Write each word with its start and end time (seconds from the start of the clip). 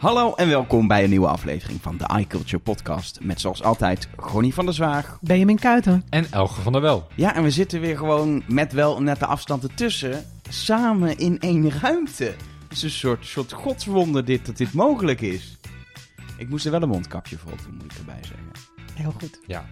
Hallo 0.00 0.34
en 0.34 0.48
welkom 0.48 0.86
bij 0.86 1.04
een 1.04 1.10
nieuwe 1.10 1.26
aflevering 1.26 1.82
van 1.82 1.96
de 1.96 2.18
iCulture 2.18 2.58
podcast. 2.58 3.20
Met 3.22 3.40
zoals 3.40 3.62
altijd 3.62 4.08
Ronnie 4.16 4.54
van 4.54 4.64
der 4.64 4.74
Zwaag. 4.74 5.18
Benjamin 5.20 5.58
Kuiten. 5.58 6.04
En 6.10 6.26
Elge 6.30 6.60
van 6.60 6.72
der 6.72 6.80
Wel. 6.80 7.06
Ja, 7.14 7.34
en 7.34 7.42
we 7.42 7.50
zitten 7.50 7.80
weer 7.80 7.96
gewoon 7.96 8.42
met 8.46 8.72
wel 8.72 9.02
net 9.02 9.18
de 9.18 9.26
afstand 9.26 9.62
ertussen. 9.62 10.26
Samen 10.48 11.18
in 11.18 11.38
één 11.38 11.70
ruimte. 11.70 12.24
Het 12.24 12.72
is 12.72 12.82
een 12.82 12.90
soort, 12.90 13.26
soort 13.26 13.52
godswonder 13.52 14.24
dit, 14.24 14.46
dat 14.46 14.56
dit 14.56 14.72
mogelijk 14.72 15.20
is. 15.20 15.58
Ik 16.36 16.48
moest 16.48 16.64
er 16.64 16.70
wel 16.70 16.82
een 16.82 16.88
mondkapje 16.88 17.38
voor 17.38 17.52
op 17.52 17.62
doen, 17.62 17.74
moet 17.74 17.92
ik 17.92 17.98
erbij 17.98 18.20
zeggen. 18.22 18.50
Heel 18.94 19.14
goed. 19.18 19.40
Ja. 19.46 19.64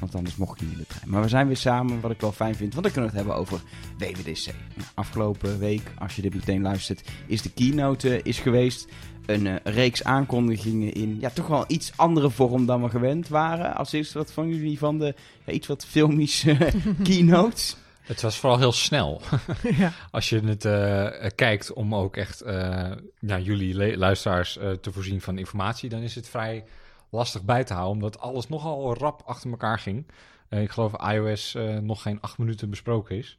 Want 0.00 0.14
anders 0.14 0.36
mocht 0.36 0.60
je 0.60 0.64
niet 0.64 0.74
in 0.74 0.80
de 0.80 0.86
trein. 0.86 1.10
Maar 1.10 1.22
we 1.22 1.28
zijn 1.28 1.46
weer 1.46 1.56
samen, 1.56 2.00
wat 2.00 2.10
ik 2.10 2.20
wel 2.20 2.32
fijn 2.32 2.54
vind. 2.54 2.72
Want 2.74 2.84
dan 2.84 2.92
kunnen 2.92 3.10
we 3.10 3.16
het 3.16 3.26
hebben 3.26 3.42
over 3.42 3.60
WWDC. 3.98 4.46
Nou, 4.46 4.88
afgelopen 4.94 5.58
week, 5.58 5.92
als 5.98 6.16
je 6.16 6.22
dit 6.22 6.34
meteen 6.34 6.62
luistert, 6.62 7.08
is 7.26 7.42
de 7.42 7.52
keynote 7.52 8.16
eh, 8.16 8.20
is 8.22 8.38
geweest. 8.38 8.88
Een 9.26 9.46
eh, 9.46 9.54
reeks 9.74 10.04
aankondigingen 10.04 10.92
in 10.92 11.16
ja, 11.20 11.30
toch 11.30 11.46
wel 11.46 11.64
iets 11.66 11.92
andere 11.96 12.30
vorm 12.30 12.66
dan 12.66 12.82
we 12.82 12.88
gewend 12.88 13.28
waren. 13.28 13.74
Als 13.74 13.92
eerste, 13.92 14.18
wat 14.18 14.32
van 14.32 14.48
jullie 14.48 14.78
van 14.78 14.98
de 14.98 15.14
ja, 15.44 15.52
iets 15.52 15.66
wat 15.66 15.86
filmische 15.86 16.72
keynotes? 17.02 17.76
Het 18.02 18.22
was 18.22 18.38
vooral 18.38 18.58
heel 18.58 18.72
snel. 18.72 19.20
ja. 19.78 19.92
Als 20.10 20.28
je 20.28 20.40
het 20.40 20.64
eh, 20.64 21.28
kijkt 21.34 21.72
om 21.72 21.94
ook 21.94 22.16
echt 22.16 22.40
eh, 22.40 22.90
ja, 23.18 23.38
jullie 23.38 23.96
luisteraars 23.96 24.58
eh, 24.58 24.70
te 24.70 24.92
voorzien 24.92 25.20
van 25.20 25.38
informatie, 25.38 25.88
dan 25.88 26.00
is 26.00 26.14
het 26.14 26.28
vrij 26.28 26.64
lastig 27.10 27.42
bij 27.42 27.64
te 27.64 27.72
houden, 27.72 27.94
omdat 27.94 28.20
alles 28.20 28.48
nogal 28.48 28.96
rap 28.96 29.22
achter 29.24 29.50
elkaar 29.50 29.78
ging. 29.78 30.06
Eh, 30.48 30.62
ik 30.62 30.70
geloof 30.70 30.92
iOS 31.12 31.54
eh, 31.54 31.76
nog 31.76 32.02
geen 32.02 32.20
acht 32.20 32.38
minuten 32.38 32.70
besproken 32.70 33.16
is. 33.16 33.38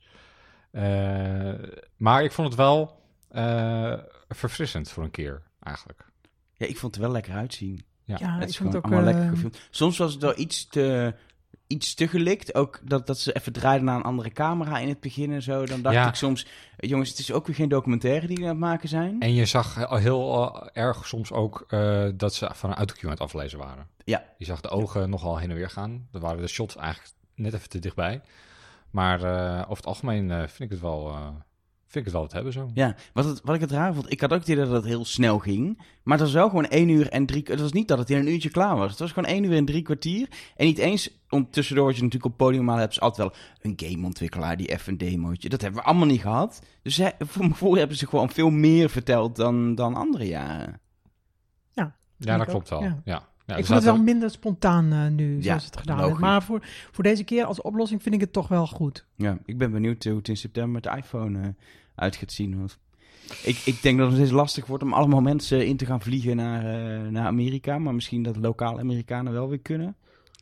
Eh, 0.72 1.54
maar 1.98 2.24
ik 2.24 2.32
vond 2.32 2.48
het 2.48 2.58
wel 2.58 3.00
eh, 3.30 3.94
verfrissend 4.30 4.90
voor 4.90 5.04
een 5.04 5.12
keer, 5.12 5.42
eigenlijk. 5.68 6.06
Ja, 6.54 6.66
ik 6.66 6.78
vond 6.78 6.94
het 6.96 6.96
er 6.96 7.02
wel 7.02 7.12
lekker 7.12 7.34
uitzien. 7.34 7.86
Ja. 8.04 8.16
Ja, 8.20 8.34
het 8.34 8.44
ik 8.44 8.50
is 8.50 8.58
vond 8.58 8.70
gewoon 8.70 8.76
het 8.76 8.86
ook... 8.86 8.92
allemaal 8.92 9.10
eh, 9.10 9.14
lekker 9.14 9.30
gefilmd. 9.36 9.68
Soms 9.70 9.98
was 9.98 10.14
het 10.14 10.22
wel 10.22 10.38
iets 10.40 10.68
te, 10.68 11.14
iets 11.68 11.94
te 11.94 12.08
gelikt. 12.08 12.56
Ook 12.56 12.80
dat, 12.84 13.08
dat 13.08 13.20
ze 13.20 13.34
even 13.34 13.54
draaiden 13.54 13.86
naar 13.86 13.96
een 13.96 14.04
andere 14.04 14.32
camera 14.32 14.80
in 14.80 14.88
het 14.88 15.00
begin 15.00 15.32
en 15.32 15.42
zo. 15.42 15.66
Dan 15.66 15.82
dacht 15.82 15.96
Ja. 15.96 16.08
ik 16.08 16.16
soms, 16.16 16.48
eh, 16.78 16.90
jongens, 16.90 17.10
het 17.10 17.20
is 17.20 17.32
ook 17.32 17.48
weer 17.48 17.56
geen 17.56 17.70
documentaire 17.70 18.28
die 18.28 18.36
die 18.36 18.46
aan 18.46 18.52
het 18.52 18.60
maken 18.60 18.90
zijn. 18.90 19.20
En 19.20 19.34
je 19.34 19.46
zag 19.46 19.86
al 19.86 19.98
heel 19.98 20.52
eh, 20.56 20.84
erg 20.84 21.08
soms 21.08 21.32
ook 21.32 21.66
eh, 21.68 22.08
dat 22.16 22.34
ze 22.34 22.50
van 22.54 22.70
een 22.70 22.76
autocue 22.76 23.06
aan 23.06 23.12
het 23.12 23.22
aflezen 23.22 23.60
waren. 23.60 23.88
Ja. 24.04 24.24
Je 24.38 24.46
zag 24.46 24.62
de 24.62 24.70
ogen 24.70 25.10
nogal 25.10 25.38
heen 25.38 25.50
en 25.50 25.56
weer 25.56 25.70
gaan. 25.70 26.08
Dan 26.12 26.22
waren 26.22 26.42
de 26.42 26.48
shots 26.48 26.76
eigenlijk 26.76 27.14
net 27.36 27.54
even 27.54 27.70
te 27.70 27.80
dichtbij. 27.80 28.22
Maar 28.92 29.24
eh, 29.24 29.62
over 29.62 29.76
het 29.76 29.86
algemeen 29.86 30.32
eh, 30.32 30.38
vind 30.38 30.60
ik 30.60 30.70
het 30.70 30.80
wel, 30.80 31.10
eh, 31.10 31.28
vind 31.88 31.96
ik 31.96 32.04
het 32.04 32.14
wel 32.14 32.22
wat 32.22 32.32
hebben 32.32 32.54
zo. 32.54 32.70
Ja, 32.74 32.96
wat, 33.14 33.26
het, 33.26 33.42
wat 33.44 33.56
ik 33.56 33.62
het 33.62 33.72
raar 33.72 33.94
vond, 33.94 34.12
ik 34.12 34.22
had 34.22 34.34
ook 34.34 34.40
het 34.40 34.48
idee 34.48 34.66
dat 34.66 34.74
het 34.74 34.86
heel 34.86 35.06
snel 35.06 35.40
ging. 35.40 35.78
Maar 36.04 36.18
het 36.18 36.26
was 36.26 36.36
wel 36.36 36.50
gewoon 36.50 36.68
één 36.68 36.90
uur 36.90 37.10
en 37.10 37.26
drie 37.26 37.44
Het 37.46 37.60
was 37.60 37.72
niet 37.72 37.88
dat 37.88 37.98
het 37.98 38.10
in 38.10 38.18
een 38.18 38.32
uurtje 38.32 38.50
klaar 38.50 38.78
was. 38.78 38.90
Het 38.90 39.00
was 39.00 39.12
gewoon 39.12 39.30
één 39.30 39.44
uur 39.44 39.56
en 39.56 39.66
drie 39.66 39.82
kwartier. 39.82 40.28
En 40.56 40.66
niet 40.66 40.78
eens, 40.78 41.10
om 41.30 41.50
tussendoor 41.50 41.86
wat 41.86 41.96
je 41.96 42.04
natuurlijk 42.04 42.32
op 42.32 42.38
podium 42.38 42.70
hebt, 42.70 42.94
ze 42.94 43.00
altijd 43.00 43.28
wel 43.28 43.38
een 43.62 43.90
gameontwikkelaar 43.90 44.58
die 44.58 44.68
even 44.68 44.92
een 44.92 44.98
demootje. 44.98 45.50
Dat 45.50 45.62
hebben 45.62 45.80
we 45.80 45.86
allemaal 45.86 46.08
niet 46.08 46.22
gehad. 46.22 46.62
Dus 46.82 46.96
zij, 46.96 47.16
voor 47.20 47.42
mijn 47.42 47.54
gevoel 47.54 47.76
hebben 47.76 47.98
ze 47.98 48.08
gewoon 48.08 48.30
veel 48.30 48.50
meer 48.50 48.90
verteld 48.90 49.36
dan, 49.36 49.76
dan 49.76 49.96
andere 49.96 50.28
jaren. 50.28 50.80
Ja, 51.72 51.96
ik 52.20 52.26
dat 52.28 52.40
ook, 52.40 52.48
klopt 52.48 52.70
wel. 52.70 52.84
ja. 52.84 53.02
Ja. 53.06 53.28
Ja, 53.48 53.56
ik 53.56 53.66
vond 53.66 53.84
het 53.84 53.94
wel 53.94 54.04
minder 54.04 54.30
spontaan 54.30 54.92
eh, 54.92 55.08
nu, 55.08 55.42
zoals 55.42 55.66
het 55.66 55.78
gedaan 55.78 55.98
logisch. 55.98 56.12
werd. 56.12 56.22
Maar 56.22 56.44
voor, 56.44 56.60
voor 56.92 57.04
deze 57.04 57.24
keer 57.24 57.44
als 57.46 57.62
oplossing 57.62 58.02
vind 58.02 58.16
ik 58.16 58.22
het 58.22 58.34
toch 58.34 58.48
wel 58.48 58.68
goed. 58.68 59.06
Ja, 59.16 59.38
ik 59.46 59.58
ben 59.58 59.72
benieuwd 59.72 60.04
hoe 60.04 60.16
het 60.16 60.28
in 60.28 60.38
september 60.38 60.72
met 60.74 60.84
de 60.84 60.98
iPhone 60.98 61.42
eh, 61.42 61.48
uit 61.96 62.16
gaat 62.16 62.32
zien. 62.32 62.58
Want 62.58 62.78
ik, 63.44 63.62
ik 63.66 63.82
denk 63.82 63.98
dat 63.98 64.08
het 64.08 64.16
steeds 64.16 64.32
lastig 64.32 64.66
wordt 64.66 64.84
om 64.84 64.94
allemaal 64.94 65.22
mensen 65.22 65.68
in 65.68 65.78
te 65.78 65.86
gaan 65.86 66.02
vliegen 66.02 66.36
naar, 66.36 66.66
eh, 66.66 67.10
naar 67.12 67.26
Amerika. 67.26 67.78
Maar 67.78 67.94
misschien 67.94 68.24
dat 68.24 68.38
lokale 68.38 68.80
Amerikanen 68.80 69.34
wel 69.34 69.50
weer 69.50 69.60
kunnen. 69.60 69.96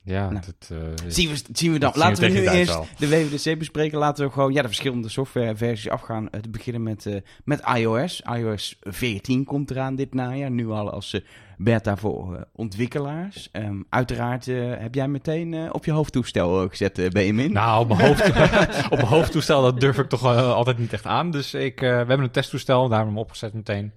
Ja, 0.06 0.30
Nou. 0.30 0.46
dat, 0.46 0.70
eh, 0.72 0.78
Zien 1.08 1.30
we, 1.30 1.42
zien 1.54 1.72
we 1.72 1.80
dan. 1.80 1.92
Dat 1.94 2.02
zien 2.02 2.10
Laten 2.10 2.24
we 2.24 2.32
we 2.32 2.50
nu 2.50 2.58
eerst 2.58 2.80
de 2.98 3.08
WWDC 3.10 3.58
bespreken. 3.58 3.98
Laten 3.98 4.26
we 4.26 4.32
gewoon 4.32 4.54
ja, 4.54 4.62
de 4.62 4.68
verschillende 4.68 5.10
softwareversies 5.10 5.90
afgaan. 5.90 6.30
Eh, 6.30 6.40
te 6.42 6.50
beginnen 6.50 6.84
met, 6.84 7.06
eh, 7.06 7.16
met 7.44 7.62
iOS. 7.76 8.22
iOS 8.38 8.78
14 8.82 9.44
komt 9.44 9.72
eraan 9.72 9.96
dit 9.96 10.14
najaar. 10.14 10.52
Nu 10.52 10.70
al 10.70 10.92
als 10.92 11.22
beta 11.58 11.98
voor 11.98 12.48
ontwikkelaars. 12.54 13.50
Ehm, 13.52 13.82
uiteraard 13.90 14.48
eh, 14.48 14.72
heb 14.78 14.96
jij 14.96 15.08
meteen 15.08 15.54
eh, 15.54 15.70
op 15.72 15.86
je 15.86 15.92
hoofdtoestel 15.92 16.70
gezet, 16.70 17.10
Benjamin. 17.12 17.52
Nou, 17.54 17.82
op 17.82 17.88
mijn, 17.88 18.08
hoofd, 18.08 18.28
op 18.92 18.98
mijn 18.98 19.08
hoofdtoestel, 19.08 19.62
dat 19.62 19.80
durf 19.80 19.98
ik 19.98 20.10
toch 20.10 20.26
altijd 20.26 20.78
niet 20.78 20.94
echt 20.94 21.06
aan. 21.06 21.32
Dus 21.32 21.54
ik, 21.54 21.82
eh, 21.82 21.90
we 21.90 21.96
hebben 21.96 22.20
een 22.20 22.32
testtoestel, 22.32 22.82
daar 22.88 22.98
hebben 22.98 23.08
we 23.08 23.20
hem 23.20 23.28
opgezet 23.28 23.54
meteen. 23.54 23.92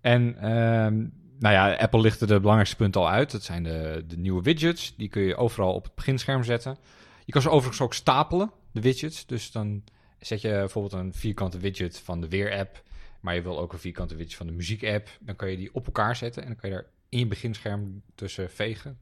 En 0.00 0.36
ehm, 0.40 1.04
nou 1.38 1.54
ja, 1.54 1.74
Apple 1.76 2.00
lichtte 2.00 2.26
de 2.26 2.36
belangrijkste 2.40 2.76
punten 2.76 3.00
al 3.00 3.08
uit. 3.10 3.30
Dat 3.30 3.42
zijn 3.42 3.62
de, 3.62 4.04
de 4.08 4.16
nieuwe 4.16 4.42
widgets. 4.42 4.94
Die 4.96 5.08
kun 5.08 5.22
je 5.22 5.36
overal 5.36 5.74
op 5.74 5.84
het 5.84 5.94
beginscherm 5.94 6.44
zetten. 6.44 6.78
Je 7.24 7.32
kan 7.32 7.42
ze 7.42 7.50
overigens 7.50 7.80
ook 7.80 7.94
stapelen, 7.94 8.50
de 8.72 8.80
widgets. 8.80 9.26
Dus 9.26 9.50
dan 9.52 9.82
zet 10.18 10.40
je 10.40 10.48
bijvoorbeeld 10.48 11.02
een 11.02 11.14
vierkante 11.14 11.58
widget 11.58 11.98
van 11.98 12.20
de 12.20 12.28
weer-app. 12.28 12.82
Maar 13.20 13.34
je 13.34 13.42
wil 13.42 13.58
ook 13.58 13.72
een 13.72 13.78
vierkante 13.78 14.16
widget 14.16 14.36
van 14.36 14.46
de 14.46 14.52
muziek-app. 14.52 15.08
Dan 15.20 15.36
kan 15.36 15.50
je 15.50 15.56
die 15.56 15.74
op 15.74 15.86
elkaar 15.86 16.16
zetten. 16.16 16.42
En 16.42 16.48
dan 16.48 16.56
kan 16.56 16.70
je 16.70 16.74
daar 16.76 16.86
in 17.08 17.18
je 17.18 17.26
beginscherm 17.26 18.02
tussen 18.14 18.50
vegen. 18.50 18.98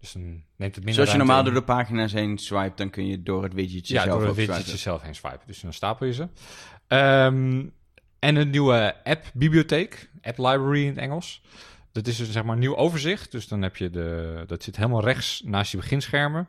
Dus 0.00 0.12
dan 0.12 0.22
neemt 0.56 0.74
het 0.74 0.84
minder 0.84 0.94
Zoals 0.94 1.10
je 1.10 1.16
normaal 1.16 1.38
in. 1.38 1.44
door 1.44 1.54
de 1.54 1.62
pagina's 1.62 2.12
heen 2.12 2.38
swipe, 2.38 2.76
dan 2.76 2.90
kun 2.90 3.06
je 3.06 3.22
door 3.22 3.42
het 3.42 3.54
widgetje 3.54 3.94
Ja, 3.94 4.02
zelf 4.02 4.22
door 4.22 4.34
widgets 4.34 4.60
swipen. 4.60 4.78
zelf 4.78 5.02
heen 5.02 5.14
swipen. 5.14 5.46
Dus 5.46 5.60
dan 5.60 5.72
stapel 5.72 6.06
je 6.06 6.12
ze. 6.12 6.28
Ehm, 6.86 7.64
en 8.26 8.36
een 8.36 8.50
nieuwe 8.50 8.94
app-bibliotheek. 9.04 10.08
App 10.22 10.38
library 10.38 10.82
in 10.82 10.88
het 10.88 10.96
Engels. 10.96 11.42
Dat 11.92 12.06
is 12.06 12.16
dus 12.16 12.30
zeg 12.30 12.44
maar 12.44 12.52
een 12.52 12.60
nieuw 12.60 12.76
overzicht. 12.76 13.30
Dus 13.32 13.48
dan 13.48 13.62
heb 13.62 13.76
je 13.76 13.90
de... 13.90 14.44
Dat 14.46 14.62
zit 14.62 14.76
helemaal 14.76 15.04
rechts 15.04 15.42
naast 15.44 15.70
je 15.70 15.76
beginschermen. 15.76 16.48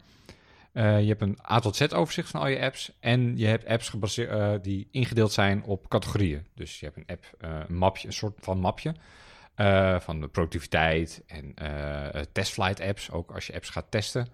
Eh, 0.72 1.02
je 1.02 1.08
hebt 1.08 1.22
een 1.22 1.40
A 1.52 1.60
tot 1.60 1.76
Z 1.76 1.82
overzicht 1.82 2.30
van 2.30 2.42
al 2.42 2.48
je 2.48 2.62
apps. 2.62 2.92
En 3.00 3.38
je 3.38 3.46
hebt 3.46 3.66
apps 3.66 3.90
gebaseerd, 3.90 4.30
eh, 4.30 4.54
die 4.62 4.88
ingedeeld 4.92 5.32
zijn 5.32 5.64
op 5.64 5.88
categorieën. 5.88 6.48
Dus 6.56 6.80
je 6.80 6.86
hebt 6.86 6.98
een 6.98 7.16
app, 7.16 7.26
eh, 7.40 7.60
een 7.68 7.78
mapje, 7.78 8.08
een 8.08 8.14
soort 8.14 8.38
van 8.40 8.60
mapje. 8.60 8.94
van 10.00 10.22
de 10.22 10.28
productiviteit 10.28 11.24
en 11.28 11.54
testflight 12.32 12.82
apps. 12.82 13.12
Ook 13.12 13.32
als 13.32 13.48
je 13.48 13.54
apps 13.54 13.70
gaat 13.70 13.92
testen. 13.92 14.28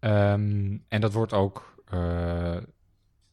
Ehm, 0.00 0.76
en 0.88 1.00
dat 1.00 1.12
wordt 1.12 1.32
ook 1.32 1.84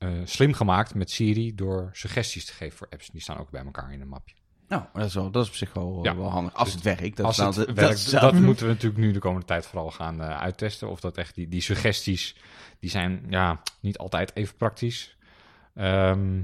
eh, 0.01 0.09
slim 0.23 0.53
gemaakt 0.53 0.95
met 0.95 1.11
Siri 1.11 1.55
door 1.55 1.89
suggesties 1.93 2.45
te 2.45 2.53
geven 2.53 2.77
voor 2.77 2.87
apps. 2.89 3.09
Die 3.09 3.21
staan 3.21 3.37
ook 3.37 3.49
bij 3.49 3.63
elkaar 3.65 3.93
in 3.93 4.01
een 4.01 4.07
mapje. 4.07 4.35
Nou, 4.67 4.83
dat 4.93 5.05
is, 5.05 5.13
wel, 5.13 5.31
dat 5.31 5.43
is 5.43 5.49
op 5.49 5.55
zich 5.55 5.73
wel, 5.73 5.99
Ja. 6.03 6.15
wel 6.15 6.29
handig. 6.29 6.53
Als 6.53 6.73
het 6.73 6.81
werkt. 6.81 7.17
Dat 7.17 7.25
Als 7.25 7.37
het 7.37 8.11
dat 8.11 8.33
moeten 8.33 8.65
we 8.65 8.71
natuurlijk 8.71 9.01
nu 9.01 9.11
de 9.11 9.19
komende 9.19 9.45
tijd 9.45 9.65
vooral 9.65 9.91
gaan 9.91 10.21
eh, 10.21 10.39
uittesten. 10.39 10.89
Of 10.89 10.99
dat 10.99 11.17
echt 11.17 11.35
die, 11.35 11.47
die 11.47 11.61
suggesties, 11.61 12.35
die 12.79 12.89
zijn 12.89 13.25
ja, 13.29 13.61
niet 13.79 13.97
altijd 13.97 14.35
even 14.35 14.55
praktisch. 14.55 15.17
Ehm, 15.75 16.41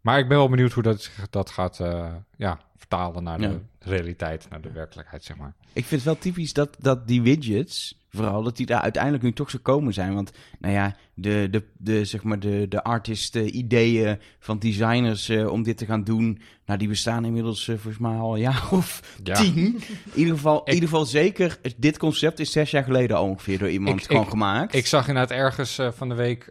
maar 0.00 0.18
ik 0.18 0.28
ben 0.28 0.36
wel 0.36 0.48
benieuwd 0.48 0.72
hoe 0.72 0.82
dat, 0.82 1.10
dat 1.30 1.50
gaat 1.50 1.80
eh, 1.80 2.14
ja, 2.36 2.60
vertalen 2.78 3.22
naar 3.22 3.38
de 3.38 3.60
realiteit, 3.78 4.46
naar 4.50 4.60
de 4.60 4.72
werkelijkheid, 4.72 5.24
zeg 5.24 5.36
maar. 5.36 5.54
Ik 5.72 5.84
vind 5.84 5.90
het 5.90 6.04
wel 6.04 6.18
typisch 6.18 6.52
dat, 6.52 6.76
dat 6.78 7.06
die 7.08 7.22
widgets, 7.22 7.98
vooral, 8.10 8.42
dat 8.42 8.56
die 8.56 8.66
daar 8.66 8.80
uiteindelijk 8.80 9.22
nu 9.22 9.32
toch 9.32 9.50
zo 9.50 9.58
komen 9.62 9.92
zijn. 9.92 10.14
Want, 10.14 10.30
nou 10.58 10.74
ja, 10.74 10.96
de, 11.14 11.48
de, 11.50 11.64
de, 11.76 12.04
zeg 12.04 12.22
maar 12.22 12.38
de, 12.40 12.66
de 12.68 12.82
artist-ideeën 12.82 14.18
van 14.38 14.58
designers 14.58 15.28
eh, 15.28 15.48
om 15.50 15.62
dit 15.62 15.76
te 15.76 15.86
gaan 15.86 16.04
doen, 16.04 16.40
nou, 16.66 16.78
die 16.78 16.88
bestaan 16.88 17.24
inmiddels 17.24 17.68
eh, 17.68 17.74
volgens 17.74 17.98
mij 17.98 18.16
al 18.16 18.34
een 18.34 18.40
jaar 18.40 18.68
of 18.72 19.16
Ja. 19.24 19.34
tien. 19.34 19.56
In 19.56 19.80
ieder 20.14 20.34
geval, 20.34 20.62
in 20.64 20.72
ieder 20.74 20.88
geval 20.88 21.04
zeker, 21.04 21.58
dit 21.76 21.98
concept 21.98 22.38
is 22.40 22.52
zes 22.52 22.70
jaar 22.70 22.84
geleden 22.84 23.16
al 23.16 23.24
ongeveer 23.24 23.58
door 23.58 23.70
iemand 23.70 24.00
Ik- 24.00 24.06
gewoon 24.06 24.22
ik- 24.22 24.28
gemaakt. 24.28 24.74
Ik 24.74 24.86
zag 24.86 25.08
inderdaad 25.08 25.36
ergens 25.36 25.78
eh, 25.78 25.90
van 25.92 26.08
de 26.08 26.14
week, 26.14 26.44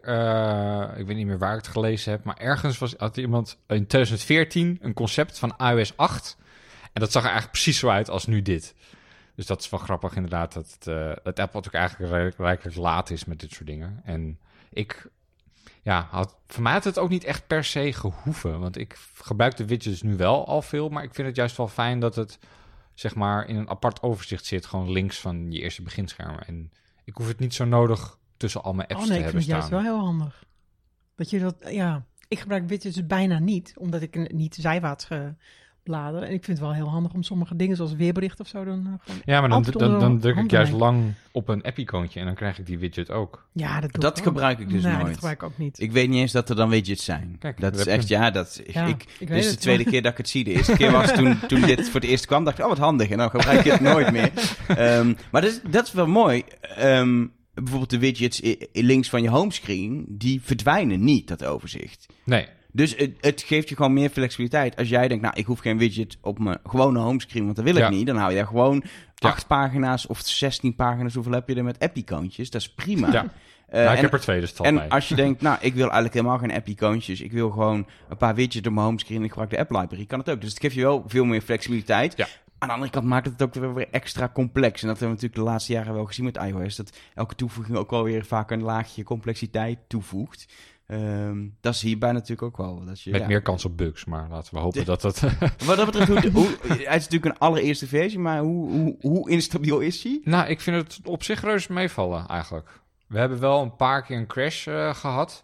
ik 0.98 1.06
weet 1.07 1.16
niet 1.16 1.25
meer 1.28 1.38
waar 1.38 1.52
ik 1.57 1.57
het 1.66 1.68
gelezen 1.68 2.12
heb, 2.12 2.24
maar 2.24 2.38
ergens 2.38 2.78
was, 2.78 2.94
had 2.98 3.18
iemand 3.18 3.57
in 3.68 3.88
2014 3.88 4.78
een 4.81 4.94
concept 4.94 5.40
van 5.40 5.54
iOS 5.57 5.98
8. 5.98 6.17
En 6.98 7.04
dat 7.04 7.12
zag 7.12 7.24
er 7.24 7.30
eigenlijk 7.30 7.60
precies 7.62 7.80
zo 7.80 7.90
uit 7.90 8.10
als 8.10 8.26
nu 8.26 8.42
dit. 8.42 8.76
Dus 9.36 9.46
dat 9.46 9.62
is 9.62 9.70
wel 9.70 9.80
grappig 9.80 10.16
inderdaad, 10.16 10.54
dat, 10.54 10.72
het, 10.72 10.88
eh, 10.88 10.96
dat 11.08 11.40
Apple 11.40 11.62
natuurlijk 11.62 11.74
eigenlijk 11.74 12.12
redelijk- 12.12 12.38
rijkelijk 12.38 12.76
laat 12.78 13.10
is 13.10 13.26
met 13.26 13.40
dit 13.40 13.52
soort 13.52 13.68
dingen. 13.68 14.02
En 14.04 14.40
ik, 14.70 15.10
ja, 15.82 16.08
had, 16.12 16.36
voor 16.48 16.64
mij 16.64 16.74
had 16.74 16.84
het 16.84 16.98
ook 17.00 17.10
niet 17.10 17.24
echt 17.24 17.48
per 17.48 17.64
se 17.64 17.94
gehoeven. 17.94 18.60
Want 18.60 18.78
ik 18.78 18.98
gebruik 19.14 19.58
de 19.58 19.66
widgets 19.66 20.02
nu 20.02 20.16
wel 20.16 20.48
al 20.48 20.62
veel, 20.62 20.90
maar 20.90 21.04
ik 21.04 21.14
vind 21.14 21.28
het 21.28 21.36
juist 21.36 21.58
wel 21.58 21.68
fijn 21.68 22.00
dat 22.00 22.16
het, 22.16 22.40
zeg 22.94 23.16
maar, 23.16 23.48
in 23.48 23.56
een 23.56 23.70
apart 23.70 24.02
overzicht 24.02 24.46
zit. 24.46 24.66
Gewoon 24.66 24.92
links 24.92 25.20
van 25.20 25.52
je 25.52 25.60
eerste 25.62 25.82
beginscherm. 25.82 26.38
En 26.40 26.72
ik 27.04 27.16
hoef 27.16 27.28
het 27.28 27.40
niet 27.40 27.54
zo 27.54 27.66
nodig 27.66 28.18
tussen 28.38 28.64
al 28.64 28.74
mijn 28.74 28.88
apps 28.88 29.02
oh 29.04 29.10
nee, 29.10 29.18
te 29.18 29.24
ik 29.26 29.32
hebben 29.32 29.42
vind 29.44 29.56
het 29.56 29.64
staan. 29.66 29.82
juist 29.82 29.96
wel 29.98 30.04
heel 30.06 30.06
handig. 30.12 30.44
Dat 31.16 31.30
je 31.30 31.40
dat, 31.40 31.56
ja... 31.70 32.06
Ik 32.30 32.40
gebruik 32.40 32.68
widgets 32.68 32.96
dus 32.96 33.08
bijna 33.08 33.40
niet, 33.40 33.74
omdat 33.78 34.02
ik 34.02 34.32
niet 34.34 34.56
zijwaarts 34.56 35.06
ge- 35.06 35.34
bladeren. 35.88 36.28
En 36.28 36.34
ik 36.34 36.44
vind 36.44 36.57
het 36.57 36.68
wel 36.68 36.75
heel 36.75 36.89
handig 36.89 37.13
om 37.13 37.24
sommige 37.24 37.56
dingen, 37.56 37.75
zoals 37.75 37.95
weerbericht 37.95 38.39
of 38.39 38.48
zo, 38.48 38.63
dan 38.66 39.00
eh. 39.06 39.13
Ja, 39.25 39.39
maar 39.39 39.50
dan, 39.50 40.00
dan, 40.00 40.19
druk 40.19 40.38
ik 40.38 40.51
juist 40.51 40.72
lang 40.72 41.13
op 41.31 41.48
een 41.50 41.63
app-icoontje 41.63 42.19
en 42.19 42.25
dan 42.25 42.36
krijg 42.36 42.60
ik 42.60 42.66
die 42.66 42.80
widget 42.80 43.12
ook. 43.12 43.48
Ja, 43.54 43.80
dat 43.81 43.92
doe 43.92 44.01
Dat 44.01 44.18
ik 44.18 44.28
ook. 44.28 44.34
gebruik 44.34 44.60
ik 44.60 44.69
dus 44.69 44.84
nee, 44.84 44.92
nooit. 44.94 45.06
dat 45.06 45.13
gebruik 45.13 45.42
ik 45.42 45.44
ook 45.44 45.57
niet. 45.57 45.80
Ik 45.80 45.92
weet 45.92 46.10
niet 46.10 46.19
eens 46.19 46.31
dat 46.31 46.50
er 46.50 46.56
dan 46.56 46.69
widgets 46.69 47.06
zijn. 47.06 47.36
Kijk, 47.39 47.60
dat 47.60 47.75
is 47.75 47.86
echt, 47.86 48.07
ja, 48.07 48.31
dat, 48.31 48.62
Ja, 48.68 48.86
ik, 48.86 49.06
ik 49.19 49.30
is 49.30 49.50
de 49.50 49.57
tweede 49.57 49.84
maar- 49.84 49.92
keer 49.92 50.01
dat 50.01 50.12
ik 50.12 50.18
het 50.18 50.30
zie. 50.30 50.44
De 50.44 50.51
eerste 50.51 50.75
keer 50.75 50.92
was 50.92 51.12
toen, 51.13 51.39
toen 51.48 51.62
dit 51.62 51.86
voor 51.90 52.00
het 52.00 52.10
eerst 52.10 52.25
kwam, 52.25 52.44
dacht 52.44 52.57
ik, 52.57 52.63
oh 52.63 52.69
wat 52.69 52.80
handig. 52.80 53.10
En 53.10 53.18
dan 53.18 53.30
gebruik 53.30 53.66
ik 53.66 53.72
het 53.72 53.81
nooit 53.81 54.12
meer. 54.12 54.31
Ehm, 54.68 55.13
maar 55.31 55.42
dat 55.42 55.51
is, 55.51 55.62
dat 55.69 55.86
is 55.88 55.92
wel 55.94 56.07
mooi. 56.07 56.44
Ehm, 56.62 57.25
bijvoorbeeld 57.54 57.90
de 57.90 58.00
widgets 58.00 58.42
links 58.74 59.10
van 59.10 59.22
je 59.22 59.30
homescreen, 59.30 60.06
die 60.10 60.42
verdwijnen 60.44 61.04
niet, 61.04 61.28
dat 61.28 61.45
overzicht. 61.45 62.06
Nee, 62.24 62.48
Dus 62.72 62.96
het, 62.96 63.12
het 63.22 63.42
geeft 63.42 63.69
je 63.69 63.75
gewoon 63.75 63.94
meer 63.94 64.10
flexibiliteit. 64.10 64.75
Als 64.75 64.90
jij 64.90 65.08
denkt, 65.08 65.24
nou, 65.24 65.36
ik 65.38 65.46
hoef 65.46 65.60
geen 65.60 65.78
widget 65.78 66.18
op 66.22 66.40
mijn 66.40 66.58
gewone 66.64 67.00
homescreen, 67.00 67.44
want 67.44 67.56
dat 67.56 67.66
wil 67.66 67.75
ik 67.75 67.81
Ja. 67.81 67.90
niet. 67.90 68.08
Dan 68.08 68.16
hou 68.18 68.34
je 68.34 68.46
gewoon 68.46 68.84
Ja. 69.16 69.30
acht 69.30 69.48
pagina's 69.48 70.06
of 70.08 70.19
16 70.24 70.75
pagina's. 70.75 71.14
Hoeveel 71.14 71.31
heb 71.34 71.48
je 71.50 71.56
er 71.56 71.64
met 71.64 71.80
app-icoontjes? 71.80 72.50
Dat 72.50 72.62
is 72.62 72.69
prima. 72.74 73.12
Ja. 73.12 73.25
Eh, 73.68 73.84
ja, 73.84 73.90
ik 73.92 73.98
en- 73.98 74.04
heb 74.04 74.14
er 74.14 74.19
twee, 74.19 74.40
dus 74.40 74.54
en 74.54 74.74
mee. 74.74 74.90
als 74.92 75.10
je 75.10 75.16
denkt, 75.16 75.42
nou, 75.42 75.58
ik 75.62 75.74
wil 75.74 75.84
eigenlijk 75.84 76.14
helemaal 76.14 76.38
geen 76.38 76.52
app-icoontjes. 76.54 77.22
Ik 77.22 77.31
wil 77.31 77.50
gewoon 77.50 77.88
een 78.10 78.18
paar 78.18 78.36
widgets 78.36 78.68
op 78.68 78.74
mijn 78.74 78.86
homescreen 78.86 79.18
en 79.18 79.24
ik 79.24 79.30
gebruik 79.30 79.50
de 79.50 79.60
app-library. 79.60 80.06
Kan 80.06 80.19
het 80.19 80.30
ook. 80.30 80.42
Dus 80.42 80.50
het 80.50 80.60
geeft 80.60 80.75
je 80.75 80.81
wel 80.81 81.04
veel 81.08 81.25
meer 81.25 81.42
flexibiliteit. 81.42 82.18
Ja. 82.18 82.28
Aan 82.60 82.68
de 82.68 82.74
andere 82.74 82.92
kant 82.92 83.06
maakt 83.06 83.25
het 83.25 83.40
het 83.40 83.42
ook 83.48 83.54
weer, 83.64 83.74
weer 83.74 83.88
extra 83.92 84.30
complex. 84.34 84.81
En 84.81 84.88
dat 84.88 85.00
hebben 85.00 85.18
we 85.18 85.22
natuurlijk 85.24 85.36
de 85.36 85.52
laatste 85.52 85.72
jaren 85.74 85.94
wel 85.94 86.06
gezien 86.06 86.25
met 86.25 86.38
iOS. 86.38 86.75
Dat 86.75 86.98
elke 87.16 87.36
toevoeging 87.36 87.78
ook 87.78 87.90
wel 87.90 88.04
weer 88.04 88.25
vaak 88.25 88.52
een 88.52 88.62
laagje 88.62 89.04
complexiteit 89.04 89.78
toevoegt. 89.88 90.48
Ehm, 90.88 91.48
dat 91.62 91.74
is 91.74 91.81
hierbij 91.81 92.12
natuurlijk 92.12 92.42
ook 92.42 92.57
wel. 92.57 92.86
Dat 92.86 93.01
je, 93.01 93.12
Met 93.12 93.22
ja. 93.22 93.28
meer 93.28 93.42
kans 93.42 93.66
op 93.66 93.78
bugs, 93.78 94.06
maar 94.06 94.30
laten 94.30 94.54
we 94.54 94.60
hopen 94.60 94.86
dat 94.86 95.01
dat... 95.01 95.19
Wat 95.66 95.78
dat 95.78 95.86
betreft, 95.86 96.07
hoe, 96.07 96.31
hoe, 96.31 96.57
het 96.68 96.80
is 96.80 96.86
natuurlijk 96.86 97.25
een 97.25 97.38
allereerste 97.38 97.88
versie, 97.88 98.19
maar 98.19 98.39
hoe, 98.39 98.72
hoe, 98.72 98.95
hoe 99.01 99.30
instabiel 99.30 99.80
is 99.80 100.01
die? 100.01 100.22
nou, 100.24 100.48
ik 100.48 100.62
vind 100.62 100.78
het 100.78 101.07
op 101.07 101.24
zich 101.24 101.42
reuze 101.42 101.74
meevallen, 101.74 102.28
eigenlijk. 102.28 102.81
We 103.07 103.19
hebben 103.19 103.39
wel 103.39 103.62
een 103.62 103.75
paar 103.75 104.04
keer 104.04 104.18
een 104.18 104.28
crash 104.28 104.68
eh, 104.68 104.95
gehad, 104.95 105.44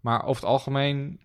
maar 0.00 0.24
over 0.24 0.42
het 0.42 0.50
algemeen... 0.50 1.20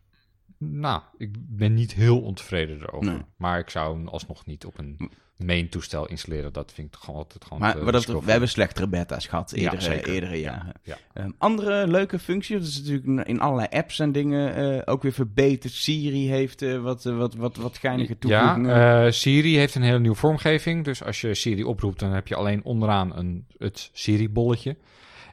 Nou, 0.60 1.02
ik 1.18 1.36
ben 1.38 1.74
niet 1.74 1.94
heel 1.94 2.22
ontevreden 2.22 2.82
erover. 2.82 3.12
Nee. 3.12 3.22
Maar 3.38 3.60
ik 3.60 3.70
zou 3.70 3.98
hem 3.98 4.08
alsnog 4.08 4.46
niet 4.46 4.66
op 4.66 4.78
een 4.78 5.12
main 5.46 5.70
toestel 5.70 6.08
installeren. 6.08 6.54
Dat 6.54 6.72
vind 6.74 6.88
ik 6.88 6.94
toch 6.94 7.04
gewoon 7.04 7.20
altijd 7.20 7.44
gewoon 7.44 7.60
Maar 7.60 7.76
dat, 7.76 7.94
risicovol. 7.94 8.24
we 8.24 8.32
hebben 8.32 8.50
slechtere 8.50 8.88
beta's 8.88 9.28
gehad 9.28 9.52
eerdere, 9.52 10.40
jaren. 10.40 10.74
Ja. 10.84 10.98
Ehm, 11.14 11.32
andere 11.38 11.88
leuke 11.88 12.20
functies, 12.20 12.58
dat 12.58 12.68
is 12.68 12.82
natuurlijk 12.82 13.28
in 13.28 13.40
allerlei 13.40 13.68
apps 13.72 14.00
en 14.00 14.12
dingen 14.12 14.56
eh, 14.56 14.94
ook 14.94 15.02
weer 15.02 15.12
verbeterd. 15.12 15.74
Siri 15.74 16.30
heeft 16.30 16.62
eh, 16.62 16.82
wat, 16.82 17.06
eh, 17.06 17.18
wat, 17.18 17.36
wat, 17.36 17.56
wat 17.56 17.78
geinige 17.78 18.18
toevoegingen. 18.18 18.76
Ja, 18.76 19.12
Siri 19.12 19.58
heeft 19.58 19.76
een 19.76 19.82
hele 19.82 20.00
nieuwe 20.00 20.18
vormgeving. 20.18 20.84
Dus 20.86 21.04
als 21.04 21.22
je 21.22 21.34
Siri 21.34 21.64
oproept, 21.64 22.00
dan 22.00 22.12
heb 22.12 22.28
je 22.28 22.36
alleen 22.36 22.64
onderaan 22.64 23.18
een, 23.18 23.46
het 23.58 23.90
Siri-bolletje. 23.94 24.78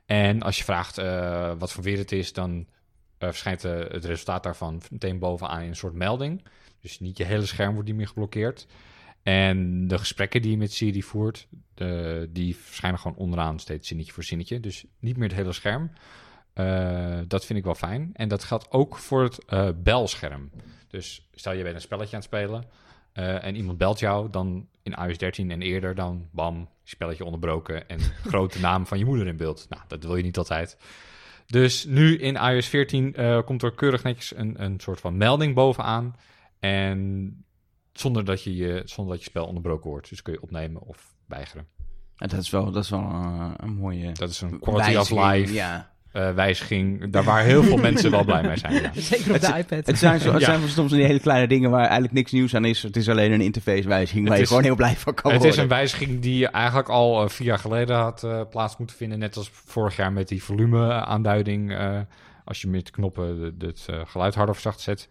En 0.07 0.43
als 0.43 0.59
je 0.59 0.65
vraagt 0.65 0.97
wat 1.59 1.73
voor 1.73 1.83
weer 1.83 1.99
het 1.99 2.13
is, 2.13 2.33
dan 2.33 2.67
verschijnt 3.19 3.65
eh, 3.65 3.79
het 3.79 4.05
resultaat 4.05 4.43
daarvan 4.43 4.83
meteen 4.91 5.19
bovenaan 5.19 5.63
in 5.63 5.69
een 5.69 5.77
soort 5.77 5.95
melding. 5.95 6.45
Dus 6.81 7.01
niet 7.01 7.19
je 7.19 7.25
hele 7.25 7.47
scherm 7.47 7.73
wordt 7.73 7.89
niet 7.89 7.97
meer 7.97 8.09
geblokkeerd. 8.09 8.67
En 9.23 9.89
de 9.89 9.99
gesprekken 9.99 10.43
die 10.43 10.51
je 10.51 10.57
met 10.57 10.73
Siri 10.73 11.03
voert, 11.03 11.49
die 12.29 12.57
verschijnen 12.57 13.01
gewoon 13.01 13.17
onderaan 13.17 13.59
steeds 13.59 13.89
zinnetje 13.89 14.13
voor 14.13 14.25
zinnetje. 14.25 14.61
Dus 14.61 14.85
niet 14.99 15.17
meer 15.17 15.29
het 15.29 15.37
hele 15.37 15.53
scherm. 15.53 15.91
Eh, 16.57 17.19
dat 17.27 17.45
vind 17.45 17.59
ik 17.59 17.65
wel 17.65 17.75
fijn. 17.75 18.11
En 18.13 18.29
dat 18.29 18.45
geldt 18.45 18.71
ook 18.71 18.97
voor 18.97 19.23
het 19.23 19.45
eh, 19.45 19.69
belscherm. 19.77 20.51
Dus 20.89 21.29
stel 21.35 21.53
je 21.53 21.63
bent 21.63 21.75
een 21.75 21.81
spelletje 21.81 22.17
aan 22.17 22.23
het 22.23 22.29
spelen 22.29 22.65
eh, 23.13 23.45
en 23.45 23.57
iemand 23.57 23.79
belt 23.79 23.99
jou, 23.99 24.31
dan 24.31 24.69
in 24.83 24.93
iOS 24.93 25.19
13 25.19 25.51
en 25.51 25.63
eerder, 25.63 25.95
dan 25.95 26.29
bam, 26.31 26.69
spelletje 26.85 27.25
onderbroken 27.25 27.89
en 27.89 27.99
grote 28.31 28.61
naam 28.61 28.87
van 28.87 28.99
je 28.99 29.05
moeder 29.05 29.27
in 29.27 29.37
beeld. 29.37 29.67
Nou, 29.69 29.83
dat 29.89 30.05
wil 30.05 30.17
je 30.17 30.23
niet 30.23 30.39
altijd. 30.39 30.77
Dus 31.47 31.85
nu 31.85 32.19
in 32.19 32.37
iOS 32.37 32.67
14 32.67 33.15
eh, 33.15 33.43
komt 33.43 33.63
er 33.63 33.75
keurig 33.75 34.03
netjes 34.03 34.37
een, 34.37 34.63
een 34.63 34.81
soort 34.81 35.01
van 35.01 35.17
melding 35.17 35.55
bovenaan. 35.55 36.17
En 36.61 37.45
zonder 37.93 38.25
dat 38.25 38.43
je, 38.43 38.57
je, 38.57 38.83
zonder 38.85 39.15
dat 39.15 39.25
je 39.25 39.31
spel 39.31 39.47
onderbroken 39.47 39.91
wordt. 39.91 40.09
Dus 40.09 40.23
kun 40.23 40.33
je 40.33 40.43
opnemen 40.43 40.83
of 40.83 41.15
weigeren. 41.27 41.67
En 42.17 42.29
dat 42.29 42.41
is 42.41 42.51
wel, 42.51 42.71
dat 42.71 42.85
is 42.85 42.91
wel 42.91 43.01
eh, 43.01 43.51
een 43.57 43.75
mooie 43.75 44.13
Dat 44.13 44.31
is 44.31 44.41
een 44.41 44.61
quality 44.61 44.97
of 44.97 45.11
life 45.11 45.53
Ja. 45.53 45.95
Eh, 46.17 46.35
wijziging. 46.35 47.11
Daar 47.11 47.25
waar 47.25 47.43
heel 47.43 47.63
veel 47.63 47.77
mensen 47.77 48.11
wel 48.11 48.25
blij 48.25 48.43
mee 48.43 48.57
zijn. 48.57 48.73
Ja. 48.75 48.91
Zeker 49.01 49.27
op 49.35 49.41
Het 49.41 49.53
de 49.53 49.59
iPad. 49.59 49.87
Het 49.87 49.99
zijn, 49.99 50.21
zo, 50.21 50.33
het 50.33 50.41
Ja. 50.41 50.47
zijn 50.59 50.69
soms 50.69 50.93
die 50.93 51.05
hele 51.05 51.21
kleine 51.21 51.47
dingen 51.47 51.71
waar 51.71 51.81
eigenlijk 51.85 52.13
niks 52.13 52.33
nieuws 52.33 52.55
aan 52.55 52.65
is. 52.65 52.83
Het 52.83 52.97
is 52.97 53.09
alleen 53.09 53.33
een 53.33 53.41
interfacewijziging 53.41 54.23
waar 54.29 54.31
Het 54.31 54.37
je 54.37 54.43
is- 54.43 54.49
gewoon 54.49 54.65
heel 54.65 54.75
blij 54.77 54.97
van 54.97 55.15
kan 55.15 55.31
Het 55.33 55.41
worden. 55.41 55.57
is 55.59 55.63
een 55.63 55.69
wijziging 55.69 56.21
die 56.21 56.49
eigenlijk 56.49 56.89
al 56.89 57.23
eh, 57.23 57.29
vier 57.29 57.47
jaar 57.47 57.59
geleden 57.59 57.97
had 57.97 58.25
eh, 58.25 58.41
plaats 58.51 58.77
moeten 58.77 58.97
vinden. 58.97 59.19
Net 59.19 59.37
als 59.37 59.51
vorig 59.53 59.97
jaar 59.97 60.13
met 60.13 60.29
die 60.29 60.43
volume-aanduiding. 60.43 61.73
eh, 61.73 61.99
als 62.45 62.61
je 62.61 62.69
met 62.69 62.91
knoppen 62.91 63.55
het 63.59 63.87
geluid 64.05 64.35
harder 64.35 64.55
of 64.55 64.61
zacht 64.61 64.81
zet. 64.81 65.09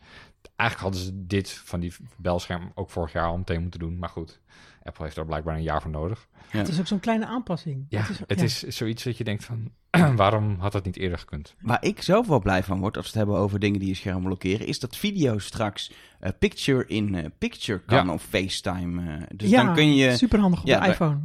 Eigenlijk 0.55 0.89
hadden 0.89 0.99
ze 1.15 1.25
dit 1.27 1.61
van 1.65 1.79
die 1.79 1.93
belscherm 2.17 2.71
ook 2.75 2.89
vorig 2.89 3.11
jaar 3.13 3.25
al 3.25 3.37
meteen 3.37 3.61
moeten 3.61 3.79
doen. 3.79 3.97
Maar 3.99 4.09
goed, 4.09 4.39
Apple 4.85 5.03
heeft 5.03 5.15
daar 5.15 5.25
blijkbaar 5.25 5.55
een 5.55 5.63
jaar 5.63 5.81
voor 5.81 5.91
nodig. 5.91 6.27
Het 6.47 6.67
is 6.67 6.79
ook 6.79 6.87
zo'n 6.87 6.99
kleine 6.99 7.25
aanpassing. 7.25 7.85
Ja, 7.89 8.05
het 8.27 8.41
is, 8.41 8.61
zoiets 8.61 9.03
dat 9.03 9.17
je 9.17 9.23
denkt 9.23 9.43
van... 9.45 9.71
waarom 10.15 10.55
had 10.59 10.71
dat 10.71 10.85
niet 10.85 10.97
eerder 10.97 11.17
gekund? 11.19 11.55
Waar 11.61 11.83
ik 11.83 12.01
zelf 12.01 12.27
wel 12.27 12.39
blij 12.39 12.63
van 12.63 12.79
word, 12.79 12.97
als 12.97 13.05
we 13.05 13.11
het 13.11 13.27
hebben 13.27 13.43
over 13.43 13.59
dingen 13.59 13.79
die 13.79 13.87
je 13.87 13.95
scherm 13.95 14.23
blokkeren, 14.23 14.67
is 14.67 14.79
dat 14.79 14.95
video 14.97 15.37
straks 15.37 15.91
eh, 16.19 16.31
picture 16.39 16.85
in 16.87 17.15
eh, 17.15 17.25
picture 17.37 17.79
kan 17.85 18.05
Ja. 18.05 18.13
op 18.13 18.19
FaceTime. 18.19 19.15
eh. 19.17 19.23
dus 19.35 19.49
ja, 19.49 19.63
dan 19.63 19.73
kun 19.75 19.95
je... 19.95 20.17
superhandig 20.17 20.59
op 20.61 20.67
Ja, 20.67 20.79
de 20.79 20.87
iPhone. 20.89 21.19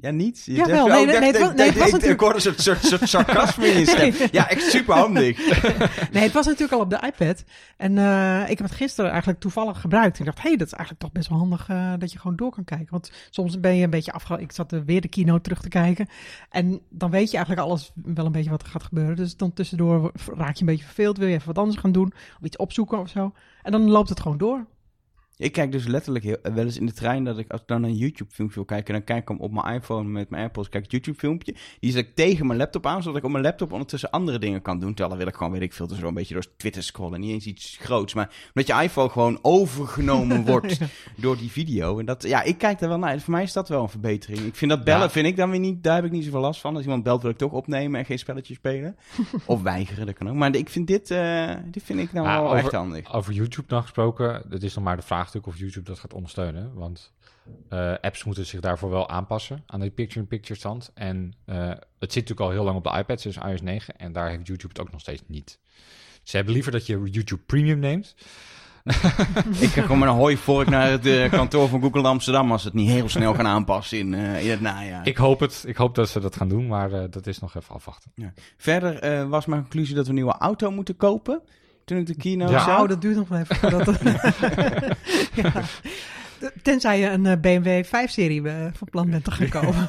Ja, 0.00 0.10
niet? 0.10 0.42
Je 0.44 0.52
Jawel, 0.52 0.86
dacht- 0.86 0.88
nee, 0.88 1.04
oh, 1.04 1.10
nee, 1.10 1.20
nee, 1.20 1.32
dacht- 1.32 1.32
het 1.32 1.42
was- 1.42 1.54
nee, 1.54 1.66
het 1.66 1.74
ik- 1.74 1.80
was 1.80 1.88
ik- 1.88 1.94
Ik 1.94 2.00
natuurlijk- 2.00 2.20
hoorde 2.20 2.48
een 2.48 2.84
soort, 2.98 3.08
sarcasme 3.08 3.66
in 3.66 3.78
je 3.78 3.86
stem. 3.86 4.12
Ja, 4.32 4.48
echt 4.48 4.70
super 4.70 4.94
handig. 4.94 5.38
Nee, 6.12 6.22
het 6.22 6.32
was 6.32 6.46
natuurlijk 6.46 6.72
al 6.72 6.80
op 6.80 6.90
de 6.90 7.02
iPad. 7.06 7.44
En 7.76 7.98
eh, 7.98 8.40
ik 8.50 8.58
heb 8.58 8.66
het 8.66 8.76
gisteren 8.76 9.10
eigenlijk 9.10 9.40
toevallig 9.40 9.80
gebruikt. 9.80 10.18
Ik 10.18 10.24
dacht, 10.24 10.42
hé, 10.42 10.48
hey, 10.48 10.56
dat 10.56 10.66
is 10.66 10.72
eigenlijk 10.72 11.02
toch 11.02 11.12
best 11.12 11.28
wel 11.28 11.38
handig 11.38 11.68
eh, 11.68 11.92
dat 11.98 12.12
je 12.12 12.18
gewoon 12.18 12.36
door 12.36 12.50
kan 12.50 12.64
kijken. 12.64 12.86
Want 12.90 13.12
soms 13.30 13.60
ben 13.60 13.76
je 13.76 13.84
een 13.84 13.90
beetje 13.90 14.12
afge... 14.12 14.40
Ik 14.40 14.52
zat 14.52 14.72
er 14.72 14.84
weer 14.84 15.00
de 15.00 15.08
keynote 15.08 15.40
terug 15.42 15.60
te 15.60 15.68
kijken. 15.68 16.08
En 16.50 16.80
dan 16.90 17.10
weet 17.10 17.30
je 17.30 17.36
eigenlijk 17.36 17.66
alles 17.66 17.92
wel 17.94 18.26
een 18.26 18.32
beetje 18.32 18.50
wat 18.50 18.62
er 18.62 18.68
gaat 18.68 18.82
gebeuren. 18.82 19.16
Dus 19.16 19.36
dan 19.36 19.52
tussendoor 19.52 20.12
raak 20.36 20.54
je 20.54 20.60
een 20.60 20.66
beetje 20.66 20.84
verveeld. 20.84 21.18
Wil 21.18 21.28
je 21.28 21.34
even 21.34 21.46
wat 21.46 21.58
anders 21.58 21.78
gaan 21.78 21.92
doen. 21.92 22.12
Of 22.40 22.46
iets 22.46 22.56
opzoeken 22.56 22.98
of 22.98 23.08
zo. 23.08 23.32
En 23.62 23.72
dan 23.72 23.90
loopt 23.90 24.08
het 24.08 24.20
gewoon 24.20 24.38
door. 24.38 24.66
Ik 25.36 25.52
kijk 25.52 25.72
dus 25.72 25.86
letterlijk 25.86 26.24
heel, 26.24 26.36
wel 26.42 26.64
eens 26.64 26.78
in 26.78 26.86
de 26.86 26.92
trein 26.92 27.24
dat 27.24 27.38
ik 27.38 27.50
als 27.52 27.60
ik 27.60 27.66
dan 27.66 27.82
een 27.82 27.94
YouTube-filmpje 27.94 28.54
wil 28.56 28.64
kijken, 28.64 28.94
dan 28.94 29.04
kijk 29.04 29.22
ik 29.22 29.28
hem 29.28 29.38
op 29.40 29.52
mijn 29.52 29.74
iPhone 29.74 30.08
met 30.08 30.30
mijn 30.30 30.42
AirPods, 30.42 30.68
kijk 30.68 30.90
YouTube-filmpje. 30.90 31.54
Die 31.80 31.92
zet 31.92 32.04
ik 32.06 32.14
tegen 32.14 32.46
mijn 32.46 32.58
laptop 32.58 32.86
aan, 32.86 33.02
zodat 33.02 33.18
ik 33.18 33.24
op 33.24 33.30
mijn 33.30 33.44
laptop 33.44 33.72
ondertussen 33.72 34.10
andere 34.10 34.38
dingen 34.38 34.62
kan 34.62 34.78
doen. 34.78 34.88
Terwijl 34.88 35.08
dan 35.08 35.18
wil 35.18 35.26
ik 35.26 35.34
gewoon, 35.34 35.52
weet 35.52 35.62
ik 35.62 35.72
veel, 35.72 35.86
dus 35.86 35.98
zo 35.98 36.06
een 36.08 36.14
beetje 36.14 36.34
door 36.34 36.44
Twitter 36.56 36.82
scrollen. 36.82 37.20
Niet 37.20 37.30
eens 37.30 37.46
iets 37.46 37.76
groots, 37.80 38.14
maar 38.14 38.30
omdat 38.54 38.66
je 38.76 38.82
iPhone 38.82 39.08
gewoon 39.08 39.38
overgenomen 39.42 40.44
wordt 40.50 40.78
door 41.16 41.36
die 41.36 41.50
video. 41.50 41.98
En 41.98 42.04
dat, 42.04 42.22
ja, 42.22 42.42
ik 42.42 42.58
kijk 42.58 42.78
daar 42.78 42.88
wel 42.88 42.98
naar. 42.98 43.20
Voor 43.20 43.32
mij 43.32 43.42
is 43.42 43.52
dat 43.52 43.68
wel 43.68 43.82
een 43.82 43.88
verbetering. 43.88 44.40
Ik 44.40 44.54
vind 44.54 44.70
dat 44.70 44.84
bellen, 44.84 45.00
Ja. 45.02 45.10
vind 45.10 45.26
ik 45.26 45.36
dan 45.36 45.50
weer 45.50 45.60
niet, 45.60 45.82
daar 45.82 45.94
heb 45.96 46.04
ik 46.04 46.10
niet 46.10 46.24
zoveel 46.24 46.40
last 46.40 46.60
van. 46.60 46.74
Als 46.74 46.84
iemand 46.84 47.02
belt, 47.02 47.22
wil 47.22 47.30
ik 47.30 47.36
toch 47.36 47.52
opnemen 47.52 47.98
en 48.00 48.06
geen 48.06 48.18
spelletje 48.18 48.54
spelen. 48.54 48.96
of 49.46 49.62
weigeren, 49.62 50.06
dat 50.06 50.14
kan 50.14 50.28
ook. 50.28 50.34
Maar 50.34 50.54
ik 50.54 50.68
vind 50.68 50.86
dit, 50.86 51.08
dit 51.70 51.82
vind 51.82 51.98
ik 52.00 52.12
nou 52.12 52.26
Ja, 52.26 52.34
wel 52.40 52.44
over- 52.44 52.58
echt 52.58 52.72
handig. 52.72 53.14
Over 53.14 53.32
YouTube 53.32 53.66
nog 53.74 53.82
gesproken, 53.82 54.42
het 54.50 54.62
is 54.62 54.74
nog 54.74 54.84
maar 54.84 54.96
de 54.96 55.02
vraag 55.02 55.23
natuurlijk 55.32 55.54
of 55.54 55.58
YouTube 55.58 55.88
dat 55.88 55.98
gaat 55.98 56.14
ondersteunen. 56.14 56.74
Want 56.74 57.12
eh, 57.68 57.94
apps 58.00 58.24
moeten 58.24 58.46
zich 58.46 58.60
daarvoor 58.60 58.90
wel 58.90 59.08
aanpassen 59.08 59.62
aan 59.66 59.80
die 59.80 59.90
picture-in-picture 59.90 60.58
stand. 60.58 60.90
En 60.94 61.34
eh, 61.44 61.68
het 61.68 62.12
zit 62.12 62.28
natuurlijk 62.28 62.40
al 62.40 62.50
heel 62.50 62.64
lang 62.64 62.76
op 62.76 62.84
de 62.84 62.98
iPad, 62.98 63.20
sinds 63.20 63.36
iOS 63.36 63.60
9. 63.60 63.96
En 63.96 64.12
daar 64.12 64.28
heeft 64.28 64.46
YouTube 64.46 64.72
het 64.72 64.80
ook 64.80 64.92
nog 64.92 65.00
steeds 65.00 65.22
niet. 65.26 65.58
Ze 66.22 66.36
hebben 66.36 66.54
liever 66.54 66.72
dat 66.72 66.86
je 66.86 67.02
YouTube 67.02 67.42
Premium 67.42 67.78
neemt. 67.78 68.14
Ik 69.60 69.68
gewoon 69.68 69.98
met 69.98 70.08
een 70.08 70.14
hooivork 70.14 70.68
naar 70.68 70.90
het 70.90 71.06
eh, 71.06 71.30
kantoor 71.30 71.68
van 71.68 71.80
Google 71.80 72.08
Amsterdam 72.08 72.52
als 72.52 72.62
ze 72.62 72.68
het 72.68 72.76
niet 72.76 72.90
heel 72.90 73.08
snel 73.08 73.34
gaan 73.34 73.46
aanpassen 73.46 73.98
in, 73.98 74.14
eh, 74.14 74.44
in 74.44 74.50
het 74.50 74.60
najaar. 74.60 75.06
Ik 75.06 75.16
hoop 75.16 75.40
het. 75.40 75.64
Ik 75.66 75.76
hoop 75.76 75.94
dat 75.94 76.08
ze 76.08 76.20
dat 76.20 76.36
gaan 76.36 76.48
doen, 76.48 76.66
maar 76.66 77.10
dat 77.10 77.26
is 77.26 77.38
nog 77.38 77.54
even 77.54 77.74
afwachten. 77.74 78.12
Verder 78.56 78.98
eh, 78.98 79.28
was 79.28 79.46
mijn 79.46 79.60
conclusie 79.60 79.94
dat 79.94 80.04
we 80.04 80.08
een 80.08 80.16
nieuwe 80.16 80.36
auto 80.38 80.70
moeten 80.70 80.96
kopen. 80.96 81.42
Toen 81.84 81.98
ik 81.98 82.06
de 82.06 82.14
keynote 82.16 82.52
Ja. 82.52 82.58
zag. 82.58 82.66
Nou, 82.66 82.88
dat 82.88 83.00
duurt 83.00 83.16
nog 83.16 83.28
wel 83.28 83.38
even 83.38 83.56
voordat... 83.56 83.86
ja. 85.34 85.52
Tenzij 86.62 86.98
je 86.98 87.08
een 87.10 87.26
eh, 87.26 87.40
BMW 87.40 87.84
5-serie 87.86 88.48
eh, 88.48 88.66
van 88.72 88.88
plan 88.90 89.10
bent 89.10 89.24
te 89.24 89.30
gaan 89.30 89.48
kopen. 89.62 89.86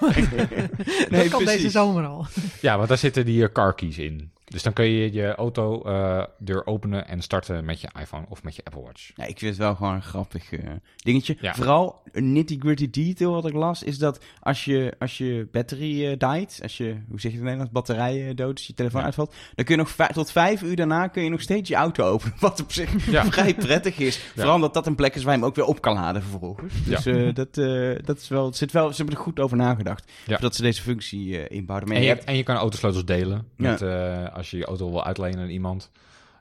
dat 1.09 1.27
kan 1.27 1.43
precies. 1.43 1.45
deze 1.45 1.69
zomer 1.69 2.05
al. 2.05 2.25
Ja, 2.61 2.75
want 2.77 2.89
daar 2.89 2.97
zitten 2.97 3.25
die 3.25 3.43
eh, 3.43 3.51
car 3.51 3.75
keys 3.75 3.97
in. 3.97 4.31
Dus 4.55 4.63
dan 4.63 4.73
kun 4.73 4.85
je 4.85 5.13
je 5.13 5.35
auto 5.35 5.81
eh, 5.81 6.23
deur 6.39 6.65
openen 6.67 7.07
en 7.07 7.21
starten 7.21 7.65
met 7.65 7.81
je 7.81 7.87
iPhone 7.99 8.25
of 8.29 8.43
met 8.43 8.55
je 8.55 8.63
Apple 8.63 8.81
Watch. 8.81 9.11
Ja, 9.15 9.23
ik 9.25 9.39
vind 9.39 9.51
het 9.51 9.59
wel 9.59 9.75
gewoon 9.75 9.93
een 9.93 10.01
grappig 10.01 10.51
eh, 10.51 10.69
dingetje. 10.95 11.37
Ja. 11.39 11.53
Vooral 11.55 12.01
een 12.11 12.33
nitty-gritty 12.33 12.89
detail 12.89 13.31
wat 13.31 13.45
ik 13.47 13.53
las, 13.53 13.83
is 13.83 13.97
dat 13.97 14.23
als 14.39 14.65
je, 14.65 14.93
als 14.99 15.17
je 15.17 15.47
battery 15.51 16.05
eh 16.05 16.33
died, 16.33 16.59
als 16.61 16.77
je, 16.77 16.95
hoe 17.09 17.19
zeg 17.19 17.21
je 17.21 17.27
het 17.27 17.37
in 17.37 17.43
Nederlands, 17.43 17.71
batterij 17.71 18.27
eh, 18.27 18.35
dood 18.35 18.59
is, 18.59 18.67
je 18.67 18.73
telefoon 18.73 18.99
Ja. 18.99 19.05
uitvalt, 19.05 19.33
dan 19.55 19.65
kun 19.65 19.75
je 19.75 19.81
nog 19.81 20.07
tot 20.13 20.31
vijf 20.31 20.61
uur 20.61 20.75
daarna 20.75 21.07
kun 21.07 21.23
je 21.23 21.29
nog 21.29 21.41
steeds 21.41 21.69
je 21.69 21.75
auto 21.75 22.05
openen. 22.07 22.35
Wat 22.39 22.61
op 22.61 22.71
zich 22.71 23.11
Ja. 23.11 23.25
vrij 23.25 23.55
prettig 23.55 23.97
is. 23.97 24.17
Vooral 24.35 24.55
omdat 24.55 24.73
dat 24.73 24.87
een 24.87 24.95
plek 24.95 25.15
is 25.15 25.23
waar 25.23 25.33
je 25.33 25.39
hem 25.39 25.47
ook 25.49 25.55
weer 25.55 25.65
op 25.65 25.81
kan 25.81 25.93
laden 25.93 26.21
vervolgens. 26.21 26.73
Dus 26.85 27.05
eh, 27.05 27.33
dat, 27.33 27.57
eh, 27.57 27.91
dat 28.05 28.17
is 28.17 28.27
wel, 28.27 28.45
het 28.45 28.55
zit 28.55 28.71
wel, 28.71 28.89
ze 28.89 28.95
hebben 28.97 29.15
er 29.15 29.21
goed 29.21 29.39
over 29.39 29.57
nagedacht. 29.57 30.11
Dat 30.39 30.55
ze 30.55 30.61
deze 30.61 30.81
functie 30.81 31.39
eh, 31.47 31.57
inbouwden. 31.57 31.87
Maar 31.87 31.97
En 31.97 32.03
je 32.03 32.15
en 32.15 32.35
je 32.37 32.43
kan 32.43 32.55
autosleutels 32.55 33.05
delen 33.05 33.47
met, 33.55 33.81
eh, 33.81 34.23
als 34.45 34.53
je 34.53 34.57
je 34.59 34.65
auto 34.65 34.89
wil 34.89 35.05
uitlenen 35.05 35.39
aan 35.39 35.49
iemand. 35.49 35.91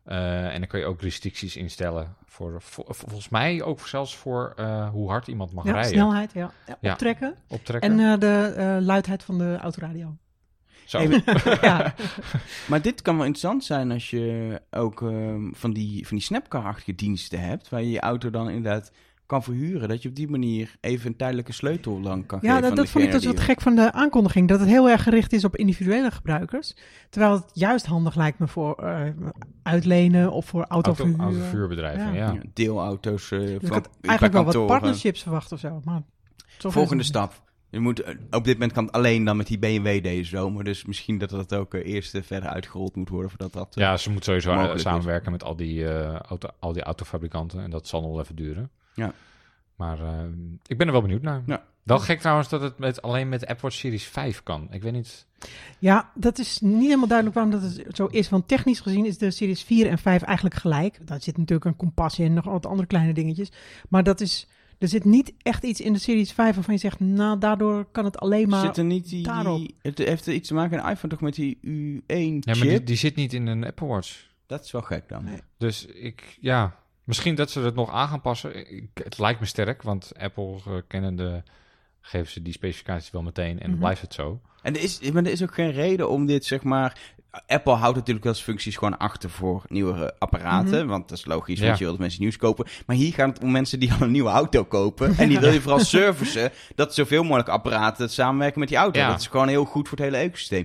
Eh, 0.05 0.45
en 0.55 0.59
dan 0.59 0.67
kun 0.69 0.79
je 0.79 0.85
ook 0.87 1.01
restricties 1.03 1.57
instellen. 1.57 2.15
Voor, 2.27 2.63
voor- 2.63 2.85
volgens 2.89 3.29
mij 3.29 3.63
ook 3.63 3.81
zelfs 3.87 4.17
voor 4.17 4.53
eh, 4.57 4.89
hoe 4.91 5.11
hard 5.11 5.27
iemand 5.29 5.53
mag 5.53 5.65
Ja, 5.65 5.73
rijden. 5.73 5.91
snelheid, 5.93 6.33
ja. 6.33 6.51
ja 6.67 6.77
Ja. 6.81 6.93
optrekken. 6.93 7.35
Optrekken. 7.49 7.91
En 7.99 8.13
eh, 8.13 8.19
de 8.21 8.55
eh, 8.57 8.77
luidheid 8.81 9.23
van 9.23 9.39
de 9.39 9.57
autoradio. 9.63 10.17
Zo. 10.85 10.99
Ja. 11.61 11.95
Maar 12.69 12.83
dit 12.83 13.03
kan 13.03 13.17
wel 13.17 13.27
interessant 13.27 13.65
zijn 13.65 13.93
als 13.93 14.11
je 14.11 14.61
ook 14.71 15.03
ehm, 15.03 15.53
van 15.53 15.73
die, 15.73 16.07
van 16.07 16.17
die 16.17 16.27
snapcar-achtige 16.27 16.95
diensten 16.95 17.41
hebt, 17.41 17.69
waar 17.69 17.83
je 17.83 17.91
je 17.91 18.01
auto 18.01 18.31
dan 18.31 18.49
inderdaad 18.51 18.93
kan 19.27 19.43
verhuren. 19.43 19.89
Dat 19.89 20.03
je 20.03 20.09
op 20.09 20.15
die 20.15 20.29
manier 20.29 20.77
even 20.81 21.07
een 21.07 21.17
tijdelijke 21.17 21.53
sleutel 21.53 22.01
lang 22.01 22.27
kan 22.27 22.39
Ja, 22.43 22.47
geven. 22.49 22.61
dat, 22.63 22.71
aan 22.71 22.77
dat 22.77 22.89
vond 22.89 23.05
ik 23.05 23.13
dus 23.13 23.25
wat 23.25 23.41
gek 23.41 23.61
van 23.61 23.75
de 23.75 23.93
aankondiging. 23.93 24.49
Dat 24.49 24.61
het 24.61 24.69
heel 24.69 24.89
erg 24.91 25.03
gericht 25.03 25.33
is 25.33 25.45
op 25.45 25.57
individuele 25.57 26.11
gebruikers. 26.11 26.77
Terwijl 27.11 27.33
het 27.33 27.51
juist 27.53 27.87
handig 27.87 28.15
lijkt 28.15 28.39
me 28.39 28.49
voor 28.49 28.75
eh, 28.75 29.11
uitlenen 29.63 30.33
of 30.33 30.47
voor 30.47 30.65
Auto, 30.69 30.75
autoverhuur. 30.91 31.21
autovuurbedrijven, 31.21 32.07
Ja. 32.07 32.13
ja. 32.27 32.33
Ja, 32.33 32.41
deelauto's 32.53 33.31
eh, 33.31 33.39
Dus 33.39 33.53
ik 33.53 33.67
van 33.67 33.85
eigenlijk 34.01 34.35
wel 34.35 34.45
wat 34.45 34.67
partnerships 34.67 35.23
verwacht 35.23 35.53
of 35.53 35.59
zo. 35.59 35.81
Maar 35.85 36.03
Volgende 36.59 37.03
stap. 37.03 37.43
Je 37.71 37.81
moet, 37.81 38.01
eh, 38.03 38.15
op 38.31 38.45
dit 38.45 38.53
moment 38.53 38.73
kan 38.73 38.85
het 38.85 38.93
alleen 38.95 39.25
dan 39.25 39.37
met 39.37 39.47
die 39.47 39.59
BMW 39.59 40.03
deze 40.03 40.25
zomer. 40.37 40.65
Dus 40.65 40.85
misschien 40.85 41.19
dat 41.19 41.31
dat 41.31 41.55
ook 41.55 41.75
eerst 41.75 42.19
verder 42.23 42.49
uitgerold 42.49 42.97
moet 42.97 43.09
worden 43.09 43.31
voordat 43.31 43.53
dat... 43.53 43.75
Ja, 43.75 43.97
ze 43.97 44.11
moeten 44.11 44.41
sowieso 44.41 44.73
is. 44.73 44.83
samenwerken 44.83 45.33
met 45.33 45.45
al 45.45 45.57
die, 45.57 45.89
eh, 45.89 46.15
auto, 46.19 46.49
al 46.59 46.73
die 46.73 46.83
autofabrikanten. 46.83 47.63
En 47.63 47.71
dat 47.71 47.87
zal 47.87 48.01
nog 48.01 48.11
wel 48.11 48.21
even 48.21 48.37
duren. 48.37 48.71
Ja. 48.95 49.13
Maar 49.77 49.99
eh, 50.05 50.25
ik 50.67 50.79
ben 50.79 50.87
er 50.87 50.93
wel 50.93 51.03
benieuwd 51.03 51.23
naar. 51.23 51.43
Ja. 51.47 51.65
Wel 51.83 51.99
gek 51.99 52.21
trouwens 52.21 52.49
dat 52.49 52.61
het 52.61 52.79
met, 52.79 53.03
alleen 53.03 53.29
met 53.29 53.41
de 53.41 53.47
Apple 53.49 53.63
Watch 53.63 53.77
Series 53.77 54.05
5 54.05 54.43
kan. 54.43 54.69
Ik 54.71 54.83
weet 54.83 54.93
niet. 54.93 55.27
Ja, 55.79 56.11
dat 56.15 56.39
is 56.39 56.61
niet 56.61 56.83
helemaal 56.83 57.07
duidelijk 57.09 57.37
waarom 57.37 57.53
dat 57.53 57.63
het 57.63 57.97
zo 57.97 58.07
is. 58.07 58.29
Want 58.29 58.49
technisch 58.49 58.81
gezien 58.81 59.07
is 59.07 59.19
de 59.19 59.31
Series 59.31 59.63
4 59.63 59.87
en 59.87 59.99
5 59.99 60.23
eigenlijk 60.23 60.57
gelijk. 60.57 61.07
Daar 61.07 61.23
zit 61.23 61.37
natuurlijk 61.37 61.65
een 61.65 61.77
kompas 61.77 62.19
in 62.19 62.27
en 62.27 62.33
nog 62.35 62.45
wat 62.45 62.67
andere 62.67 62.87
kleine 62.89 63.13
dingetjes. 63.15 63.53
Maar 63.89 64.03
dat 64.03 64.21
is, 64.21 64.49
er 64.79 64.89
zit 64.89 65.05
niet 65.05 65.33
echt 65.43 65.65
iets 65.65 65.81
in 65.81 65.93
de 65.93 65.99
Series 65.99 66.33
5 66.33 66.55
waarvan 66.55 66.75
je 66.75 66.81
zegt... 66.81 67.01
nou, 67.01 67.39
daardoor 67.39 67.85
kan 67.93 68.05
het 68.05 68.19
alleen 68.19 68.49
maar... 68.49 68.65
Zit 68.65 68.77
er 68.77 68.85
niet 68.85 69.09
die, 69.09 69.23
daarop. 69.23 69.59
die- 69.59 69.75
Het 69.83 69.99
heeft 69.99 70.27
iets 70.27 70.49
te 70.49 70.55
maken, 70.55 70.79
een 70.85 70.91
iPhone 70.91 71.13
toch 71.13 71.21
met 71.23 71.35
die 71.35 71.59
U1 71.63 72.01
Ja, 72.07 72.23
chip? 72.41 72.45
maar 72.45 72.55
die, 72.69 72.83
die 72.85 72.97
zit 72.97 73.15
niet 73.17 73.33
in 73.33 73.47
een 73.47 73.65
Apple 73.67 73.87
Watch. 73.87 74.27
Dat 74.47 74.65
is 74.65 74.71
wel 74.71 74.83
gek 74.83 75.09
dan. 75.09 75.25
Nee. 75.25 75.41
Dus 75.59 75.85
ik, 75.85 76.39
ja, 76.41 76.77
misschien 77.05 77.35
dat 77.35 77.51
ze 77.51 77.61
het 77.61 77.75
nog 77.75 77.91
aan 77.91 78.09
gaan 78.09 78.21
passen. 78.21 78.71
Ik, 78.77 78.89
het 78.95 79.19
lijkt 79.19 79.41
me 79.41 79.47
sterk, 79.47 79.83
want 79.83 80.13
Apple 80.19 80.59
uh, 80.69 80.75
kennende 80.89 81.43
geven 82.01 82.33
ze 82.33 82.43
die 82.43 82.53
specificaties 82.53 83.11
wel 83.11 83.23
meteen 83.23 83.61
en 83.61 83.71
Mhm. 83.71 83.79
blijft 83.79 84.01
het 84.01 84.15
zo. 84.15 84.41
En 84.63 84.75
er 84.75 84.83
is, 84.83 85.01
maar 85.13 85.25
er 85.25 85.31
is 85.33 85.43
ook 85.43 85.55
geen 85.55 85.73
reden 85.73 86.09
om 86.11 86.27
dit, 86.27 86.45
zeg 86.45 86.63
maar... 86.63 86.99
Apple 87.47 87.73
houdt 87.73 87.97
natuurlijk 87.97 88.25
wel 88.25 88.35
functies 88.35 88.77
gewoon 88.77 88.99
achter 88.99 89.31
voor 89.31 89.63
nieuwere 89.69 90.15
apparaten. 90.19 90.79
Mhm. 90.79 90.87
Want 90.87 91.09
dat 91.09 91.19
is 91.19 91.25
logisch, 91.25 91.59
Ja. 91.59 91.67
want 91.67 91.79
je 91.79 91.85
wilt 91.85 91.99
mensen 91.99 92.21
nieuws 92.21 92.37
kopen. 92.37 92.67
Maar 92.87 92.97
hier 92.97 93.13
gaat 93.13 93.29
het 93.29 93.43
om 93.43 93.51
mensen 93.51 93.81
die 93.81 93.93
al 93.95 94.01
een 94.01 94.11
nieuwe 94.11 94.31
auto 94.31 94.65
kopen. 94.65 95.17
En 95.17 95.29
die 95.29 95.39
wil 95.41 95.53
je 95.53 95.61
vooral 95.67 95.79
servicen. 95.85 96.51
Dat 96.75 96.95
zoveel 96.95 97.23
mogelijk 97.23 97.49
apparaten 97.49 98.11
samenwerken 98.11 98.61
met 98.61 98.69
die 98.69 98.79
auto. 98.79 98.99
Ja. 98.99 99.09
Dat 99.09 99.21
is 99.21 99.27
gewoon 99.27 99.49
heel 99.49 99.65
goed 99.65 99.89
voor 99.89 99.99
het 99.99 100.07
hele 100.07 100.17
ecosysteem. 100.25 100.65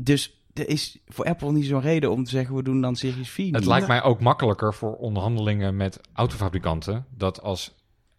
Dus 0.00 0.41
er 0.54 0.68
is 0.68 0.98
voor 1.06 1.24
Apple 1.24 1.52
niet 1.52 1.66
zo'n 1.66 1.80
reden 1.80 2.10
om 2.10 2.24
te 2.24 2.30
zeggen... 2.30 2.54
we 2.54 2.62
doen 2.62 2.80
dan 2.80 2.96
Series 2.96 3.30
4 3.30 3.46
Het 3.46 3.54
niet. 3.54 3.66
lijkt 3.66 3.86
mij 3.86 4.02
ook 4.02 4.20
makkelijker 4.20 4.74
voor 4.74 4.96
onderhandelingen 4.96 5.76
met 5.76 6.00
autofabrikanten. 6.12 7.06
Dat 7.16 7.42
als 7.42 7.74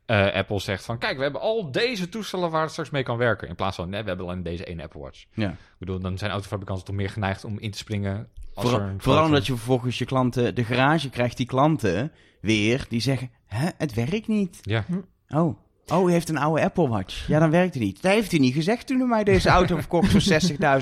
eh, 0.05 0.33
Apple 0.33 0.59
zegt 0.59 0.85
van... 0.85 0.97
Kijk, 0.97 1.17
we 1.17 1.23
hebben 1.23 1.41
al 1.41 1.71
deze 1.71 2.09
toestellen 2.09 2.51
waar 2.51 2.61
het 2.61 2.71
straks 2.71 2.89
mee 2.89 3.03
kan 3.03 3.17
werken. 3.17 3.47
In 3.47 3.55
plaats 3.55 3.75
van, 3.75 3.89
nee, 3.89 4.01
we 4.01 4.07
hebben 4.07 4.25
alleen 4.25 4.43
deze 4.43 4.63
ene 4.65 4.83
Apple 4.83 4.99
Watch. 5.01 5.25
Ja. 5.33 5.49
Ik 5.49 5.57
bedoel, 5.79 5.99
dan 5.99 6.17
zijn 6.17 6.31
autofabrikanten 6.31 6.85
toch 6.85 6.95
meer 6.95 7.09
geneigd 7.09 7.43
om 7.43 7.59
in 7.59 7.71
te 7.71 7.77
springen. 7.77 8.27
Als 8.53 8.65
Vooral, 8.65 8.85
er 8.87 8.93
een 8.93 9.01
vooral 9.01 9.25
omdat 9.25 9.45
je 9.45 9.53
vervolgens 9.55 9.97
je 9.97 10.05
klanten... 10.05 10.55
De 10.55 10.63
garage 10.63 11.09
krijgt 11.09 11.37
die 11.37 11.45
klanten 11.45 12.11
weer 12.41 12.85
die 12.89 13.01
zeggen... 13.01 13.31
Hè, 13.45 13.69
het 13.77 13.93
werkt 13.93 14.27
niet. 14.27 14.59
Ja, 14.61 14.85
Oh. 15.29 15.57
Oh, 15.87 16.09
u 16.09 16.11
heeft 16.11 16.29
een 16.29 16.37
oude 16.37 16.61
Apple 16.63 16.87
Watch. 16.87 17.27
Ja, 17.27 17.39
dan 17.39 17.49
werkt 17.49 17.73
het 17.73 17.83
niet. 17.83 18.01
Dat 18.01 18.11
heeft 18.11 18.31
u 18.31 18.37
niet 18.37 18.53
gezegd 18.53 18.87
toen 18.87 18.99
u 18.99 19.05
mij 19.05 19.23
deze 19.23 19.49
auto 19.49 19.75
verkocht 19.75 20.11
voor 20.11 20.21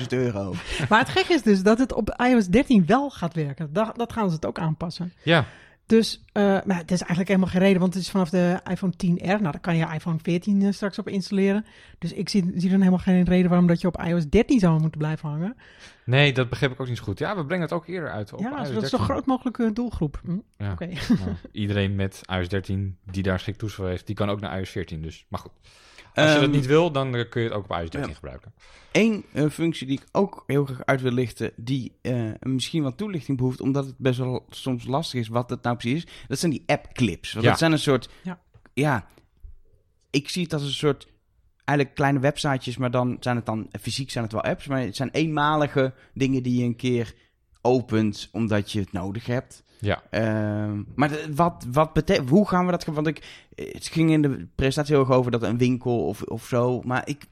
60.000 0.00 0.06
euro. 0.08 0.54
Maar 0.88 0.98
het 0.98 1.08
gek 1.08 1.28
is 1.28 1.42
dus 1.42 1.62
dat 1.62 1.78
het 1.78 1.92
op 1.92 2.14
iOS 2.28 2.46
13 2.46 2.86
wel 2.86 3.10
gaat 3.10 3.34
werken. 3.34 3.68
Dat, 3.72 3.96
dat 3.96 4.12
gaan 4.12 4.28
ze 4.28 4.34
het 4.34 4.46
ook 4.46 4.58
aanpassen. 4.58 5.12
ja. 5.22 5.44
Dus 5.92 6.24
eh, 6.32 6.42
maar 6.42 6.76
het 6.76 6.90
is 6.90 6.98
eigenlijk 6.98 7.28
helemaal 7.28 7.48
geen 7.48 7.60
reden, 7.60 7.80
want 7.80 7.94
het 7.94 8.02
is 8.02 8.10
vanaf 8.10 8.30
de 8.30 8.60
iPhone 8.70 8.92
10R. 8.92 9.24
Nou, 9.24 9.42
daar 9.42 9.60
kan 9.60 9.76
je 9.76 9.86
iPhone 9.94 10.18
14 10.22 10.62
eh, 10.62 10.72
straks 10.72 10.98
op 10.98 11.08
installeren. 11.08 11.64
Dus 11.98 12.12
ik 12.12 12.28
zie, 12.28 12.52
zie 12.54 12.70
dan 12.70 12.78
helemaal 12.78 12.98
geen 12.98 13.24
reden 13.24 13.48
waarom 13.48 13.66
dat 13.66 13.80
je 13.80 13.86
op 13.86 14.02
iOS 14.02 14.28
13 14.28 14.58
zou 14.58 14.80
moeten 14.80 14.98
blijven 14.98 15.28
hangen. 15.28 15.56
Nee, 16.04 16.32
dat 16.32 16.48
begreep 16.48 16.72
ik 16.72 16.80
ook 16.80 16.88
niet 16.88 16.96
zo 16.96 17.02
goed. 17.04 17.18
Ja, 17.18 17.36
we 17.36 17.44
brengen 17.44 17.64
het 17.64 17.72
ook 17.72 17.86
eerder 17.86 18.10
uit 18.10 18.32
op 18.32 18.40
ja, 18.40 18.46
iOS 18.46 18.56
dat 18.56 18.66
is 18.66 18.72
13. 18.72 18.98
zo 18.98 19.04
groot 19.04 19.26
mogelijke 19.26 19.72
doelgroep. 19.72 20.20
Hm, 20.24 20.36
Ja. 20.58 20.72
Oké. 20.72 20.86
Nou, 20.86 21.36
iedereen 21.52 21.94
met 21.94 22.20
iOS 22.26 22.48
13 22.48 22.96
die 23.10 23.22
daar 23.22 23.40
schik 23.40 23.56
toestel 23.56 23.86
heeft, 23.86 24.06
die 24.06 24.16
kan 24.16 24.30
ook 24.30 24.40
naar 24.40 24.58
iOS 24.58 24.70
14. 24.70 25.02
Dus, 25.02 25.26
maar 25.28 25.40
goed. 25.40 25.52
Als 26.14 26.32
je 26.32 26.40
dat 26.40 26.50
niet 26.50 26.66
wil, 26.66 26.92
dan 26.92 27.16
eh, 27.16 27.28
kun 27.28 27.42
je 27.42 27.48
het 27.48 27.56
ook 27.56 27.64
op 27.64 27.70
iOS 27.70 27.90
13 27.90 28.08
ja. 28.08 28.14
gebruiken. 28.14 28.54
Eén 28.92 29.24
eh, 29.32 29.48
functie 29.48 29.86
die 29.86 30.00
ik 30.00 30.06
ook 30.12 30.44
heel 30.46 30.64
graag 30.64 30.84
uit 30.84 31.00
wil 31.00 31.12
lichten, 31.12 31.52
die 31.56 31.92
eh, 32.02 32.30
misschien 32.40 32.82
wat 32.82 32.96
toelichting 32.96 33.38
behoeft, 33.38 33.60
omdat 33.60 33.86
het 33.86 33.94
best 33.98 34.18
wel 34.18 34.46
soms 34.50 34.84
lastig 34.84 35.20
is 35.20 35.28
wat 35.28 35.50
het 35.50 35.62
nou 35.62 35.76
precies 35.76 36.04
is. 36.04 36.10
Dat 36.28 36.38
zijn 36.38 36.50
die 36.50 36.62
app 36.66 36.92
clips. 36.92 37.32
Want 37.32 37.44
Ja. 37.44 37.50
dat 37.50 37.58
zijn 37.58 37.72
een 37.72 37.78
soort, 37.78 38.08
Ja. 38.22 38.40
ja, 38.74 39.06
ik 40.10 40.28
zie 40.28 40.42
het 40.42 40.52
als 40.52 40.62
een 40.62 40.70
soort, 40.70 41.08
eigenlijk 41.64 41.96
kleine 41.96 42.18
websitejes, 42.18 42.76
maar 42.76 42.90
dan 42.90 43.16
zijn 43.20 43.36
het 43.36 43.46
dan, 43.46 43.68
fysiek 43.80 44.10
zijn 44.10 44.24
het 44.24 44.32
wel 44.32 44.42
apps, 44.42 44.66
maar 44.66 44.80
het 44.80 44.96
zijn 44.96 45.10
eenmalige 45.10 45.94
dingen 46.14 46.42
die 46.42 46.58
je 46.58 46.64
een 46.64 46.76
keer 46.76 47.14
opent 47.60 48.28
omdat 48.32 48.72
je 48.72 48.80
het 48.80 48.92
nodig 48.92 49.26
hebt. 49.26 49.62
Ja. 49.82 50.02
Ehm, 50.10 50.82
maar 50.94 51.10
wat, 51.34 51.66
wat 51.72 51.92
betekent, 51.92 52.28
hoe 52.28 52.48
gaan 52.48 52.64
we 52.64 52.70
dat, 52.70 52.84
want 52.84 53.06
ik, 53.06 53.46
het 53.54 53.86
ging 53.86 54.10
in 54.10 54.22
de 54.22 54.46
presentatie 54.54 54.94
heel 54.94 55.04
erg 55.04 55.14
over 55.14 55.30
dat 55.30 55.42
een 55.42 55.58
winkel 55.58 56.06
of, 56.06 56.22
of 56.22 56.46
zo, 56.46 56.80
maar 56.84 57.08
ik, 57.08 57.24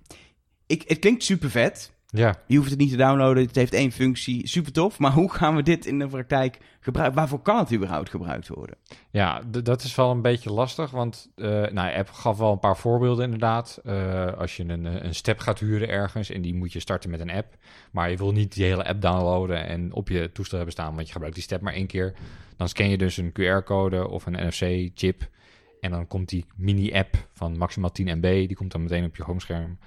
ik, 0.67 0.85
het 0.87 0.99
klinkt 0.99 1.25
super 1.25 1.51
vet. 1.51 1.93
Ja, 2.13 2.37
Je 2.47 2.57
hoeft 2.57 2.71
het 2.71 2.79
niet 2.79 2.91
te 2.91 2.97
downloaden, 2.97 3.47
het 3.47 3.55
heeft 3.55 3.73
één 3.73 3.93
functie, 3.93 4.49
super 4.49 4.73
tof. 4.73 4.99
Maar 4.99 5.13
hoe 5.13 5.33
gaan 5.33 5.57
we 5.57 5.63
dit 5.63 5.87
in 5.87 5.99
de 5.99 6.07
praktijk 6.07 6.59
gebruiken? 6.81 7.17
Waarvoor 7.17 7.43
kan 7.43 7.59
het 7.59 7.73
überhaupt 7.73 8.11
gebruikt 8.11 8.49
worden? 8.49 8.77
ja 9.11 9.43
dat 9.63 9.83
is 9.83 9.95
wel 9.95 10.11
een 10.11 10.23
beetje 10.23 10.53
lastig, 10.53 10.91
want 10.91 11.31
eh 11.37 11.47
nou, 11.47 11.95
App 11.95 12.11
gaf 12.11 12.39
wel 12.39 12.53
een 12.53 12.59
paar 12.59 12.77
voorbeelden 12.77 13.25
inderdaad. 13.25 13.81
Eh, 13.85 14.33
als 14.33 14.57
je 14.57 14.65
een, 14.69 15.05
een 15.07 15.15
step 15.15 15.39
gaat 15.39 15.59
huren 15.59 15.89
ergens 15.89 16.31
en 16.31 16.43
die 16.43 16.55
moet 16.55 16.73
je 16.73 16.81
starten 16.81 17.11
met 17.11 17.21
een 17.21 17.31
app, 17.31 17.57
maar 17.91 18.11
je 18.11 18.17
wil 18.17 18.33
niet 18.33 18.55
die 18.55 18.65
hele 18.65 18.85
app 18.85 19.01
downloaden 19.01 19.67
en 19.67 19.93
op 19.93 20.09
je 20.09 20.33
toestel 20.33 20.57
hebben 20.57 20.75
staan, 20.75 20.95
want 20.95 21.07
je 21.07 21.13
gebruikt 21.13 21.37
die 21.37 21.45
step 21.45 21.61
maar 21.61 21.75
één 21.75 21.87
keer. 21.87 22.15
Dan 22.57 22.69
scan 22.69 22.89
je 22.89 22.99
dus 22.99 23.17
een 23.17 23.33
QR-code 23.33 24.09
of 24.09 24.27
een 24.27 24.47
NFC-chip 24.47 25.29
en 25.81 25.91
dan 25.91 26.07
komt 26.07 26.29
die 26.29 26.45
mini-app 26.57 27.29
van 27.33 27.59
maximaal 27.59 27.93
10 27.93 28.19
MB, 28.19 28.23
die 28.23 28.57
komt 28.57 28.73
dan 28.73 28.83
meteen 28.83 29.05
op 29.05 29.17
je 29.17 29.23
homescherm. 29.23 29.79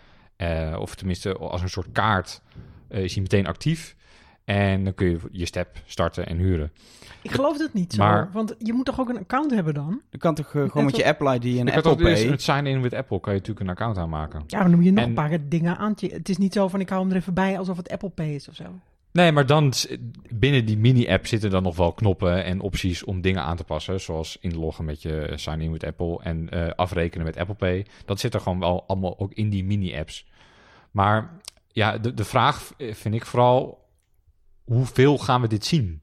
Eh, 0.43 0.79
of 0.79 0.95
tenminste, 0.95 1.37
als 1.37 1.61
een 1.61 1.69
soort 1.69 1.87
kaart 1.91 2.41
eh, 2.87 3.03
is 3.03 3.13
die 3.13 3.21
meteen 3.21 3.47
actief. 3.47 3.95
En 4.45 4.83
dan 4.83 4.93
kun 4.93 5.09
je 5.09 5.19
je 5.31 5.45
step 5.45 5.77
starten 5.85 6.27
en 6.27 6.37
huren. 6.37 6.71
Ik 7.21 7.31
geloof 7.31 7.57
dat 7.57 7.73
niet 7.73 7.93
zo. 7.93 8.03
Maar- 8.03 8.29
Want 8.33 8.55
je 8.57 8.73
moet 8.73 8.85
toch 8.85 8.99
ook 8.99 9.09
een 9.09 9.17
account 9.19 9.51
hebben 9.51 9.73
dan? 9.73 10.01
Je 10.09 10.17
kan 10.17 10.35
toch 10.35 10.45
eh, 10.55 10.69
gewoon 10.69 10.85
met 10.85 10.95
je 10.95 11.05
Apple 11.05 11.35
ID 11.35 11.57
en 11.59 11.71
Apple 11.71 11.95
dus 11.95 12.21
Pay... 12.21 12.29
het 12.31 12.41
sign-in 12.41 12.81
with 12.81 12.93
Apple. 12.93 13.19
Kan 13.19 13.33
je 13.33 13.39
natuurlijk 13.39 13.65
een 13.65 13.71
account 13.75 13.97
aanmaken. 13.97 14.43
Ja, 14.47 14.57
maar 14.59 14.67
dan 14.67 14.75
moet 14.75 14.85
je 14.85 14.91
nog 14.91 15.03
En- 15.03 15.09
een 15.09 15.15
paar 15.15 15.37
dingen 15.49 15.77
aan. 15.77 15.93
Het 15.99 16.29
is 16.29 16.37
niet 16.37 16.53
zo 16.53 16.67
van 16.67 16.79
ik 16.79 16.89
hou 16.89 17.01
hem 17.01 17.11
er 17.11 17.17
even 17.17 17.33
bij 17.33 17.57
alsof 17.57 17.77
het 17.77 17.89
Apple 17.89 18.09
Pay 18.09 18.33
is 18.33 18.49
of 18.49 18.55
zo. 18.55 18.63
Nee, 19.11 19.31
maar 19.31 19.45
dan 19.45 19.73
binnen 20.33 20.65
die 20.65 20.77
mini-app 20.77 21.27
zitten 21.27 21.49
dan 21.49 21.63
nog 21.63 21.75
wel 21.75 21.91
knoppen 21.93 22.43
en 22.43 22.59
opties 22.59 23.03
om 23.03 23.21
dingen 23.21 23.41
aan 23.41 23.57
te 23.57 23.63
passen. 23.63 24.01
Zoals 24.01 24.37
inloggen 24.41 24.85
met 24.85 25.01
je 25.01 25.31
sign-in 25.35 25.71
with 25.71 25.85
Apple 25.85 26.19
en 26.23 26.49
eh, 26.49 26.67
afrekenen 26.75 27.25
met 27.25 27.37
Apple 27.37 27.55
Pay. 27.55 27.85
Dat 28.05 28.19
zit 28.19 28.33
er 28.33 28.39
gewoon 28.39 28.59
wel 28.59 28.83
allemaal 28.87 29.19
ook 29.19 29.33
in 29.33 29.49
die 29.49 29.63
mini-apps. 29.63 30.25
Maar 30.93 31.39
ja, 31.67 31.97
de, 31.97 32.13
de 32.13 32.23
vraag 32.25 32.73
eh, 32.77 32.93
vind 32.93 33.15
ik 33.15 33.25
vooral, 33.25 33.87
hoeveel 34.63 35.17
gaan 35.17 35.41
we 35.41 35.47
dit 35.47 35.65
zien? 35.65 36.01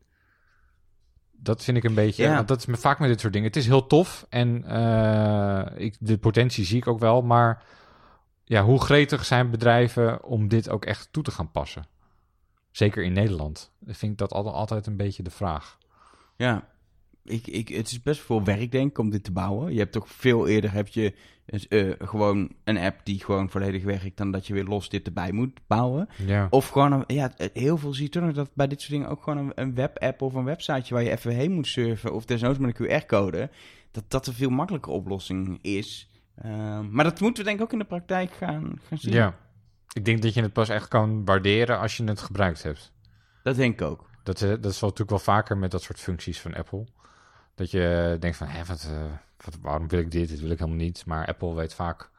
Dat 1.33 1.65
vind 1.65 1.77
ik 1.77 1.85
een 1.85 1.95
beetje, 1.95 2.23
Ja. 2.23 2.35
want 2.35 2.49
dat 2.49 2.59
is 2.59 2.67
me- 2.67 2.77
vaak 2.77 2.99
met 2.99 3.09
dit 3.09 3.21
soort 3.21 3.33
dingen. 3.33 3.49
Het 3.49 3.57
is 3.57 3.67
heel 3.67 3.87
tof 3.87 4.27
en 4.29 4.65
eh, 4.65 5.67
ik, 5.85 5.97
de 6.01 6.19
potentie 6.19 6.65
zie 6.65 6.77
ik 6.77 6.87
ook 6.87 6.99
wel, 6.99 7.23
maar 7.23 7.63
ja, 8.45 8.63
hoe 8.65 8.81
gretig 8.81 9.25
zijn 9.25 9.51
bedrijven 9.51 10.25
om 10.25 10.49
dit 10.49 10.69
ook 10.69 10.85
echt 10.85 11.09
toe 11.13 11.23
te 11.23 11.31
gaan 11.31 11.51
passen? 11.51 11.87
Zeker 12.71 13.03
in 13.03 13.13
Nederland. 13.13 13.73
Ik 13.87 13.95
vind 13.97 14.19
dat 14.19 14.33
altijd, 14.33 14.55
altijd 14.55 14.87
een 14.87 14.97
beetje 14.97 15.23
de 15.23 15.31
vraag. 15.31 15.79
Ja, 16.37 16.69
ik, 17.25 17.47
ik, 17.47 17.69
het 17.69 17.87
is 17.91 18.03
best 18.03 18.21
veel 18.21 18.45
werk, 18.45 18.73
denk 18.73 18.91
ik, 18.91 18.99
om 18.99 19.11
dit 19.11 19.25
te 19.25 19.33
bouwen. 19.33 19.73
Je 19.73 19.79
hebt 19.79 19.93
toch 19.93 20.09
veel 20.09 20.47
eerder 20.47 20.73
heb 20.73 20.89
je 20.89 21.15
eh, 21.51 21.91
gewoon 21.99 22.51
een 22.65 22.79
app 22.79 23.01
die 23.05 23.25
gewoon 23.25 23.51
volledig 23.51 23.85
werkt, 23.85 24.17
dan 24.17 24.31
dat 24.31 24.47
je 24.47 24.55
weer 24.55 24.65
los 24.65 24.89
dit 24.89 25.07
erbij 25.07 25.33
moet 25.33 25.61
bouwen. 25.67 26.09
Ja. 26.27 26.47
Of 26.51 26.69
gewoon, 26.69 26.93
een, 26.93 27.05
ja, 27.07 27.33
heel 27.53 27.79
veel 27.79 27.95
zie 27.95 28.05
je 28.05 28.11
toch 28.11 28.23
nog 28.23 28.33
dat 28.33 28.51
bij 28.55 28.67
dit 28.67 28.81
soort 28.81 28.93
dingen 28.93 29.09
ook 29.09 29.23
gewoon 29.23 29.39
een, 29.39 29.53
een 29.55 29.75
webapp 29.75 30.23
of 30.23 30.35
een 30.35 30.45
websiteje 30.45 30.95
waar 30.95 31.03
je 31.03 31.11
even 31.11 31.35
heen 31.35 31.53
moet 31.53 31.67
surfen, 31.67 32.13
of 32.13 32.25
desnoods 32.25 32.59
met 32.59 32.81
een 32.81 33.03
QR-code, 33.03 33.51
dat 33.91 34.05
dat 34.09 34.27
een 34.27 34.33
veel 34.33 34.51
makkelijker 34.51 34.93
oplossing 34.93 35.59
is. 35.63 36.11
Ehm, 36.35 36.91
maar 36.91 37.05
dat 37.05 37.21
moeten 37.21 37.43
we 37.43 37.49
denk 37.49 37.61
ik 37.61 37.67
ook 37.67 37.73
in 37.73 37.79
de 37.79 37.85
praktijk 37.85 38.33
gaan, 38.33 38.79
gaan 38.83 38.99
zien. 38.99 39.13
ja. 39.13 39.35
Ik 39.93 40.05
denk 40.05 40.23
dat 40.23 40.35
je 40.35 40.43
het 40.43 40.53
pas 40.53 40.69
echt 40.69 40.89
kan 40.89 41.25
waarderen 41.25 41.79
als 41.79 41.97
je 41.97 42.05
het 42.05 42.21
gebruikt 42.21 42.63
hebt. 42.63 42.93
Dat 43.43 43.57
denk 43.57 43.81
ik 43.81 43.87
ook. 43.87 44.11
Dat, 44.23 44.43
eh, 44.43 44.49
dat 44.49 44.73
is 44.73 44.81
wel 44.81 44.91
natuurlijk 44.91 45.11
wel 45.11 45.35
vaker 45.35 45.59
met 45.59 45.71
dat 45.71 45.83
soort 45.83 46.01
functies 46.01 46.41
van 46.41 46.55
Apple. 46.55 46.87
Dat 47.61 47.71
je 47.71 48.17
denkt 48.21 48.37
van, 48.37 48.47
hé, 48.47 48.65
wat, 48.65 48.89
eh, 48.91 49.03
wat, 49.45 49.59
waarom 49.63 49.89
wil 49.89 49.99
ik 50.01 50.11
dit? 50.11 50.29
Dit 50.29 50.41
wil 50.41 50.51
ik 50.51 50.59
helemaal 50.59 50.81
niet. 50.81 51.03
Maar 51.07 51.27
Apple 51.27 51.55
weet 51.55 51.75
vaak 51.75 52.11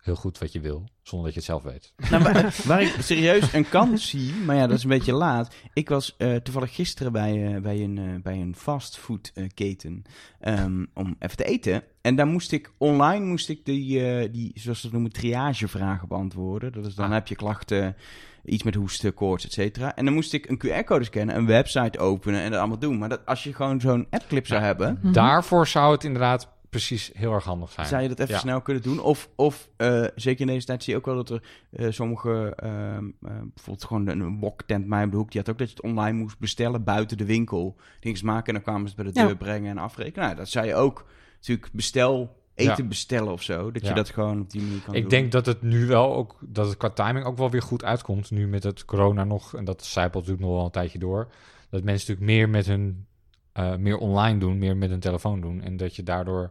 heel 0.00 0.14
goed 0.14 0.38
wat 0.38 0.52
je 0.52 0.60
wil, 0.60 0.84
zonder 1.02 1.32
dat 1.32 1.34
je 1.34 1.52
het 1.52 1.62
zelf 1.62 1.62
weet. 1.72 1.92
Nou, 2.10 2.22
waar, 2.22 2.54
waar 2.64 2.82
ik 2.82 2.96
serieus 3.00 3.52
een 3.52 3.68
kans 3.68 4.08
zie, 4.10 4.34
maar 4.34 4.56
ja, 4.56 4.66
dat 4.66 4.76
is 4.76 4.82
een 4.82 4.88
beetje 4.88 5.12
laat. 5.12 5.54
Ik 5.72 5.88
was 5.88 6.14
eh, 6.16 6.36
toevallig 6.36 6.74
gisteren 6.74 7.12
bij, 7.12 7.54
eh, 7.54 7.60
bij 7.62 7.82
een, 7.82 7.98
eh, 7.98 8.22
bij 8.22 8.40
een 8.40 8.54
fastfoodketen 8.56 10.02
ehm, 10.40 10.84
om 10.94 11.16
even 11.18 11.36
te 11.36 11.44
eten. 11.44 11.82
En 12.00 12.16
daar 12.16 12.26
moest 12.26 12.52
ik 12.52 12.72
online, 12.78 13.24
moest 13.24 13.48
ik 13.48 13.64
die, 13.64 14.06
eh, 14.06 14.32
die 14.32 14.52
zoals 14.54 14.80
ze 14.80 14.88
noemen, 14.92 15.12
triagevragen 15.12 16.08
beantwoorden. 16.08 16.72
Dat 16.72 16.86
is 16.86 16.94
dan 16.94 17.06
Ah. 17.06 17.12
heb 17.12 17.28
je 17.28 17.34
klachten, 17.36 17.96
iets 18.44 18.62
met 18.62 18.74
hoesten, 18.74 19.14
koorts, 19.14 19.44
et 19.44 19.52
cetera. 19.52 19.96
En 19.96 20.04
dan 20.04 20.14
moest 20.14 20.32
ik 20.32 20.48
een 20.48 20.58
QR-code 20.66 21.04
scannen, 21.04 21.36
een 21.36 21.46
website 21.46 21.98
openen 21.98 22.40
en 22.40 22.50
dat 22.50 22.58
allemaal 22.60 22.78
doen. 22.78 22.98
Maar 22.98 23.08
dat, 23.08 23.26
als 23.26 23.44
je 23.44 23.54
gewoon 23.54 23.80
zo'n 23.80 24.06
appclip 24.10 24.46
zou 24.46 24.60
Ja. 24.60 24.66
hebben, 24.66 24.98
Mhm. 25.02 25.12
Daarvoor 25.12 25.66
zou 25.66 25.92
het 25.92 26.04
inderdaad 26.04 26.52
precies 26.70 27.10
heel 27.14 27.32
erg 27.32 27.44
handig 27.44 27.70
zijn. 27.72 27.86
zou 27.86 28.02
je 28.02 28.08
dat 28.08 28.18
even 28.18 28.34
Ja. 28.34 28.40
snel 28.40 28.60
kunnen 28.60 28.82
doen? 28.82 29.00
Of, 29.00 29.28
of 29.36 29.68
eh, 29.76 30.04
zeker 30.14 30.40
in 30.40 30.46
deze 30.46 30.66
tijd 30.66 30.82
zie 30.82 30.92
je 30.92 30.98
ook 30.98 31.06
wel 31.06 31.14
dat 31.14 31.30
er 31.30 31.42
eh, 31.70 31.86
sommige, 31.90 32.52
ehm, 32.56 33.04
eh, 33.22 33.32
bijvoorbeeld 33.54 33.84
gewoon 33.84 34.06
een, 34.06 34.38
woktent 34.38 34.86
mij 34.86 35.04
op 35.04 35.10
de 35.10 35.16
hoek, 35.16 35.30
die 35.30 35.40
had 35.40 35.50
ook 35.50 35.58
dat 35.58 35.68
je 35.68 35.74
het 35.74 35.84
online 35.84 36.18
moest 36.18 36.38
bestellen 36.38 36.84
buiten 36.84 37.16
de 37.16 37.24
winkel. 37.24 37.76
Dingen 38.00 38.24
maken 38.24 38.46
en 38.46 38.52
dan 38.54 38.62
kwamen 38.62 38.88
ze 38.88 38.94
het 38.94 39.04
bij 39.04 39.12
de 39.12 39.20
Ja. 39.20 39.26
deur 39.26 39.36
brengen 39.36 39.70
en 39.70 39.78
afrekenen. 39.78 40.24
Nou, 40.24 40.36
dat 40.36 40.48
zou 40.48 40.66
je 40.66 40.74
ook 40.74 41.06
natuurlijk 41.34 41.68
bestel, 41.72 42.36
eten 42.54 42.82
Ja. 42.82 42.88
bestellen 42.88 43.32
of 43.32 43.42
zo. 43.42 43.70
Dat 43.70 43.86
je 43.86 43.92
dat 43.94 44.10
gewoon 44.10 44.40
op 44.40 44.50
die 44.50 44.62
manier 44.62 44.80
kan 44.80 44.94
Ik 44.94 45.00
doen. 45.00 45.10
denk 45.10 45.32
dat 45.32 45.46
het 45.46 45.62
nu 45.62 45.86
wel 45.86 46.14
ook, 46.14 46.36
dat 46.40 46.66
het 46.66 46.76
qua 46.76 46.90
timing 46.90 47.24
ook 47.24 47.36
wel 47.36 47.50
weer 47.50 47.62
goed 47.62 47.84
uitkomt. 47.84 48.30
Nu 48.30 48.48
met 48.48 48.62
het 48.62 48.84
corona 48.84 49.24
nog, 49.24 49.54
en 49.54 49.64
dat 49.64 49.84
zijpelt 49.84 50.14
natuurlijk 50.26 50.46
nog 50.46 50.56
wel 50.56 50.64
een 50.64 50.70
tijdje 50.70 50.98
door. 50.98 51.28
Dat 51.70 51.82
mensen 51.84 52.08
natuurlijk 52.08 52.38
meer 52.38 52.48
met 52.48 52.66
hun, 52.66 53.06
eh, 53.52 53.76
meer 53.76 53.96
online 53.98 54.38
doen, 54.38 54.58
meer 54.58 54.76
met 54.76 54.90
hun 54.90 55.00
telefoon 55.00 55.40
doen. 55.40 55.62
En 55.62 55.76
dat 55.76 55.96
je 55.96 56.02
daardoor, 56.02 56.50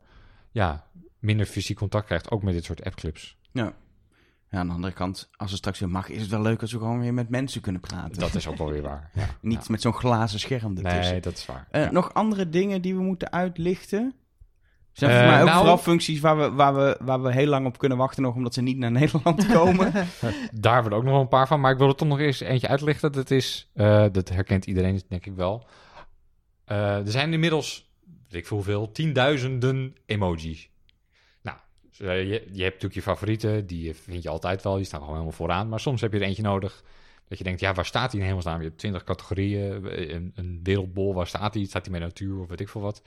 ja, 0.52 0.88
minder 1.20 1.46
fysiek 1.46 1.78
contact 1.78 2.06
krijgt, 2.06 2.32
ook 2.32 2.44
met 2.44 2.54
dit 2.54 2.64
soort 2.64 2.84
appclips. 2.84 3.38
Ja. 3.52 3.74
ja, 4.50 4.60
aan 4.60 4.68
de 4.68 4.74
andere 4.74 4.94
kant, 4.94 5.30
als 5.36 5.50
het 5.50 5.60
straks 5.60 5.80
weer 5.80 5.90
mag, 5.90 6.10
is 6.10 6.22
het 6.22 6.30
wel 6.30 6.42
leuk 6.42 6.62
als 6.62 6.72
we 6.72 6.78
gewoon 6.78 7.00
weer 7.00 7.14
met 7.14 7.30
mensen 7.30 7.62
kunnen 7.62 7.82
praten. 7.82 8.20
Dat 8.20 8.36
is 8.36 8.48
ook 8.48 8.58
wel 8.58 8.72
weer 8.72 8.82
waar. 8.82 9.10
Ja. 9.14 9.28
Niet 9.42 9.70
met 9.70 9.82
zo'n 9.82 9.94
glazen 9.94 10.40
scherm 10.40 10.78
ertussen. 10.78 11.12
Nee, 11.12 11.22
dat 11.22 11.34
is 11.38 11.46
waar. 11.46 11.68
Eh, 11.72 11.84
Ja. 11.84 11.92
Nog 11.92 12.14
andere 12.14 12.50
dingen 12.50 12.82
die 12.82 12.96
we 12.96 13.02
moeten 13.02 13.32
uitlichten? 13.32 14.14
Zijn 14.94 15.12
Eh, 15.12 15.18
voor 15.18 15.28
mij 15.28 15.40
ook 15.40 15.46
nou- 15.46 15.58
vooral 15.58 15.78
functies 15.78 16.20
waar 16.20 16.38
we, 16.38 16.52
waar, 16.52 16.76
we, 16.76 16.98
waar 17.02 17.22
we 17.22 17.32
heel 17.34 17.48
lang 17.48 17.66
op 17.66 17.78
kunnen 17.78 17.98
wachten 17.98 18.24
nog, 18.24 18.36
omdat 18.36 18.54
ze 18.54 18.62
niet 18.62 18.78
naar 18.78 18.92
Nederland 19.02 19.48
komen. 19.48 19.92
Daar 20.54 20.74
hebben 20.74 20.92
we 20.92 20.98
ook 20.98 21.04
nog 21.04 21.12
wel 21.14 21.22
een 21.22 21.28
paar 21.28 21.48
van. 21.48 21.60
Maar 21.60 21.72
ik 21.72 21.78
wil 21.78 21.88
er 21.88 21.96
toch 21.96 22.08
nog 22.08 22.20
eens 22.20 22.40
eentje 22.40 22.68
uitlichten. 22.68 23.12
Dat 23.12 23.32
is, 23.32 23.70
eh, 23.74 24.06
dat 24.12 24.30
herkent 24.30 24.66
iedereen 24.66 25.02
denk 25.08 25.26
ik 25.26 25.34
wel. 25.36 25.66
Eh, 26.66 26.96
er 26.96 27.12
zijn 27.12 27.34
inmiddels, 27.34 27.92
weet 28.30 28.42
ik 28.42 28.48
veel 28.48 28.58
hoeveel, 28.58 28.92
tienduizenden 28.92 29.96
emojis. 30.06 30.70
Nou, 31.42 31.58
eh, 31.98 32.18
je, 32.20 32.28
je 32.52 32.62
hebt 32.64 32.74
natuurlijk 32.74 32.94
je 32.94 33.02
favorieten. 33.02 33.68
Die 33.68 33.94
vind 33.96 34.24
je 34.24 34.30
altijd 34.30 34.64
wel. 34.64 34.76
Die 34.76 34.86
staan 34.86 35.00
gewoon 35.00 35.16
helemaal 35.16 35.38
vooraan. 35.38 35.70
Maar 35.70 35.80
soms 35.80 36.02
heb 36.02 36.14
je 36.14 36.20
er 36.20 36.26
eentje 36.26 36.44
nodig. 36.44 36.84
Dat 37.28 37.38
je 37.38 37.44
denkt, 37.44 37.60
ja, 37.60 37.74
waar 37.74 37.86
staat 37.86 38.12
die 38.12 38.20
in 38.20 38.26
hemelsnaam? 38.26 38.58
Je 38.62 38.68
hebt 38.68 38.78
twintig 38.80 39.04
categorieën. 39.04 39.86
Een, 40.16 40.32
een 40.36 40.60
wereldbol, 40.64 41.14
waar 41.14 41.28
staat 41.28 41.54
die? 41.54 41.68
Staat 41.68 41.84
die 41.84 41.92
met 41.92 42.02
natuur 42.02 42.40
of 42.42 42.48
weet 42.48 42.60
ik 42.60 42.70
veel 42.70 42.82
wat? 42.82 43.02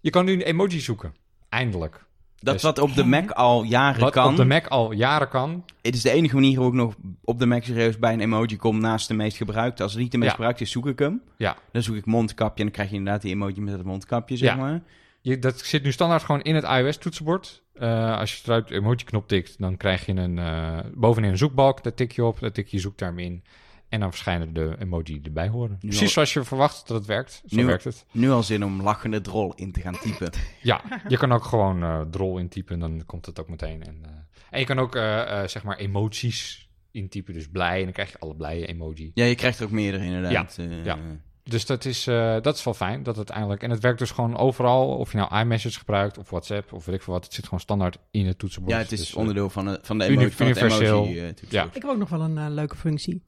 Je 0.00 0.10
kan 0.10 0.24
nu 0.24 0.32
een 0.32 0.40
emoji 0.42 0.80
zoeken. 0.80 1.14
Eindelijk. 1.48 2.04
Dat 2.38 2.54
Dus- 2.54 2.62
wat 2.62 2.78
op 2.78 2.94
de 2.94 3.04
Mac 3.04 3.30
al 3.30 3.62
jaren 3.62 4.00
Wat 4.00 4.12
kan. 4.12 4.30
op 4.30 4.36
de 4.36 4.44
Mac 4.44 4.66
al 4.66 4.92
jaren 4.92 5.28
kan. 5.28 5.64
Het 5.82 5.94
is 5.94 6.02
de 6.02 6.10
enige 6.10 6.34
manier 6.34 6.58
hoe 6.58 6.68
ik 6.68 6.72
nog 6.74 6.94
op 7.24 7.38
de 7.38 7.46
Mac 7.46 7.62
serieus 7.64 7.98
bij 7.98 8.12
een 8.12 8.20
emoji 8.20 8.56
kom 8.56 8.80
naast 8.80 9.08
de 9.08 9.14
meest 9.14 9.36
gebruikte. 9.36 9.82
Als 9.82 9.92
het 9.92 10.00
niet 10.02 10.12
de 10.12 10.18
meest 10.18 10.28
Ja. 10.30 10.34
gebruikte 10.36 10.62
is, 10.62 10.70
zoek 10.70 10.86
ik 10.86 10.98
hem. 10.98 11.22
Ja. 11.36 11.56
Dan 11.72 11.82
zoek 11.82 11.96
ik 11.96 12.06
mondkapje 12.06 12.56
en 12.56 12.62
dan 12.64 12.70
krijg 12.72 12.90
je 12.90 12.96
inderdaad 12.96 13.22
die 13.22 13.32
emoji 13.32 13.60
met 13.60 13.72
het 13.74 13.84
mondkapje, 13.84 14.36
zeg 14.36 14.48
Ja. 14.50 14.56
maar. 14.56 14.82
Je, 15.20 15.38
dat 15.38 15.58
zit 15.58 15.82
nu 15.82 15.92
standaard 15.92 16.22
gewoon 16.22 16.42
in 16.42 16.54
het 16.54 16.64
iOS-toetsenbord. 16.64 17.62
Eh, 17.74 18.18
als 18.18 18.34
je 18.36 18.40
eruit 18.44 18.68
de 18.68 18.74
emoji-knop 18.74 19.28
tikt, 19.28 19.58
dan 19.58 19.76
krijg 19.76 20.06
je 20.06 20.12
een, 20.12 20.38
eh, 20.38 20.78
bovenin 20.94 21.30
een 21.30 21.38
zoekbalk. 21.38 21.82
Daar 21.82 21.94
tik 21.94 22.12
je 22.12 22.24
op, 22.24 22.40
daar 22.40 22.52
tik 22.52 22.68
je 22.68 22.76
je 22.76 22.82
zoekterm 22.82 23.18
in. 23.18 23.42
En 23.90 24.00
dan 24.00 24.10
verschijnen 24.10 24.52
de 24.52 24.76
emoji 24.78 25.02
die 25.04 25.20
erbij 25.22 25.48
horen. 25.48 25.70
Nu 25.70 25.78
Precies 25.88 26.00
al- 26.02 26.08
zoals 26.08 26.32
je 26.32 26.44
verwacht 26.44 26.86
dat 26.88 26.96
het 26.96 27.06
werkt. 27.06 27.42
Zo 27.46 27.56
Nu- 27.56 27.64
werkt 27.64 27.84
het. 27.84 28.04
Nu 28.12 28.30
al 28.30 28.42
zin 28.42 28.64
om 28.64 28.82
lachende 28.82 29.20
drol 29.20 29.52
in 29.54 29.72
te 29.72 29.80
gaan 29.80 29.98
typen. 29.98 30.30
Ja, 30.62 30.80
je 31.08 31.16
kan 31.16 31.32
ook 31.32 31.44
gewoon 31.44 31.82
eh 31.82 32.00
drol 32.10 32.38
intypen, 32.38 32.78
dan 32.78 33.02
komt 33.06 33.26
het 33.26 33.40
ook 33.40 33.48
meteen. 33.48 33.82
En, 33.82 33.98
eh, 34.04 34.10
en 34.50 34.58
je 34.60 34.66
kan 34.66 34.78
ook, 34.78 34.94
eh, 34.94 35.42
zeg 35.46 35.62
maar, 35.62 35.76
emoties 35.76 36.68
intypen. 36.90 37.34
Dus 37.34 37.48
blij, 37.48 37.78
en 37.78 37.84
dan 37.84 37.92
krijg 37.92 38.10
je 38.10 38.18
alle 38.18 38.34
blije 38.36 38.66
emoji. 38.66 39.10
Ja, 39.14 39.24
je 39.24 39.34
krijgt 39.34 39.58
er 39.58 39.64
ook 39.64 39.70
meerdere 39.70 40.04
inderdaad. 40.04 40.56
eh. 40.58 40.84
ja. 40.84 40.98
Dus 41.42 41.66
dat 41.66 41.84
is, 41.84 42.06
eh, 42.06 42.40
dat 42.40 42.56
is 42.56 42.64
wel 42.64 42.74
fijn, 42.74 43.02
dat 43.02 43.16
het 43.16 43.30
eindelijk... 43.30 43.62
En 43.62 43.70
het 43.70 43.80
werkt 43.80 43.98
dus 43.98 44.10
gewoon 44.10 44.36
overal, 44.36 44.88
of 44.96 45.12
je 45.12 45.18
nou 45.18 45.36
iMessage 45.38 45.78
gebruikt, 45.78 46.18
of 46.18 46.30
WhatsApp, 46.30 46.72
of 46.72 46.84
weet 46.84 46.94
ik 46.94 47.02
veel 47.02 47.14
wat. 47.14 47.24
Het 47.24 47.34
zit 47.34 47.44
gewoon 47.44 47.60
standaard 47.60 47.98
in 48.10 48.26
het 48.26 48.38
toetsenbord. 48.38 48.74
Ja, 48.74 48.80
het 48.82 48.92
is 48.92 48.98
Dus, 48.98 49.14
onderdeel 49.14 49.50
van 49.50 49.64
de, 49.64 49.78
van 49.82 49.98
de 49.98 50.04
emoji, 50.04 50.30
van 50.30 50.46
het 50.46 50.56
universeel. 50.56 51.04
emoji, 51.04 51.34
toetsenbord. 51.34 51.76
Ik 51.76 51.82
heb 51.82 51.90
ook 51.90 51.98
nog 51.98 52.08
wel 52.08 52.20
een 52.20 52.54
leuke 52.54 52.76
functie. 52.76 53.22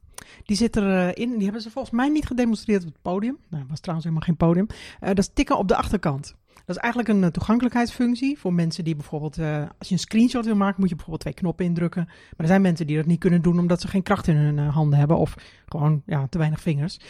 Die 0.44 0.56
zit 0.56 0.76
erin. 0.76 1.32
die 1.32 1.42
hebben 1.42 1.62
ze 1.62 1.70
volgens 1.70 1.94
mij 1.94 2.08
niet 2.08 2.26
gedemonstreerd 2.26 2.82
op 2.82 2.88
het 2.88 3.02
podium. 3.02 3.38
Nou, 3.48 3.64
was 3.68 3.80
trouwens 3.80 4.08
helemaal 4.08 4.28
geen 4.28 4.36
podium. 4.36 4.66
Eh, 5.00 5.08
dat 5.08 5.18
is 5.18 5.30
tikken 5.34 5.58
op 5.58 5.68
de 5.68 5.76
achterkant. 5.76 6.34
Dat 6.64 6.76
is 6.76 6.82
eigenlijk 6.82 7.12
een 7.12 7.24
eh, 7.24 7.30
toegankelijkheidsfunctie 7.30 8.38
voor 8.38 8.52
mensen 8.52 8.84
die 8.84 8.94
bijvoorbeeld, 8.94 9.38
eh, 9.38 9.62
als 9.78 9.88
je 9.88 9.94
een 9.94 10.00
screenshot 10.00 10.44
wil 10.44 10.56
maken, 10.56 10.80
moet 10.80 10.88
je 10.88 10.94
bijvoorbeeld 10.94 11.20
twee 11.22 11.34
knoppen 11.34 11.64
indrukken. 11.64 12.04
Maar 12.04 12.36
er 12.36 12.46
zijn 12.46 12.62
mensen 12.62 12.86
die 12.86 12.96
dat 12.96 13.06
niet 13.06 13.18
kunnen 13.18 13.42
doen 13.42 13.58
omdat 13.58 13.80
ze 13.80 13.88
geen 13.88 14.02
kracht 14.02 14.26
in 14.26 14.36
hun 14.36 14.58
eh, 14.58 14.74
handen 14.74 14.98
hebben 14.98 15.16
of 15.16 15.34
gewoon 15.66 16.02
ja, 16.06 16.26
te 16.26 16.38
weinig 16.38 16.60
vingers. 16.60 17.00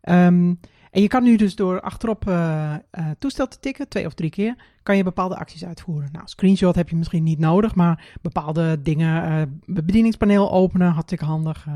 Ehm, 0.00 0.52
en 0.90 1.02
je 1.02 1.08
kan 1.08 1.22
nu 1.22 1.36
dus 1.36 1.54
door 1.54 1.80
achterop 1.80 2.28
eh, 2.28 2.74
eh, 2.74 2.80
toestel 3.18 3.48
te 3.48 3.58
tikken, 3.58 3.88
twee 3.88 4.06
of 4.06 4.14
drie 4.14 4.30
keer, 4.30 4.54
kan 4.82 4.96
je 4.96 5.02
bepaalde 5.02 5.36
acties 5.36 5.64
uitvoeren. 5.64 6.08
Nou, 6.12 6.24
screenshot 6.28 6.74
heb 6.74 6.88
je 6.88 6.96
misschien 6.96 7.22
niet 7.22 7.38
nodig, 7.38 7.74
maar 7.74 8.18
bepaalde 8.22 8.82
dingen, 8.82 9.24
eh, 9.24 9.42
bedieningspaneel 9.66 10.52
openen, 10.52 10.90
hartstikke 10.92 11.24
handig. 11.24 11.66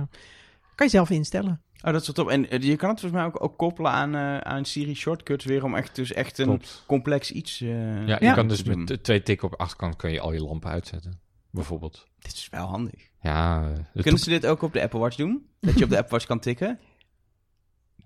Kan 0.75 0.87
je 0.87 0.93
zelf 0.93 1.11
instellen. 1.11 1.61
Oh, 1.85 1.93
dat 1.93 2.01
is 2.01 2.07
wel 2.07 2.15
top. 2.25 2.29
En 2.29 2.51
eh, 2.51 2.61
je 2.63 2.77
kan 2.77 2.89
het 2.91 3.01
volgens 3.01 3.21
mij 3.23 3.31
ook, 3.31 3.43
ook 3.43 3.57
koppelen 3.59 3.91
aan, 3.91 4.15
eh, 4.15 4.39
aan 4.39 4.65
Siri 4.65 4.95
Shortcuts 4.95 5.45
weer 5.45 5.65
om 5.65 5.75
echt, 5.75 5.95
dus 5.95 6.13
echt 6.13 6.39
een 6.39 6.45
Klopt. 6.47 6.83
complex 6.87 7.31
iets 7.31 7.61
eh, 7.61 7.69
Ja, 8.07 8.17
je 8.19 8.25
Ja. 8.25 8.35
kan 8.35 8.49
dus 8.49 8.63
met 8.63 8.87
t- 8.87 9.05
twee 9.05 9.23
tikken 9.23 9.47
op 9.47 9.53
de 9.53 9.59
achterkant 9.65 9.97
kun 9.97 10.11
je 10.13 10.21
al 10.21 10.33
je 10.33 10.41
lampen 10.43 10.71
uitzetten. 10.71 11.21
Bijvoorbeeld. 11.51 12.07
Dit 12.19 12.33
is 12.33 12.49
wel 12.51 12.67
handig. 12.67 13.09
Ja, 13.21 13.73
Kunnen 14.01 14.21
ze 14.21 14.29
dit 14.31 14.47
ook 14.47 14.63
op 14.63 14.73
de 14.73 14.83
Apple 14.83 14.99
Watch 14.99 15.17
doen? 15.17 15.47
Dat 15.61 15.79
je 15.79 15.85
op 15.85 15.91
de 15.91 15.97
Apple 16.01 16.11
Watch 16.11 16.27
kan 16.27 16.39
tikken? 16.41 16.79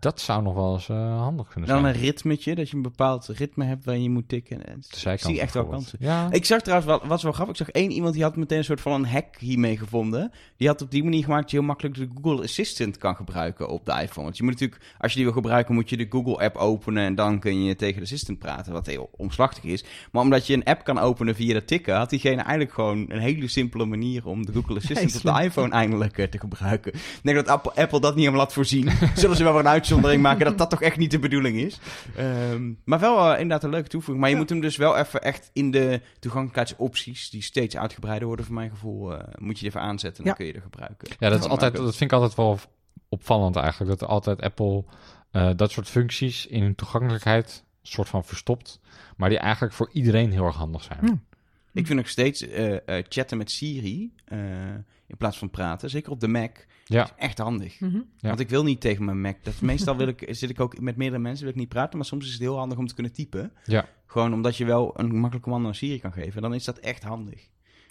Dat 0.00 0.20
zou 0.20 0.42
nog 0.42 0.54
wel 0.54 0.72
eens 0.74 0.88
eh, 0.88 1.18
handig 1.18 1.48
kunnen 1.48 1.68
Dan 1.68 1.80
zijn. 1.80 1.94
een 1.94 2.00
ritmetje, 2.00 2.54
dat 2.54 2.70
je 2.70 2.76
een 2.76 2.82
bepaald 2.82 3.26
ritme 3.26 3.64
hebt 3.64 3.84
waarin 3.84 4.02
je 4.02 4.10
moet 4.10 4.28
tikken. 4.28 4.60
Ik 5.04 5.20
zie 5.20 5.40
echt 5.40 5.54
wel 5.54 5.66
kansen. 5.66 5.98
Ja, 6.00 6.28
Ik 6.30 6.44
zag 6.44 6.60
trouwens 6.60 6.88
wel, 6.90 7.08
was 7.08 7.22
wel 7.22 7.32
grappig. 7.32 7.58
Ik 7.58 7.66
zag 7.66 7.74
één 7.74 7.90
iemand 7.90 8.14
die 8.14 8.22
had 8.22 8.36
meteen 8.36 8.58
een 8.58 8.64
soort 8.64 8.80
van 8.80 8.92
een 8.92 9.06
hack 9.06 9.36
hiermee 9.38 9.76
gevonden. 9.76 10.32
Die 10.56 10.68
had 10.68 10.82
op 10.82 10.90
die 10.90 11.04
manier 11.04 11.22
gemaakt 11.24 11.42
dat 11.42 11.50
je 11.50 11.56
heel 11.56 11.66
makkelijk 11.66 11.94
de 11.96 12.08
Google 12.22 12.42
Assistant 12.42 12.96
kan 12.96 13.16
gebruiken 13.16 13.68
op 13.68 13.86
de 13.86 13.92
iPhone. 13.92 14.24
Want 14.24 14.36
je 14.36 14.42
moet 14.42 14.52
natuurlijk, 14.52 14.82
als 14.98 15.10
je 15.10 15.16
die 15.16 15.26
wil 15.26 15.34
gebruiken, 15.34 15.74
moet 15.74 15.90
je 15.90 15.96
de 15.96 16.06
Google 16.10 16.38
app 16.44 16.56
openen 16.56 17.04
en 17.04 17.14
dan 17.14 17.38
kun 17.38 17.62
je 17.64 17.76
tegen 17.76 17.96
de 17.96 18.02
Assistant 18.02 18.38
praten, 18.38 18.72
wat 18.72 18.86
heel 18.86 19.10
omslachtig 19.16 19.64
is. 19.64 19.84
Maar 20.12 20.22
omdat 20.22 20.46
je 20.46 20.54
een 20.54 20.64
app 20.64 20.84
kan 20.84 20.98
openen 20.98 21.34
via 21.34 21.52
dat 21.54 21.66
tikken, 21.66 21.96
had 21.96 22.10
diegene 22.10 22.40
eigenlijk 22.42 22.72
gewoon 22.72 23.04
een 23.08 23.20
hele 23.20 23.48
simpele 23.48 23.84
manier 23.84 24.26
om 24.26 24.46
de 24.46 24.52
Google 24.52 24.76
Assistant 24.76 25.16
op 25.16 25.22
de 25.22 25.42
iPhone 25.44 25.70
eindelijk 25.72 26.18
eh, 26.18 26.26
te 26.26 26.38
gebruiken. 26.38 26.94
Ik 26.94 27.00
denk 27.22 27.36
dat 27.36 27.48
Apple, 27.48 27.82
Apple 27.82 28.00
dat 28.00 28.10
niet 28.14 28.24
helemaal 28.24 28.40
laat 28.44 28.52
voorzien. 28.52 28.88
Zullen 29.14 29.36
ze 29.36 29.42
wel 29.44 29.52
weer 29.52 29.64
een 29.66 29.72
uitzondering 29.88 30.22
maken 30.22 30.44
dat 30.44 30.58
dat 30.58 30.70
toch 30.70 30.82
echt 30.82 30.96
niet 30.96 31.10
de 31.10 31.18
bedoeling 31.18 31.56
is. 31.58 31.78
Ehm, 32.16 32.72
maar 32.84 32.98
wel 33.00 33.18
eh, 33.32 33.32
inderdaad 33.40 33.64
een 33.64 33.70
leuke 33.70 33.88
toevoeging. 33.88 34.18
Maar 34.20 34.28
je 34.28 34.34
Ja. 34.34 34.40
moet 34.40 34.50
hem 34.50 34.60
dus 34.60 34.76
wel 34.76 34.96
even 34.96 35.22
echt 35.22 35.50
in 35.52 35.70
de 35.70 36.00
toegankelijkheidsopties, 36.18 37.30
die 37.30 37.42
steeds 37.42 37.76
uitgebreider 37.76 38.26
worden 38.26 38.44
voor 38.46 38.54
mijn 38.54 38.70
gevoel, 38.70 39.16
eh, 39.16 39.34
moet 39.38 39.58
je 39.58 39.66
even 39.66 39.80
aanzetten 39.80 40.24
en 40.24 40.30
dan 40.30 40.32
Ja. 40.32 40.38
kun 40.38 40.46
je 40.46 40.52
er 40.52 40.70
gebruiken. 40.70 41.08
ja 41.18 41.28
dat, 41.28 41.38
is 41.44 41.48
altijd, 41.50 41.76
dat 41.76 41.96
vind 41.96 42.10
ik 42.12 42.18
altijd 42.18 42.34
wel 42.34 42.58
opvallend 43.08 43.56
eigenlijk. 43.56 43.98
Dat 43.98 44.08
altijd 44.08 44.40
Apple 44.42 44.84
eh, 45.30 45.50
dat 45.56 45.70
soort 45.70 45.88
functies 45.88 46.46
in 46.46 46.62
hun 46.62 46.74
toegankelijkheid 46.74 47.64
soort 47.82 48.08
van 48.08 48.24
verstopt. 48.24 48.80
Maar 49.16 49.28
die 49.28 49.38
eigenlijk 49.38 49.74
voor 49.74 49.90
iedereen 49.92 50.32
heel 50.32 50.44
erg 50.44 50.56
handig 50.56 50.82
zijn. 50.82 50.98
Ja. 51.02 51.18
Ik 51.72 51.86
vind 51.86 51.98
nog 51.98 52.08
steeds 52.08 52.48
eh, 52.48 52.74
eh, 52.98 53.04
chatten 53.08 53.38
met 53.38 53.50
Siri, 53.50 54.12
eh, 54.24 54.38
in 55.06 55.16
plaats 55.18 55.38
van 55.38 55.50
praten, 55.50 55.90
zeker 55.90 56.10
op 56.12 56.20
de 56.20 56.28
Mac, 56.28 56.56
Ja. 56.88 57.04
is 57.04 57.10
echt 57.16 57.38
handig. 57.38 57.80
Mhm. 57.80 57.94
Ja. 57.96 58.28
Want 58.28 58.40
ik 58.40 58.48
wil 58.48 58.62
niet 58.64 58.80
tegen 58.80 59.04
mijn 59.04 59.20
Mac. 59.20 59.36
Dat, 59.42 59.60
meestal 59.60 59.96
wil 59.96 60.08
ik, 60.08 60.26
zit 60.30 60.50
ik 60.50 60.60
ook 60.60 60.80
met 60.80 60.96
meerdere 60.96 61.22
mensen, 61.22 61.44
wil 61.44 61.52
ik 61.52 61.58
niet 61.60 61.68
praten. 61.68 61.96
Maar 61.98 62.06
soms 62.06 62.26
is 62.26 62.32
het 62.32 62.40
heel 62.40 62.56
handig 62.56 62.78
om 62.78 62.86
te 62.86 62.94
kunnen 62.94 63.12
typen. 63.12 63.52
Ja. 63.64 63.86
Gewoon 64.06 64.32
omdat 64.32 64.56
je 64.56 64.64
wel 64.64 64.92
een 65.00 65.14
makkelijk 65.14 65.42
commando 65.42 65.68
aan 65.68 65.74
Siri 65.74 66.00
kan 66.00 66.12
geven. 66.12 66.42
Dan 66.42 66.54
is 66.54 66.64
dat 66.64 66.78
echt 66.78 67.02
handig. 67.02 67.48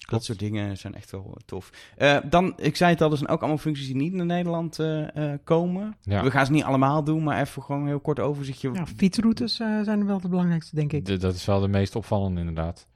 Dat 0.09 0.23
soort 0.23 0.39
dingen 0.39 0.77
zijn 0.77 0.95
echt 0.95 1.11
wel 1.11 1.37
tof. 1.45 1.71
Eh, 1.97 2.17
dan, 2.29 2.53
ik 2.57 2.75
zei 2.75 2.91
het 2.91 3.01
al, 3.01 3.11
er 3.11 3.17
zijn 3.17 3.29
ook 3.29 3.39
allemaal 3.39 3.57
functies 3.57 3.85
die 3.85 3.95
niet 3.95 4.13
naar 4.13 4.25
Nederland 4.25 4.79
eh, 4.79 5.31
eh, 5.33 5.39
komen. 5.43 5.95
Ja. 6.01 6.23
We 6.23 6.31
gaan 6.31 6.45
ze 6.45 6.51
niet 6.51 6.63
allemaal 6.63 7.03
doen, 7.03 7.23
maar 7.23 7.41
even 7.41 7.63
gewoon 7.63 7.81
een 7.81 7.87
heel 7.87 7.99
kort 7.99 8.19
overzichtje. 8.19 8.69
Ja, 8.73 8.85
fietsroutes 8.85 9.59
eh, 9.59 9.81
zijn 9.81 10.05
wel 10.05 10.19
het 10.19 10.29
belangrijkste, 10.29 10.75
denk 10.75 10.93
ik. 10.93 11.19
Dat 11.21 11.33
is 11.35 11.45
wel 11.45 11.59
de 11.59 11.67
meest 11.67 11.95
opvallende 11.95 12.39
inderdaad. 12.39 12.87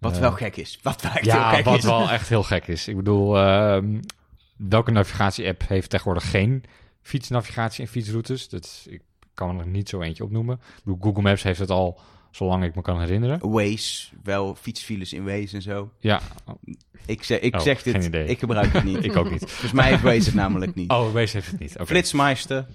Wat 0.00 0.14
Eh, 0.14 0.20
wel 0.20 0.32
gek 0.32 0.56
is. 0.56 0.78
Wat 0.82 1.02
wel 1.02 1.12
echt 1.12 1.24
heel 1.24 1.32
Ja, 1.34 1.50
gek 1.54 1.64
wat 1.64 1.76
is. 1.78 1.84
wel 1.84 2.10
echt 2.10 2.28
heel 2.28 2.42
gek 2.42 2.66
is. 2.66 2.88
Ik 2.88 2.96
bedoel, 2.96 3.38
ehm, 3.38 4.00
welke 4.56 4.90
navigatie-app 4.90 5.62
heeft 5.68 5.90
tegenwoordig 5.90 6.30
geen 6.30 6.64
fietsnavigatie 7.02 7.84
en 7.84 7.90
fietsroutes? 7.90 8.48
Dat 8.48 8.86
ik 8.88 9.02
kan 9.34 9.58
er 9.58 9.66
niet 9.66 9.88
zo 9.88 10.00
eentje 10.00 10.24
opnoemen. 10.24 10.60
Google 11.00 11.22
Maps 11.22 11.42
heeft 11.42 11.58
het 11.58 11.70
al 11.70 12.00
zolang 12.30 12.64
ik 12.64 12.74
me 12.74 12.82
kan 12.82 13.00
herinneren. 13.00 13.50
Waze, 13.50 14.08
wel 14.22 14.54
fietsfiles 14.54 15.12
in 15.12 15.24
Waze 15.24 15.54
en 15.56 15.62
zo. 15.62 15.90
Ja, 15.98 16.20
Ik 17.06 17.22
zeg, 17.24 17.40
ik 17.40 17.54
Oh, 17.54 17.60
zeg 17.60 17.82
geen 17.82 17.92
dit, 17.92 18.04
idee. 18.04 18.26
ik 18.26 18.38
gebruik 18.38 18.72
het 18.72 18.84
niet. 18.84 19.04
ik 19.08 19.16
ook 19.16 19.30
niet. 19.30 19.50
Volgens 19.50 19.72
mij 19.72 19.88
heeft 19.88 20.02
Waze 20.02 20.24
het 20.24 20.34
namelijk 20.34 20.74
niet. 20.74 20.90
Oh, 20.90 21.12
Waze 21.12 21.36
heeft 21.36 21.50
het 21.50 21.60
niet. 21.60 21.74
Oké, 21.74 21.86
Flitsmeister. 21.86 22.66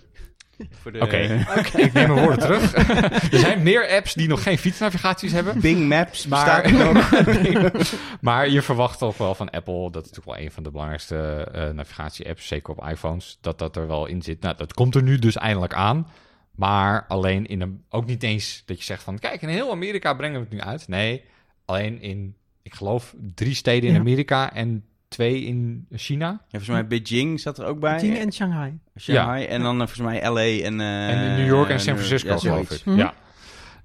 Oké. 0.99 1.45
ik 1.77 1.93
neem 1.93 2.07
mijn 2.07 2.19
woorden 2.19 2.39
terug. 2.39 2.73
er 3.33 3.39
zijn 3.39 3.63
meer 3.63 3.89
apps 3.89 4.13
die 4.13 4.27
nog 4.27 4.43
geen 4.43 4.57
fietsnavigaties 4.57 5.31
hebben. 5.31 5.59
Bing 5.59 5.87
Maps 5.87 6.27
Maar-. 6.27 6.71
Maar 8.21 8.49
je 8.49 8.61
verwacht 8.61 8.99
toch 8.99 9.17
wel 9.17 9.35
van 9.35 9.49
Apple, 9.49 9.91
dat 9.91 10.05
is 10.05 10.09
natuurlijk 10.09 10.37
wel 10.37 10.45
een 10.45 10.51
van 10.51 10.63
de 10.63 10.71
belangrijkste 10.71 11.49
eh, 11.53 11.69
navigatie-apps, 11.69 12.47
zeker 12.47 12.73
op 12.73 12.89
iPhones, 12.89 13.37
dat 13.41 13.59
dat 13.59 13.75
er 13.75 13.87
wel 13.87 14.05
in 14.05 14.21
zit. 14.21 14.41
Nou, 14.41 14.57
dat 14.57 14.73
komt 14.73 14.95
er 14.95 15.03
nu 15.03 15.19
dus 15.19 15.37
eindelijk 15.37 15.73
aan. 15.73 16.07
Maar 16.55 17.05
alleen 17.07 17.45
in 17.45 17.61
een, 17.61 17.83
ook 17.89 18.05
niet 18.05 18.23
eens 18.23 18.63
dat 18.65 18.77
je 18.77 18.83
zegt 18.83 19.03
van, 19.03 19.19
kijk, 19.19 19.41
in 19.41 19.49
heel 19.49 19.71
Amerika 19.71 20.13
brengen 20.13 20.39
we 20.39 20.45
het 20.49 20.53
nu 20.53 20.61
uit. 20.61 20.87
Nee, 20.87 21.23
alleen 21.65 22.01
in, 22.01 22.35
ik 22.61 22.73
geloof, 22.73 23.15
drie 23.35 23.53
steden 23.53 23.87
in 23.89 23.93
Ja. 23.93 23.99
Amerika 23.99 24.53
en 24.53 24.83
twee 25.09 25.41
in 25.41 25.87
China. 25.91 26.27
Ja, 26.27 26.39
volgens 26.49 26.69
mij 26.69 26.87
Beijing 26.87 27.39
zat 27.39 27.57
er 27.57 27.65
ook 27.65 27.79
bij. 27.79 27.95
Beijing 27.95 28.17
en 28.17 28.31
Shanghai. 28.33 28.79
Shanghai. 28.99 29.45
En 29.45 29.61
dan 29.61 29.81
eh, 29.81 29.87
volgens 29.87 30.07
mij 30.21 30.29
LA 30.29 30.65
en... 30.65 30.81
eh, 30.81 31.09
en 31.09 31.35
New 31.37 31.47
York 31.47 31.69
en 31.69 31.79
San 31.79 31.95
Francisco, 31.95 32.29
ja, 32.29 32.37
geloof 32.37 32.71
ik. 32.71 32.85
Mhm. 32.85 32.97
Ja. 32.97 33.13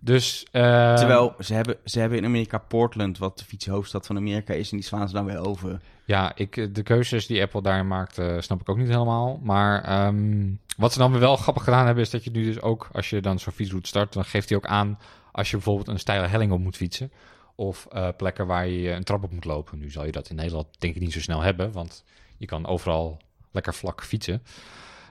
Dus, 0.00 0.46
eh, 0.50 0.94
Terwijl 0.94 1.34
ze 1.38 1.54
hebben, 1.54 1.76
ze 1.84 2.00
hebben 2.00 2.18
in 2.18 2.24
Amerika 2.24 2.58
Portland, 2.58 3.18
wat 3.18 3.38
de 3.38 3.44
fietshoofdstad 3.44 4.06
van 4.06 4.16
Amerika 4.16 4.54
is, 4.54 4.70
en 4.70 4.76
die 4.76 4.86
slaan 4.86 5.08
ze 5.08 5.14
dan 5.14 5.24
weer 5.24 5.46
over. 5.46 5.80
Ja, 6.04 6.32
ik, 6.34 6.56
eh, 6.56 6.66
de 6.72 6.82
keuzes 6.82 7.26
die 7.26 7.42
Apple 7.42 7.62
daarin 7.62 7.86
maakt, 7.86 8.18
eh, 8.18 8.34
snap 8.38 8.60
ik 8.60 8.68
ook 8.68 8.76
niet 8.78 8.88
helemaal. 8.88 9.40
Maar 9.42 9.82
ehm, 9.84 10.50
wat 10.76 10.92
ze 10.92 10.98
dan 10.98 11.10
weer 11.10 11.20
wel 11.20 11.36
grappig 11.36 11.64
gedaan 11.64 11.86
hebben, 11.86 12.04
is 12.04 12.10
dat 12.10 12.24
je 12.24 12.30
nu 12.30 12.44
dus 12.44 12.60
ook, 12.60 12.88
als 12.92 13.10
je 13.10 13.20
dan 13.20 13.38
zo'n 13.38 13.52
fietsroute 13.52 13.88
start, 13.88 14.12
dan 14.12 14.24
geeft 14.24 14.48
hij 14.48 14.58
ook 14.58 14.66
aan 14.66 14.98
als 15.32 15.50
je 15.50 15.56
bijvoorbeeld 15.56 15.88
een 15.88 15.98
steile 15.98 16.26
helling 16.26 16.52
op 16.52 16.60
moet 16.60 16.76
fietsen. 16.76 17.10
Of 17.54 17.86
eh, 17.92 18.08
plekken 18.16 18.46
waar 18.46 18.66
je 18.66 18.90
een 18.90 19.04
trap 19.04 19.22
op 19.22 19.32
moet 19.32 19.44
lopen. 19.44 19.78
Nu 19.78 19.90
zal 19.90 20.04
je 20.04 20.12
dat 20.12 20.28
in 20.30 20.36
Nederland 20.36 20.66
denk 20.78 20.94
ik 20.94 21.00
niet 21.00 21.12
zo 21.12 21.20
snel 21.20 21.40
hebben, 21.40 21.72
want 21.72 22.04
je 22.36 22.46
kan 22.46 22.66
overal 22.66 23.20
lekker 23.50 23.74
vlak 23.74 24.04
fietsen. 24.04 24.42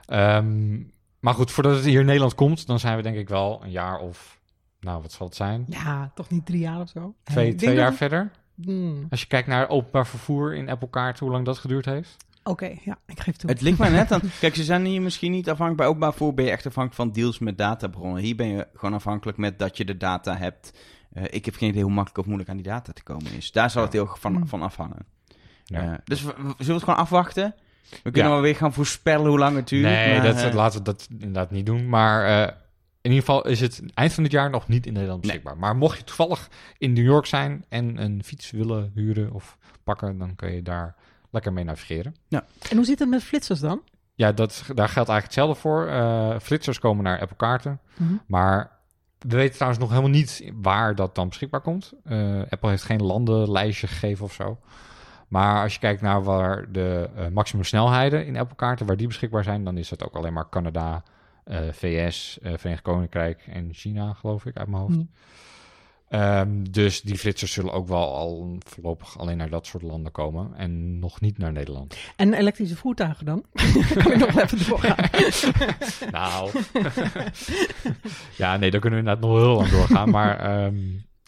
Ehm, 0.05 0.81
maar 1.19 1.33
goed, 1.33 1.51
voordat 1.51 1.75
het 1.75 1.85
hier 1.85 1.99
in 1.99 2.05
Nederland 2.05 2.35
komt, 2.35 2.67
dan 2.67 2.79
zijn 2.79 2.95
we 2.95 3.01
denk 3.03 3.17
ik 3.17 3.29
wel 3.29 3.63
een 3.63 3.71
jaar 3.71 3.99
of, 3.99 4.39
nou 4.79 5.01
wat 5.01 5.11
zal 5.11 5.27
het 5.27 5.35
zijn? 5.35 5.65
Ja, 5.69 6.11
toch 6.15 6.29
niet 6.29 6.45
drie 6.45 6.59
jaar 6.59 6.79
of 6.81 6.89
zo? 6.89 7.15
Twee, 7.23 7.55
jaar 7.73 7.93
verder? 7.93 8.31
Hmm, 8.63 9.07
Als 9.09 9.21
je 9.21 9.27
kijkt 9.27 9.47
naar 9.47 9.69
openbaar 9.69 10.07
vervoer 10.07 10.55
in 10.55 10.69
Apple 10.69 10.89
Kaart, 10.89 11.19
hoe 11.19 11.31
lang 11.31 11.45
dat 11.45 11.57
geduurd 11.57 11.85
heeft? 11.85 12.25
Oké, 12.43 12.75
ja, 12.83 12.97
ik 13.05 13.19
geef 13.19 13.35
toe. 13.35 13.49
Het 13.49 13.61
ligt 13.61 13.77
maar 13.77 13.91
net 13.91 14.11
aan. 14.11 14.21
Kijk, 14.39 14.55
ze 14.55 14.63
zijn 14.63 14.85
hier 14.85 15.01
misschien 15.01 15.31
niet 15.31 15.49
afhankelijk. 15.49 15.77
Bij 15.77 15.87
openbaar 15.87 16.13
voor 16.13 16.33
ben 16.33 16.45
je 16.45 16.51
echt 16.51 16.65
afhankelijk 16.65 17.01
van 17.01 17.11
deals 17.11 17.39
met 17.39 17.57
databronnen. 17.57 18.21
Hier 18.23 18.35
ben 18.35 18.47
je 18.47 18.67
gewoon 18.73 18.93
afhankelijk 18.93 19.37
met 19.37 19.59
dat 19.59 19.77
je 19.77 19.85
de 19.85 19.97
data 19.97 20.37
hebt. 20.37 20.73
Eh, 21.13 21.23
ik 21.29 21.45
heb 21.45 21.55
geen 21.55 21.69
idee 21.69 21.83
hoe 21.83 21.91
makkelijk 21.91 22.17
of 22.19 22.25
moeilijk 22.25 22.49
aan 22.49 22.55
die 22.55 22.65
data 22.65 22.91
te 22.93 23.03
komen 23.03 23.31
is. 23.31 23.51
Daar 23.51 23.69
zal 23.69 23.83
het 23.83 23.93
heel 23.93 24.15
van, 24.19 24.35
Hmm. 24.35 24.47
van 24.47 24.61
afhangen. 24.61 25.05
Ja. 25.65 25.81
Eh, 25.81 25.93
dus 26.03 26.21
we, 26.23 26.27
we- 26.27 26.41
zullen 26.41 26.55
we 26.65 26.73
het 26.73 26.83
gewoon 26.83 26.99
afwachten? 26.99 27.55
We 27.89 28.11
kunnen 28.11 28.23
Ja. 28.23 28.29
wel 28.29 28.41
weer 28.41 28.55
gaan 28.55 28.73
voorspellen 28.73 29.27
hoe 29.29 29.37
lang 29.39 29.55
het 29.55 29.67
duurt. 29.67 29.83
Nee, 29.83 30.13
maar, 30.17 30.25
dat, 30.25 30.41
eh, 30.43 30.53
laten 30.53 30.77
we 30.77 30.83
dat 30.85 31.07
inderdaad 31.11 31.51
niet 31.51 31.65
doen. 31.65 31.89
Maar 31.89 32.25
eh, 32.25 32.53
in 33.01 33.11
ieder 33.11 33.19
geval 33.25 33.47
is 33.47 33.59
het 33.59 33.81
eind 33.93 34.13
van 34.13 34.23
het 34.23 34.31
jaar 34.31 34.49
nog 34.49 34.67
niet 34.67 34.85
in 34.85 34.93
Nederland 34.93 35.21
Nee. 35.21 35.31
beschikbaar. 35.31 35.57
Maar 35.61 35.75
mocht 35.75 35.97
je 35.97 36.03
toevallig 36.03 36.49
in 36.77 36.93
New 36.93 37.05
York 37.05 37.25
zijn 37.25 37.65
en 37.69 38.01
een 38.01 38.23
fiets 38.23 38.51
willen 38.51 38.91
huren 38.95 39.31
of 39.31 39.57
pakken, 39.83 40.17
dan 40.17 40.35
kun 40.35 40.51
je 40.51 40.61
daar 40.61 40.95
lekker 41.31 41.53
mee 41.53 41.63
navigeren. 41.63 42.15
En 42.29 42.75
hoe 42.75 42.85
zit 42.85 42.99
het 42.99 43.09
met 43.09 43.23
flitsers 43.23 43.59
dan? 43.59 43.81
Ja, 44.15 44.31
dat, 44.31 44.63
daar 44.75 44.89
geldt 44.89 45.09
eigenlijk 45.09 45.23
hetzelfde 45.23 45.55
voor. 45.55 45.87
Eh, 45.87 46.39
flitsers 46.39 46.79
komen 46.79 47.03
naar 47.03 47.19
Apple 47.19 47.35
kaarten. 47.37 47.79
Mhm. 47.97 48.13
Maar 48.27 48.71
we 49.27 49.35
weten 49.35 49.53
trouwens 49.53 49.81
nog 49.81 49.89
helemaal 49.89 50.11
niet 50.11 50.51
waar 50.61 50.95
dat 50.95 51.15
dan 51.15 51.27
beschikbaar 51.27 51.61
komt. 51.61 51.93
Eh, 52.03 52.39
Apple 52.49 52.69
heeft 52.69 52.83
geen 52.83 53.03
landenlijstje 53.03 53.87
gegeven 53.87 54.25
of 54.25 54.33
zo. 54.33 54.57
Maar 55.27 55.63
als 55.63 55.73
je 55.73 55.79
kijkt 55.79 56.01
naar 56.01 56.23
waar 56.23 56.71
de 56.71 57.09
eh 57.15 57.27
maximum 57.27 57.65
snelheden 57.65 58.25
in 58.25 58.37
Apple 58.37 58.55
kaarten, 58.55 58.85
waar 58.85 58.97
die 58.97 59.07
beschikbaar 59.07 59.43
zijn, 59.43 59.63
dan 59.63 59.77
is 59.77 59.89
dat 59.89 60.03
ook 60.03 60.15
alleen 60.15 60.33
maar 60.33 60.49
Canada, 60.49 61.03
eh, 61.43 61.59
VS, 61.71 62.39
eh, 62.41 62.53
Verenigd 62.57 62.81
Koninkrijk 62.81 63.43
en 63.47 63.73
China, 63.73 64.13
geloof 64.13 64.45
ik, 64.45 64.57
uit 64.57 64.67
mijn 64.67 64.81
hoofd. 64.81 64.95
Hm. 64.95 65.03
Ehm, 66.13 66.63
dus 66.69 67.01
die 67.01 67.17
flitsers 67.17 67.51
zullen 67.51 67.73
ook 67.73 67.87
wel 67.87 68.15
al 68.15 68.57
voorlopig 68.59 69.19
alleen 69.19 69.37
naar 69.37 69.49
dat 69.49 69.65
soort 69.65 69.83
landen 69.83 70.11
komen 70.11 70.51
en 70.55 70.99
nog 70.99 71.21
niet 71.21 71.37
naar 71.37 71.51
Nederland. 71.51 71.95
En 72.15 72.33
elektrische 72.33 72.75
voertuigen 72.75 73.25
dan? 73.25 73.45
kan 74.03 74.11
ik 74.11 74.17
nog 74.17 74.39
even 74.39 74.67
doorgaan? 74.69 75.09
Nou. 76.11 76.49
ja, 78.43 78.57
nee, 78.57 78.71
daar 78.71 78.79
kunnen 78.79 79.03
we 79.03 79.05
inderdaad 79.05 79.19
nog 79.19 79.37
heel 79.39 79.55
lang 79.55 79.69
doorgaan. 79.69 80.09
Maar 80.09 80.39
ehm, 80.39 80.75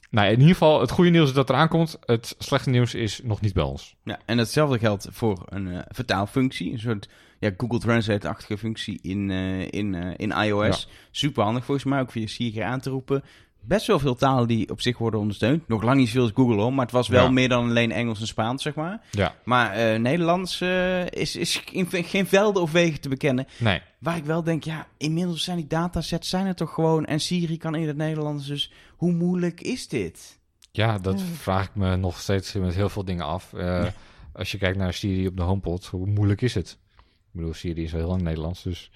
nou, 0.10 0.28
in 0.28 0.40
ieder 0.40 0.54
geval, 0.54 0.82
het 0.82 0.92
goede 0.92 1.10
nieuws 1.10 1.28
is 1.28 1.36
dat 1.36 1.50
eraan 1.50 1.68
komt. 1.68 1.98
Het 2.06 2.36
slechte 2.38 2.70
nieuws 2.70 2.94
is 2.94 3.22
nog 3.24 3.42
niet 3.42 3.54
bij 3.54 3.64
ons. 3.64 3.96
Ja, 4.04 4.20
en 4.26 4.38
hetzelfde 4.38 4.80
geldt 4.80 5.08
voor 5.12 5.44
een 5.46 5.68
eh, 5.68 5.80
vertaalfunctie. 5.88 6.72
Een 6.72 6.80
soort 6.80 7.10
ja, 7.40 7.52
Google 7.58 7.80
Translate-achtige 7.80 8.58
functie 8.58 9.00
in, 9.02 9.32
eh, 9.32 9.72
in, 9.72 9.96
eh, 9.96 10.14
in 10.16 10.32
iOS. 10.32 10.90
Super 11.12 11.44
handig 11.44 11.66
volgens 11.66 11.86
mij, 11.86 12.00
ook 12.00 12.12
via 12.12 12.28
Siri 12.28 12.60
aan 12.60 12.80
te 12.80 12.90
roepen. 12.90 13.24
Best 13.68 13.88
wel 13.88 14.00
veel 14.00 14.16
talen 14.16 14.48
die 14.48 14.70
op 14.70 14.82
zich 14.82 14.98
worden 14.98 15.20
ondersteund. 15.20 15.68
Nog 15.68 15.84
lang 15.84 15.98
niet 15.98 16.08
zoveel 16.08 16.22
als 16.22 16.32
Google, 16.36 16.56
hoor, 16.56 16.74
maar 16.74 16.86
het 16.86 16.94
was 16.94 17.08
wel 17.08 17.24
Ja. 17.24 17.30
meer 17.30 17.50
dan 17.50 17.70
alleen 17.70 17.92
Engels 17.92 18.20
en 18.20 18.28
Spaans, 18.28 18.64
zeg 18.64 18.76
maar. 18.76 19.02
Ja, 19.12 19.36
Maar 19.44 19.72
eh, 19.72 20.00
Nederlands 20.00 20.62
eh, 20.62 21.06
is, 21.06 21.36
is 21.36 21.64
in 21.72 21.88
geen 21.92 22.28
velden 22.28 22.62
of 22.62 22.72
wegen 22.72 23.02
te 23.02 23.10
bekennen. 23.10 23.48
nee. 23.58 23.82
Waar 24.00 24.18
ik 24.18 24.26
wel 24.26 24.44
denk, 24.44 24.64
ja, 24.64 24.88
inmiddels 24.98 25.44
zijn 25.44 25.58
die 25.58 25.68
datasets 25.68 26.30
zijn 26.30 26.46
er 26.46 26.56
toch 26.56 26.74
gewoon... 26.74 27.06
en 27.06 27.20
Siri 27.20 27.58
kan 27.58 27.76
in 27.76 27.88
het 27.88 27.98
Nederlands, 27.98 28.48
dus 28.48 28.72
hoe 28.96 29.12
moeilijk 29.12 29.62
is 29.62 29.88
dit? 29.88 30.40
Ja, 30.72 30.98
dat 31.00 31.20
Ja. 31.20 31.26
vraag 31.26 31.66
ik 31.66 31.76
me 31.76 31.96
nog 31.96 32.20
steeds 32.20 32.54
met 32.54 32.76
heel 32.76 32.90
veel 32.90 33.06
dingen 33.06 33.26
af. 33.26 33.54
Eh, 33.54 33.86
Als 34.34 34.52
je 34.52 34.58
kijkt 34.58 34.78
naar 34.78 34.94
Siri 34.94 35.28
op 35.28 35.38
de 35.38 35.44
HomePod, 35.44 35.86
hoe 35.86 36.08
moeilijk 36.08 36.42
is 36.42 36.54
het? 36.54 36.78
Ik 36.98 37.32
bedoel, 37.32 37.54
Siri 37.54 37.84
is 37.84 37.94
al 37.94 38.00
heel 38.00 38.08
lang 38.08 38.22
Nederlands, 38.22 38.64
dus... 38.64 38.92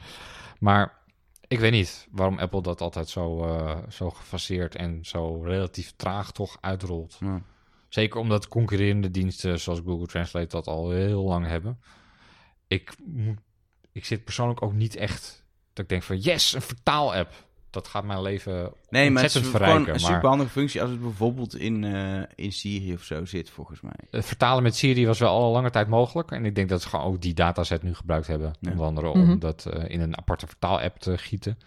Maar 0.59 0.97
ik 1.49 1.59
weet 1.59 1.71
niet 1.71 2.07
waarom 2.11 2.39
Apple 2.39 2.61
dat 2.61 2.81
altijd 2.81 3.09
zo, 3.09 3.43
eh, 3.43 3.77
zo 3.89 4.09
gefaseerd 4.09 4.75
en 4.75 5.05
zo 5.05 5.41
relatief 5.43 5.93
traag 5.95 6.31
toch 6.31 6.57
uitrolt. 6.61 7.17
Ja. 7.19 7.41
Zeker 7.89 8.19
omdat 8.19 8.47
concurrerende 8.47 9.11
diensten 9.11 9.59
zoals 9.59 9.79
Google 9.85 10.07
Translate 10.07 10.47
dat 10.47 10.67
al 10.67 10.91
heel 10.91 11.23
lang 11.23 11.45
hebben. 11.45 11.79
Ik, 12.67 12.93
moet- 13.05 13.39
ik 13.91 14.05
zit 14.05 14.23
persoonlijk 14.23 14.61
ook 14.61 14.73
niet 14.73 14.95
echt 14.95 15.45
dat 15.73 15.83
ik 15.83 15.89
denk 15.89 16.03
van 16.03 16.17
yes, 16.17 16.53
een 16.53 16.61
vertaal-app. 16.61 17.47
Dat 17.69 17.87
gaat 17.87 18.03
mijn 18.03 18.21
leven 18.21 18.71
Nee, 18.89 19.09
maar 19.11 19.23
het 19.23 19.35
is 19.35 19.47
verrijken. 19.47 19.93
een 20.05 20.37
maar 20.37 20.47
functie 20.47 20.81
als 20.81 20.89
het 20.89 21.01
bijvoorbeeld 21.01 21.55
in, 21.55 21.83
eh, 21.83 22.21
in 22.35 22.51
Siri 22.51 22.93
of 22.93 23.03
zo 23.03 23.25
zit, 23.25 23.49
volgens 23.49 23.81
mij. 23.81 23.93
het 24.09 24.25
vertalen 24.25 24.63
met 24.63 24.75
Siri 24.75 25.05
was 25.05 25.19
wel 25.19 25.29
al 25.29 25.51
lange 25.51 25.69
tijd 25.69 25.87
mogelijk. 25.87 26.31
En 26.31 26.45
ik 26.45 26.55
denk 26.55 26.69
dat 26.69 26.81
ze 26.81 26.89
gewoon 26.89 27.05
ook 27.05 27.21
die 27.21 27.33
dataset 27.33 27.83
nu 27.83 27.95
gebruikt 27.95 28.27
hebben. 28.27 28.53
Ja. 28.59 28.69
Onder 28.71 28.85
andere 28.85 29.07
Mhm. 29.17 29.31
om 29.31 29.39
dat 29.39 29.65
eh, 29.65 29.89
in 29.89 30.01
een 30.01 30.17
aparte 30.17 30.47
vertaal-app 30.47 30.99
te 30.99 31.17
gieten. 31.17 31.57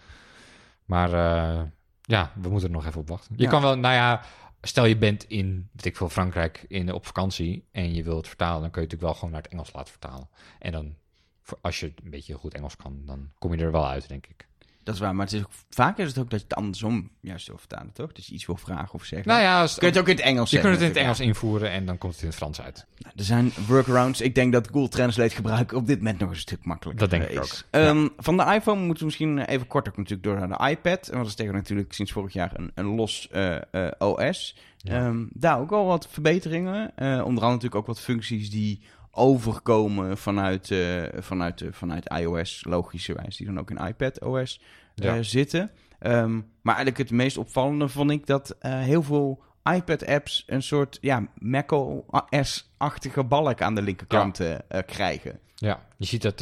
Maar 0.85 1.13
eh, 1.13 1.63
ja, 2.03 2.33
we 2.41 2.49
moeten 2.49 2.69
er 2.69 2.75
nog 2.75 2.87
even 2.87 3.01
op 3.01 3.09
wachten. 3.09 3.35
Je 3.37 3.43
Ja. 3.43 3.49
kan 3.51 3.63
wel, 3.63 3.77
nou 3.79 3.95
ja, 3.95 4.23
stel 4.63 4.85
je 4.85 4.97
bent 4.97 5.25
in, 5.25 5.69
weet 5.73 5.85
ik 5.85 5.97
veel, 5.97 6.09
Frankrijk 6.09 6.65
in, 6.69 6.93
op 6.93 7.07
vakantie 7.07 7.65
en 7.73 7.95
je 7.95 8.03
wilt 8.03 8.17
het 8.17 8.29
vertalen, 8.29 8.61
dan 8.61 8.71
kun 8.71 8.83
je 8.83 8.87
het 8.89 8.93
natuurlijk 8.93 9.03
wel 9.03 9.15
gewoon 9.15 9.31
naar 9.31 9.43
het 9.43 9.53
Engels 9.53 9.73
laten 9.73 9.91
vertalen. 9.91 10.29
En 10.59 10.73
dan, 10.73 10.95
voor- 11.43 11.59
als 11.61 11.81
je 11.81 11.93
een 12.05 12.11
beetje 12.11 12.35
goed 12.35 12.55
Engels 12.55 12.77
kan, 12.77 13.03
dan 13.07 13.31
kom 13.39 13.55
je 13.55 13.63
er 13.65 13.73
wel 13.73 13.89
uit, 13.89 14.09
denk 14.09 14.27
ik. 14.27 14.47
Dat 14.85 14.95
is 14.95 15.01
waar, 15.01 15.15
maar 15.15 15.25
het 15.27 15.35
is 15.35 15.41
ook, 15.41 15.51
vaak 15.71 15.99
is 15.99 16.09
het 16.09 16.19
ook 16.19 16.31
dat 16.31 16.41
je 16.41 16.47
het 16.49 16.57
andersom 16.57 17.11
juist 17.21 17.47
wil 17.47 17.59
vertalen, 17.59 17.93
toch? 17.93 18.13
Dus 18.13 18.27
je 18.27 18.35
iets 18.35 18.47
wil 18.47 18.57
vragen 18.57 18.93
of 18.95 19.05
zeggen. 19.05 19.29
Nou 19.29 19.43
ja, 19.43 19.61
als- 19.61 19.75
Kun 19.79 19.87
je 19.87 19.93
het 19.93 20.03
ook 20.03 20.09
in 20.09 20.17
het 20.17 20.25
Engels 20.25 20.51
je 20.51 20.59
kunt 20.61 20.73
het 20.73 20.81
in 20.83 20.89
het 20.89 20.97
Engels 20.97 21.21
invoeren 21.21 21.71
en 21.71 21.87
dan 21.87 21.99
komt 21.99 22.13
het 22.13 22.23
in 22.23 22.29
het 22.29 22.37
Frans 22.37 22.61
uit. 22.61 22.87
ja. 22.97 23.11
Er 23.17 23.25
zijn 23.25 23.53
workarounds. 23.67 24.21
Ik 24.21 24.35
denk 24.35 24.53
dat 24.53 24.69
Google 24.73 24.89
Translate 24.89 25.35
gebruiken 25.35 25.77
op 25.77 25.87
dit 25.87 25.99
moment 25.99 26.19
nog 26.19 26.31
een 26.31 26.37
stuk 26.37 26.65
makkelijker 26.65 27.09
Dat 27.09 27.19
denk 27.19 27.31
ik 27.31 27.39
is. 27.39 27.39
ook. 27.39 27.63
Ehm, 27.71 28.09
Van 28.17 28.37
de 28.37 28.43
iPhone 28.55 28.81
moeten 28.81 28.99
we 28.99 29.05
misschien 29.05 29.39
even 29.39 29.67
kort 29.67 29.89
ook 29.89 29.97
natuurlijk 29.97 30.23
door 30.23 30.39
naar 30.49 30.59
de 30.59 30.69
iPad. 30.71 31.09
En 31.09 31.19
dat 31.19 31.27
is 31.27 31.35
tegen 31.35 31.55
natuurlijk 31.55 31.93
sinds 31.93 32.13
vorig 32.13 32.33
jaar 32.33 32.51
een, 32.55 32.71
een 32.75 32.87
los 32.87 33.29
eh, 33.31 33.57
eh, 33.87 33.93
OS. 33.99 34.57
Ja. 34.77 34.95
Ehm, 35.07 35.25
daar 35.33 35.59
ook 35.61 35.73
al 35.73 35.85
wat 35.87 36.09
verbeteringen. 36.11 36.97
Eh, 36.97 37.07
onder 37.07 37.25
andere 37.25 37.47
natuurlijk 37.47 37.75
ook 37.75 37.87
wat 37.87 38.01
functies 38.01 38.51
die 38.51 38.81
overkomen 39.13 40.19
vanuit, 40.19 40.71
eh, 40.71 41.03
vanuit, 41.19 41.61
eh, 41.61 41.69
vanuit 41.73 42.09
iOS, 42.19 42.65
logischerwijs, 42.69 43.37
die 43.37 43.47
dan 43.47 43.59
ook 43.59 43.71
in 43.71 43.87
iPad 43.87 44.21
OS 44.21 44.61
eh, 44.95 45.15
zitten. 45.21 45.71
Ehm, 45.99 46.35
maar 46.35 46.75
eigenlijk 46.75 46.99
het 46.99 47.11
meest 47.11 47.37
opvallende 47.37 47.89
vond 47.89 48.11
ik 48.11 48.27
dat 48.27 48.57
heel 48.61 49.03
veel 49.03 49.43
iPad-apps 49.73 50.45
een 50.47 50.63
soort 50.63 50.99
ja, 51.01 51.27
macOS-achtige 51.39 53.25
balk 53.25 53.63
aan 53.63 53.75
de 53.75 53.83
linkerkant 53.83 54.41
krijgen. 54.87 55.39
Ja, 55.55 55.87
je 55.97 56.07
ziet 56.07 56.23
dat 56.23 56.41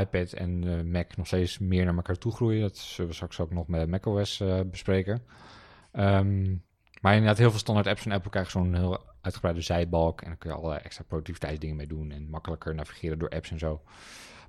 iPad 0.00 0.32
en 0.32 0.90
Mac 0.90 1.16
nog 1.16 1.26
steeds 1.26 1.58
meer 1.58 1.84
naar 1.84 1.96
elkaar 1.96 2.18
toe 2.18 2.32
groeien. 2.32 2.60
Dat 2.60 2.76
zullen 2.76 3.10
we 3.10 3.16
straks 3.16 3.40
ook 3.40 3.52
nog 3.52 3.68
met 3.68 3.88
macOS 3.88 4.42
bespreken. 4.70 5.22
Ehm, 5.92 6.54
maar 7.00 7.14
inderdaad, 7.14 7.38
heel 7.38 7.50
veel 7.50 7.58
standaard 7.58 7.86
apps 7.86 8.02
van 8.02 8.12
Apple 8.12 8.30
krijgen 8.30 8.52
zo'n 8.52 8.74
heel 8.74 9.00
uitgebreide 9.26 9.60
zijbalk. 9.60 10.20
En 10.20 10.28
dan 10.28 10.38
kun 10.38 10.50
je 10.50 10.56
alle 10.56 10.74
extra 10.74 11.04
productiviteitsdingen 11.04 11.76
mee 11.76 11.86
doen. 11.86 12.10
En 12.10 12.30
makkelijker 12.30 12.74
navigeren 12.74 13.18
door 13.18 13.28
apps 13.28 13.50
en 13.50 13.58
zo. 13.58 13.82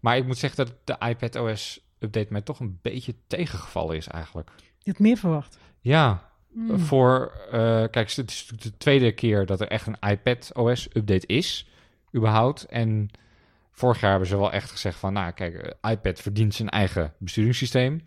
Maar 0.02 0.18
ik 0.18 0.26
moet 0.26 0.38
zeggen 0.38 0.66
dat 0.66 0.76
de 0.84 1.08
iPad 1.08 1.36
OS 1.36 1.86
update 2.00 2.28
mij 2.30 2.42
toch 2.42 2.60
een 2.60 2.80
beetje 2.82 3.16
tegengevallen 3.28 3.96
is 3.96 4.08
eigenlijk. 4.08 4.50
Je 4.78 4.92
had 4.92 5.00
meer 5.00 5.18
verwacht. 5.18 5.58
Ja, 5.80 6.28
Hmm. 6.54 6.80
voor... 6.80 7.32
eh, 7.52 7.84
kijk, 7.92 8.12
het 8.12 8.30
is 8.32 8.52
de 8.60 8.78
tweede 8.78 9.12
keer 9.12 9.46
dat 9.46 9.62
er 9.62 9.68
echt 9.68 9.88
een 9.88 10.10
iPad 10.10 10.52
OS 10.54 10.88
update 10.94 11.28
is. 11.28 11.68
Überhaupt. 12.16 12.66
En 12.66 13.10
vorig 13.72 14.00
jaar 14.02 14.10
hebben 14.10 14.30
ze 14.30 14.38
wel 14.38 14.52
echt 14.52 14.72
gezegd 14.72 15.00
van... 15.00 15.14
Nou, 15.14 15.32
kijk, 15.32 15.56
eh, 15.56 15.92
iPad 15.92 16.20
verdient 16.20 16.54
zijn 16.54 16.70
eigen 16.70 17.14
besturingssysteem. 17.18 18.04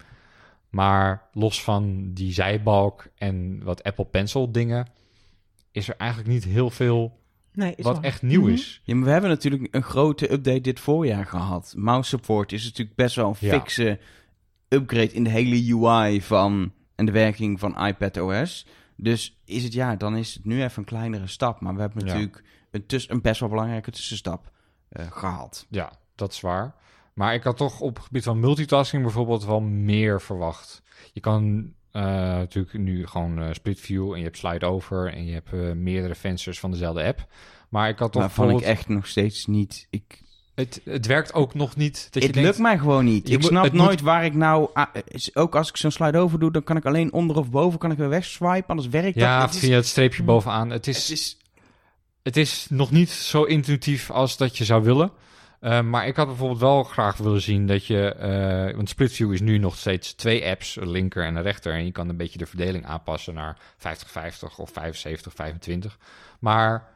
Maar 0.68 1.28
los 1.32 1.62
van 1.62 2.12
die 2.12 2.32
zijbalk 2.32 3.06
en 3.14 3.62
wat 3.64 3.82
Apple 3.82 4.04
Pencil 4.04 4.52
dingen... 4.52 4.86
is 5.72 5.88
er 5.88 5.94
eigenlijk 5.96 6.30
niet 6.30 6.44
heel 6.44 6.70
veel 6.70 7.18
Nee, 7.52 7.74
is 7.76 7.84
wat 7.84 8.00
echt 8.00 8.22
nieuw 8.22 8.40
Mhm. 8.42 8.50
is. 8.50 8.80
Ja, 8.84 8.94
maar 8.94 9.04
we 9.04 9.10
hebben 9.10 9.30
natuurlijk 9.30 9.74
een 9.74 9.82
grote 9.82 10.32
update 10.32 10.60
dit 10.60 10.80
voorjaar 10.80 11.26
gehad. 11.26 11.74
Mouse 11.76 12.08
support 12.08 12.52
is 12.52 12.64
natuurlijk 12.64 12.96
best 12.96 13.16
wel 13.16 13.28
een 13.28 13.36
Ja. 13.38 13.58
fikse 13.60 13.98
upgrade 14.68 15.12
in 15.12 15.24
de 15.24 15.30
hele 15.30 15.74
UI 15.74 16.22
van 16.22 16.72
en 16.94 17.06
de 17.06 17.12
werking 17.12 17.58
van 17.60 17.86
iPad 17.86 18.16
OS. 18.16 18.66
Dus 18.96 19.38
is 19.44 19.62
het 19.64 19.72
ja, 19.72 19.96
dan 19.96 20.16
is 20.16 20.34
het 20.34 20.44
nu 20.44 20.62
even 20.62 20.78
een 20.78 20.84
kleinere 20.84 21.26
stap. 21.26 21.60
Maar 21.60 21.74
we 21.74 21.80
hebben 21.80 22.00
Ja. 22.06 22.12
natuurlijk 22.12 22.42
een, 22.70 22.86
tuss- 22.86 23.10
een 23.10 23.20
best 23.20 23.40
wel 23.40 23.48
belangrijke 23.48 23.90
tussenstap 23.90 24.50
eh, 24.88 25.06
gehad. 25.10 25.66
Ja, 25.68 25.92
dat 26.14 26.32
is 26.32 26.40
waar. 26.40 26.74
Maar 27.14 27.34
ik 27.34 27.42
had 27.42 27.56
toch 27.56 27.80
op 27.80 27.94
het 27.96 28.04
gebied 28.04 28.24
van 28.24 28.40
multitasking 28.40 29.02
bijvoorbeeld 29.02 29.44
wel 29.44 29.60
meer 29.60 30.20
verwacht. 30.20 30.82
Je 31.12 31.20
kan 31.20 31.72
eh, 31.92 32.02
natuurlijk 32.02 32.78
nu 32.78 33.06
gewoon 33.06 33.38
eh, 33.42 33.48
split 33.52 33.80
view 33.80 34.12
en 34.12 34.18
je 34.18 34.24
hebt 34.24 34.36
slide 34.36 34.66
over 34.66 35.12
en 35.12 35.26
je 35.26 35.32
hebt 35.32 35.52
eh, 35.52 35.72
meerdere 35.72 36.14
vensters 36.14 36.60
van 36.60 36.70
dezelfde 36.70 37.04
app. 37.04 37.26
Maar 37.68 37.88
ik 37.88 37.98
had 37.98 38.12
toch 38.12 38.22
Waarvan 38.22 38.50
ik 38.50 38.60
echt 38.60 38.88
nog 38.88 39.06
steeds 39.06 39.46
niet. 39.46 39.86
Ik, 39.90 40.22
het, 40.54 40.80
het 40.84 41.06
werkt 41.06 41.34
ook 41.34 41.54
nog 41.54 41.76
niet 41.76 42.08
dat 42.10 42.22
je 42.22 42.28
het 42.28 42.32
denkt, 42.32 42.48
lukt 42.48 42.60
mij 42.62 42.78
gewoon 42.78 43.04
niet. 43.04 43.28
Je 43.28 43.34
ik 43.34 43.42
snap 43.42 43.64
het 43.64 43.72
nooit 43.72 43.90
moet- 43.90 44.00
waar 44.00 44.24
ik 44.24 44.34
nou. 44.34 44.68
ah, 44.74 44.86
is- 45.04 45.36
ook 45.36 45.54
als 45.56 45.68
ik 45.68 45.76
zo'n 45.76 45.90
slide 45.90 46.18
over 46.18 46.38
doe, 46.38 46.52
dan 46.52 46.62
kan 46.62 46.76
ik 46.76 46.84
alleen 46.86 47.12
onder 47.12 47.36
of 47.36 47.50
boven 47.50 47.78
kan 47.78 47.90
ik 47.90 47.98
weer 47.98 48.08
wegswipen. 48.08 48.66
Anders 48.66 48.88
werkt 48.88 49.14
ja, 49.18 49.40
dat. 49.40 49.50
Het 49.50 49.58
via 49.58 49.76
het 49.76 49.86
streepje 49.86 50.22
bovenaan. 50.22 50.70
Het 50.70 50.86
is, 50.86 50.96
het 51.08 51.10
is 51.18 51.36
het 52.22 52.36
is 52.36 52.66
nog 52.70 52.90
niet 52.90 53.10
zo 53.10 53.42
intuïtief 53.42 54.10
als 54.10 54.36
dat 54.36 54.58
je 54.58 54.64
zou 54.64 54.82
willen. 54.84 55.10
Eh, 55.60 55.80
maar 55.80 56.06
ik 56.06 56.16
had 56.16 56.26
bijvoorbeeld 56.26 56.60
wel 56.60 56.82
graag 56.82 57.16
willen 57.16 57.40
zien 57.40 57.66
dat 57.66 57.86
je... 57.86 58.12
eh, 58.12 58.76
want 58.76 58.88
Split 58.88 59.12
View 59.12 59.32
is 59.32 59.40
nu 59.40 59.58
nog 59.58 59.76
steeds 59.76 60.12
twee 60.12 60.46
apps, 60.46 60.76
een 60.76 60.90
linker 60.90 61.24
en 61.24 61.36
een 61.36 61.42
rechter. 61.42 61.72
En 61.72 61.84
je 61.84 61.92
kan 61.92 62.08
een 62.08 62.16
beetje 62.16 62.38
de 62.38 62.46
verdeling 62.46 62.86
aanpassen 62.86 63.34
naar 63.34 63.58
50-50 63.76 64.56
of 64.56 64.72
75-25. 64.72 65.96
Maar 66.40 66.88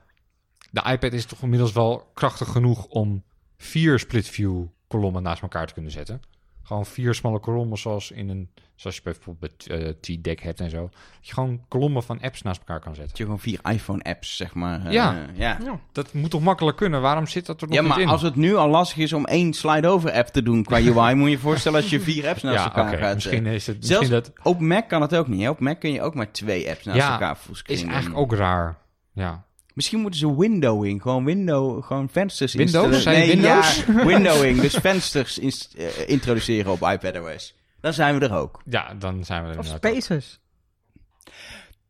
de 0.70 0.82
iPad 0.90 1.12
is 1.12 1.24
toch 1.26 1.42
inmiddels 1.42 1.72
wel 1.72 2.10
krachtig 2.14 2.48
genoeg 2.48 2.84
om 2.84 3.22
vier 3.56 3.98
Split 3.98 4.28
View 4.28 4.66
kolommen 4.88 5.22
naast 5.22 5.42
elkaar 5.42 5.66
te 5.66 5.74
kunnen 5.74 5.92
zetten. 5.92 6.22
Gewoon 6.64 6.86
vier 6.86 7.14
smalle 7.14 7.38
kolommen 7.40 7.78
zoals 7.78 8.10
in 8.10 8.28
een... 8.28 8.48
Zoals 8.74 8.96
je 8.96 9.02
bijvoorbeeld 9.02 9.64
bij 9.68 9.78
eh, 9.86 9.88
T-Deck 10.00 10.40
hebt 10.40 10.60
en 10.60 10.70
zo. 10.70 10.80
Dat 10.80 10.92
je 11.20 11.32
gewoon 11.32 11.64
kolommen 11.68 12.02
van 12.02 12.20
apps 12.20 12.42
naast 12.42 12.58
elkaar 12.58 12.80
kan 12.80 12.94
zetten. 12.94 13.08
dat 13.08 13.18
je 13.18 13.24
gewoon 13.24 13.38
vier 13.40 13.58
iPhone-apps, 13.72 14.36
zeg 14.36 14.54
maar. 14.54 14.86
eh, 14.86 14.92
Ja. 14.92 15.26
ja. 15.34 15.58
Ja. 15.64 15.80
Dat 15.92 16.12
moet 16.12 16.30
toch 16.30 16.40
makkelijk 16.40 16.76
kunnen? 16.76 17.00
Waarom 17.00 17.26
zit 17.26 17.46
dat 17.46 17.60
er 17.60 17.66
nog 17.66 17.76
Ja, 17.76 17.82
niet 17.82 17.90
maar 17.90 18.00
in? 18.00 18.08
als 18.08 18.22
het 18.22 18.34
nu 18.36 18.54
al 18.56 18.68
lastig 18.68 18.96
is 18.98 19.12
om 19.12 19.24
één 19.24 19.52
slide-over-app 19.52 20.26
te 20.28 20.42
doen 20.42 20.64
qua 20.64 20.76
UI, 20.80 21.14
moet 21.14 21.24
je 21.24 21.30
je 21.30 21.38
voorstellen 21.38 21.80
als 21.80 21.90
je 21.90 22.00
vier 22.00 22.28
apps 22.28 22.42
naast 22.42 22.58
ja, 22.58 22.64
elkaar 22.64 22.88
oké. 22.92 22.96
gaat. 23.02 23.14
Misschien 23.14 23.46
eh. 23.46 23.54
is 23.54 23.66
het 23.66 23.86
Zelfs 23.86 24.08
misschien 24.08 24.32
dat 24.34 24.46
op 24.46 24.60
Mac 24.60 24.88
kan 24.88 25.02
het 25.02 25.16
ook 25.16 25.28
niet. 25.28 25.40
Hè? 25.42 25.48
Op 25.50 25.60
Mac 25.60 25.80
kun 25.80 25.92
je 25.92 26.02
ook 26.02 26.14
maar 26.14 26.32
twee 26.32 26.70
apps 26.70 26.84
naast 26.84 26.98
Ja, 26.98 27.12
elkaar 27.12 27.36
fullscreen 27.36 27.76
is 27.78 27.84
eigenlijk 27.84 28.16
ook 28.18 28.32
raar. 28.34 28.76
Ja. 29.12 29.43
Misschien 29.74 30.00
moeten 30.00 30.20
ze 30.20 30.36
windowing, 30.36 31.02
gewoon 31.02 31.24
window, 31.24 31.84
gewoon 31.84 32.08
vensters 32.08 32.54
Windows? 32.54 33.02
Zijn 33.02 33.26
Windows? 33.26 33.84
Ja, 33.86 34.04
windowing, 34.06 34.60
dus 34.60 34.74
vensters 34.74 35.38
eh, 35.38 36.08
introduceren 36.08 36.72
op 36.72 36.80
iPadOS. 36.82 37.54
Dan 37.80 37.92
zijn 37.92 38.18
we 38.18 38.26
er 38.28 38.34
ook. 38.34 38.62
ja, 38.64 38.94
dan 38.94 39.24
zijn 39.24 39.44
we 39.44 39.50
er 39.50 39.58
Of 39.58 39.70
ook. 39.70 39.76
Spaces. 39.76 40.40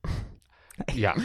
Ja, 0.94 1.16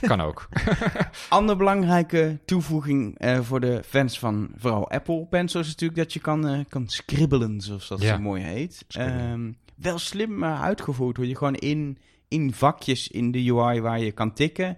kan 0.00 0.20
ook. 0.20 0.48
Andere 1.28 1.58
belangrijke 1.58 2.38
toevoeging 2.44 3.18
eh, 3.18 3.40
voor 3.40 3.60
de 3.60 3.82
fans 3.86 4.18
van 4.18 4.50
vooral 4.56 4.90
Apple 4.90 5.26
Pencil 5.30 5.60
is 5.60 5.66
natuurlijk 5.66 5.98
dat 6.00 6.12
je 6.12 6.20
kan, 6.20 6.48
eh, 6.48 6.60
kan 6.68 6.88
scribbelen, 6.88 7.60
zoals 7.60 7.88
dat 7.88 8.02
Ja. 8.02 8.14
zo 8.14 8.20
mooi 8.20 8.42
heet. 8.42 8.84
Ehm, 8.88 9.52
wel 9.76 9.98
slim 9.98 10.42
eh, 10.42 10.62
uitgevoerd, 10.62 11.16
hoe 11.16 11.28
je 11.28 11.36
gewoon 11.36 11.54
in, 11.54 11.98
in 12.28 12.52
vakjes 12.54 13.08
in 13.08 13.30
de 13.32 13.50
UI 13.52 13.80
waar 13.80 14.00
je 14.00 14.12
kan 14.12 14.32
tikken, 14.32 14.76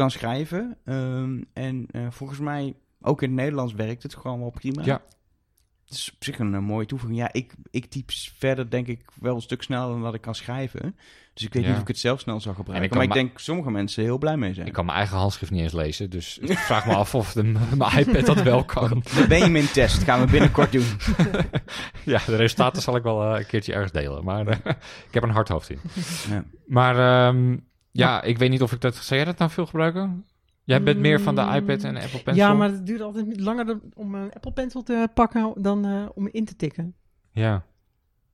kan 0.00 0.10
schrijven. 0.10 0.76
Ehm, 0.84 1.42
en 1.52 1.86
eh, 1.90 2.06
volgens 2.10 2.38
mij, 2.38 2.74
ook 3.00 3.22
in 3.22 3.28
het 3.28 3.38
Nederlands 3.38 3.72
werkt 3.72 4.02
het 4.02 4.14
gewoon 4.14 4.40
wel 4.40 4.50
prima. 4.50 4.84
Ja. 4.84 5.02
Het 5.84 5.98
is 5.98 6.10
op 6.14 6.24
zich 6.24 6.38
een, 6.38 6.54
eh, 6.54 6.60
mooie 6.60 6.86
toevoeging. 6.86 7.20
Ja, 7.20 7.32
ik, 7.32 7.54
ik 7.70 7.86
typ 7.86 8.10
verder 8.38 8.70
denk 8.70 8.86
ik 8.86 9.00
wel 9.20 9.34
een 9.34 9.40
stuk 9.42 9.62
sneller 9.62 9.88
dan 9.88 10.02
dat 10.02 10.14
ik 10.14 10.20
kan 10.20 10.34
schrijven. 10.34 10.96
Dus 11.34 11.44
ik 11.44 11.52
weet 11.52 11.62
Ja. 11.62 11.68
niet 11.68 11.76
of 11.76 11.82
ik 11.82 11.88
het 11.88 11.98
zelf 11.98 12.20
snel 12.20 12.40
zou 12.40 12.54
gebruiken. 12.54 12.88
kan 12.88 12.98
maar 12.98 13.06
ik 13.06 13.12
denk 13.12 13.38
sommige 13.38 13.70
mensen 13.70 14.02
heel 14.02 14.18
blij 14.18 14.36
mee 14.36 14.54
zijn. 14.54 14.66
Ik 14.66 14.72
kan 14.72 14.84
mijn 14.84 14.96
eigen 14.98 15.16
handschrift 15.16 15.52
niet 15.52 15.60
eens 15.62 15.72
lezen, 15.72 16.10
dus 16.10 16.38
ik 16.42 16.58
vraag 16.58 16.86
me 16.86 16.94
af 16.94 17.14
of 17.14 17.32
de, 17.32 17.42
mijn 17.42 17.98
iPad 17.98 18.26
dat 18.26 18.42
wel 18.42 18.64
kan. 18.64 18.88
De 19.16 19.24
Benjamin-test 19.28 20.02
gaan 20.02 20.20
we 20.20 20.30
binnenkort 20.30 20.72
doen. 20.72 20.86
Ja, 22.04 22.20
de 22.26 22.36
resultaten 22.36 22.82
zal 22.82 22.96
ik 22.96 23.02
wel 23.02 23.22
eh, 23.32 23.38
een 23.38 23.46
keertje 23.46 23.72
ergens 23.72 23.92
delen, 23.92 24.24
maar 24.24 24.48
ik 25.08 25.10
heb 25.14 25.22
een 25.22 25.30
hard 25.30 25.48
hoofd 25.48 25.70
in. 25.70 25.80
Ja. 26.28 26.44
Maar 26.66 27.26
ehm, 27.28 27.56
ja, 27.92 28.22
ik 28.22 28.38
weet 28.38 28.50
niet 28.50 28.62
of 28.62 28.72
ik 28.72 28.80
dat... 28.80 28.94
Zou 28.96 29.16
jij 29.20 29.24
dat 29.24 29.38
nou 29.38 29.50
veel 29.50 29.66
gebruiken? 29.66 30.24
Jij 30.64 30.82
bent 30.82 30.98
meer 30.98 31.20
van 31.20 31.34
de 31.34 31.40
iPad 31.40 31.82
en 31.84 31.94
de 31.94 32.00
Apple 32.02 32.22
Pencil? 32.22 32.44
Ja, 32.44 32.54
maar 32.54 32.68
het 32.70 32.86
duurt 32.86 33.00
altijd 33.00 33.40
langer 33.40 33.80
om 33.94 34.14
een 34.14 34.32
Apple 34.32 34.52
Pencil 34.52 34.82
te 34.82 35.08
pakken 35.14 35.52
dan 35.62 35.84
eh, 35.84 36.06
om 36.14 36.28
in 36.32 36.44
te 36.44 36.56
tikken. 36.56 36.94
Ja, 37.32 37.42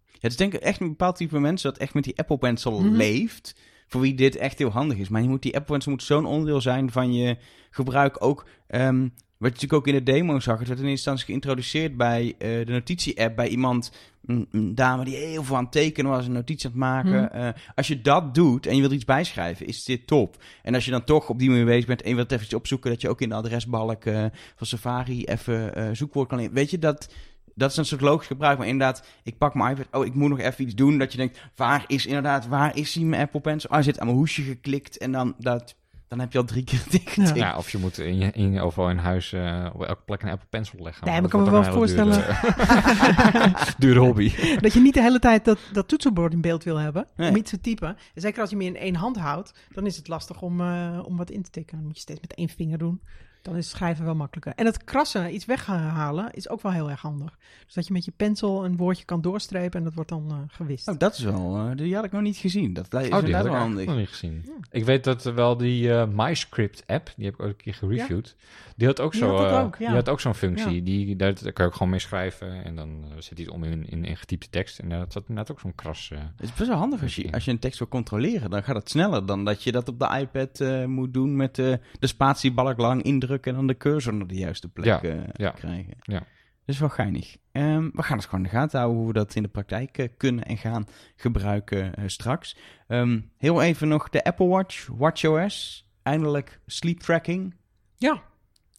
Ja, 0.05 0.23
het 0.23 0.31
is 0.31 0.37
denk 0.37 0.55
ik 0.55 0.61
echt 0.61 0.81
een 0.81 0.88
bepaald 0.88 1.16
type 1.16 1.38
mensen 1.38 1.71
dat 1.73 1.81
echt 1.81 1.95
met 1.95 2.05
die 2.05 2.19
Apple 2.19 2.38
Pencil 2.38 2.81
Mhm. 2.81 2.95
leeft. 2.97 3.57
Voor 3.87 4.01
wie 4.01 4.14
dit 4.14 4.37
echt 4.37 4.59
heel 4.59 4.71
handig 4.71 4.99
is. 4.99 5.09
Maar 5.09 5.23
je 5.23 5.29
moet, 5.29 5.42
die 5.42 5.55
Apple 5.57 5.73
Pencil 5.73 5.92
moet 5.92 6.03
zo'n 6.03 6.27
onderdeel 6.27 6.61
zijn 6.61 6.90
van 6.90 7.14
je 7.14 7.37
gebruik. 7.71 8.23
Ook, 8.25 8.47
ehm, 8.66 9.09
wat 9.38 9.49
je 9.49 9.55
natuurlijk 9.55 9.72
ook 9.72 9.87
in 9.87 10.05
de 10.05 10.12
demo 10.12 10.40
zag. 10.40 10.59
Het 10.59 10.68
werd 10.68 10.81
in 10.81 10.87
eerste 10.87 11.11
instantie 11.11 11.25
geïntroduceerd 11.25 11.96
bij 11.96 12.35
eh, 12.38 12.66
de 12.66 12.72
notitie-app. 12.72 13.37
Bij 13.37 13.49
iemand, 13.49 13.92
een, 14.27 14.49
een 14.51 14.75
dame 14.75 15.05
die 15.05 15.16
heel 15.16 15.44
veel 15.44 15.57
aan 15.57 15.62
het 15.62 15.72
tekenen 15.72 16.11
was. 16.11 16.27
Een 16.27 16.33
notitie 16.33 16.66
aan 16.66 16.72
het 16.72 16.81
maken. 16.81 17.22
Mhm. 17.22 17.35
Eh, 17.35 17.49
als 17.75 17.88
je 17.88 18.01
dat 18.01 18.35
doet 18.35 18.66
en 18.66 18.75
je 18.75 18.81
wilt 18.81 18.92
iets 18.92 19.05
bijschrijven, 19.05 19.66
is 19.66 19.85
dit 19.85 20.07
top. 20.07 20.37
En 20.62 20.75
als 20.75 20.85
je 20.85 20.90
dan 20.90 21.05
toch 21.05 21.29
op 21.29 21.38
die 21.38 21.51
manier 21.51 21.64
bezig 21.64 21.87
bent 21.87 22.03
en 22.03 22.09
je 22.09 22.14
wilt 22.14 22.33
even 22.33 22.44
iets 22.44 22.55
opzoeken. 22.55 22.90
Dat 22.90 23.01
je 23.01 23.09
ook 23.09 23.20
in 23.20 23.29
de 23.29 23.35
adresbalk 23.35 24.05
eh, 24.05 24.25
van 24.57 24.66
Safari 24.66 25.25
even 25.25 25.96
zoekwoord 25.96 26.29
kan 26.29 26.40
in. 26.40 26.53
Weet 26.53 26.70
je, 26.70 26.79
dat... 26.79 27.14
Dat 27.59 27.70
is 27.70 27.77
een 27.77 27.85
soort 27.85 28.01
logisch 28.01 28.27
gebruik, 28.27 28.59
maar 28.59 28.66
inderdaad, 28.66 29.07
ik 29.22 29.38
pak 29.38 29.55
mijn 29.55 29.70
iPad. 29.70 30.01
Oh, 30.01 30.07
ik 30.07 30.14
moet 30.14 30.29
nog 30.29 30.38
even 30.38 30.64
iets 30.64 30.75
doen. 30.75 30.99
Dat 30.99 31.12
je 31.12 31.18
denkt, 31.18 31.40
waar 31.57 31.85
is 31.87 32.07
inderdaad, 32.07 32.46
waar 32.46 32.77
is 32.77 32.92
die 32.92 33.05
mijn 33.05 33.22
Apple 33.22 33.40
Pencil? 33.40 33.68
Oh, 33.68 33.75
hij 33.75 33.85
zit 33.85 33.99
aan 33.99 34.07
mijn 34.07 34.18
hoesje 34.18 34.42
geklikt 34.42 34.99
en 34.99 35.12
dan, 35.12 35.35
dat, 35.38 35.77
dan 36.09 36.19
heb 36.19 36.33
je 36.33 36.38
al 36.38 36.45
drie 36.45 36.64
keer 36.64 36.85
dicht. 36.90 37.37
ja 37.37 37.57
of 37.57 37.71
je 37.71 37.79
moet 37.79 37.99
in 37.99 38.19
je, 38.19 38.31
in 38.31 38.53
je, 38.53 38.61
overal 38.61 38.90
in 38.90 38.97
huis 38.97 39.33
eh, 39.33 39.71
op 39.73 39.83
elke 39.83 40.03
plek 40.05 40.23
een 40.23 40.29
Apple 40.29 40.47
Pencil 40.51 40.83
leggen. 40.83 41.07
Nee, 41.07 41.21
Dat 41.21 41.33
maar 41.33 41.40
ik 41.40 41.47
kan 41.47 41.62
me 41.62 41.71
wel 41.71 41.87
hele 41.87 42.12
Dure, 42.12 43.55
dure 43.79 43.99
hobby. 44.01 44.33
dat 44.61 44.73
je 44.73 44.81
niet 44.81 44.95
de 44.95 45.03
hele 45.03 45.19
tijd 45.19 45.45
dat, 45.45 45.59
dat 45.73 45.88
toetsenbord 45.88 46.33
in 46.33 46.40
beeld 46.40 46.64
wil 46.64 46.77
hebben. 46.77 47.07
Nee. 47.16 47.31
Om 47.31 47.37
iets 47.37 47.51
te 47.51 47.61
typen. 47.61 47.88
En 47.88 48.21
zeker 48.21 48.40
als 48.40 48.51
je 48.51 48.57
hem 48.57 48.66
in 48.66 48.77
één 48.77 48.95
hand 48.95 49.16
houdt, 49.16 49.55
dan 49.75 49.87
is 49.87 49.97
het 49.97 50.09
lastig 50.09 50.42
om, 50.42 50.61
eh, 50.61 51.01
om 51.05 51.16
wat 51.16 51.31
in 51.31 51.42
te 51.42 51.51
tikken. 51.51 51.77
Dan 51.77 51.87
moet 51.87 51.97
je 51.97 52.01
steeds 52.01 52.21
met 52.21 52.35
één 52.35 52.49
vinger 52.49 52.79
doen. 52.79 53.01
Dan 53.46 53.56
is 53.56 53.70
schrijven 53.70 54.04
wel 54.04 54.14
makkelijker. 54.14 54.52
En 54.56 54.66
het 54.66 54.85
krassen, 54.85 55.35
iets 55.35 55.44
weghalen, 55.44 56.32
is 56.32 56.48
ook 56.48 56.62
wel 56.62 56.72
heel 56.72 56.90
erg 56.90 57.00
handig. 57.00 57.38
Dus 57.64 57.74
dat 57.74 57.87
je 57.87 57.92
met 57.92 58.04
je 58.04 58.12
pencil 58.16 58.64
een 58.64 58.76
woordje 58.76 59.04
kan 59.04 59.20
doorstrepen 59.20 59.78
en 59.78 59.85
dat 59.85 59.94
wordt 59.94 60.11
dan 60.11 60.26
eh, 60.30 60.37
gewist. 60.48 60.88
Oh, 60.88 60.98
dat 60.98 61.14
is 61.16 61.22
wel, 61.22 61.56
eh, 61.56 61.76
die 61.76 61.94
had 61.94 62.04
ik 62.04 62.12
nog 62.12 62.22
niet 62.22 62.37
gezien. 62.37 62.72
Dat 62.72 62.94
is 62.94 63.09
Oh, 63.11 63.24
die 63.24 63.35
had 63.35 63.44
ik 63.44 63.50
wel 63.50 63.61
handig. 63.61 63.87
nog 63.87 63.96
niet 63.96 64.09
gezien. 64.09 64.44
Ik 64.70 64.85
weet 64.85 65.04
dat 65.04 65.24
er 65.24 65.35
wel 65.35 65.56
die 65.56 65.92
eh 65.92 66.06
MyScript 66.14 66.82
app, 66.87 67.12
die 67.16 67.24
heb 67.24 67.35
ik 67.35 67.40
ook 67.40 67.48
een 67.48 67.56
keer 67.56 67.74
gereviewd. 67.74 68.37
Die 68.76 68.87
had 68.87 69.00
ook 69.00 69.12
Die 69.12 69.20
zo, 69.20 69.28
had 69.28 69.38
dat 69.38 69.59
eh, 69.59 69.64
ook, 69.64 69.76
ja. 69.78 69.87
die 69.87 69.96
had 69.96 70.09
ook 70.09 70.20
zo'n 70.20 70.35
functie. 70.35 70.74
Ja. 70.74 70.80
Die, 70.85 71.16
daar, 71.16 71.35
daar 71.35 71.52
kan 71.52 71.64
je 71.64 71.70
ook 71.70 71.76
gewoon 71.76 71.90
mee 71.90 72.00
schrijven 72.00 72.64
en 72.64 72.76
dan 72.76 73.04
zet 73.18 73.37
hij 73.37 73.44
het 73.44 73.50
om 73.54 73.64
in, 73.64 73.88
in, 73.88 74.04
in 74.04 74.16
getypte 74.16 74.50
tekst. 74.50 74.78
En 74.78 74.88
dat 74.88 75.12
zat 75.12 75.28
net 75.28 75.50
ook 75.50 75.61
zo'n 75.61 75.74
kras. 75.74 76.09
Het 76.14 76.42
is 76.48 76.54
best 76.54 76.68
wel 76.68 76.78
handig 76.78 77.02
als 77.02 77.16
je, 77.16 77.32
als 77.32 77.44
je 77.44 77.50
een 77.50 77.59
tekst 77.59 77.78
wil 77.78 77.88
controleren. 77.88 78.50
Dan 78.50 78.62
gaat 78.62 78.76
het 78.76 78.90
sneller 78.90 79.26
dan 79.26 79.44
dat 79.44 79.62
je 79.62 79.72
dat 79.72 79.88
op 79.88 79.98
de 79.98 80.18
iPad 80.20 80.61
eh, 80.61 80.85
moet 80.85 81.14
doen 81.14 81.37
met 81.37 81.54
de 81.54 81.78
spatiebalk 82.00 82.78
lang 82.78 83.02
indrukken 83.02 83.35
drukken 83.37 83.51
en 83.53 83.57
dan 83.59 83.66
de 83.66 83.77
cursor 83.77 84.14
naar 84.14 84.27
de 84.27 84.35
juiste 84.35 84.68
plek 84.68 84.87
Ja, 84.87 85.03
eh, 85.03 85.20
ja, 85.33 85.51
krijgen. 85.51 85.94
ja. 86.03 86.18
Dat 86.64 86.75
is 86.75 86.81
wel 86.81 86.88
geinig. 86.88 87.37
Ehm, 87.53 87.88
we 87.92 88.03
gaan 88.03 88.16
het 88.16 88.27
gewoon 88.27 88.44
in 88.44 88.51
de 88.51 88.57
gaten 88.57 88.79
houden 88.79 88.99
hoe 88.99 89.07
we 89.09 89.12
dat 89.12 89.35
in 89.35 89.42
de 89.42 89.49
praktijk 89.49 89.99
eh, 89.99 90.09
kunnen 90.16 90.44
en 90.44 90.57
gaan 90.57 90.87
gebruiken 91.16 91.94
eh, 91.94 92.05
straks. 92.07 92.57
Ehm, 92.88 93.20
heel 93.38 93.62
even 93.62 93.88
nog 93.88 94.09
de 94.09 94.25
Apple 94.25 94.46
Watch, 94.46 94.87
WatchOS. 94.87 95.87
Eindelijk 96.03 96.61
sleep 96.66 96.99
tracking. 96.99 97.55
Ja. 97.96 98.22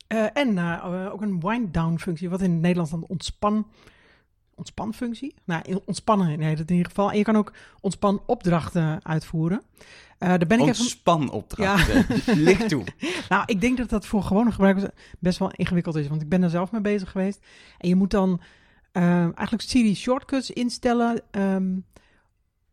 Eh, 0.07 0.25
en 0.33 0.59
ook 1.11 1.21
een 1.21 1.39
wind-down 1.39 1.97
functie, 1.97 2.29
wat 2.29 2.41
in 2.41 2.51
het 2.51 2.61
Nederlands 2.61 2.91
dan 2.91 3.05
ontspan... 3.07 3.67
Ontspanfunctie? 4.55 5.33
Nou, 5.45 5.61
in- 5.65 5.81
ontspannen 5.85 6.39
nee, 6.39 6.55
dat 6.55 6.69
in 6.69 6.75
ieder 6.75 6.89
geval. 6.89 7.11
En 7.11 7.17
je 7.17 7.23
kan 7.23 7.35
ook 7.35 7.53
ontspan 7.81 8.21
opdrachten 8.25 9.05
uitvoeren. 9.05 9.61
Eh, 10.17 10.27
daar 10.27 10.37
ben 10.47 10.59
ik 10.59 10.67
even... 10.67 10.79
Ontspanopdrachten. 10.81 12.05
Licht 12.43 12.69
toe. 12.69 12.83
Nou, 13.29 13.43
ik 13.45 13.61
denk 13.61 13.77
dat 13.77 13.89
dat 13.89 14.05
voor 14.05 14.23
gewone 14.23 14.51
gebruikers 14.51 14.85
best 15.19 15.39
wel 15.39 15.51
ingewikkeld 15.55 15.95
is. 15.95 16.07
Want 16.07 16.21
ik 16.21 16.29
ben 16.29 16.43
er 16.43 16.49
zelf 16.49 16.71
mee 16.71 16.81
bezig 16.81 17.11
geweest. 17.11 17.45
En 17.77 17.89
je 17.89 17.95
moet 17.95 18.11
dan 18.11 18.41
eh, 18.91 19.21
eigenlijk 19.21 19.61
Siri 19.61 19.95
shortcuts 19.95 20.51
instellen. 20.51 21.21
ehm, 21.31 21.73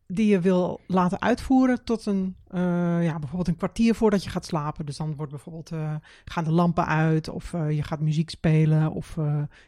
die 0.07 0.27
je 0.27 0.41
wil 0.41 0.81
laten 0.87 1.21
uitvoeren 1.21 1.85
tot 1.85 2.07
een, 2.07 2.37
eh, 2.49 2.61
ja, 3.05 3.19
bijvoorbeeld 3.19 3.49
een 3.49 3.57
kwartier 3.57 3.95
voordat 3.95 4.25
je 4.25 4.31
gaat 4.31 4.47
slapen. 4.47 4.87
Dus 4.87 4.97
dan 4.97 5.15
wordt 5.17 5.33
bijvoorbeeld, 5.33 5.71
eh, 5.71 5.95
gaan 6.25 6.45
de 6.45 6.53
lampen 6.53 6.87
uit 6.87 7.29
of 7.29 7.53
eh, 7.53 7.71
je 7.71 7.83
gaat 7.83 8.01
muziek 8.01 8.31
spelen 8.31 8.93
of 8.93 9.15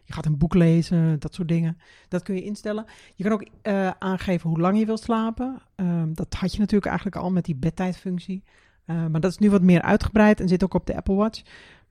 je 0.04 0.12
gaat 0.12 0.26
een 0.26 0.38
boek 0.38 0.54
lezen, 0.54 1.20
dat 1.20 1.34
soort 1.34 1.48
dingen. 1.48 1.78
Dat 2.08 2.22
kun 2.22 2.34
je 2.34 2.42
instellen. 2.42 2.84
Je 3.14 3.24
kan 3.24 3.32
ook 3.32 3.46
aangeven 3.98 4.50
hoe 4.50 4.60
lang 4.60 4.78
je 4.78 4.86
wilt 4.86 5.02
slapen. 5.02 5.62
Ehm, 5.74 6.12
dat 6.14 6.34
had 6.34 6.52
je 6.52 6.58
natuurlijk 6.58 6.86
eigenlijk 6.86 7.16
al 7.16 7.30
met 7.30 7.44
die 7.44 7.56
bedtijdfunctie. 7.56 8.44
Eh, 8.84 9.06
maar 9.06 9.20
dat 9.20 9.30
is 9.30 9.38
nu 9.38 9.50
wat 9.50 9.62
meer 9.62 9.82
uitgebreid 9.82 10.40
en 10.40 10.48
zit 10.48 10.64
ook 10.64 10.74
op 10.74 10.86
de 10.86 10.96
Apple 10.96 11.14
Watch. 11.14 11.42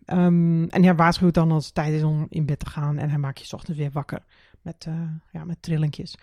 Ehm, 0.05 0.63
en 0.63 0.83
hij 0.83 0.95
waarschuwt 0.95 1.33
dan 1.33 1.51
als 1.51 1.65
het 1.65 1.73
tijd 1.73 1.93
is 1.93 2.03
om 2.03 2.25
in 2.29 2.45
bed 2.45 2.59
te 2.59 2.69
gaan. 2.69 2.97
En 2.97 3.09
hij 3.09 3.17
maakt 3.17 3.47
je 3.47 3.55
ochtends 3.55 3.79
weer 3.79 3.91
wakker 3.91 4.23
met, 4.61 4.87
ja, 5.31 5.43
met 5.45 5.61
trillingjes. 5.61 6.17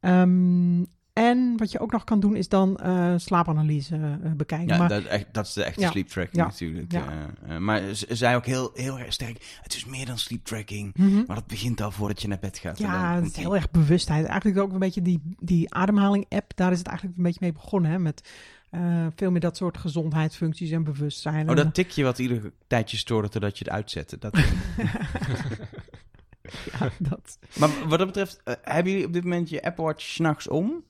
Ehm, 0.00 0.82
en 1.18 1.56
wat 1.56 1.72
je 1.72 1.78
ook 1.78 1.92
nog 1.92 2.04
kan 2.04 2.20
doen 2.20 2.36
is 2.36 2.48
dan 2.48 2.76
eh, 2.76 3.14
slaapanalyse 3.16 3.94
eh, 3.96 4.32
bekijken. 4.32 4.68
Ja, 4.68 4.78
maar, 4.78 4.88
dat, 4.88 5.04
echt, 5.04 5.26
dat 5.32 5.46
is 5.46 5.52
de 5.52 5.62
echte 5.64 5.80
Ja. 5.80 5.90
sleep 5.90 6.08
tracking 6.08 6.36
Ja. 6.36 6.44
natuurlijk. 6.44 6.92
Ja. 6.92 7.06
Eh, 7.46 7.56
maar 7.56 7.94
ze 7.94 8.06
zei 8.08 8.36
ook 8.36 8.46
heel, 8.46 8.70
heel 8.74 8.98
erg 8.98 9.12
sterk, 9.12 9.58
het 9.62 9.74
is 9.74 9.84
meer 9.84 10.06
dan 10.06 10.18
sleep 10.18 10.44
tracking. 10.44 10.94
Mhm. 10.96 11.22
Maar 11.26 11.36
dat 11.36 11.46
begint 11.46 11.80
al 11.80 11.90
voordat 11.90 12.22
je 12.22 12.28
naar 12.28 12.38
bed 12.40 12.58
gaat. 12.58 12.78
En 12.80 12.84
dan 12.86 12.94
Ja, 12.94 13.14
het 13.14 13.24
is 13.24 13.36
heel 13.36 13.54
erg 13.54 13.70
bewustheid. 13.70 14.26
Eigenlijk 14.26 14.60
ook 14.60 14.72
een 14.72 14.78
beetje 14.78 15.02
die, 15.02 15.20
die 15.40 15.74
ademhaling-app. 15.74 16.52
Daar 16.56 16.72
is 16.72 16.78
het 16.78 16.86
eigenlijk 16.86 17.16
een 17.18 17.24
beetje 17.24 17.40
mee 17.42 17.52
begonnen. 17.52 17.90
Hè? 17.90 17.98
Met 17.98 18.30
veel 19.16 19.30
meer 19.30 19.40
dat 19.40 19.56
soort 19.56 19.78
gezondheidsfuncties 19.78 20.70
en 20.70 20.84
bewustzijn. 20.84 21.50
Oh, 21.50 21.56
dat 21.56 21.74
tikje 21.74 22.02
wat 22.04 22.18
ieder 22.18 22.52
tijdje 22.66 22.96
stoorde 22.96 23.28
totdat 23.28 23.58
je 23.58 23.64
het 23.64 23.72
uitzette. 23.74 24.18
Dat... 24.18 24.38
ja, 26.72 26.90
dat. 27.10 27.38
maar 27.58 27.70
wat 27.88 27.98
dat 27.98 28.06
betreft, 28.06 28.40
hebben 28.62 28.92
jullie 28.92 29.06
op 29.06 29.12
dit 29.12 29.22
moment 29.22 29.48
je 29.48 29.62
Apple 29.62 29.84
Watch 29.84 30.02
s'nachts 30.02 30.48
om? 30.48 30.84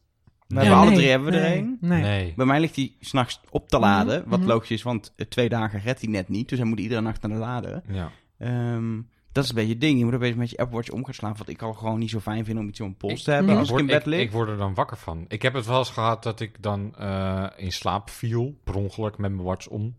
We 0.49 0.55
Nee. 0.55 0.65
hebben 0.65 0.81
alle 0.81 0.91
nee, 0.91 0.99
drie 0.99 1.11
hebben 1.11 1.31
we 1.31 1.37
er 1.37 1.43
nee, 1.43 1.57
één. 1.57 1.79
Nee. 1.81 2.03
Nee. 2.03 2.33
Bij 2.37 2.47
mij 2.47 2.61
ligt 2.61 2.77
hij 2.77 2.93
s'nachts 3.01 3.41
op 3.51 3.69
te 3.69 3.79
laden. 3.79 4.21
Mhm, 4.21 4.29
Wat 4.29 4.39
mhm. 4.39 4.49
logisch 4.49 4.71
is, 4.71 4.83
want 4.83 5.13
eh, 5.17 5.27
twee 5.27 5.49
dagen 5.49 5.81
redt 5.81 6.01
hij 6.01 6.11
net 6.11 6.29
niet. 6.29 6.49
Dus 6.49 6.59
hij 6.59 6.67
moet 6.69 6.81
iedere 6.81 7.01
nacht 7.01 7.23
naar 7.23 7.31
de 7.31 7.37
laden. 7.39 7.83
Ja. 7.89 8.11
Ehm, 8.39 9.01
dat 9.33 9.45
is 9.45 9.49
een 9.51 9.57
beetje 9.57 9.73
het 9.73 9.81
ding. 9.81 9.99
Je 9.99 10.05
moet 10.05 10.15
opeens 10.15 10.37
met 10.37 10.51
je 10.51 10.57
Apple 10.57 10.77
Watch 10.77 10.91
om 10.91 11.05
gaan 11.05 11.15
slaan. 11.15 11.35
Wat 11.37 11.49
ik 11.49 11.63
al 11.63 11.73
gewoon 11.73 11.99
niet 11.99 12.11
zo 12.11 12.21
fijn 12.21 12.45
vind 12.45 12.59
om 12.59 12.69
iets 12.69 12.81
op 12.81 12.87
een 12.87 12.97
pols 12.97 13.23
te 13.23 13.31
hebben 13.31 13.57
als 13.57 13.71
ik 13.71 13.79
in 13.79 13.87
bed 13.87 14.07
lig. 14.07 14.21
ik 14.21 14.33
word 14.33 14.49
er 14.49 14.57
dan 14.57 14.75
wakker 14.75 14.97
van. 14.97 15.25
Ik 15.29 15.43
heb 15.43 15.55
het 15.55 15.67
wel 15.67 15.79
eens 15.79 15.91
gehad 15.91 16.23
dat 16.23 16.41
ik 16.41 16.63
dan 16.63 16.95
eh, 16.97 17.47
in 17.57 17.73
slaap 17.73 18.11
viel, 18.11 18.59
per 18.65 18.75
ongeluk 18.75 19.19
met 19.19 19.31
mijn 19.31 19.47
watch 19.47 19.69
om. 19.69 19.97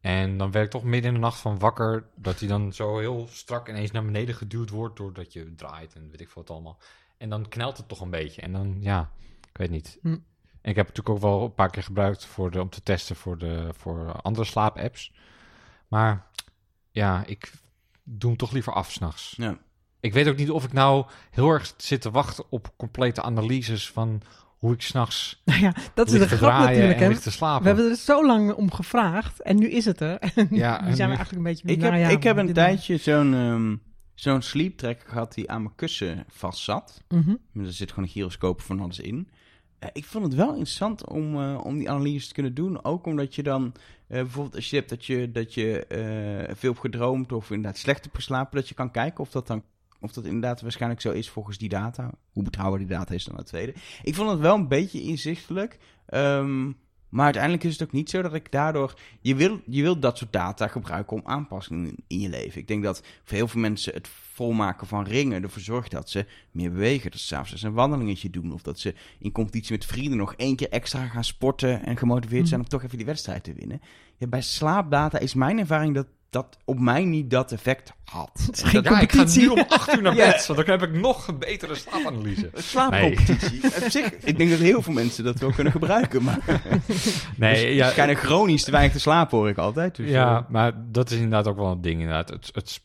En 0.00 0.38
dan 0.38 0.50
werd 0.50 0.64
ik 0.64 0.70
toch 0.70 0.84
midden 0.84 1.08
in 1.08 1.14
de 1.14 1.20
nacht 1.20 1.38
van 1.38 1.58
wakker, 1.58 2.06
dat 2.16 2.38
hij 2.38 2.48
dan 2.48 2.72
zo 2.72 2.98
heel 2.98 3.26
strak 3.30 3.68
ineens 3.68 3.90
naar 3.90 4.04
beneden 4.04 4.34
geduwd 4.34 4.70
wordt, 4.70 4.96
doordat 4.96 5.32
je 5.32 5.54
draait 5.54 5.94
en 5.94 6.10
weet 6.10 6.20
ik 6.20 6.30
veel 6.30 6.42
wat 6.42 6.50
allemaal. 6.50 6.78
En 7.18 7.28
dan 7.28 7.48
knelt 7.48 7.76
het 7.76 7.88
toch 7.88 8.00
een 8.00 8.10
beetje. 8.10 8.40
En 8.40 8.52
dan, 8.52 8.76
ja, 8.80 9.10
ik 9.54 9.60
weet 9.60 9.70
niet. 9.70 9.98
Hm. 10.02 10.08
En 10.08 10.70
ik 10.70 10.76
heb 10.76 10.86
het 10.86 10.96
natuurlijk 10.96 11.08
ook 11.08 11.30
wel 11.30 11.44
een 11.44 11.54
paar 11.54 11.70
keer 11.70 11.82
gebruikt 11.82 12.24
voor 12.24 12.50
de, 12.50 12.60
om 12.60 12.70
te 12.70 12.82
testen 12.82 13.16
voor, 13.16 13.38
de, 13.38 13.68
voor 13.76 14.12
andere 14.12 14.46
slaapapps. 14.46 15.12
Maar 15.88 16.26
ja, 16.90 17.24
ik 17.26 17.52
doe 18.02 18.30
hem 18.30 18.38
toch 18.38 18.52
liever 18.52 18.72
af 18.72 18.92
s'nachts. 18.92 19.34
Ja. 19.36 19.58
Ik 20.00 20.12
weet 20.12 20.28
ook 20.28 20.36
niet 20.36 20.50
of 20.50 20.64
ik 20.64 20.72
nou 20.72 21.06
heel 21.30 21.50
erg 21.50 21.74
zit 21.76 22.00
te 22.00 22.10
wachten 22.10 22.44
op 22.50 22.72
complete 22.76 23.22
analyses 23.22 23.90
van 23.90 24.22
hoe 24.58 24.72
ik 24.72 24.82
s'nachts 24.82 25.42
Nou 25.44 25.60
ja, 25.66 25.74
dat 25.94 26.10
is 26.10 26.18
de 26.18 26.28
grap 26.28 26.58
natuurlijk. 26.58 26.94
en 26.94 27.02
Hè? 27.02 27.08
lig 27.08 27.20
te 27.20 27.30
slapen. 27.30 27.62
We 27.62 27.68
hebben 27.68 27.90
er 27.90 27.96
zo 27.96 28.26
lang 28.26 28.52
om 28.52 28.72
gevraagd 28.72 29.42
en 29.42 29.58
nu 29.58 29.70
is 29.70 29.84
het 29.84 30.00
er. 30.00 30.18
En 30.34 30.48
Ja, 30.50 30.80
nu 30.80 30.88
en 30.88 30.96
zijn 30.96 31.08
we 31.10 31.16
eigenlijk 31.16 31.46
een 31.46 31.52
beetje... 31.52 31.68
Ik 31.68 31.78
nou 31.78 31.92
heb, 31.92 32.10
ja, 32.10 32.16
ik 32.16 32.22
heb 32.22 32.36
een 32.36 32.52
tijdje 32.52 32.96
zo'n 32.96 33.34
ehm 33.34 33.74
zo'n 34.14 34.42
sleep 34.42 34.76
tracker 34.76 35.08
gehad 35.08 35.34
die 35.34 35.50
aan 35.50 35.62
mijn 35.62 35.74
kussen 35.74 36.24
vast 36.28 36.62
zat. 36.62 37.02
Mhm. 37.08 37.34
Er 37.54 37.72
zit 37.72 37.88
gewoon 37.88 38.04
een 38.04 38.10
gyroscoop 38.10 38.60
van 38.60 38.80
alles 38.80 38.98
in. 38.98 39.28
Ik 39.92 40.04
vond 40.04 40.24
het 40.24 40.34
wel 40.34 40.48
interessant 40.48 41.08
om, 41.08 41.40
eh, 41.40 41.60
om 41.64 41.78
die 41.78 41.90
analyse 41.90 42.26
te 42.28 42.34
kunnen 42.34 42.54
doen. 42.54 42.84
Ook 42.84 43.06
omdat 43.06 43.34
je 43.34 43.42
dan 43.42 43.72
eh, 44.06 44.20
bijvoorbeeld 44.20 44.54
als 44.56 44.70
je 44.70 44.76
hebt 44.76 44.88
dat 44.88 45.04
je, 45.04 45.30
dat 45.30 45.54
je 45.54 45.86
eh, 45.86 46.54
veel 46.56 46.74
gedroomd 46.74 47.32
of 47.32 47.50
inderdaad 47.50 47.78
slecht 47.78 48.02
hebt 48.02 48.16
geslapen, 48.16 48.56
dat 48.56 48.68
je 48.68 48.74
kan 48.74 48.90
kijken 48.90 49.20
of 49.20 49.30
dat 49.30 49.46
dan 49.46 49.62
of 50.00 50.12
dat 50.12 50.24
inderdaad 50.24 50.60
waarschijnlijk 50.60 51.00
zo 51.00 51.10
is 51.10 51.30
volgens 51.30 51.58
die 51.58 51.68
data. 51.68 52.10
Hoe 52.32 52.42
betrouwbaar 52.42 52.78
die 52.78 52.88
data 52.88 53.14
is 53.14 53.24
dan 53.24 53.36
het 53.36 53.46
tweede. 53.46 53.74
Ik 54.02 54.14
vond 54.14 54.30
het 54.30 54.38
wel 54.38 54.54
een 54.54 54.68
beetje 54.68 55.02
inzichtelijk. 55.02 55.78
Ehm, 56.06 56.72
maar 57.14 57.24
uiteindelijk 57.24 57.64
is 57.64 57.72
het 57.72 57.82
ook 57.82 57.92
niet 57.92 58.10
zo 58.10 58.22
dat 58.22 58.34
ik 58.34 58.52
daardoor... 58.52 58.94
Je 59.20 59.34
wil, 59.34 59.60
je 59.66 59.82
wil 59.82 59.98
dat 59.98 60.18
soort 60.18 60.32
data 60.32 60.68
gebruiken 60.68 61.16
om 61.16 61.22
aanpassingen 61.24 61.94
in, 62.06 62.20
je 62.20 62.28
leven. 62.28 62.60
Ik 62.60 62.68
denk 62.68 62.82
dat 62.82 63.02
voor 63.24 63.36
heel 63.36 63.48
veel 63.48 63.60
mensen 63.60 63.94
het 63.94 64.08
volmaken 64.08 64.86
van 64.86 65.04
ringen 65.04 65.42
ervoor 65.42 65.62
zorgt 65.62 65.90
dat 65.90 66.10
ze 66.10 66.26
meer 66.50 66.72
bewegen. 66.72 67.10
Dat 67.10 67.20
ze 67.20 67.26
s'avonds 67.26 67.62
een 67.62 67.72
wandelingetje 67.72 68.30
doen. 68.30 68.52
Of 68.52 68.62
dat 68.62 68.78
ze 68.78 68.94
in 69.18 69.32
competitie 69.32 69.72
met 69.72 69.84
vrienden 69.84 70.18
nog 70.18 70.34
één 70.34 70.56
keer 70.56 70.68
extra 70.68 71.06
gaan 71.06 71.24
sporten... 71.24 71.84
en 71.84 71.96
gemotiveerd 71.96 72.48
zijn 72.48 72.60
om 72.60 72.68
toch 72.68 72.82
even 72.82 72.96
die 72.96 73.06
wedstrijd 73.06 73.44
te 73.44 73.52
winnen. 73.52 73.80
Ja, 74.16 74.26
bij 74.26 74.42
slaapdata 74.42 75.18
is 75.18 75.34
mijn 75.34 75.58
ervaring 75.58 75.94
dat 75.94 76.06
dat 76.34 76.58
op 76.64 76.78
mij 76.78 77.04
niet 77.04 77.30
dat 77.30 77.52
effect 77.52 77.92
had. 78.04 78.48
is 78.52 78.62
geen 78.62 78.82
Dat- 78.82 78.92
ja, 78.92 79.00
ik 79.00 79.12
ga 79.12 79.24
nu 79.34 79.46
om 79.48 79.64
acht 79.68 79.94
uur 79.96 80.02
naar 80.02 80.14
Ja. 80.24 80.30
bed, 80.30 80.46
want 80.46 80.66
dan 80.66 80.78
heb 80.80 80.88
ik 80.88 81.00
nog 81.00 81.28
een 81.28 81.38
betere 81.38 81.74
slaapanalyse. 81.74 82.50
slaapcompetitie. 82.54 83.64
Op 83.64 83.84
zich, 83.90 84.10
ik 84.24 84.38
denk 84.38 84.50
dat 84.50 84.58
heel 84.58 84.82
veel 84.82 84.92
mensen 84.92 85.24
dat 85.24 85.38
wel 85.38 85.50
kunnen 85.52 85.72
gebruiken. 85.72 86.22
Maar 86.22 86.38
Nee, 87.36 87.74
ja, 87.74 87.90
schijnen 87.90 88.16
chronisch 88.16 88.64
te 88.64 88.70
weinig 88.70 88.92
te 88.92 89.00
slapen, 89.00 89.38
hoor 89.38 89.48
ik 89.48 89.58
altijd. 89.58 89.96
Dus, 89.96 90.10
ja, 90.10 90.36
eh, 90.38 90.42
maar 90.50 90.72
dat 90.92 91.10
is 91.10 91.16
inderdaad 91.16 91.46
ook 91.48 91.56
wel 91.56 91.70
een 91.70 91.80
ding. 91.80 92.00
Inderdaad. 92.00 92.28
Het, 92.28 92.50
het 92.52 92.80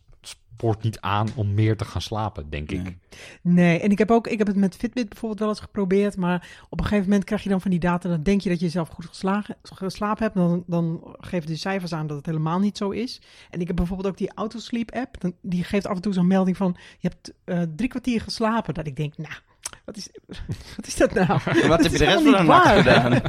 spoort 0.60 0.84
niet 0.84 1.00
aan 1.00 1.28
om 1.36 1.54
meer 1.54 1.78
te 1.78 1.86
gaan 1.86 2.02
slapen, 2.02 2.50
denk 2.50 2.72
ik. 2.72 2.98
Nee. 3.42 3.80
En 3.80 3.92
ik 3.92 3.98
heb 3.98 4.12
ook, 4.12 4.28
ik 4.28 4.38
heb 4.38 4.48
het 4.48 4.56
met 4.56 4.76
Fitbit 4.76 5.10
bijvoorbeeld 5.10 5.40
wel 5.40 5.50
eens 5.50 5.60
geprobeerd, 5.60 6.18
maar 6.18 6.50
op 6.70 6.80
een 6.80 6.86
gegeven 6.86 7.04
moment 7.10 7.24
krijg 7.24 7.44
je 7.44 7.50
dan 7.50 7.62
van 7.62 7.72
die 7.72 7.80
data, 7.80 8.10
dan 8.10 8.24
denk 8.24 8.42
je 8.42 8.50
dat 8.50 8.60
je 8.60 8.70
zelf 8.70 8.90
goed 8.90 9.06
geslagen, 9.06 9.56
geslapen 9.64 10.24
hebt, 10.24 10.36
dan, 10.36 10.64
dan 10.68 11.16
geven 11.20 11.48
de 11.48 11.56
cijfers 11.56 11.94
aan 11.94 12.08
dat 12.08 12.18
het 12.18 12.26
helemaal 12.26 12.60
niet 12.60 12.78
zo 12.78 12.90
is. 12.90 13.22
En 13.50 13.62
ik 13.62 13.68
heb 13.68 13.76
bijvoorbeeld 13.76 14.08
ook 14.10 14.18
die 14.18 14.32
Autosleep 14.34 14.92
app, 14.92 15.22
dan, 15.22 15.34
die 15.42 15.64
geeft 15.64 15.88
af 15.88 15.96
en 15.96 16.02
toe 16.02 16.14
zo'n 16.14 16.28
melding 16.28 16.58
van, 16.58 16.76
je 17.00 17.08
hebt 17.08 17.34
eh, 17.44 17.62
drie 17.76 17.90
kwartier 17.90 18.22
geslapen, 18.22 18.74
dat 18.74 18.88
ik 18.88 18.96
denk, 18.96 19.18
nou, 19.18 19.34
wat 19.86 19.98
is, 19.98 20.10
wat 20.76 20.88
is 20.88 20.96
dat 20.96 21.14
nou? 21.14 21.40
Wat 21.68 21.82
heb 21.84 21.92
je 21.92 21.98
de 21.98 22.06
rest 22.06 22.24
van 22.24 22.32
de 22.32 22.44
nacht 22.44 22.78
gedaan? 22.78 23.12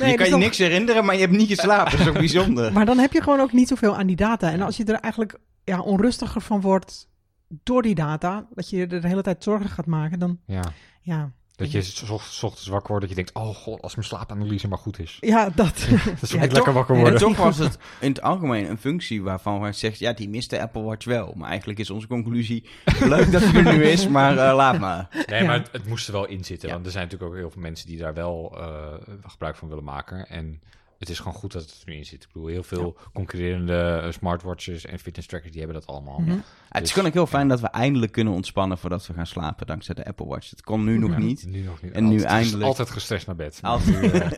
Nee, 0.00 0.10
je 0.10 0.16
dat 0.16 0.16
kan 0.16 0.24
je 0.24 0.30
toch- 0.30 0.40
niks 0.40 0.58
herinneren, 0.58 1.04
maar 1.04 1.14
je 1.14 1.20
hebt 1.20 1.36
niet 1.36 1.48
geslapen. 1.48 1.90
Dat 1.90 2.00
is 2.00 2.08
ook 2.08 2.18
bijzonder. 2.18 2.72
Maar 2.72 2.86
dan 2.86 2.98
heb 2.98 3.12
je 3.12 3.22
gewoon 3.22 3.40
ook 3.40 3.52
niet 3.52 3.68
zoveel 3.68 3.96
aan 3.96 4.06
die 4.06 4.16
data. 4.16 4.52
En 4.52 4.62
als 4.62 4.76
je 4.76 4.84
er 4.84 4.94
eigenlijk 4.94 5.38
ja, 5.68 5.80
onrustiger 5.80 6.40
van 6.40 6.60
wordt 6.60 7.08
door 7.48 7.82
die 7.82 7.94
data, 7.94 8.46
dat 8.54 8.70
je 8.70 8.80
er 8.86 9.00
de 9.00 9.08
hele 9.08 9.22
tijd 9.22 9.42
zorgen 9.42 9.70
gaat 9.70 9.86
maken, 9.86 10.18
dan 10.18 10.38
Ja. 10.46 10.62
ja, 11.00 11.32
Dat 11.56 11.70
je 11.70 11.78
ochtends 12.10 12.66
wakker 12.66 12.88
wordt, 12.88 13.00
dat 13.00 13.08
je 13.08 13.14
denkt, 13.24 13.32
oh 13.34 13.54
god, 13.56 13.82
als 13.82 13.94
mijn 13.94 14.06
slaapanalyse 14.06 14.68
maar 14.68 14.78
goed 14.78 14.98
is. 14.98 15.16
ja 15.20 15.50
dat. 15.54 15.54
Dat 16.04 16.22
is 16.22 16.30
Ja, 16.30 16.40
niet 16.40 16.52
lekker 16.52 16.72
wakker 16.72 16.94
worden. 16.94 17.12
En 17.14 17.18
toch 17.20 17.36
was 17.36 17.58
het 17.66 17.78
in 18.00 18.08
het 18.08 18.22
algemeen 18.22 18.70
een 18.70 18.78
functie 18.78 19.22
waarvan 19.22 19.60
wij 19.60 19.72
zegt, 19.72 19.98
ja, 19.98 20.12
die 20.12 20.28
mist 20.28 20.50
de 20.50 20.60
Apple 20.60 20.82
Watch 20.82 21.04
wel. 21.04 21.32
Maar 21.36 21.48
eigenlijk 21.48 21.78
is 21.78 21.90
onze 21.90 22.06
conclusie, 22.06 22.68
leuk 23.14 23.32
dat 23.32 23.42
hij 23.42 23.64
er 23.64 23.72
nu 23.76 23.82
is, 23.84 24.08
maar 24.08 24.38
eh, 24.38 24.54
laat 24.54 24.78
maar. 24.78 25.08
Nee, 25.26 25.40
Ja. 25.40 25.46
maar 25.46 25.58
het, 25.58 25.68
het 25.72 25.86
moest 25.86 26.06
er 26.06 26.12
wel 26.12 26.26
in 26.26 26.44
zitten. 26.44 26.68
Ja. 26.68 26.74
Want 26.74 26.86
er 26.86 26.92
zijn 26.92 27.04
natuurlijk 27.04 27.30
ook 27.32 27.38
heel 27.38 27.50
veel 27.50 27.62
mensen 27.62 27.86
die 27.86 27.98
daar 27.98 28.14
wel 28.14 28.58
eh, 28.58 28.94
gebruik 29.22 29.56
van 29.56 29.68
willen 29.68 29.84
maken. 29.84 30.28
En 30.28 30.60
het 30.98 31.08
is 31.08 31.18
gewoon 31.18 31.34
goed 31.34 31.52
dat 31.52 31.62
het 31.62 31.70
er 31.70 31.90
nu 31.92 31.96
in 31.96 32.04
zit. 32.04 32.22
Ik 32.22 32.28
bedoel, 32.32 32.48
heel 32.48 32.62
veel 32.62 32.96
concurrerende 33.12 34.00
eh, 34.04 34.12
smartwatches 34.12 34.86
en 34.86 34.98
fitness 34.98 35.28
trackers, 35.28 35.52
die 35.52 35.60
hebben 35.62 35.80
dat 35.80 35.88
allemaal. 35.88 36.18
Mhm. 36.18 36.30
Ja, 36.30 36.40
het 36.68 36.84
is 36.84 36.92
gewoon 36.92 37.08
ook 37.08 37.14
heel 37.14 37.26
fijn 37.26 37.48
dat 37.48 37.60
we 37.60 37.66
eindelijk 37.68 38.12
kunnen 38.12 38.32
ontspannen 38.32 38.78
voordat 38.78 39.06
we 39.06 39.14
gaan 39.14 39.26
slapen, 39.26 39.66
dankzij 39.66 39.94
de 39.94 40.04
Apple 40.06 40.26
Watch. 40.26 40.50
Het 40.50 40.62
kon 40.62 40.84
nu 40.84 40.98
nog 40.98 41.10
Ja, 41.10 41.18
niet. 41.18 41.46
Nu 41.46 41.62
nog 41.62 41.82
niet. 41.82 41.92
En 41.92 42.02
nu 42.08 42.10
Altijd 42.10 42.30
ges- 42.30 42.32
eindelijk- 42.40 42.64
Altijd 42.64 42.90
gestrest 42.90 43.26
naar 43.26 43.36
bed. 43.36 43.58
Altijd. 43.62 44.00
nu, 44.02 44.08
eh, 44.08 44.30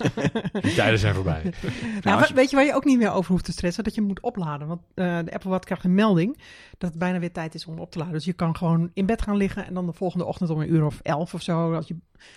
die 0.62 0.74
tijden 0.74 0.98
zijn 0.98 1.14
voorbij. 1.14 1.52
Nou, 2.02 2.18
als 2.18 2.28
je- 2.28 2.34
weet 2.34 2.50
je 2.50 2.56
waar 2.56 2.64
je 2.64 2.74
ook 2.74 2.84
niet 2.84 2.98
meer 2.98 3.12
over 3.12 3.30
hoeft 3.32 3.44
te 3.44 3.52
stressen? 3.52 3.84
Dat 3.84 3.94
je 3.94 4.00
moet 4.00 4.20
opladen. 4.20 4.66
Want 4.68 4.80
eh, 4.94 5.18
de 5.24 5.32
Apple 5.32 5.50
Watch 5.50 5.64
krijgt 5.64 5.84
een 5.84 5.94
melding 5.94 6.38
dat 6.80 6.90
het 6.90 6.98
bijna 6.98 7.18
weer 7.18 7.32
tijd 7.32 7.54
is 7.54 7.66
om 7.66 7.78
op 7.78 7.90
te 7.90 7.98
laden. 7.98 8.12
Dus 8.12 8.24
je 8.24 8.32
kan 8.32 8.56
gewoon 8.56 8.90
in 8.94 9.06
bed 9.06 9.22
gaan 9.22 9.36
liggen 9.36 9.66
en 9.66 9.74
dan 9.74 9.86
de 9.86 9.92
volgende 9.92 10.24
ochtend 10.24 10.50
om 10.50 10.60
een 10.60 10.72
uur 10.72 10.84
of 10.84 11.00
elf 11.02 11.34
of 11.34 11.42
zo, 11.42 11.74
als 11.74 11.88
je 11.88 11.96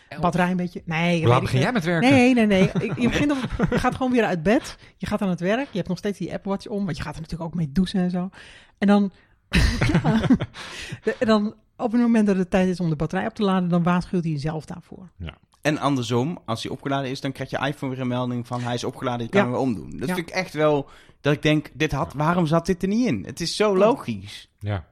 Elf. 0.10 0.22
batterij 0.22 0.52
een 0.52 0.58
beetje... 0.58 0.82
Nee, 0.86 1.20
Hoe 1.20 1.28
laat 1.28 1.41
begin 1.41 1.60
jij 1.60 1.72
met 1.72 1.84
werken? 1.84 2.12
Nee, 2.12 2.34
nee, 2.34 2.46
nee. 2.46 2.62
Je, 2.80 2.94
je, 2.98 3.10
begint 3.10 3.32
op, 3.32 3.38
je 3.70 3.80
gaat 3.80 3.96
gewoon 3.96 4.12
weer 4.12 4.24
uit 4.24 4.44
bed. 4.44 4.78
Je 4.98 5.06
gaat 5.06 5.22
aan 5.22 5.30
het 5.30 5.39
werk. 5.39 5.68
Je 5.72 5.78
hebt 5.78 5.88
nog 5.88 5.98
steeds 5.98 6.18
die 6.18 6.34
Apple 6.34 6.52
Watch 6.52 6.68
om. 6.68 6.86
Want 6.86 6.98
je 6.98 7.04
gaat 7.04 7.16
er 7.16 7.22
natuurlijk 7.22 7.50
ook 7.50 7.56
mee 7.58 7.72
douchen 7.72 8.00
en 8.02 8.10
zo. 8.10 8.30
En 8.78 8.88
dan... 8.88 9.12
ja. 10.04 10.20
De- 11.04 11.16
en 11.20 11.28
dan 11.28 11.56
op 11.78 11.91
het 11.91 12.02
moment 12.02 12.28
dat 12.28 12.36
het 12.38 12.50
tijd 12.50 12.68
is 12.68 12.80
om 12.80 12.89
de 12.89 12.96
batterij 12.96 13.26
op 13.28 13.34
te 13.34 13.44
laden... 13.44 13.70
dan 13.70 13.84
waarschuwt 13.84 14.24
hij 14.24 14.32
jezelf 14.32 14.66
daarvoor. 14.66 15.10
En 15.64 15.78
andersom, 15.78 16.39
als 16.45 16.64
hij 16.64 16.72
opgeladen 16.72 17.09
is, 17.09 17.22
dan 17.22 17.32
krijg 17.32 17.49
je 17.49 17.57
iPhone 17.68 17.91
weer 17.91 18.01
een 18.01 18.07
melding 18.07 18.47
van 18.47 18.61
hij 18.61 18.74
is 18.74 18.84
opgeladen, 18.84 19.26
je 19.26 19.30
kan 19.32 19.39
Ja. 19.41 19.45
hem 19.47 19.55
weer 19.55 19.66
omdoen. 19.66 19.97
Dat 19.99 20.07
Ja. 20.09 20.16
vind 20.16 20.30
ik 20.30 20.34
echt 20.36 20.53
wel, 20.53 20.89
dat 21.22 21.34
ik 21.34 21.41
denk, 21.41 21.70
dit 21.74 21.91
had, 21.91 22.14
waarom 22.14 22.45
zat 22.45 22.66
dit 22.66 22.82
er 22.82 22.88
niet 22.88 23.07
in? 23.07 23.24
Het 23.26 23.39
is 23.41 23.55
zo 23.55 23.78
logisch. 23.78 24.51
Ja. 24.59 24.86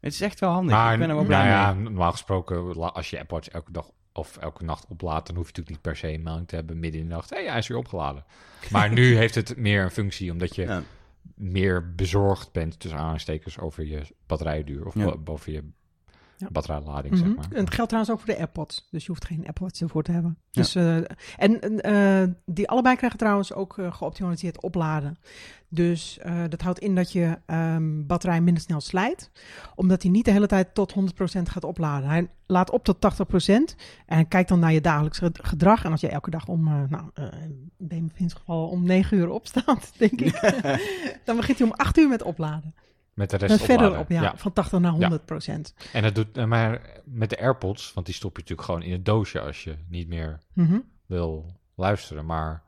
Het 0.00 0.12
is 0.12 0.20
echt 0.20 0.40
wel 0.40 0.50
handig. 0.50 0.74
Maar 0.74 0.92
ik 0.92 0.98
ben 0.98 1.08
er 1.08 1.14
wel 1.14 1.24
blij 1.24 1.38
nou 1.38 1.50
ja, 1.50 1.72
mee. 1.72 1.82
normaal 1.82 2.10
gesproken, 2.10 2.74
als 2.92 3.10
je 3.10 3.18
Apple 3.20 3.36
Watch 3.36 3.48
elke 3.48 3.72
dag 3.72 3.90
of 4.12 4.36
elke 4.36 4.64
nacht 4.64 4.86
oplaadt, 4.88 5.26
dan 5.26 5.36
hoef 5.36 5.46
je 5.46 5.52
natuurlijk 5.52 5.68
niet 5.76 5.80
per 5.94 5.96
se 5.96 6.12
een 6.14 6.22
melding 6.22 6.48
te 6.48 6.54
hebben 6.54 6.78
midden 6.80 7.00
in 7.00 7.08
de 7.08 7.14
nacht. 7.14 7.30
Hé, 7.30 7.36
hey, 7.36 7.46
hij 7.48 7.58
is 7.58 7.68
weer 7.68 7.78
opgeladen. 7.78 8.24
Maar 8.70 8.92
nu 8.92 9.16
heeft 9.16 9.34
het 9.34 9.56
meer 9.56 9.82
een 9.82 9.90
functie, 9.90 10.30
omdat 10.32 10.54
je 10.54 10.62
Ja. 10.62 10.82
meer 11.34 11.94
bezorgd 11.94 12.52
bent 12.52 12.80
tussen 12.80 13.00
aanstekers 13.00 13.58
over 13.58 13.84
je 13.86 14.02
batterijduur 14.26 14.86
of 14.86 14.94
boven 15.18 15.52
je 15.52 15.68
Ja. 16.36 16.48
batterijlading, 16.52 17.14
Mhm. 17.14 17.24
zeg 17.24 17.36
maar. 17.36 17.46
En 17.50 17.64
het 17.64 17.74
geldt 17.74 17.90
trouwens 17.90 18.10
ook 18.14 18.20
voor 18.24 18.34
de 18.34 18.38
AirPods. 18.38 18.88
Dus 18.90 19.02
je 19.02 19.08
hoeft 19.08 19.24
geen 19.24 19.46
Watch 19.60 19.80
ervoor 19.80 20.02
te 20.02 20.12
hebben. 20.12 20.38
Dus, 20.50 20.74
eh, 20.74 20.96
en 20.96 21.60
en, 21.60 21.80
eh, 21.80 22.28
die 22.46 22.68
allebei 22.68 22.96
krijgen 22.96 23.18
trouwens 23.18 23.52
ook 23.52 23.78
eh, 23.78 23.92
geoptimaliseerd 23.94 24.60
opladen. 24.62 25.18
Dus 25.68 26.18
dat 26.48 26.60
houdt 26.60 26.78
in 26.78 26.94
dat 26.94 27.12
je 27.12 27.38
ehm, 27.46 28.06
batterij 28.06 28.40
minder 28.40 28.62
snel 28.62 28.80
slijt. 28.80 29.30
Omdat 29.74 30.02
hij 30.02 30.10
niet 30.10 30.24
de 30.24 30.30
hele 30.30 30.46
tijd 30.46 30.74
tot 30.74 30.92
100% 30.92 31.48
gaat 31.48 31.64
opladen. 31.64 32.08
Hij 32.08 32.28
laat 32.46 32.70
op 32.70 32.84
tot 32.84 33.00
80% 33.00 33.76
en 34.06 34.28
kijkt 34.28 34.48
dan 34.48 34.58
naar 34.58 34.72
je 34.72 34.80
dagelijks 34.80 35.18
ged- 35.18 35.38
gedrag. 35.42 35.84
En 35.84 35.90
als 35.90 36.00
je 36.00 36.08
elke 36.08 36.30
dag 36.30 36.48
om, 36.48 36.64
nou, 36.88 37.10
bij 37.76 38.04
Vin's 38.14 38.32
geval 38.34 38.68
om 38.68 38.84
9 38.84 39.16
uur 39.16 39.28
opstaat, 39.30 39.92
denk 39.98 40.20
ik. 40.20 40.40
dan 41.24 41.36
begint 41.36 41.58
hij 41.58 41.66
om 41.66 41.72
8 41.76 41.98
uur 41.98 42.08
met 42.08 42.22
opladen. 42.22 42.74
Met 43.16 43.30
de 43.30 43.36
rest 43.36 43.62
verder 43.64 43.86
opladen. 43.86 44.00
op, 44.00 44.10
ja, 44.10 44.36
van 44.36 44.52
80 44.52 44.78
naar 44.80 44.92
100%. 44.92 45.74
En 45.92 46.02
dat 46.02 46.14
doet, 46.14 46.36
eh, 46.36 46.44
maar 46.44 46.80
met 47.04 47.30
de 47.30 47.38
AirPods, 47.40 47.92
want 47.92 48.06
die 48.06 48.14
stop 48.14 48.32
je 48.36 48.40
natuurlijk 48.42 48.68
gewoon 48.68 48.82
in 48.82 48.92
het 48.92 49.04
doosje 49.04 49.40
als 49.40 49.64
je 49.64 49.76
niet 49.88 50.08
meer 50.08 50.38
Mhm. 50.52 50.78
wil 51.06 51.52
luisteren. 51.74 52.26
Maar 52.26 52.62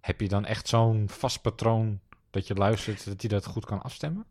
heb 0.00 0.20
je 0.20 0.28
dan 0.28 0.44
echt 0.44 0.68
zo'n 0.68 1.04
vast 1.08 1.40
patroon 1.42 2.00
dat 2.30 2.46
je 2.46 2.54
luistert, 2.54 3.04
dat 3.04 3.20
hij 3.20 3.30
dat 3.30 3.46
goed 3.46 3.64
kan 3.64 3.82
afstemmen? 3.82 4.24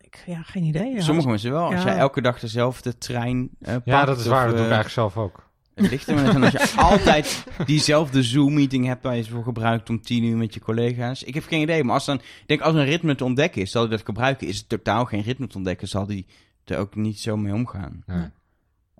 Ik, 0.00 0.22
ja, 0.26 0.42
geen 0.42 0.62
idee. 0.62 0.94
Ja. 0.94 1.00
Sommige 1.00 1.28
mensen 1.28 1.52
wel. 1.52 1.72
Als 1.72 1.82
jij 1.82 1.96
elke 1.96 2.20
dag 2.20 2.38
dezelfde 2.40 2.98
trein 2.98 3.48
eh 3.60 3.72
pakt. 3.74 3.86
Ja, 3.86 4.04
dat 4.04 4.18
is 4.18 4.24
of, 4.24 4.30
waar. 4.30 4.46
Dat 4.46 4.56
doe 4.56 4.64
ik 4.64 4.70
eh, 4.70 4.76
eigenlijk 4.76 5.12
zelf 5.12 5.16
ook. 5.24 5.45
Het 5.76 5.90
ligt 5.90 6.08
er 6.08 6.14
maar 6.14 6.24
net 6.24 6.34
aan 6.34 6.42
als 6.42 6.72
je 6.72 6.80
altijd 6.92 7.44
diezelfde 7.66 8.22
Zoom-meeting 8.22 8.86
hebt 8.86 9.02
waar 9.02 9.16
je 9.16 9.22
ze 9.22 9.30
voor 9.30 9.42
gebruikt 9.42 9.90
om 9.90 10.02
tien 10.02 10.24
uur 10.24 10.36
met 10.36 10.54
je 10.54 10.60
collega's. 10.60 11.22
Ik 11.22 11.34
heb 11.34 11.44
geen 11.44 11.60
idee, 11.60 11.84
maar 11.84 11.94
als 11.94 12.04
dan, 12.04 12.16
ik 12.16 12.44
denk 12.46 12.60
als 12.60 12.74
een 12.74 12.84
ritme 12.84 13.14
te 13.14 13.24
ontdekken 13.24 13.62
is, 13.62 13.70
zal 13.70 13.82
hij 13.82 13.90
dat 13.90 14.04
gebruiken. 14.04 14.46
Is 14.46 14.58
het 14.58 14.68
totaal 14.68 15.04
geen 15.04 15.22
ritme 15.22 15.46
te 15.46 15.56
ontdekken, 15.56 15.88
zal 15.88 16.06
hij 16.06 16.26
er 16.64 16.78
ook 16.78 16.94
niet 16.94 17.18
zo 17.18 17.36
mee 17.36 17.52
omgaan. 17.52 18.02
Ja. 18.06 18.32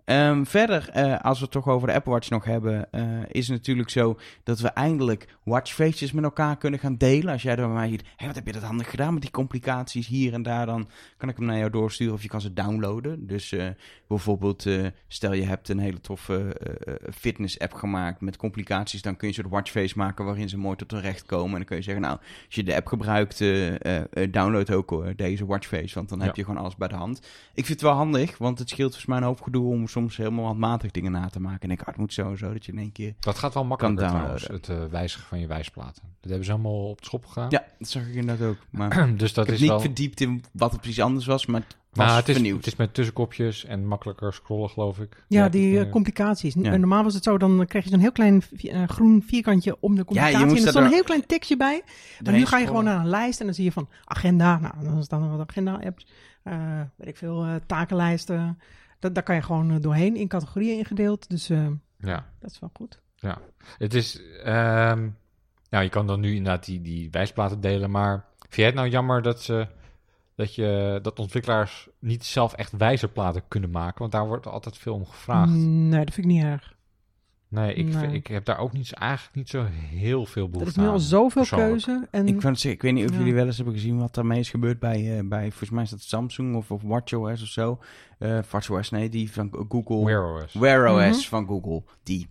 Ehm, 0.06 0.44
verder, 0.44 0.88
eh, 0.88 1.20
als 1.20 1.38
we 1.38 1.44
het 1.44 1.52
toch 1.52 1.68
over 1.68 1.88
de 1.88 1.94
Apple 1.94 2.12
Watch 2.12 2.30
nog 2.30 2.44
hebben, 2.44 2.92
eh, 2.92 3.02
is 3.28 3.48
het 3.48 3.56
natuurlijk 3.56 3.90
zo 3.90 4.18
dat 4.42 4.58
we 4.60 4.68
eindelijk 4.68 5.36
watchfaces 5.42 6.12
met 6.12 6.24
elkaar 6.24 6.56
kunnen 6.56 6.80
gaan 6.80 6.96
delen. 6.96 7.32
Als 7.32 7.42
jij 7.42 7.56
dan 7.56 7.66
bij 7.66 7.74
mij 7.76 7.88
ziet, 7.88 8.02
hé, 8.16 8.26
wat 8.26 8.34
heb 8.34 8.46
je 8.46 8.52
dat 8.52 8.62
handig 8.62 8.90
gedaan 8.90 9.12
met 9.12 9.22
die 9.22 9.30
complicaties 9.30 10.06
hier 10.06 10.32
en 10.32 10.42
daar, 10.42 10.66
dan 10.66 10.88
kan 11.16 11.28
ik 11.28 11.36
hem 11.36 11.46
naar 11.46 11.58
jou 11.58 11.70
doorsturen 11.70 12.14
of 12.14 12.22
je 12.22 12.28
kan 12.28 12.40
ze 12.40 12.52
downloaden. 12.52 13.26
Dus 13.26 13.52
eh, 13.52 13.66
bijvoorbeeld, 14.08 14.66
stel 15.08 15.32
je 15.32 15.44
hebt 15.44 15.68
een 15.68 15.78
hele 15.78 16.00
toffe 16.00 16.54
eh, 16.58 16.94
fitness-app 17.14 17.72
gemaakt 17.72 18.20
met 18.20 18.36
complicaties, 18.36 19.02
dan 19.02 19.16
kun 19.16 19.28
je 19.28 19.34
zo'n 19.34 19.48
watchface 19.48 19.94
maken 19.98 20.24
waarin 20.24 20.48
ze 20.48 20.58
mooi 20.58 20.76
tot 20.76 20.90
hun 20.90 21.00
recht 21.00 21.26
komen. 21.26 21.50
En 21.50 21.56
dan 21.56 21.64
kun 21.64 21.76
je 21.76 21.82
zeggen, 21.82 22.02
nou, 22.02 22.16
als 22.46 22.54
je 22.54 22.62
de 22.62 22.74
app 22.76 22.86
gebruikt, 22.86 23.38
download 24.30 24.70
ook 24.70 25.16
deze 25.16 25.46
watchface, 25.46 25.94
want 25.94 26.08
dan 26.08 26.18
Ja. 26.18 26.24
heb 26.24 26.36
je 26.36 26.44
gewoon 26.44 26.60
alles 26.60 26.76
bij 26.76 26.88
de 26.88 26.94
hand. 26.94 27.18
Ik 27.54 27.64
vind 27.66 27.68
het 27.68 27.80
wel 27.80 27.92
handig, 27.92 28.38
want 28.38 28.58
het 28.58 28.68
scheelt 28.68 28.88
volgens 28.88 29.06
mij 29.10 29.18
een 29.18 29.24
hoop 29.24 29.40
gedoe 29.40 29.70
om 29.72 29.88
soms 29.96 30.16
helemaal 30.16 30.44
handmatig 30.44 30.90
dingen 30.90 31.12
na 31.12 31.28
te 31.28 31.40
maken. 31.40 31.60
En 31.60 31.70
ik, 31.70 31.80
ah, 31.80 31.86
het 31.86 31.96
moet 31.96 32.12
zo 32.12 32.30
en 32.30 32.38
zo, 32.38 32.52
dat 32.52 32.64
je 32.66 32.72
in 32.72 32.78
één 32.78 32.92
keer... 32.92 33.14
Dat 33.20 33.38
gaat 33.38 33.54
wel 33.54 33.64
makkelijker 33.64 34.08
trouwens, 34.08 34.46
het 34.46 34.68
eh, 34.68 34.84
wijzigen 34.90 35.26
van 35.26 35.38
je 35.40 35.46
wijsplaten. 35.46 36.02
Dat 36.20 36.28
hebben 36.30 36.44
ze 36.44 36.52
allemaal 36.52 36.88
op 36.88 36.98
de 36.98 37.04
schop 37.04 37.26
gegaan. 37.26 37.50
Ja, 37.50 37.64
dat 37.78 37.88
zag 37.88 38.06
ik 38.06 38.14
inderdaad 38.14 38.48
ook. 38.48 38.56
Maar 38.70 39.08
dus 39.16 39.32
dat 39.32 39.44
ik 39.44 39.50
heb 39.50 39.54
is 39.54 39.60
niet 39.60 39.70
wel... 39.70 39.80
verdiept 39.80 40.20
in 40.20 40.44
wat 40.52 40.72
er 40.72 40.78
precies 40.78 41.00
anders 41.00 41.26
was, 41.26 41.46
maar 41.46 41.60
het 41.60 41.76
was 41.90 42.06
Nou, 42.06 42.18
het, 42.18 42.28
is, 42.28 42.34
vernieuwd. 42.34 42.56
het 42.56 42.66
is 42.66 42.76
met 42.76 42.94
tussenkopjes 42.94 43.64
en 43.64 43.86
makkelijker 43.86 44.32
scrollen, 44.32 44.70
geloof 44.70 44.98
ik. 44.98 45.24
Ja, 45.28 45.48
die 45.48 45.76
eh, 45.76 45.80
eh, 45.82 45.90
complicaties. 45.90 46.54
Ja. 46.54 46.76
Normaal 46.76 47.02
was 47.02 47.14
het 47.14 47.24
zo, 47.24 47.38
dan 47.38 47.66
kreeg 47.66 47.84
je 47.84 47.90
zo'n 47.90 48.00
heel 48.00 48.12
klein 48.12 48.42
groen 48.86 49.22
vierkantje 49.26 49.76
om 49.80 49.94
de 49.94 50.04
complicatie. 50.04 50.38
moest 50.46 50.50
en 50.50 50.62
er 50.64 50.68
stond 50.68 50.76
een 50.76 50.82
door- 50.82 50.92
heel 50.92 51.04
klein 51.04 51.26
tekstje 51.26 51.56
bij. 51.56 51.82
Maar 52.24 52.32
nu 52.32 52.46
ga 52.46 52.58
je 52.58 52.66
gewoon 52.66 52.84
naar 52.84 53.00
een 53.00 53.08
lijst 53.08 53.40
en 53.40 53.46
dan 53.46 53.54
zie 53.54 53.64
je 53.64 53.72
van 53.72 53.88
agenda. 54.04 54.58
Nou, 54.58 54.74
dan 54.84 55.02
staan 55.02 55.22
er 55.22 55.36
wat 55.36 55.48
agenda-apps. 55.48 56.06
eh, 56.42 56.80
weet 56.96 57.08
ik 57.08 57.16
veel, 57.16 57.44
eh, 57.44 57.54
takenlijsten. 57.66 58.58
Dat, 59.06 59.14
daar 59.14 59.24
kan 59.24 59.34
je 59.34 59.42
gewoon 59.42 59.70
eh, 59.70 59.80
doorheen 59.80 60.16
in 60.16 60.28
categorieën 60.28 60.78
ingedeeld. 60.78 61.28
Dus 61.28 61.50
eh, 61.50 61.66
Ja, 61.98 62.26
dat 62.38 62.50
is 62.50 62.58
wel 62.58 62.70
goed. 62.72 63.00
ja. 63.16 63.38
Het 63.78 63.94
is... 63.94 64.20
ehm, 64.44 65.08
nou, 65.70 65.84
je 65.84 65.90
kan 65.90 66.06
dan 66.06 66.20
nu 66.20 66.34
inderdaad 66.34 66.64
die, 66.64 66.80
die 66.82 67.10
wijsplaten 67.10 67.60
delen, 67.60 67.90
maar... 67.90 68.24
Vind 68.38 68.54
jij 68.54 68.66
het 68.66 68.74
nou 68.74 68.88
jammer 68.88 69.22
dat 69.22 69.42
ze... 69.42 69.66
Dat, 70.34 70.54
je, 70.54 70.98
dat 71.02 71.18
ontwikkelaars 71.18 71.88
niet 71.98 72.24
zelf 72.24 72.52
echt 72.52 72.72
wijzerplaten 72.72 73.42
kunnen 73.48 73.70
maken? 73.70 73.98
Want 73.98 74.12
daar 74.12 74.26
wordt 74.26 74.46
altijd 74.46 74.78
veel 74.78 74.94
om 74.94 75.06
gevraagd. 75.06 75.50
Nee, 75.52 76.04
dat 76.04 76.14
vind 76.14 76.26
ik 76.26 76.32
niet 76.32 76.42
erg. 76.42 76.75
Nee, 77.56 77.74
ik, 77.74 77.94
Nee. 77.94 78.12
ik 78.14 78.26
heb 78.26 78.44
daar 78.44 78.58
ook 78.58 78.72
niet, 78.72 78.92
eigenlijk 78.92 79.36
niet 79.36 79.48
zo 79.48 79.64
heel 79.74 80.26
veel 80.26 80.44
Er 80.44 80.50
behoefte 80.50 80.70
is 80.72 80.76
nu 80.76 80.86
al 80.86 80.92
aan, 80.92 81.00
zoveel 81.00 81.44
keuze. 81.44 82.06
En 82.10 82.26
Ik, 82.26 82.42
ik 82.64 82.82
weet 82.82 82.92
niet 82.92 83.04
of 83.04 83.10
Ja. 83.12 83.18
jullie 83.18 83.34
wel 83.34 83.46
eens 83.46 83.56
hebben 83.56 83.74
gezien 83.74 83.98
wat 83.98 84.14
daarmee 84.14 84.38
is 84.38 84.50
gebeurd 84.50 84.78
bij, 84.78 85.18
eh, 85.18 85.28
bij 85.28 85.48
volgens 85.48 85.70
mij 85.70 85.82
is 85.82 85.90
dat 85.90 86.00
Samsung 86.00 86.56
of, 86.56 86.70
of 86.70 86.82
WatchOS 86.82 87.42
of 87.42 87.48
zo. 87.48 87.78
Eh 88.18 88.38
WatchOS, 88.50 88.90
nee, 88.90 89.08
die 89.08 89.32
van 89.32 89.66
Google. 89.68 90.04
Wear 90.04 90.34
OS. 90.42 90.54
Wear 90.54 90.92
OS 90.92 91.18
Mhm. 91.18 91.28
van 91.28 91.46
Google. 91.46 91.82
Die. 92.02 92.28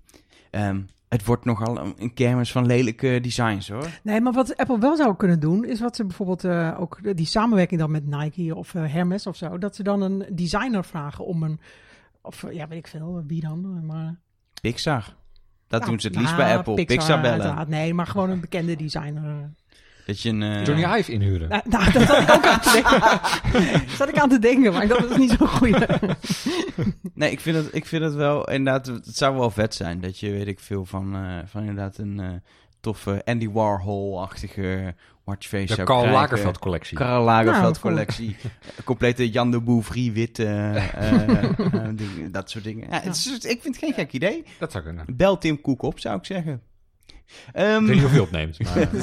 Ehm, 0.51 0.81
het 1.09 1.25
wordt 1.25 1.45
nogal 1.45 1.93
een, 1.97 2.13
kermis 2.13 2.51
van 2.51 2.65
lelijke 2.65 3.19
designs 3.21 3.69
hoor. 3.69 3.99
Nee, 4.03 4.21
maar 4.21 4.33
wat 4.33 4.57
Apple 4.57 4.79
wel 4.79 4.95
zou 4.95 5.15
kunnen 5.15 5.39
doen, 5.39 5.65
is 5.65 5.79
wat 5.79 5.95
ze 5.95 6.05
bijvoorbeeld 6.05 6.43
eh, 6.43 6.75
ook 6.79 7.15
die 7.17 7.25
samenwerking 7.25 7.79
dan 7.79 7.91
met 7.91 8.05
Nike 8.07 8.55
of 8.55 8.71
Hermes 8.73 9.27
of 9.27 9.35
zo, 9.35 9.57
dat 9.57 9.75
ze 9.75 9.83
dan 9.83 10.01
een 10.01 10.25
designer 10.31 10.85
vragen 10.85 11.25
om 11.25 11.43
een, 11.43 11.59
of 12.21 12.45
ja, 12.51 12.67
weet 12.67 12.77
ik 12.77 12.87
veel, 12.87 13.23
wie 13.27 13.41
dan, 13.41 13.85
maar... 13.85 14.23
Pixar. 14.71 15.03
Dat 15.67 15.79
Nou, 15.79 15.91
doen 15.91 15.99
ze 15.99 16.07
het 16.07 16.15
liefst 16.15 16.31
nou, 16.35 16.43
bij 16.45 16.57
Apple. 16.57 16.85
Pixar, 16.85 17.21
bellen. 17.21 17.41
uiteraard. 17.41 17.67
Nee, 17.67 17.93
maar 17.93 18.07
gewoon 18.07 18.29
een 18.29 18.39
bekende 18.39 18.75
designer. 18.75 19.51
Dat 20.05 20.21
je 20.21 20.29
een... 20.29 20.41
eh, 20.43 20.65
Johnny 20.65 20.97
Ive 20.99 21.11
inhuren. 21.11 21.49
Nou, 21.49 21.61
nou, 21.65 21.91
dat 21.91 22.01
zat 22.07 22.21
ik 22.21 22.31
ook 22.31 22.45
aan 22.45 22.59
te 22.59 22.71
denken. 22.73 23.89
zat 23.97 24.09
ik 24.09 24.17
aan 24.19 24.29
te 24.29 24.39
denken, 24.39 24.73
maar 24.73 24.83
ik 24.83 24.89
dacht, 24.89 25.01
dat 25.01 25.11
is 25.11 25.17
niet 25.17 25.35
zo'n 25.37 25.47
goede. 25.47 25.99
Nee, 27.13 27.31
ik 27.31 27.39
vind, 27.39 27.55
het, 27.55 27.75
ik 27.75 27.85
vind 27.85 28.03
het 28.03 28.13
wel 28.13 28.49
inderdaad, 28.49 28.85
het 28.85 29.17
zou 29.17 29.35
wel 29.37 29.49
vet 29.49 29.75
zijn 29.75 30.01
dat 30.01 30.19
je, 30.19 30.31
weet 30.31 30.47
ik 30.47 30.59
veel, 30.59 30.85
van, 30.85 31.15
eh, 31.15 31.37
van 31.45 31.61
inderdaad 31.61 31.97
een 31.97 32.19
eh, 32.19 32.27
toffe 32.79 33.21
Andy 33.25 33.49
Warhol-achtige 33.49 34.95
watchface 35.25 35.65
De 35.65 35.73
zou 35.73 35.87
Karl 35.87 35.99
krijgen. 35.99 36.21
Lagerfeld 36.21 36.59
collectie. 36.59 36.97
Karl 36.97 37.23
Lagerfeld 37.23 37.61
Nou, 37.83 37.95
collectie. 37.95 38.35
Complete 38.83 39.29
Jan 39.29 39.51
de 39.51 39.61
Bouvry 39.61 40.11
witte, 40.11 40.45
eh, 40.45 41.43
eh, 41.43 41.89
dingen, 41.95 42.31
dat 42.31 42.49
soort 42.49 42.63
dingen. 42.63 42.87
Ja, 42.89 43.01
het 43.01 43.15
is, 43.15 43.27
ik 43.45 43.61
vind 43.61 43.75
het 43.75 43.77
geen 43.77 43.93
gek 43.93 44.11
idee. 44.13 44.43
Dat 44.59 44.71
zou 44.71 44.83
kunnen. 44.83 45.05
Bel 45.15 45.37
Tim 45.37 45.61
Cook 45.61 45.81
op, 45.81 45.99
zou 45.99 46.17
ik 46.17 46.25
zeggen. 46.25 46.61
Ehm, 47.53 47.81
Ik 47.81 47.87
weet 47.87 47.95
niet 47.95 48.05
of 48.05 48.13
je 48.13 48.21
opneemt. 48.21 48.63
Maar, 48.63 48.73
dat 48.91 48.93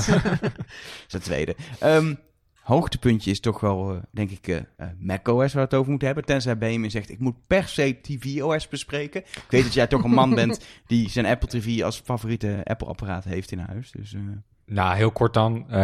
is 1.06 1.12
het 1.12 1.24
tweede. 1.24 1.56
Ehm, 1.78 2.14
hoogtepuntje 2.62 3.30
is 3.30 3.40
toch 3.40 3.60
wel, 3.60 3.94
eh, 3.94 4.02
denk 4.10 4.30
ik, 4.30 4.48
eh 4.48 4.56
eh, 4.56 4.88
macOS 4.98 5.52
waar 5.52 5.52
we 5.52 5.60
het 5.60 5.74
over 5.74 5.90
moeten 5.90 6.06
hebben. 6.06 6.26
Tenzij 6.26 6.58
Benjamin 6.58 6.90
zegt, 6.90 7.10
ik 7.10 7.18
moet 7.18 7.46
per 7.46 7.68
se 7.68 8.00
tvOS 8.00 8.68
bespreken. 8.68 9.20
Ik 9.20 9.44
weet 9.48 9.62
dat 9.62 9.74
jij 9.74 9.86
toch 9.86 10.04
een 10.04 10.10
man 10.10 10.34
bent 10.34 10.66
die 10.86 11.10
zijn 11.10 11.26
Apple 11.26 11.48
TV 11.48 11.82
als 11.82 12.00
favoriete 12.04 12.60
Apple-apparaat 12.64 13.24
heeft 13.24 13.52
in 13.52 13.58
huis. 13.58 13.90
Dus, 13.90 14.14
eh, 14.14 14.20
nou, 14.66 14.96
heel 14.96 15.10
kort 15.10 15.34
dan. 15.34 15.64
eh, 15.70 15.78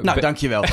nou, 0.00 0.20
dankjewel. 0.20 0.64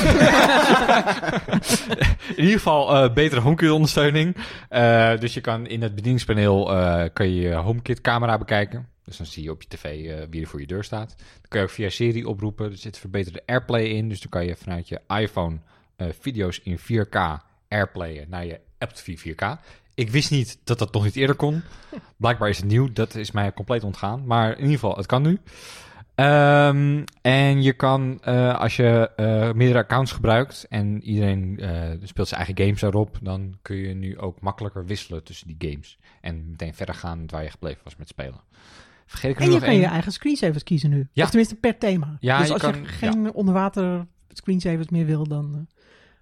in 2.36 2.44
ieder 2.44 2.58
geval 2.58 2.96
eh, 2.96 3.14
betere 3.14 3.42
HomeKit 3.42 3.70
ondersteuning. 3.72 4.36
Eh, 4.70 5.18
dus 5.20 5.34
je 5.34 5.42
kan 5.42 5.68
in 5.68 5.82
het 5.82 5.96
bedieningspaneel 5.96 6.74
eh, 6.76 7.04
kan 7.14 7.30
je 7.34 7.42
je 7.42 7.54
HomeKit 7.54 8.02
camera 8.02 8.38
bekijken. 8.38 8.88
Dus 9.04 9.18
dan 9.18 9.26
zie 9.26 9.44
je 9.44 9.52
op 9.52 9.62
je 9.62 9.68
tv 9.68 9.84
eh, 10.06 10.16
wie 10.30 10.42
er 10.42 10.48
voor 10.48 10.60
je 10.60 10.68
deur 10.68 10.84
staat. 10.84 11.16
Dan 11.18 11.46
kan 11.50 11.60
je 11.60 11.66
ook 11.66 11.72
via 11.72 11.90
Siri 11.90 12.26
oproepen. 12.26 12.72
Er 12.72 12.78
zit 12.78 12.98
verbeterde 12.98 13.44
AirPlay 13.46 13.84
in. 13.84 14.10
Dus 14.10 14.20
dan 14.22 14.30
kan 14.30 14.46
je 14.46 14.56
vanuit 14.56 14.88
je 14.88 15.00
iPhone 15.08 15.58
eh, 15.96 16.08
video's 16.20 16.60
in 16.64 16.80
4K 16.80 17.20
AirPlayen 17.68 18.26
naar 18.30 18.46
je 18.46 18.60
Apple 18.78 18.98
TV 18.98 19.32
4K. 19.34 19.62
Ik 19.96 20.10
wist 20.10 20.32
niet 20.32 20.60
dat 20.64 20.80
dat 20.80 20.94
nog 20.94 21.04
niet 21.04 21.16
eerder 21.16 21.36
kon. 21.36 21.62
Blijkbaar 22.18 22.50
is 22.50 22.58
het 22.58 22.66
nieuw. 22.66 22.90
Dat 22.94 23.16
is 23.16 23.32
mij 23.32 23.54
compleet 23.54 23.84
ontgaan. 23.84 24.24
Maar 24.26 24.50
in 24.52 24.58
ieder 24.58 24.74
geval, 24.74 24.96
het 24.96 25.06
kan 25.06 25.22
nu. 25.22 25.40
Ehm, 26.18 27.04
en 27.22 27.62
je 27.64 27.74
kan, 27.74 28.20
eh, 28.24 28.60
als 28.60 28.76
je 28.76 29.10
eh, 29.16 29.52
meerdere 29.54 29.80
accounts 29.80 30.12
gebruikt 30.12 30.66
en 30.70 31.04
iedereen 31.04 31.60
eh, 31.60 31.90
speelt 32.04 32.28
zijn 32.28 32.42
eigen 32.46 32.64
games 32.66 32.80
daarop, 32.82 33.18
dan 33.22 33.58
kun 33.62 33.76
je 33.76 33.94
nu 33.94 34.18
ook 34.20 34.42
makkelijker 34.42 34.86
wisselen 34.86 35.24
tussen 35.24 35.48
die 35.58 35.70
games. 35.72 35.98
En 36.22 36.50
meteen 36.50 36.74
verder 36.74 36.96
gaan 36.96 37.24
waar 37.28 37.44
je 37.44 37.50
gebleven 37.50 37.82
was 37.84 37.96
met 37.96 38.08
spelen. 38.08 38.40
Vergeet 39.06 39.32
ik 39.32 39.40
En 39.40 39.46
je 39.46 39.52
nog 39.52 39.60
kan 39.60 39.70
één? 39.70 39.80
je 39.80 39.86
eigen 39.86 40.12
screensavers 40.12 40.64
kiezen 40.64 40.90
nu. 40.90 41.08
Ja. 41.12 41.24
Of 41.24 41.30
tenminste 41.30 41.56
per 41.56 41.78
thema. 41.78 42.18
Ja, 42.20 42.38
dus 42.38 42.48
je 42.48 42.54
als 42.54 42.62
kan- 42.62 42.76
je 42.82 42.86
geen 42.88 43.34
onderwater 43.34 44.06
screensavers 44.30 44.90
meer 44.90 45.06
wil, 45.06 45.28
dan 45.28 45.68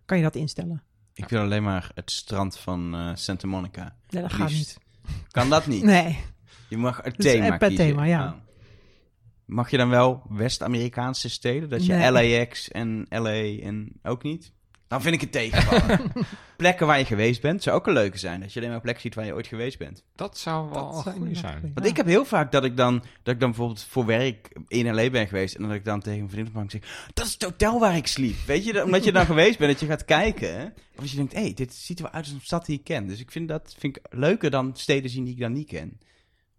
kan 0.06 0.18
je 0.18 0.24
dat 0.24 0.36
instellen. 0.36 0.84
Ik 1.14 1.30
wil 1.30 1.42
alleen 1.42 1.64
maar 1.64 1.92
het 1.96 2.12
strand 2.12 2.58
van 2.58 2.96
eh, 2.96 3.10
Santa 3.14 3.48
Monica. 3.48 3.96
Nee, 4.10 4.22
dat 4.22 4.34
gaat 4.34 4.50
Liefst. 4.50 4.80
niet. 5.06 5.14
Kan 5.32 5.50
dat 5.50 5.68
niet? 5.68 5.84
Nee. 5.84 6.20
Je 6.70 6.78
mag 6.78 7.02
het 7.04 7.20
is 7.20 7.32
thema 7.32 7.58
per 7.58 7.68
kiezen. 7.68 7.86
thema, 7.88 8.04
ja. 8.04 8.26
Oh. 8.26 8.34
Mag 9.46 9.72
je 9.72 9.78
dan 9.78 9.90
wel 9.90 10.22
West-Amerikaanse 10.30 11.30
steden? 11.30 11.70
Dat 11.70 11.86
je 11.86 11.94
Nee. 11.94 12.12
LAX 12.40 12.72
en 12.72 13.06
LA 13.10 13.60
en 13.62 13.92
ook 14.04 14.24
niet? 14.24 14.52
Dan 14.88 15.02
vind 15.02 15.16
ik 15.16 15.22
het 15.22 15.32
tegenvallen. 15.32 16.12
Plekken 16.58 16.88
waar 16.88 16.98
je 17.00 17.06
geweest 17.06 17.42
bent, 17.42 17.64
zou 17.64 17.76
ook 17.78 17.88
een 17.88 17.94
leuke 17.94 18.18
zijn. 18.18 18.40
Dat 18.40 18.54
je 18.54 18.60
alleen 18.60 18.72
maar 18.72 18.82
plekken 18.82 19.02
ziet 19.04 19.16
waar 19.16 19.26
je 19.26 19.34
ooit 19.34 19.48
geweest 19.48 19.78
bent. 19.78 20.04
Dat 20.16 20.38
zou 20.38 20.70
wel 20.70 20.92
Dat 20.92 21.04
zou 21.04 21.36
zijn. 21.36 21.62
Want 21.62 21.86
Ja. 21.86 21.92
ik 21.92 21.98
heb 21.98 22.06
heel 22.06 22.26
vaak 22.26 22.52
dat 22.52 22.64
ik, 22.64 22.78
dan, 22.78 23.04
dat 23.24 23.34
ik 23.34 23.40
dan 23.40 23.50
bijvoorbeeld 23.50 23.84
voor 23.84 24.06
werk 24.06 24.58
in 24.68 24.94
LA 24.96 25.10
ben 25.10 25.28
geweest. 25.28 25.56
En 25.56 25.64
dat 25.64 25.72
ik 25.72 25.86
dan 25.86 26.00
tegen 26.02 26.22
een 26.22 26.30
vriend 26.30 26.52
bank 26.54 26.72
zeg... 26.72 27.08
Dat 27.14 27.26
is 27.26 27.34
het 27.34 27.44
hotel 27.44 27.80
waar 27.80 27.96
ik 27.96 28.08
sliep. 28.08 28.36
Weet 28.46 28.66
je, 28.66 28.84
omdat 28.84 29.04
je 29.04 29.12
dan 29.12 29.26
geweest 29.36 29.58
bent, 29.58 29.72
dat 29.72 29.80
je 29.80 29.86
gaat 29.88 30.06
kijken. 30.06 30.58
hè. 30.60 30.66
Of 30.66 31.02
als 31.02 31.12
je 31.12 31.18
denkt, 31.18 31.34
hé, 31.34 31.42
hey, 31.42 31.54
dit 31.54 31.74
ziet 31.74 31.98
er 31.98 32.04
wel 32.04 32.14
uit 32.14 32.24
als 32.26 32.34
een 32.34 32.40
stad 32.42 32.66
die 32.66 32.78
ik 32.78 32.84
ken. 32.84 33.08
Dus 33.08 33.20
ik 33.20 33.32
vind 33.32 33.48
dat 33.48 33.76
vind 33.78 33.98
ik 33.98 34.04
leuker 34.10 34.50
dan 34.52 34.72
steden 34.76 35.10
zien 35.10 35.24
die 35.24 35.34
ik 35.34 35.40
dan 35.40 35.54
niet 35.54 35.68
ken. 35.68 36.00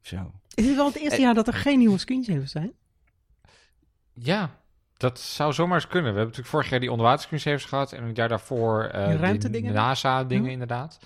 Zo. 0.06 0.32
Is 0.54 0.66
het 0.66 0.76
wel 0.76 0.86
het 0.86 0.96
eerste 0.96 1.16
Eh. 1.16 1.22
jaar 1.22 1.34
dat 1.34 1.46
er 1.46 1.52
geen 1.54 1.78
nieuwe 1.78 1.98
screensavers 1.98 2.50
zijn? 2.50 2.72
Ja, 4.12 4.50
dat 4.96 5.20
zou 5.20 5.52
zomaar 5.52 5.74
eens 5.74 5.86
kunnen. 5.86 6.02
We 6.12 6.18
hebben 6.18 6.24
natuurlijk 6.26 6.48
vorig 6.54 6.70
jaar 6.70 6.80
die 6.80 6.90
onderwaterscruisers 6.90 7.64
gehad 7.64 7.92
en 7.92 8.04
het 8.04 8.16
jaar 8.16 8.28
daarvoor 8.28 8.84
eh 8.84 9.08
Die 9.08 9.16
ruimtedingen? 9.16 9.72
de 9.72 9.78
NASA-dingen 9.78 10.44
Ja. 10.46 10.50
inderdaad. 10.50 10.98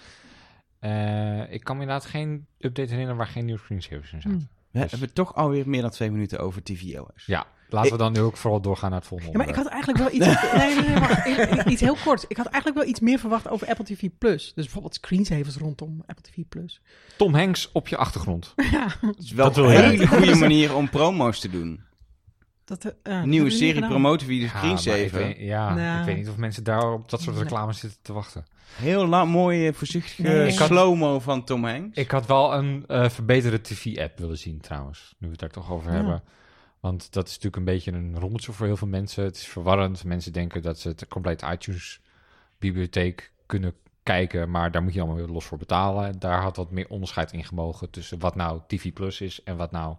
Eh, 0.79 1.53
ik 1.53 1.65
kan 1.65 1.77
me 1.77 1.83
inderdaad 1.83 2.07
geen 2.07 2.47
update 2.59 2.89
herinneren 2.89 3.17
waar 3.17 3.27
geen 3.27 3.45
nieuwe 3.45 3.61
screensavers 3.61 4.13
in 4.13 4.21
zaten. 4.21 4.51
We 4.71 4.81
Dus- 4.81 4.91
hebben 4.91 5.13
toch 5.13 5.35
alweer 5.35 5.69
meer 5.69 5.83
dan 5.83 5.91
twee 5.91 6.11
minuten 6.11 6.39
over 6.39 6.63
tvOS. 6.63 7.27
Ja, 7.27 7.47
laten 7.69 7.93
we 7.93 7.99
dan 7.99 8.13
nu 8.13 8.21
ook 8.21 8.37
vooral 8.37 8.61
doorgaan 8.61 8.91
naar 8.91 8.99
het 8.99 9.09
volgende 9.09 9.33
Ja, 9.33 9.39
maar 9.39 9.49
ik 9.49 9.55
had 9.55 9.67
eigenlijk 9.67 9.99
wel 9.99 10.13
iets... 10.13 10.27
nee, 10.57 10.75
nee, 10.75 10.85
nee, 10.89 10.99
maar 11.55 11.69
iets 11.69 11.81
heel 11.81 11.97
kort. 12.05 12.25
Ik 12.29 12.37
had 12.37 12.47
eigenlijk 12.47 12.77
wel 12.83 12.89
iets 12.89 13.01
meer 13.01 13.19
verwacht 13.19 13.49
over 13.49 13.67
Apple 13.69 13.85
TV+. 13.85 14.09
Plus. 14.19 14.45
Dus 14.55 14.65
bijvoorbeeld 14.65 14.95
screensavers 14.95 15.57
rondom 15.57 16.03
Apple 16.07 16.23
TV+. 16.33 16.43
Plus. 16.49 16.81
Tom 17.17 17.35
Hanks 17.35 17.69
op 17.73 17.89
je 17.89 17.97
achtergrond. 17.97 18.53
ja, 18.73 18.87
Dat 19.01 19.19
is 19.19 19.33
wel 19.33 19.53
Dat 19.53 19.65
een 19.65 19.71
hele 19.71 20.07
goede 20.07 20.35
manier 20.35 20.75
om 20.75 20.91
promo's 20.91 21.41
te 21.41 21.51
doen. 21.51 21.81
Dat... 22.79 22.85
eh, 22.85 22.93
Een 23.13 23.19
uh, 23.19 23.23
nieuwe 23.25 23.51
serie 23.51 23.87
promoten 23.87 24.27
via 24.27 24.39
de 24.41 24.45
Ja, 24.47 24.63
maar 24.63 24.71
ik 24.73 24.79
screensaver. 24.79 25.19
weet, 25.27 25.37
ja, 25.39 25.75
Nou. 25.75 25.99
ik 26.01 26.05
weet 26.07 26.17
niet 26.17 26.29
of 26.29 26.37
mensen 26.37 26.65
daar 26.65 26.93
op 26.93 27.11
dat 27.11 27.21
soort 27.21 27.35
Nee. 27.35 27.45
reclames 27.45 27.79
zitten 27.79 27.99
te 28.03 28.13
wachten. 28.13 28.45
Heel 28.77 29.07
lang, 29.07 29.31
mooie, 29.31 29.73
voorzichtige 29.73 30.23
Nee. 30.23 30.51
Slow-mo 30.51 31.21
van 31.21 31.45
Tom 31.45 31.65
Hanks. 31.65 31.97
Ik 31.99 32.11
had 32.11 32.27
wel 32.27 32.55
een 32.55 32.85
eh, 32.87 33.09
verbeterde 33.09 33.61
TV-app 33.61 34.19
willen 34.19 34.39
zien 34.39 34.61
trouwens, 34.61 35.15
nu 35.19 35.27
we 35.27 35.33
het 35.33 35.41
daar 35.41 35.51
toch 35.51 35.71
over 35.73 35.91
Ja. 35.91 35.97
hebben. 35.97 36.23
Want 36.81 37.13
dat 37.13 37.25
is 37.27 37.31
natuurlijk 37.31 37.57
een 37.57 37.65
beetje 37.75 37.93
een 37.93 38.19
rommeltje 38.19 38.53
voor 38.53 38.67
heel 38.67 38.77
veel 38.77 38.89
mensen. 38.89 39.25
Het 39.25 39.37
is 39.37 39.47
verwarrend. 39.47 40.05
Mensen 40.05 40.33
denken 40.33 40.63
dat 40.63 40.79
ze 40.79 40.89
het 40.89 41.09
compleet 41.09 41.43
iTunes-bibliotheek 41.53 43.33
kunnen 43.47 43.75
kijken, 44.03 44.51
maar 44.51 44.71
daar 44.71 44.83
moet 44.83 44.93
je 44.95 45.01
allemaal 45.01 45.19
weer 45.19 45.27
los 45.35 45.45
voor 45.45 45.59
betalen. 45.59 46.19
Daar 46.19 46.43
had 46.43 46.57
wat 46.57 46.71
meer 46.71 46.89
onderscheid 46.89 47.33
in 47.33 47.45
gemogen 47.45 47.91
tussen 47.91 48.19
wat 48.19 48.35
nou 48.35 48.61
TV 48.67 48.93
Plus 48.93 49.21
is 49.21 49.43
en 49.43 49.57
wat 49.57 49.71
nou 49.71 49.97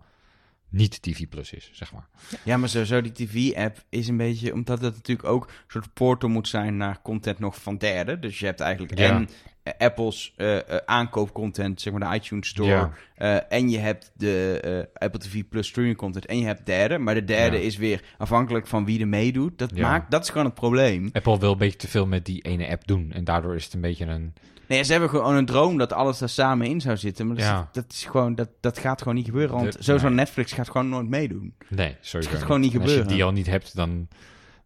niet 0.72 1.02
TV 1.02 1.28
Plus 1.30 1.54
is, 1.54 1.70
zeg 1.74 1.94
maar. 1.94 2.08
Ja, 2.44 2.58
maar 2.58 2.70
sowieso 2.70 3.02
die 3.02 3.12
TV-app 3.12 3.84
is 3.90 4.08
een 4.08 4.18
beetje... 4.18 4.54
Omdat 4.54 4.82
het 4.82 4.96
natuurlijk 4.96 5.28
ook 5.28 5.44
een 5.46 5.54
soort 5.68 5.94
portal 5.94 6.30
moet 6.30 6.48
zijn 6.48 6.78
naar 6.78 7.02
content 7.02 7.40
nog 7.40 7.62
van 7.62 7.78
derden. 7.78 8.22
Dus 8.22 8.40
je 8.40 8.46
hebt 8.46 8.60
eigenlijk 8.60 8.98
Ja. 8.98 9.10
en 9.10 9.30
Apple's 9.78 10.34
eh, 10.38 10.58
eh, 10.58 10.64
aankoopcontent, 10.86 11.82
zeg 11.82 11.94
maar 11.94 12.10
de 12.12 12.16
iTunes 12.16 12.48
Store. 12.48 12.70
Ja. 12.70 12.92
eh, 13.16 13.38
en 13.60 13.70
je 13.70 13.78
hebt 13.78 14.12
de 14.16 14.60
eh, 14.94 15.04
Apple 15.06 15.20
TV 15.20 15.44
Plus 15.50 15.68
streaming 15.68 15.98
content. 15.98 16.26
En 16.26 16.40
je 16.40 16.46
hebt 16.46 16.66
derde. 16.66 16.98
Maar 16.98 17.14
de 17.14 17.24
derde 17.24 17.58
Ja. 17.58 17.64
is 17.64 17.78
weer 17.78 18.04
afhankelijk 18.18 18.68
van 18.68 18.86
wie 18.86 19.00
er 19.00 19.08
meedoet. 19.08 19.58
Dat, 19.60 19.72
Ja. 19.74 19.90
maakt, 19.90 20.12
dat 20.12 20.24
is 20.24 20.30
gewoon 20.30 20.46
het 20.46 20.54
probleem. 20.56 21.10
Apple 21.14 21.40
wil 21.40 21.52
een 21.52 21.58
beetje 21.58 21.78
te 21.78 21.88
veel 21.88 22.06
met 22.08 22.26
die 22.26 22.42
ene 22.42 22.68
app 22.70 22.88
doen 22.88 23.12
en 23.12 23.24
daardoor 23.24 23.56
is 23.56 23.64
het 23.66 23.74
een 23.74 23.82
beetje 23.82 24.06
een... 24.06 24.34
Nee, 24.68 24.84
ze 24.84 24.92
hebben 24.92 25.10
gewoon 25.10 25.36
een 25.36 25.46
droom 25.46 25.78
dat 25.78 25.94
alles 25.94 26.18
daar 26.18 26.30
samen 26.30 26.68
in 26.68 26.82
zou 26.82 26.98
zitten. 26.98 27.28
Maar 27.28 27.36
dat, 27.36 27.46
Ja. 27.46 27.60
is, 27.60 27.68
dat, 27.72 27.86
is 27.92 28.06
gewoon, 28.06 28.36
dat, 28.36 28.50
dat 28.60 28.78
gaat 28.78 29.00
gewoon 29.02 29.16
niet 29.16 29.26
gebeuren. 29.26 29.56
Want 29.56 29.76
sowieso 29.80 30.08
nee. 30.08 30.16
Netflix 30.16 30.52
gaat 30.52 30.70
gewoon 30.70 30.90
nooit 30.90 31.08
meedoen. 31.10 31.54
Nee, 31.68 31.96
sorry. 32.02 32.26
Het 32.26 32.36
gaat 32.36 32.46
gewoon 32.46 32.62
niet 32.62 32.74
En 32.74 32.80
Als 32.82 32.90
je 32.90 32.96
gebeuren. 32.96 33.16
die 33.18 33.24
al 33.26 33.32
niet 33.32 33.48
hebt, 33.48 33.76
dan 33.76 34.08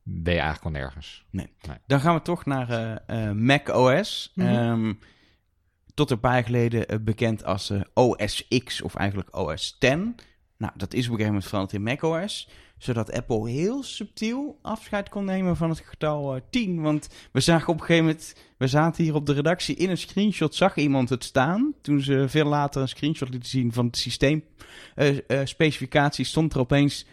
ben 0.08 0.34
je 0.34 0.39
eigenlijk 0.39 0.76
al 0.76 0.82
nergens. 0.82 1.26
Dan 1.86 1.99
gaan 1.99 2.16
we 2.16 2.22
toch 2.22 2.45
naar 2.45 2.70
eh, 2.70 3.28
eh, 3.28 3.36
Mac 3.36 3.70
OS. 3.70 4.32
Mhm. 4.36 4.47
Ehm, 4.47 4.93
tot 5.93 6.12
een 6.12 6.20
paar 6.20 6.34
jaar 6.34 6.43
geleden 6.43 6.88
eh, 6.88 6.97
bekend 7.01 7.43
als 7.43 7.72
OS 7.93 8.47
X 8.64 8.82
of 8.82 8.95
eigenlijk 8.95 9.38
OS 9.38 9.78
X. 9.80 9.88
Nou, 10.58 10.74
dat 10.76 10.93
is 10.93 11.06
op 11.06 11.12
een 11.12 11.18
gegeven 11.18 11.26
moment 11.26 11.45
veranderd 11.45 11.74
in 11.74 11.84
Mac 11.84 12.03
OS. 12.03 12.49
Zodat 12.78 13.12
Apple 13.12 13.49
heel 13.49 13.84
subtiel 13.84 14.60
afscheid 14.62 15.10
kon 15.10 15.26
nemen 15.26 15.58
van 15.58 15.70
het 15.70 15.80
getal 15.80 16.36
eh, 16.36 16.41
10. 16.49 16.82
Want 16.82 17.08
we 17.32 17.39
zagen 17.39 17.68
op 17.68 17.80
een 17.80 17.86
gegeven 17.86 18.06
moment... 18.06 18.36
We 18.58 18.68
zaten 18.68 19.03
hier 19.03 19.16
op 19.16 19.26
de 19.26 19.34
redactie 19.34 19.76
in 19.76 19.89
een 19.89 19.97
screenshot, 19.97 20.56
zag 20.56 20.76
iemand 20.76 21.10
het 21.10 21.24
staan. 21.24 21.74
Toen 21.82 22.01
ze 22.01 22.26
veel 22.28 22.45
later 22.45 22.82
een 22.82 22.88
screenshot 22.88 23.30
lieten 23.30 23.49
zien 23.49 23.74
van 23.74 23.86
het 23.86 23.97
systeemspecificatie... 23.97 26.26
stond 26.26 26.53
er 26.53 26.60
opeens 26.60 27.06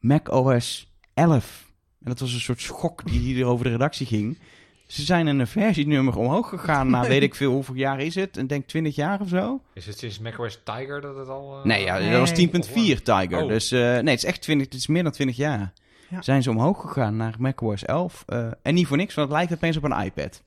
Mac 0.00 0.28
OS 0.28 0.92
11. 1.14 1.67
En 2.02 2.08
dat 2.10 2.20
was 2.20 2.32
een 2.32 2.40
soort 2.40 2.60
schok 2.60 3.06
die 3.06 3.18
hier 3.20 3.46
over 3.46 3.64
de 3.64 3.70
redactie 3.70 4.06
ging. 4.06 4.38
Ze 4.86 5.02
zijn 5.02 5.26
een 5.26 5.46
versienummer 5.46 6.16
omhoog 6.16 6.48
gegaan 6.48 6.90
na 6.90 7.00
weet 7.08 7.22
ik 7.22 7.34
veel 7.34 7.52
hoeveel 7.52 7.74
jaar 7.74 8.00
is 8.00 8.14
het. 8.14 8.36
Ik 8.36 8.48
denk 8.48 8.66
20 8.66 8.94
jaar 8.94 9.20
of 9.20 9.28
zo. 9.28 9.60
Is 9.74 9.86
het 9.86 9.98
sinds 9.98 10.18
macOS 10.18 10.60
Tiger 10.64 11.00
dat 11.00 11.16
het 11.16 11.28
al... 11.28 11.58
eh, 11.58 11.64
Nee, 11.64 11.84
ja, 11.84 11.98
Nee. 11.98 12.10
dat 12.10 12.20
was 12.20 12.30
10.4 12.30 13.02
Tiger. 13.02 13.42
Oh. 13.42 13.48
Dus 13.48 13.70
eh, 13.70 13.80
nee, 13.80 13.94
het 13.96 14.08
is 14.22 14.24
echt 14.24 14.42
20, 14.42 14.66
het 14.66 14.74
is 14.74 14.86
meer 14.86 15.02
dan 15.02 15.12
20 15.12 15.36
jaar. 15.36 15.72
Ja. 16.08 16.22
Zijn 16.22 16.42
ze 16.42 16.50
omhoog 16.50 16.80
gegaan 16.80 17.16
naar 17.16 17.34
macOS 17.38 17.84
11. 17.84 18.22
eh, 18.26 18.46
en 18.62 18.74
niet 18.74 18.86
voor 18.86 18.96
niks, 18.96 19.14
want 19.14 19.28
het 19.28 19.36
lijkt 19.36 19.52
opeens 19.52 19.76
op 19.76 19.82
een 19.84 20.00
iPad. 20.04 20.42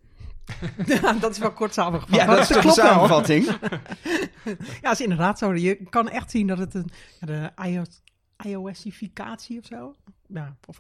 Ja, 0.86 1.14
dat 1.14 1.32
is 1.32 1.38
wel 1.38 1.52
kort 1.52 1.74
samengevat. 1.74 2.16
Ja, 2.16 2.26
dat 2.26 2.40
is 2.40 2.48
de 2.48 2.60
klopt 2.60 2.76
wel. 2.76 2.86
samenvatting. 2.86 3.46
Ja, 4.46 4.58
dat 4.82 4.92
is 4.94 5.02
inderdaad 5.02 5.38
zo. 5.38 5.54
Je 5.54 5.76
kan 5.90 6.10
echt 6.10 6.32
zien 6.32 6.48
dat 6.48 6.58
het 6.58 6.74
een, 6.74 6.90
ja, 7.20 7.28
de 7.28 7.52
iOS, 7.70 8.02
iOSificatie 8.46 9.60
of 9.60 9.66
zo, 9.66 9.96
ja, 10.28 10.56
of 10.66 10.78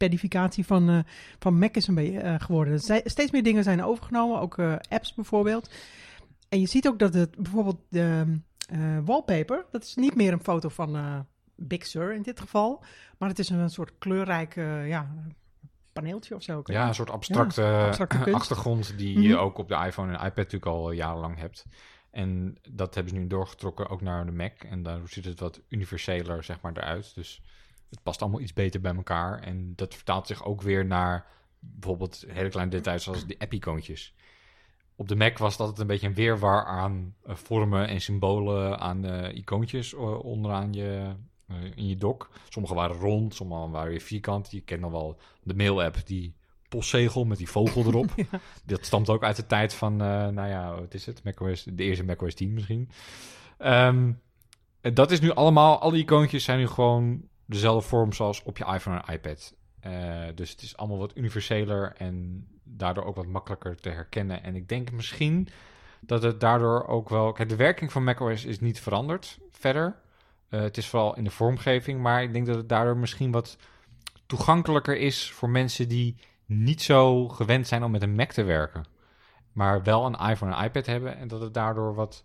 iPadificatie 0.00 0.66
van, 0.66 0.88
eh, 0.88 0.98
van 1.38 1.58
Mac 1.58 1.74
is 1.74 1.86
een 1.86 1.94
beetje 1.94 2.20
eh, 2.20 2.34
geworden. 2.40 2.78
Steeds 3.04 3.30
meer 3.30 3.42
dingen 3.42 3.62
zijn 3.62 3.84
overgenomen, 3.84 4.40
ook 4.40 4.58
eh, 4.58 4.74
apps 4.88 5.14
bijvoorbeeld. 5.14 5.70
En 6.48 6.60
je 6.60 6.66
ziet 6.66 6.88
ook 6.88 6.98
dat 6.98 7.14
het 7.14 7.36
bijvoorbeeld 7.36 7.80
de 7.88 8.38
wallpaper, 9.04 9.66
dat 9.70 9.82
is 9.82 9.94
niet 9.94 10.14
meer 10.14 10.32
een 10.32 10.42
foto 10.42 10.68
van 10.68 11.26
Big 11.56 11.86
Sur 11.86 12.14
in 12.14 12.22
dit 12.22 12.40
geval, 12.40 12.84
maar 13.18 13.28
het 13.28 13.38
is 13.38 13.48
een 13.48 13.70
soort 13.70 13.92
kleurrijk 13.98 14.54
ja, 14.86 15.10
paneeltje 15.92 16.34
of 16.34 16.42
zo. 16.42 16.60
Ja, 16.64 16.88
een 16.88 16.94
soort 16.94 17.10
abstracte, 17.10 17.94
achtergrond 18.32 18.98
die 18.98 19.18
Mhm. 19.18 19.26
je 19.26 19.36
ook 19.36 19.58
op 19.58 19.68
de 19.68 19.84
iPhone 19.86 20.08
en 20.08 20.18
iPad 20.18 20.36
natuurlijk 20.36 20.66
al 20.66 20.90
jarenlang 20.92 21.38
hebt. 21.38 21.66
En 22.10 22.58
dat 22.70 22.94
hebben 22.94 23.12
ze 23.12 23.18
nu 23.18 23.26
doorgetrokken 23.26 23.88
ook 23.88 24.00
naar 24.00 24.26
de 24.26 24.32
Mac. 24.32 24.62
En 24.62 24.82
daar 24.82 25.00
ziet 25.04 25.24
het 25.24 25.40
wat 25.40 25.60
universeler 25.68 26.44
zeg 26.44 26.60
maar 26.60 26.72
eruit. 26.76 27.14
Dus 27.14 27.42
het 27.90 28.02
past 28.02 28.22
allemaal 28.22 28.40
iets 28.40 28.52
beter 28.52 28.80
bij 28.80 28.94
elkaar. 28.94 29.42
En 29.42 29.72
dat 29.76 29.94
vertaalt 29.94 30.26
zich 30.26 30.44
ook 30.44 30.62
weer 30.62 30.86
naar 30.86 31.26
bijvoorbeeld 31.58 32.24
hele 32.28 32.48
kleine 32.48 32.70
details 32.70 33.02
zoals 33.02 33.26
die 33.26 33.40
app-icoontjes. 33.40 34.14
Op 34.96 35.08
de 35.08 35.16
Mac 35.16 35.38
was 35.38 35.56
dat 35.56 35.68
het 35.68 35.78
een 35.78 35.86
beetje 35.86 36.06
een 36.06 36.14
weerwar 36.14 36.64
aan 36.64 37.14
eh, 37.22 37.34
vormen 37.34 37.88
en 37.88 38.00
symbolen 38.00 38.80
aan 38.80 39.04
eh, 39.04 39.36
icoontjes 39.36 39.94
eh, 39.94 40.24
onderaan 40.24 40.72
je, 40.72 41.14
in 41.74 41.86
je 41.86 41.96
dock. 41.96 42.30
Sommige 42.48 42.74
waren 42.74 42.96
rond, 42.96 43.34
sommige 43.34 43.70
waren 43.70 43.90
weer 43.90 44.00
vierkant. 44.00 44.50
Je 44.50 44.60
kent 44.60 44.80
dan 44.80 44.90
wel 44.90 45.18
de 45.42 45.54
mail-app, 45.54 46.06
die 46.06 46.34
postzegel 46.68 47.24
met 47.24 47.38
die 47.38 47.48
vogel 47.48 47.84
erop. 47.84 48.14
Dat 48.64 48.86
stamt 48.86 49.08
ook 49.08 49.22
uit 49.22 49.36
de 49.36 49.46
tijd 49.46 49.74
van, 49.74 49.96
nou 49.96 50.48
ja, 50.48 50.74
wat 50.80 50.94
is 50.94 51.06
het? 51.06 51.24
macOS, 51.24 51.64
de 51.64 51.82
eerste 51.82 52.04
macOS 52.04 52.34
10 52.34 52.52
misschien. 52.52 52.90
En 53.58 54.94
dat 54.94 55.10
is 55.10 55.20
nu 55.20 55.30
allemaal, 55.30 55.78
alle 55.78 55.98
icoontjes 55.98 56.44
zijn 56.44 56.58
nu 56.58 56.66
gewoon 56.66 57.28
dezelfde 57.50 57.88
vorm 57.88 58.12
zoals 58.12 58.42
op 58.42 58.56
je 58.58 58.64
iPhone 58.64 59.02
en 59.02 59.14
iPad. 59.14 59.54
Eh, 59.80 59.92
dus 60.34 60.50
het 60.50 60.62
is 60.62 60.76
allemaal 60.76 60.98
wat 60.98 61.16
universeler 61.16 61.94
en 61.96 62.46
daardoor 62.64 63.04
ook 63.04 63.16
wat 63.16 63.26
makkelijker 63.26 63.76
te 63.76 63.88
herkennen. 63.88 64.42
En 64.42 64.56
ik 64.56 64.68
denk 64.68 64.92
misschien 64.92 65.48
dat 66.00 66.22
het 66.22 66.40
daardoor 66.40 66.86
ook 66.86 67.08
wel... 67.08 67.32
Kijk, 67.32 67.48
de 67.48 67.56
werking 67.56 67.92
van 67.92 68.04
macOS 68.04 68.44
is 68.44 68.60
niet 68.60 68.80
veranderd 68.80 69.38
verder. 69.50 69.96
Eh, 70.48 70.60
het 70.60 70.76
is 70.76 70.86
vooral 70.86 71.16
in 71.16 71.24
de 71.24 71.30
vormgeving, 71.30 72.00
maar 72.00 72.22
ik 72.22 72.32
denk 72.32 72.46
dat 72.46 72.56
het 72.56 72.68
daardoor 72.68 72.96
misschien 72.96 73.30
wat 73.30 73.58
toegankelijker 74.26 74.96
is 74.96 75.30
voor 75.30 75.50
mensen 75.50 75.88
die 75.88 76.16
niet 76.46 76.82
zo 76.82 77.28
gewend 77.28 77.66
zijn 77.66 77.84
om 77.84 77.90
met 77.90 78.02
een 78.02 78.14
Mac 78.14 78.30
te 78.32 78.42
werken. 78.42 78.84
Maar 79.52 79.82
wel 79.82 80.06
een 80.06 80.30
iPhone 80.30 80.54
en 80.54 80.64
iPad 80.64 80.86
hebben 80.86 81.16
en 81.16 81.28
dat 81.28 81.40
het 81.40 81.54
daardoor 81.54 81.94
wat 81.94 82.24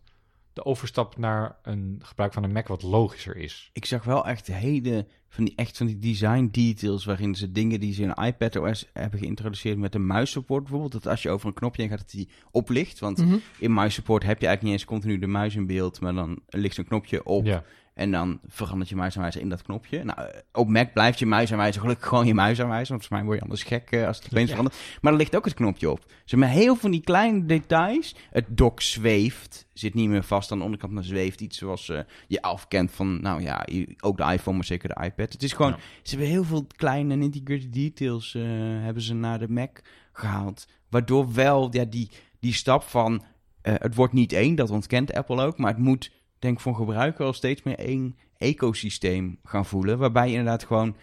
de 0.55 0.65
overstap 0.65 1.17
naar 1.17 1.57
een 1.61 1.99
gebruik 2.03 2.33
van 2.33 2.43
een 2.43 2.51
Mac 2.51 2.67
wat 2.67 2.83
logischer 2.83 3.35
is. 3.35 3.69
Ik 3.73 3.85
zag 3.85 4.03
wel 4.03 4.25
echt 4.25 4.47
hele 4.47 5.07
van 5.35 5.45
die, 5.45 5.53
echt 5.55 5.77
van 5.77 5.85
die 5.87 5.99
design 5.99 6.47
details 6.51 7.05
waarin 7.05 7.35
ze 7.35 7.51
dingen 7.51 7.79
die 7.79 7.93
ze 7.93 8.01
in 8.01 8.13
iPad 8.25 8.55
OS 8.55 8.89
hebben 8.93 9.19
geïntroduceerd 9.19 9.77
met 9.77 9.95
een 9.95 10.05
muissupport 10.05 10.61
bijvoorbeeld. 10.61 10.91
Dat 10.91 11.07
als 11.07 11.21
je 11.21 11.29
over 11.29 11.47
een 11.47 11.53
knopje 11.53 11.81
heen 11.81 11.89
gaat, 11.91 11.99
dat 11.99 12.11
die 12.11 12.29
oplicht. 12.51 12.99
Want 12.99 13.17
Mhm. 13.17 13.35
in 13.59 13.73
muissupport 13.73 14.23
heb 14.23 14.39
je 14.41 14.47
eigenlijk 14.47 14.61
niet 14.63 14.71
eens 14.81 14.89
continu 14.89 15.19
de 15.19 15.27
muis 15.27 15.55
in 15.55 15.65
beeld, 15.67 15.99
maar 16.01 16.13
dan 16.13 16.39
ligt 16.47 16.75
zo'n 16.75 16.85
knopje 16.87 17.25
op. 17.25 17.45
Ja. 17.45 17.63
En 17.93 18.11
dan 18.11 18.39
verandert 18.47 18.89
je 18.89 18.95
muisaanwijzer 18.95 19.41
in 19.41 19.49
dat 19.49 19.61
knopje. 19.61 20.03
Nou, 20.03 20.19
eh, 20.19 20.25
op 20.53 20.69
Mac 20.69 20.93
blijft 20.93 21.19
je 21.19 21.25
muisaanwijzer 21.25 21.81
gelukkig 21.81 22.07
gewoon 22.07 22.25
je 22.25 22.33
muisaanwijzer. 22.33 22.89
Want 22.95 23.05
volgens 23.05 23.09
mij 23.09 23.23
word 23.23 23.37
je 23.37 23.43
anders 23.43 23.63
gek 23.63 23.91
eh, 23.91 24.07
als 24.07 24.17
het 24.17 24.25
opeens 24.25 24.49
Ja. 24.49 24.55
verandert. 24.55 24.81
Maar 25.01 25.11
er 25.11 25.17
ligt 25.17 25.35
ook 25.35 25.45
het 25.45 25.53
knopje 25.53 25.91
op. 25.91 26.05
Dus 26.23 26.33
met 26.39 26.49
heel 26.49 26.63
veel 26.63 26.75
van 26.75 26.91
die 26.91 27.01
kleine 27.01 27.45
details. 27.45 28.15
Het 28.31 28.45
dock 28.49 28.81
zweeft. 28.81 29.67
Zit 29.73 29.93
niet 29.93 30.09
meer 30.09 30.23
vast 30.23 30.51
aan 30.51 30.57
de 30.57 30.63
onderkant, 30.63 30.91
maar 30.91 31.03
zweeft. 31.03 31.41
Iets 31.41 31.57
zoals 31.57 31.89
eh, 31.89 31.99
je 32.27 32.41
afkent 32.41 32.91
van, 32.91 33.21
nou 33.21 33.41
ja, 33.41 33.63
je- 33.71 33.95
ook 33.99 34.17
de 34.17 34.23
iPhone, 34.23 34.55
maar 34.57 34.65
zeker 34.65 34.89
de 34.95 35.03
iPad. 35.03 35.24
Het 35.31 35.43
is 35.43 35.53
gewoon, 35.53 35.71
Ja. 35.71 35.77
ze 36.03 36.09
hebben 36.09 36.27
heel 36.27 36.43
veel 36.43 36.67
kleine 36.75 37.15
nitty-gritty 37.15 37.69
details 37.69 38.35
eh, 38.35 38.43
hebben 38.81 39.03
ze 39.03 39.13
naar 39.13 39.39
de 39.39 39.49
Mac 39.49 39.81
gehaald. 40.13 40.67
Waardoor 40.89 41.33
wel 41.33 41.67
ja, 41.71 41.85
die, 41.85 42.09
die 42.39 42.53
stap 42.53 42.83
van, 42.83 43.23
eh, 43.61 43.73
het 43.77 43.95
wordt 43.95 44.13
niet 44.13 44.33
één, 44.33 44.55
dat 44.55 44.69
ontkent 44.69 45.13
Apple 45.13 45.41
ook. 45.43 45.57
Maar 45.57 45.71
het 45.71 45.81
moet, 45.81 46.11
denk 46.39 46.55
ik, 46.55 46.59
voor 46.59 46.75
gebruiker 46.75 47.25
al 47.25 47.33
steeds 47.33 47.63
meer 47.63 47.79
één 47.79 48.17
ecosysteem 48.37 49.39
gaan 49.43 49.65
voelen. 49.65 49.97
Waarbij 49.97 50.25
je 50.25 50.37
inderdaad 50.37 50.63
gewoon 50.63 50.95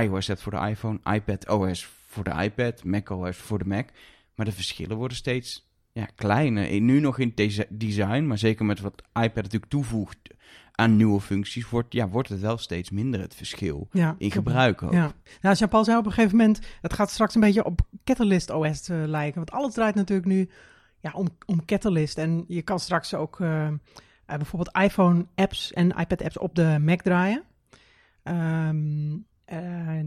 iOS 0.00 0.26
hebt 0.26 0.42
voor 0.42 0.52
de 0.52 0.68
iPhone, 0.68 0.98
iPad 1.12 1.48
OS 1.48 1.88
voor 2.06 2.24
de 2.24 2.42
iPad, 2.42 2.84
Mac 2.84 3.10
OS 3.10 3.36
voor 3.36 3.58
de 3.58 3.64
Mac. 3.64 3.88
Maar 4.34 4.46
de 4.46 4.52
verschillen 4.52 4.96
worden 4.96 5.16
steeds 5.16 5.68
ja, 5.92 6.04
kleiner. 6.14 6.70
En 6.70 6.84
Nu 6.84 7.00
nog 7.00 7.18
in 7.18 7.34
design, 7.68 8.26
maar 8.26 8.38
zeker 8.38 8.64
met 8.64 8.80
wat 8.80 9.02
iPad 9.12 9.34
natuurlijk 9.34 9.70
toevoegt 9.70 10.18
aan 10.72 10.96
nieuwe 10.96 11.20
functies, 11.20 11.68
wordt, 11.68 11.92
ja, 11.92 12.08
wordt 12.08 12.28
het 12.28 12.40
wel 12.40 12.58
steeds 12.58 12.90
minder 12.90 13.20
het 13.20 13.34
verschil 13.34 13.88
Ja. 13.92 14.14
in 14.18 14.30
gebruik 14.30 14.82
ook. 14.82 14.92
Ja. 14.92 15.12
Nou, 15.40 15.56
Jean-Paul 15.56 15.84
zei 15.84 15.98
op 15.98 16.06
een 16.06 16.12
gegeven 16.12 16.36
moment, 16.36 16.60
het 16.80 16.92
gaat 16.92 17.10
straks 17.10 17.34
een 17.34 17.40
beetje 17.40 17.64
op 17.64 17.80
Catalyst 18.04 18.50
OS 18.50 18.88
eh, 18.88 18.96
lijken. 19.06 19.34
Want 19.36 19.50
alles 19.50 19.74
draait 19.74 19.94
natuurlijk 19.94 20.28
nu 20.28 20.48
ja, 21.00 21.12
om, 21.14 21.28
om 21.46 21.64
Catalyst. 21.64 22.18
En 22.18 22.44
je 22.48 22.62
kan 22.62 22.80
straks 22.80 23.14
ook 23.14 23.40
eh, 23.40 23.66
eh, 23.66 23.76
bijvoorbeeld 24.26 24.76
iPhone 24.76 25.26
apps 25.34 25.72
en 25.72 25.88
iPad 25.90 26.22
apps 26.22 26.38
op 26.38 26.54
de 26.54 26.78
Mac 26.80 27.00
draaien. 27.00 27.42
Ehm, 28.22 29.16
eh, 29.44 29.98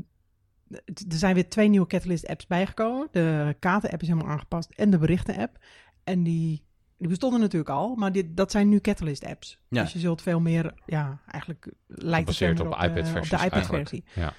er 0.70 1.18
zijn 1.18 1.34
weer 1.34 1.49
twee 1.49 1.68
nieuwe 1.68 1.88
Catalyst 1.88 2.28
apps 2.28 2.47
bijgekomen. 2.47 3.07
De 3.11 3.55
kaarten 3.59 3.89
app 3.91 4.01
is 4.01 4.07
helemaal 4.07 4.32
aangepast 4.32 4.70
en 4.70 4.89
de 4.89 4.97
berichten 4.97 5.38
app. 5.38 5.57
En 6.03 6.24
die, 6.24 6.64
die 7.03 7.11
bestonden 7.11 7.39
natuurlijk 7.39 7.69
al, 7.71 7.95
maar 7.95 8.11
dit, 8.11 8.37
dat 8.37 8.51
zijn 8.51 8.69
nu 8.69 8.79
Catalyst 8.79 9.25
apps. 9.25 9.57
Ja. 9.67 9.81
Dus 9.81 9.93
je 9.93 9.99
zult 9.99 10.21
veel 10.21 10.39
meer, 10.39 10.73
ja, 10.85 11.19
eigenlijk 11.27 11.71
lijkt 11.87 12.27
het 12.27 12.37
veel 12.37 12.47
meer 12.47 12.61
op 12.61 12.73
op, 12.73 12.79
de- 12.79 13.35
op 13.35 13.41
iPad-versie. 13.45 14.03
Ja. 14.13 14.33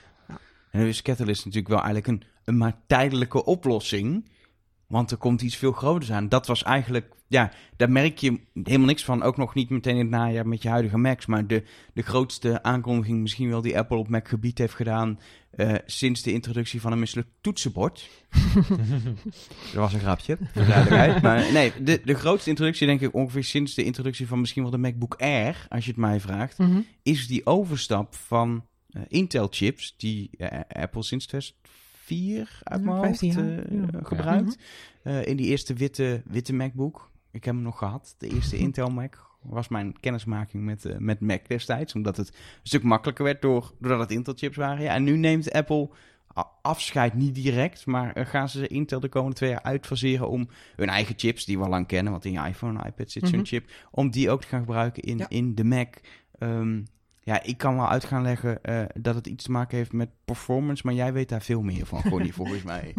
En 0.71 0.81
nu 0.81 0.89
is 0.89 1.03
Catalyst 1.03 1.45
natuurlijk 1.45 1.69
wel 1.75 1.83
eigenlijk 1.83 2.07
een, 2.07 2.23
een 2.45 2.57
maar 2.57 2.77
tijdelijke 2.87 3.45
oplossing. 3.45 4.29
Want 4.87 5.11
er 5.11 5.17
komt 5.17 5.43
iets 5.43 5.57
veel 5.57 5.73
groters 5.73 6.13
aan. 6.13 6.29
Dat 6.29 6.47
was 6.47 6.63
eigenlijk, 6.63 7.13
ja, 7.29 7.53
daar 7.77 7.91
merk 7.91 8.19
je 8.19 8.41
helemaal 8.63 8.87
niks 8.87 9.05
van. 9.05 9.23
Ook 9.23 9.37
nog 9.37 9.55
niet 9.55 9.71
meteen 9.71 9.95
in 9.95 10.01
het 10.01 10.11
najaar 10.11 10.49
met 10.49 10.63
je 10.63 10.69
huidige 10.69 10.99
Macs. 10.99 11.27
Maar 11.27 11.47
de, 11.47 11.63
de 11.95 12.03
grootste 12.03 12.63
aankondiging 12.63 13.21
misschien 13.21 13.49
wel 13.49 13.61
die 13.61 13.79
Apple 13.79 13.97
op 13.97 14.09
Mac 14.09 14.29
gebied 14.29 14.59
heeft 14.59 14.75
gedaan. 14.75 15.19
eh, 15.51 15.75
sinds 15.87 16.23
de 16.23 16.33
introductie 16.33 16.81
van 16.81 16.93
een 16.93 16.99
misselijk 16.99 17.29
toetsenbord. 17.41 18.09
Dat 19.73 19.75
was 19.75 19.93
een 19.93 20.01
grapje, 20.01 20.39
maar 21.23 21.53
nee, 21.53 21.73
de, 21.83 22.01
de 22.05 22.15
grootste 22.15 22.51
introductie 22.51 22.87
denk 22.87 23.01
ik 23.01 23.15
ongeveer 23.15 23.45
sinds 23.45 23.75
de 23.75 23.85
introductie 23.85 24.27
van 24.27 24.41
misschien 24.41 24.63
wel 24.63 24.71
de 24.71 24.79
MacBook 24.79 25.15
Air. 25.19 25.67
Als 25.69 25.85
je 25.85 25.91
het 25.91 26.01
mij 26.01 26.21
vraagt 26.21 26.59
Mhm. 26.59 26.81
is 27.03 27.27
die 27.27 27.47
overstap 27.47 28.15
van 28.15 28.67
eh, 28.89 29.03
Intel-chips, 29.09 29.95
die 29.97 30.31
eh, 30.39 30.61
Apple 30.83 31.03
sinds 31.03 31.27
2004 32.07 32.59
uit 32.63 32.83
mijn 32.85 32.97
hoofd 32.97 33.19
15 33.19 33.33
jaar, 33.33 33.59
eh, 33.65 33.71
ja. 33.71 33.87
Mhm. 33.87 34.05
gebruikt. 34.05 34.59
Eh, 35.03 35.27
in 35.27 35.37
die 35.37 35.47
eerste 35.47 35.75
witte, 35.75 36.23
witte 36.25 36.53
MacBook. 36.55 37.11
Ik 37.31 37.45
heb 37.45 37.55
hem 37.55 37.63
nog 37.63 37.79
gehad. 37.79 38.15
De 38.19 38.29
eerste 38.29 38.57
Intel 38.67 38.91
Mac 38.91 39.17
was 39.43 39.69
mijn 39.69 40.01
kennismaking 40.01 40.65
met, 40.65 40.85
eh, 40.85 40.97
met 40.99 41.21
Mac 41.21 41.49
destijds. 41.49 41.95
Omdat 41.95 42.17
het 42.17 42.29
een 42.29 42.35
stuk 42.63 42.83
makkelijker 42.83 43.25
werd 43.25 43.43
door, 43.43 43.73
doordat 43.81 44.01
het 44.01 44.11
Intel-chips 44.11 44.57
waren. 44.57 44.83
Ja, 44.83 44.95
en 44.95 45.05
nu 45.05 45.17
neemt 45.17 45.53
Apple 45.53 45.91
afscheid, 46.63 47.15
niet 47.15 47.35
direct. 47.35 47.87
Maar 47.87 48.27
gaan 48.27 48.49
ze 48.49 48.67
Intel 48.67 49.01
de 49.01 49.09
komende 49.09 49.37
twee 49.37 49.51
jaar 49.51 49.63
uitfaseren 49.63 50.29
om 50.29 50.49
hun 50.77 50.89
eigen 50.89 51.15
chips, 51.19 51.45
die 51.45 51.59
we 51.59 51.65
al 51.65 51.71
lang 51.71 51.87
kennen. 51.87 52.13
Want 52.13 52.25
in 52.25 52.33
je 52.33 52.47
iPhone 52.49 52.79
en 52.81 52.87
iPad 52.87 53.11
zit 53.11 53.29
zo'n 53.29 53.37
Mhm. 53.39 53.47
chip. 53.47 53.71
Om 53.91 54.11
die 54.11 54.31
ook 54.31 54.41
te 54.41 54.47
gaan 54.47 54.61
gebruiken 54.61 55.03
in, 55.03 55.19
Ja. 55.19 55.29
in 55.29 55.55
de 55.55 55.65
Mac. 55.65 55.95
Ehm, 56.39 56.83
ja, 57.25 57.43
ik 57.43 57.57
kan 57.59 57.77
wel 57.77 57.89
uit 57.89 58.05
gaan 58.05 58.23
leggen 58.23 58.63
eh, 58.63 58.83
dat 58.95 59.15
het 59.15 59.27
iets 59.27 59.45
te 59.45 59.51
maken 59.51 59.77
heeft 59.77 59.93
met 59.93 60.09
performance, 60.25 60.83
maar 60.87 60.95
jij 60.95 61.13
weet 61.13 61.29
daar 61.29 61.43
veel 61.43 61.63
meer 61.63 61.87
van, 61.87 62.01
Gonnie, 62.03 62.35
volgens 62.41 62.63
mij. 62.63 62.95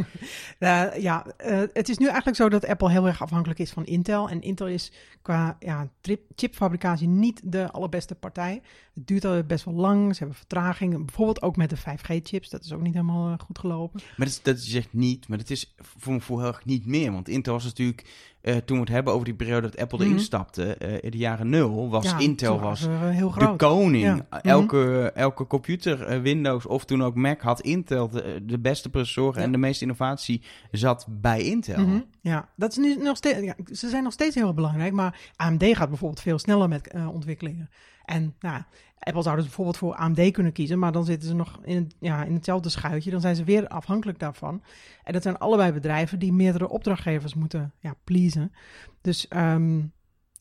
Ja, 1.00 1.26
eh, 1.38 1.62
het 1.74 1.90
is 1.90 1.98
nu 1.98 2.06
eigenlijk 2.06 2.38
zo 2.38 2.50
dat 2.50 2.68
Apple 2.68 2.90
heel 2.90 3.08
erg 3.08 3.22
afhankelijk 3.22 3.60
is 3.60 3.72
van 3.72 3.86
Intel. 3.86 4.30
En 4.30 4.42
Intel 4.42 4.68
is 4.68 4.92
qua 5.22 5.56
ja, 5.60 5.90
chipfabricatie 6.36 7.08
niet 7.08 7.42
de 7.44 7.72
allerbeste 7.72 8.16
partij. 8.16 8.62
Het 8.94 9.08
duurt 9.08 9.26
al 9.26 9.44
best 9.44 9.66
wel 9.66 9.74
lang, 9.74 10.12
ze 10.14 10.20
hebben 10.20 10.38
vertraging. 10.38 11.06
Bijvoorbeeld 11.06 11.42
ook 11.42 11.56
met 11.56 11.70
de 11.70 11.78
5G-chips, 11.78 12.50
dat 12.50 12.64
is 12.64 12.74
ook 12.74 12.82
niet 12.82 12.94
helemaal 12.94 13.32
eh, 13.32 13.40
goed 13.46 13.60
gelopen. 13.60 14.00
Maar 14.18 14.28
dat, 14.28 14.36
is- 14.36 14.42
dat 14.42 14.58
is 14.58 14.74
echt 14.74 14.94
niet, 14.94 15.28
maar 15.28 15.38
dat 15.38 15.50
is 15.50 15.76
voor 15.78 16.14
me 16.14 16.20
voor 16.22 16.40
heel 16.40 16.48
erg 16.48 16.66
niet 16.66 16.86
meer. 16.86 17.12
Want 17.12 17.28
Intel 17.30 17.54
was 17.54 17.64
natuurlijk, 17.64 18.06
eh, 18.46 18.56
toen 18.56 18.76
we 18.78 18.84
het 18.84 18.91
hebben 18.91 19.14
over 19.14 19.26
die 19.26 19.34
periode 19.36 19.62
dat 19.70 19.78
Apple 19.78 20.00
erin 20.00 20.12
Mhm. 20.12 20.20
stapte, 20.22 20.64
eh, 20.76 20.93
in 21.02 21.12
de 21.12 21.18
jaren 21.18 21.50
nul, 21.50 21.89
was 21.89 22.04
Ja, 22.06 22.18
Intel 22.18 22.60
was 22.60 22.88
eh, 22.88 23.10
heel 23.10 23.32
de 23.32 23.34
groot. 23.41 23.58
koning. 23.58 24.04
Ja. 24.04 24.14
Mhm. 24.14 24.24
Elke, 24.48 25.12
elke 25.16 25.48
computer, 25.48 26.22
Windows 26.22 26.66
of 26.66 26.86
toen 26.86 27.04
ook 27.04 27.16
Mac, 27.16 27.41
had 27.41 27.62
Intel 27.62 28.10
de, 28.10 28.39
de 28.46 28.60
beste 28.60 28.89
processoren 28.89 29.39
Ja. 29.39 29.46
en 29.46 29.52
de 29.52 29.58
meeste 29.58 29.84
innovatie 29.84 30.41
zat 30.72 31.06
bij 31.10 31.41
Intel. 31.41 31.86
Mhm, 31.88 32.00
Ja, 32.22 32.50
dat 32.56 32.72
is 32.72 32.78
nu 32.78 32.96
nog 32.96 33.18
steeds. 33.18 33.39
Ja, 33.39 33.56
ze 33.74 33.89
zijn 33.89 34.04
nog 34.04 34.14
steeds 34.14 34.36
heel 34.36 34.54
belangrijk, 34.54 34.93
maar 34.93 35.20
AMD 35.36 35.64
gaat 35.64 35.89
bijvoorbeeld 35.89 36.22
veel 36.22 36.39
sneller 36.39 36.70
met 36.70 36.93
ontwikkelingen. 37.14 37.70
En 38.06 38.36
nou, 38.39 38.62
Apple 39.06 39.22
zou 39.22 39.36
dus 39.36 39.45
bijvoorbeeld 39.45 39.78
voor 39.78 39.95
AMD 39.95 40.32
kunnen 40.32 40.51
kiezen, 40.51 40.80
maar 40.80 40.91
dan 40.91 41.06
zitten 41.06 41.28
ze 41.28 41.36
nog 41.36 41.60
in, 41.64 41.76
het, 41.76 41.95
ja, 41.99 42.24
in 42.24 42.34
hetzelfde 42.34 42.70
schuitje. 42.70 43.12
Dan 43.12 43.22
zijn 43.22 43.36
ze 43.36 43.43
weer 43.43 43.68
afhankelijk 43.68 44.20
daarvan. 44.20 44.64
En 45.03 45.14
dat 45.14 45.22
zijn 45.22 45.38
allebei 45.38 45.72
bedrijven 45.72 46.20
die 46.20 46.34
meerdere 46.34 46.70
opdrachtgevers 46.70 47.34
moeten 47.34 47.74
ja, 47.80 47.95
pleasen. 48.03 48.51
Dus 49.01 49.28
ehm, 49.28 49.82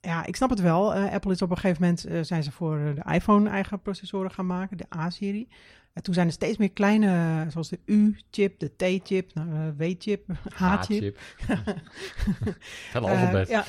ja, 0.00 0.26
ik 0.26 0.36
snap 0.36 0.50
het 0.50 0.60
wel. 0.60 0.94
Eh, 0.94 1.12
Apple 1.12 1.32
is 1.32 1.42
op 1.42 1.50
een 1.50 1.56
gegeven 1.58 1.82
moment 1.82 2.04
eh, 2.04 2.22
zijn 2.22 2.42
ze 2.42 2.52
voor 2.52 2.78
eh, 2.78 2.94
de 2.94 3.12
iPhone 3.14 3.48
eigen 3.48 3.80
processoren 3.80 4.30
gaan 4.30 4.46
maken, 4.46 4.76
de 4.76 4.96
A-serie. 4.96 5.48
En 5.92 6.02
toen 6.02 6.14
zijn 6.14 6.26
er 6.26 6.32
steeds 6.32 6.58
meer 6.58 6.72
kleine, 6.72 7.46
zoals 7.48 7.68
de 7.68 7.80
U-chip, 7.84 8.58
de 8.58 8.76
T-chip, 8.76 9.34
nou, 9.34 9.74
W-chip, 9.76 10.26
H-chip. 10.54 11.18
Eh, 12.92 13.02
alfabet. 13.02 13.48
ja. 13.48 13.64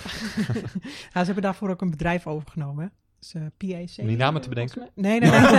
ja, 1.13 1.19
ze 1.19 1.25
hebben 1.25 1.41
daarvoor 1.41 1.69
ook 1.69 1.81
een 1.81 1.89
bedrijf 1.89 2.27
overgenomen. 2.27 2.83
hè. 2.83 2.89
Dus, 3.20 3.34
eh, 3.34 3.41
PAC. 3.57 3.89
Om 3.97 4.07
die 4.07 4.18
namen 4.18 4.41
te 4.41 4.49
bedenken? 4.49 4.89
Nee, 4.95 5.20
nee, 5.20 5.30
nee. 5.30 5.49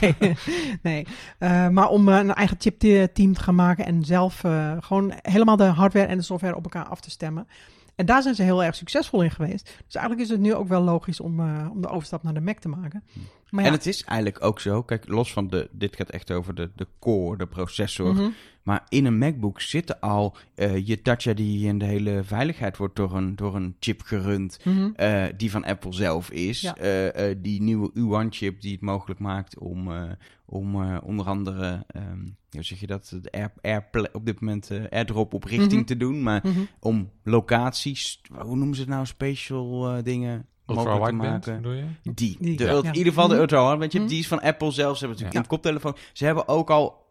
nee, 0.20 0.36
nee. 0.82 1.06
Eh, 1.38 1.68
maar 1.68 1.88
om 1.88 2.08
eh, 2.08 2.16
een 2.18 2.34
eigen 2.34 2.56
chipteam 2.60 3.34
te 3.34 3.40
gaan 3.42 3.54
maken 3.54 3.84
en 3.86 4.04
zelf 4.04 4.44
eh, 4.44 4.76
gewoon 4.80 5.12
helemaal 5.22 5.56
de 5.56 5.64
hardware 5.64 6.06
en 6.06 6.16
de 6.16 6.22
software 6.24 6.56
op 6.56 6.62
elkaar 6.64 6.84
af 6.86 7.00
te 7.00 7.10
stemmen. 7.10 7.46
En 7.94 8.06
daar 8.06 8.22
zijn 8.22 8.34
ze 8.34 8.42
heel 8.42 8.64
erg 8.64 8.74
succesvol 8.74 9.22
in 9.22 9.30
geweest. 9.30 9.64
Dus 9.86 9.94
eigenlijk 9.94 10.26
is 10.26 10.32
het 10.32 10.40
nu 10.40 10.54
ook 10.54 10.68
wel 10.68 10.82
logisch 10.82 11.20
om, 11.20 11.40
eh, 11.40 11.68
om 11.72 11.80
de 11.80 11.88
overstap 11.88 12.22
naar 12.22 12.34
de 12.34 12.40
Mac 12.40 12.58
te 12.58 12.68
maken. 12.68 13.04
Maar 13.50 13.62
ja, 13.62 13.68
En 13.68 13.74
het 13.76 13.86
is 13.86 14.04
eigenlijk 14.04 14.44
ook 14.44 14.60
zo, 14.60 14.82
kijk, 14.82 15.08
los 15.08 15.32
van 15.32 15.48
de, 15.48 15.68
dit 15.72 15.96
gaat 15.96 16.10
echt 16.10 16.30
over 16.30 16.54
de, 16.54 16.70
de 16.76 16.86
core, 16.98 17.36
de 17.36 17.46
processor. 17.46 18.14
mhm. 18.14 18.28
Maar 18.64 18.86
in 18.88 19.04
een 19.04 19.18
MacBook 19.18 19.60
zitten 19.60 20.00
al 20.00 20.36
eh, 20.54 20.86
je 20.86 21.02
Touch 21.02 21.26
ID 21.26 21.64
en 21.66 21.78
de 21.78 21.84
hele 21.84 22.20
veiligheid 22.24 22.76
wordt 22.76 22.96
door 22.96 23.16
een, 23.16 23.36
door 23.36 23.54
een 23.56 23.76
chip 23.80 24.02
gerund. 24.02 24.58
Mhm. 24.64 24.90
eh, 24.96 25.24
die 25.36 25.50
van 25.50 25.64
Apple 25.64 25.92
zelf 25.92 26.30
is. 26.30 26.60
Ja. 26.60 26.76
Eh, 26.76 27.30
eh, 27.30 27.36
die 27.42 27.62
nieuwe 27.62 27.90
U1-chip 27.94 28.60
die 28.60 28.72
het 28.72 28.80
mogelijk 28.80 29.20
maakt 29.20 29.58
om, 29.58 29.92
eh, 29.92 30.02
om 30.46 30.84
onder 31.02 31.26
andere, 31.26 31.84
ehm, 31.86 32.18
hoe 32.50 32.62
zeg 32.62 32.80
je 32.80 32.86
dat, 32.86 33.16
de 33.22 33.30
Air, 33.32 33.52
Airplay- 33.60 34.08
op 34.12 34.26
dit 34.26 34.40
moment 34.40 34.70
AirDrop 34.90 35.34
op 35.34 35.44
richting 35.44 35.72
Mhm. 35.72 35.84
te 35.84 35.96
doen. 35.96 36.22
Maar 36.22 36.40
Mhm. 36.44 36.60
om 36.80 37.10
locaties, 37.22 38.20
hoe 38.38 38.56
noemen 38.56 38.74
ze 38.74 38.80
het 38.80 38.90
nou, 38.90 39.06
special 39.06 39.88
eh, 39.96 40.02
dingen 40.02 40.46
Ultra 40.66 40.84
mogelijk 40.84 41.04
te 41.04 41.16
wideband, 41.16 41.46
maken. 41.64 41.76
je? 42.04 42.12
Die, 42.12 42.36
Die, 42.40 42.56
de 42.56 42.64
ja. 42.64 42.70
ult- 42.72 42.82
Ja. 42.84 42.90
in 42.90 42.96
ieder 42.96 43.12
geval 43.12 43.28
de 43.28 43.36
ultra 43.36 43.76
chip, 43.80 43.92
Mhm. 44.00 44.06
die 44.06 44.18
is 44.18 44.28
van 44.28 44.40
Apple 44.40 44.70
zelf. 44.70 44.98
Ze 44.98 45.04
hebben 45.06 45.24
het 45.24 45.24
natuurlijk 45.24 45.32
Ja. 45.32 45.36
in 45.38 45.42
de 45.42 45.48
koptelefoon. 45.48 45.96
Ze 46.12 46.24
hebben 46.24 46.48
ook 46.48 46.70
al, 46.70 47.02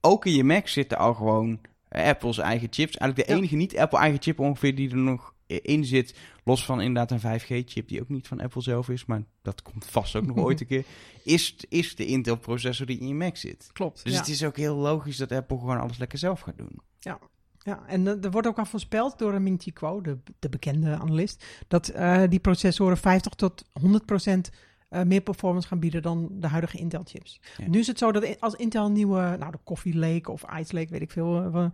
ook 0.00 0.26
in 0.26 0.32
je 0.32 0.44
Mac 0.44 0.68
zitten 0.68 0.98
al 0.98 1.14
gewoon 1.14 1.60
eh, 1.88 2.06
Apple's 2.06 2.38
eigen 2.38 2.68
chips. 2.70 2.96
Eigenlijk 2.96 3.28
de 3.28 3.34
Ja. 3.34 3.38
enige 3.38 3.56
niet 3.56 3.76
Apple 3.76 3.98
eigen 3.98 4.22
chip 4.22 4.38
ongeveer 4.38 4.74
die 4.74 4.90
er 4.90 4.96
nog 4.96 5.34
in 5.46 5.84
zit. 5.84 6.14
Los 6.44 6.64
van 6.64 6.80
inderdaad 6.80 7.10
een 7.10 7.40
5G-chip 7.40 7.88
die 7.88 8.00
ook 8.00 8.08
niet 8.08 8.28
van 8.28 8.40
Apple 8.40 8.62
zelf 8.62 8.88
is. 8.88 9.04
Maar 9.04 9.22
dat 9.42 9.62
komt 9.62 9.86
vast 9.86 10.16
ook 10.16 10.26
nog 10.26 10.36
ooit 10.46 10.60
een 10.60 10.66
keer. 10.66 10.84
Is, 11.24 11.56
is 11.68 11.96
de 11.96 12.06
Intel-processor 12.06 12.86
die 12.86 12.98
in 12.98 13.08
je 13.08 13.14
Mac 13.14 13.36
zit. 13.36 13.70
Klopt. 13.72 14.04
Dus 14.04 14.12
ja. 14.12 14.18
het 14.18 14.28
is 14.28 14.44
ook 14.44 14.56
heel 14.56 14.76
logisch 14.76 15.16
dat 15.16 15.32
Apple 15.32 15.58
gewoon 15.58 15.80
alles 15.80 15.98
lekker 15.98 16.18
zelf 16.18 16.40
gaat 16.40 16.58
doen. 16.58 16.80
Ja, 17.62 17.82
en 17.86 18.06
eh, 18.06 18.24
er 18.24 18.30
wordt 18.30 18.46
ook 18.46 18.58
al 18.58 18.64
voorspeld 18.64 19.18
door 19.18 19.42
Ming 19.42 19.62
Chi 19.62 19.72
Kuo, 19.72 20.00
de, 20.00 20.18
de 20.38 20.48
bekende 20.48 20.98
analist, 20.98 21.44
dat 21.68 21.88
eh, 21.88 22.22
die 22.28 22.38
processoren 22.40 22.96
50 22.96 23.32
tot 23.34 23.64
100 23.72 24.06
procent 24.06 24.50
eh, 24.90 25.02
meer 25.02 25.20
performance 25.20 25.68
gaan 25.68 25.78
bieden 25.78 26.02
dan 26.02 26.28
de 26.32 26.46
huidige 26.46 26.78
Intel-chips. 26.78 27.40
Ja. 27.56 27.68
Nu 27.68 27.78
is 27.78 27.86
het 27.86 27.98
zo 27.98 28.12
dat 28.12 28.40
als 28.40 28.54
Intel 28.54 28.90
nieuwe, 28.90 29.36
nou 29.38 29.50
de 29.50 29.58
Coffee 29.64 29.96
Lake 29.96 30.30
of 30.30 30.44
Ice 30.58 30.74
Lake, 30.74 30.90
weet 30.90 31.00
ik 31.00 31.10
veel, 31.10 31.36
eh, 31.42 31.64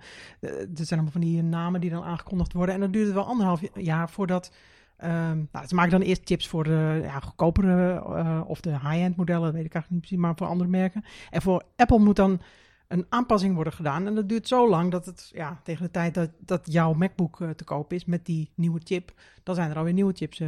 er 0.41 0.69
zijn 0.75 0.89
allemaal 0.91 1.11
van 1.11 1.21
die 1.21 1.43
namen 1.43 1.81
die 1.81 1.91
dan 1.91 2.03
aangekondigd 2.03 2.53
worden. 2.53 2.75
En 2.75 2.81
dan 2.81 2.91
duurt 2.91 3.07
het 3.07 3.15
wel 3.15 3.27
anderhalf 3.27 3.61
jaar 3.75 4.11
voordat, 4.11 4.53
ehm, 4.97 5.45
nou 5.53 5.67
ze 5.67 5.75
maken 5.75 5.91
dan 5.91 6.01
eerst 6.01 6.21
chips 6.25 6.49
voor 6.49 6.65
de 6.65 7.01
ja, 7.03 7.21
goedkopere 7.21 8.05
of 8.47 8.61
de 8.61 8.71
high-end 8.71 9.17
modellen, 9.17 9.53
weet 9.53 9.65
ik 9.65 9.75
eigenlijk 9.75 9.91
niet 9.91 10.01
precies, 10.01 10.19
maar 10.19 10.37
voor 10.37 10.47
andere 10.47 10.71
merken. 10.71 11.05
En 11.31 11.43
voor 11.43 11.63
Apple 11.77 11.99
moet 11.99 12.17
dan 12.17 12.41
een 12.89 13.07
aanpassing 13.09 13.55
worden 13.55 13.73
gedaan. 13.73 14.07
En 14.07 14.15
dat 14.15 14.29
duurt 14.29 14.49
zo 14.49 14.69
lang 14.69 14.91
dat 14.91 15.07
het 15.07 15.31
ja, 15.35 15.61
tegen 15.63 15.85
de 15.85 15.91
tijd 15.91 16.15
dat, 16.15 16.31
dat 16.39 16.73
jouw 16.73 16.93
MacBook 16.93 17.39
te 17.57 17.65
koop 17.65 17.93
is 17.93 18.05
met 18.05 18.27
die 18.27 18.51
nieuwe 18.55 18.81
chip, 18.85 19.13
dan 19.43 19.55
zijn 19.55 19.71
er 19.71 19.77
alweer 19.77 19.93
nieuwe 19.93 20.15
chips 20.15 20.41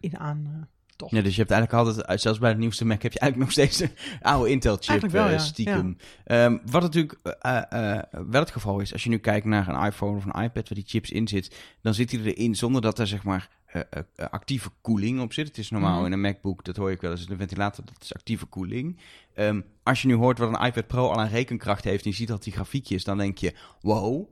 in 0.00 0.18
aan. 0.18 0.68
Eh, 1.02 1.08
toch? 1.08 1.18
Ja, 1.18 1.22
dus 1.22 1.34
je 1.34 1.40
hebt 1.40 1.50
eigenlijk 1.52 1.86
altijd, 1.86 2.06
uit- 2.06 2.20
zelfs 2.20 2.38
bij 2.38 2.52
de 2.52 2.58
nieuwste 2.58 2.84
Mac, 2.84 3.02
heb 3.02 3.12
je 3.12 3.18
eigenlijk 3.18 3.50
nog 3.56 3.66
steeds 3.68 3.80
een 3.80 3.96
oude 4.22 4.50
Intel-chip 4.50 5.10
wel, 5.10 5.26
eh, 5.26 5.32
ja. 5.32 5.38
stiekem. 5.38 5.96
Ehm, 6.24 6.58
wat 6.70 6.82
natuurlijk 6.82 7.18
eh, 7.40 7.62
eh, 7.96 8.02
wel 8.26 8.40
het 8.40 8.50
geval 8.50 8.80
is, 8.80 8.92
als 8.92 9.02
je 9.04 9.08
nu 9.10 9.18
kijkt 9.18 9.46
naar 9.46 9.68
een 9.68 9.84
iPhone 9.86 10.16
of 10.16 10.24
een 10.24 10.42
iPad 10.42 10.68
waar 10.68 10.78
die 10.78 10.84
chips 10.86 11.10
in 11.10 11.28
zit, 11.28 11.56
dan 11.82 11.94
zit 11.94 12.10
die 12.10 12.34
erin 12.34 12.54
zonder 12.54 12.82
dat 12.82 12.98
er 12.98 13.06
zeg 13.06 13.22
maar 13.24 13.48
eh, 13.66 13.80
eh, 13.90 14.02
eh, 14.16 14.26
actieve 14.30 14.70
koeling 14.80 15.20
op 15.20 15.32
zit. 15.32 15.46
Het 15.48 15.58
is 15.58 15.70
normaal 15.70 15.96
Mhm. 15.96 16.06
in 16.06 16.12
een 16.12 16.20
MacBook, 16.20 16.64
dat 16.64 16.76
hoor 16.76 16.90
ik 16.90 17.00
wel 17.00 17.10
eens, 17.10 17.28
een 17.28 17.36
ventilator, 17.38 17.84
dat 17.84 18.02
is 18.02 18.14
actieve 18.14 18.46
koeling. 18.46 18.98
Ehm, 19.34 19.60
als 19.82 20.02
je 20.02 20.08
nu 20.08 20.14
hoort 20.14 20.38
wat 20.38 20.48
een 20.48 20.66
iPad 20.66 20.86
Pro 20.86 21.08
al 21.08 21.20
aan 21.20 21.28
rekenkracht 21.28 21.84
heeft 21.84 22.04
en 22.04 22.10
je 22.10 22.16
ziet 22.16 22.28
dat 22.28 22.42
die 22.44 22.52
grafiekjes, 22.52 23.04
dan 23.04 23.18
denk 23.18 23.38
je, 23.38 23.54
wow, 23.80 24.28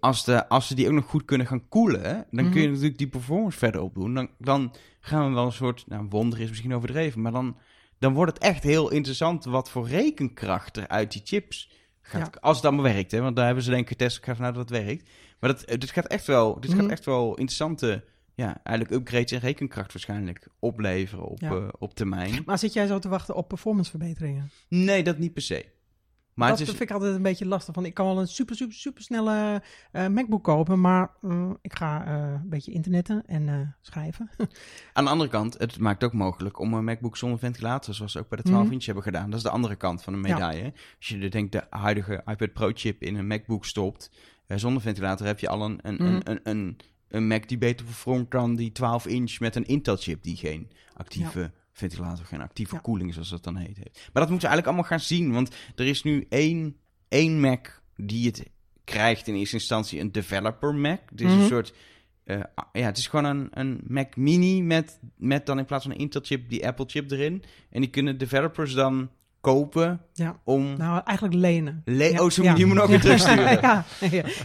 als, 0.00 0.24
de, 0.24 0.48
als 0.48 0.66
ze 0.66 0.74
die 0.74 0.86
ook 0.86 0.92
nog 0.92 1.04
goed 1.04 1.24
kunnen 1.24 1.46
gaan 1.46 1.68
koelen, 1.68 2.26
dan 2.30 2.50
kun 2.50 2.60
je 2.60 2.66
Mhm. 2.66 2.70
natuurlijk 2.72 2.98
die 2.98 3.08
performance 3.08 3.58
verder 3.58 3.80
opdoen. 3.80 4.14
Dan, 4.14 4.28
dan 4.38 4.74
gaan 5.00 5.28
we 5.28 5.34
wel 5.34 5.44
een 5.46 5.52
soort, 5.52 5.84
nou 5.88 6.06
wonder 6.08 6.40
is 6.40 6.48
misschien 6.48 6.74
overdreven, 6.74 7.20
maar 7.22 7.32
dan, 7.32 7.56
dan 7.98 8.12
wordt 8.12 8.32
het 8.34 8.42
echt 8.42 8.62
heel 8.62 8.90
interessant 8.90 9.44
wat 9.44 9.70
voor 9.70 9.88
rekenkracht 9.88 10.76
er 10.76 10.88
uit 10.88 11.12
die 11.12 11.22
chips 11.24 11.70
gaat. 12.00 12.40
Als 12.40 12.56
het 12.56 12.66
allemaal 12.66 12.92
werkt, 12.92 13.10
hè, 13.10 13.20
want 13.20 13.36
daar 13.36 13.46
hebben 13.46 13.64
ze 13.64 13.70
denk 13.70 13.82
ik 13.82 13.88
getest, 13.88 14.16
ik 14.16 14.24
ga 14.24 14.34
vanuit 14.36 14.54
dat 14.54 14.68
het 14.70 14.84
werkt. 14.84 15.10
Maar 15.40 15.50
dat, 15.50 15.80
dit 15.80 15.90
gaat 15.90 16.06
echt 16.06 16.26
wel, 16.26 16.60
dit 16.60 16.70
Mhm. 16.70 16.80
gaat 16.80 16.90
echt 16.90 17.04
wel 17.04 17.28
interessante, 17.28 18.04
ja, 18.34 18.60
eigenlijk 18.62 18.96
upgrades 19.00 19.32
in 19.32 19.38
rekenkracht 19.38 19.92
waarschijnlijk 19.92 20.48
opleveren 20.58 21.24
op, 21.24 21.40
Ja. 21.40 21.50
eh, 21.50 21.68
op 21.78 21.94
termijn. 21.94 22.42
Maar 22.46 22.58
zit 22.58 22.72
jij 22.72 22.86
zo 22.86 22.98
te 22.98 23.08
wachten 23.08 23.34
op 23.34 23.48
performanceverbeteringen? 23.48 24.50
Nee, 24.68 25.02
dat 25.02 25.18
niet 25.18 25.32
per 25.32 25.42
se. 25.42 25.64
Maar 26.38 26.48
dat 26.48 26.58
het 26.58 26.68
is, 26.68 26.74
vind 26.76 26.88
ik 26.90 26.96
altijd 26.96 27.14
een 27.14 27.22
beetje 27.22 27.46
lastig. 27.46 27.74
Van, 27.74 27.84
ik 27.84 27.94
kan 27.94 28.06
wel 28.06 28.18
een 28.20 28.28
super, 28.28 28.56
super, 28.56 28.74
super 28.74 29.02
snelle 29.02 29.62
eh, 29.92 30.06
MacBook 30.06 30.44
kopen, 30.44 30.80
maar 30.80 31.10
mm, 31.20 31.58
ik 31.60 31.74
ga 31.74 32.06
eh, 32.06 32.40
een 32.42 32.48
beetje 32.48 32.72
internetten 32.72 33.22
en 33.26 33.48
eh, 33.48 33.54
schrijven. 33.80 34.30
Aan 34.92 35.04
de 35.04 35.10
andere 35.10 35.30
kant, 35.30 35.58
het 35.58 35.78
maakt 35.78 36.04
ook 36.04 36.12
mogelijk 36.12 36.58
om 36.58 36.74
een 36.74 36.84
MacBook 36.84 37.16
zonder 37.16 37.38
ventilator, 37.38 37.94
zoals 37.94 38.12
ze 38.12 38.18
ook 38.18 38.28
bij 38.28 38.38
de 38.38 38.44
12 38.44 38.64
Mhm. 38.64 38.72
inch 38.72 38.84
hebben 38.84 39.02
gedaan. 39.02 39.26
Dat 39.30 39.38
is 39.38 39.44
de 39.44 39.50
andere 39.50 39.76
kant 39.76 40.02
van 40.02 40.12
de 40.12 40.18
medaille. 40.18 40.72
Als 40.98 41.08
je 41.08 41.18
er 41.18 41.30
denkt 41.30 41.52
de 41.52 41.66
huidige 41.70 42.22
iPad 42.26 42.52
Pro 42.52 42.70
chip 42.74 43.02
in 43.02 43.16
een 43.16 43.26
MacBook 43.26 43.64
stopt, 43.64 44.10
zonder 44.46 44.82
ventilator 44.82 45.26
heb 45.26 45.38
je 45.38 45.48
al 45.48 45.64
een, 45.64 45.78
een, 45.82 45.94
Mhm. 45.94 46.04
een, 46.04 46.20
een, 46.24 46.40
een, 46.42 46.76
een 47.08 47.26
Mac 47.26 47.48
die 47.48 47.58
beter 47.58 47.84
performt 47.86 48.30
dan 48.30 48.56
die 48.56 48.72
12 48.72 49.06
inch 49.06 49.40
met 49.40 49.56
een 49.56 49.66
Intel 49.66 49.96
chip 49.96 50.22
die 50.22 50.36
geen 50.36 50.70
actieve 50.94 51.52
ventilator, 51.78 52.24
geen 52.26 52.40
actieve 52.40 52.74
Ja. 52.74 52.80
koeling 52.80 53.12
zoals 53.12 53.28
dat 53.30 53.44
dan 53.44 53.56
heet. 53.56 53.76
heeft. 53.76 53.94
Maar 54.12 54.22
dat 54.22 54.30
moeten 54.30 54.48
we 54.48 54.54
eigenlijk 54.54 54.66
allemaal 54.66 54.84
gaan 54.84 55.00
zien, 55.00 55.32
want 55.32 55.54
er 55.76 55.86
is 55.86 56.02
nu 56.02 56.26
één, 56.28 56.76
één 57.08 57.40
Mac 57.40 57.82
die 57.96 58.26
het 58.26 58.50
krijgt 58.84 59.26
in 59.26 59.34
eerste 59.34 59.56
instantie 59.56 60.00
een 60.00 60.12
developer 60.12 60.74
Mac. 60.74 61.00
Het 61.10 61.20
is 61.20 61.30
Mhm. 61.30 61.40
een 61.40 61.46
soort 61.46 61.74
eh, 62.24 62.40
ja, 62.72 62.82
het 62.86 62.98
is 62.98 63.06
gewoon 63.06 63.24
een, 63.24 63.48
een 63.50 63.80
Mac 63.86 64.16
Mini 64.16 64.62
met, 64.62 64.98
met 65.16 65.46
dan 65.46 65.58
in 65.58 65.64
plaats 65.64 65.84
van 65.84 65.92
een 65.92 65.98
Intel 65.98 66.20
chip 66.24 66.48
die 66.48 66.66
Apple 66.66 66.84
chip 66.88 67.10
erin. 67.10 67.42
En 67.70 67.80
die 67.80 67.90
kunnen 67.90 68.18
developers 68.18 68.72
dan 68.72 69.10
kopen 69.40 70.00
Ja. 70.12 70.40
om... 70.44 70.76
Nou, 70.76 71.00
eigenlijk 71.04 71.36
lenen. 71.38 71.82
Le- 71.84 72.04
Ja. 72.04 72.22
Oh, 72.22 72.30
zo 72.30 72.42
Ja. 72.42 72.50
moet 72.50 72.60
hem 72.60 72.78
ook 72.78 72.88
weer 72.88 73.00
terugsturen. 73.08 73.60
ja, 73.60 73.84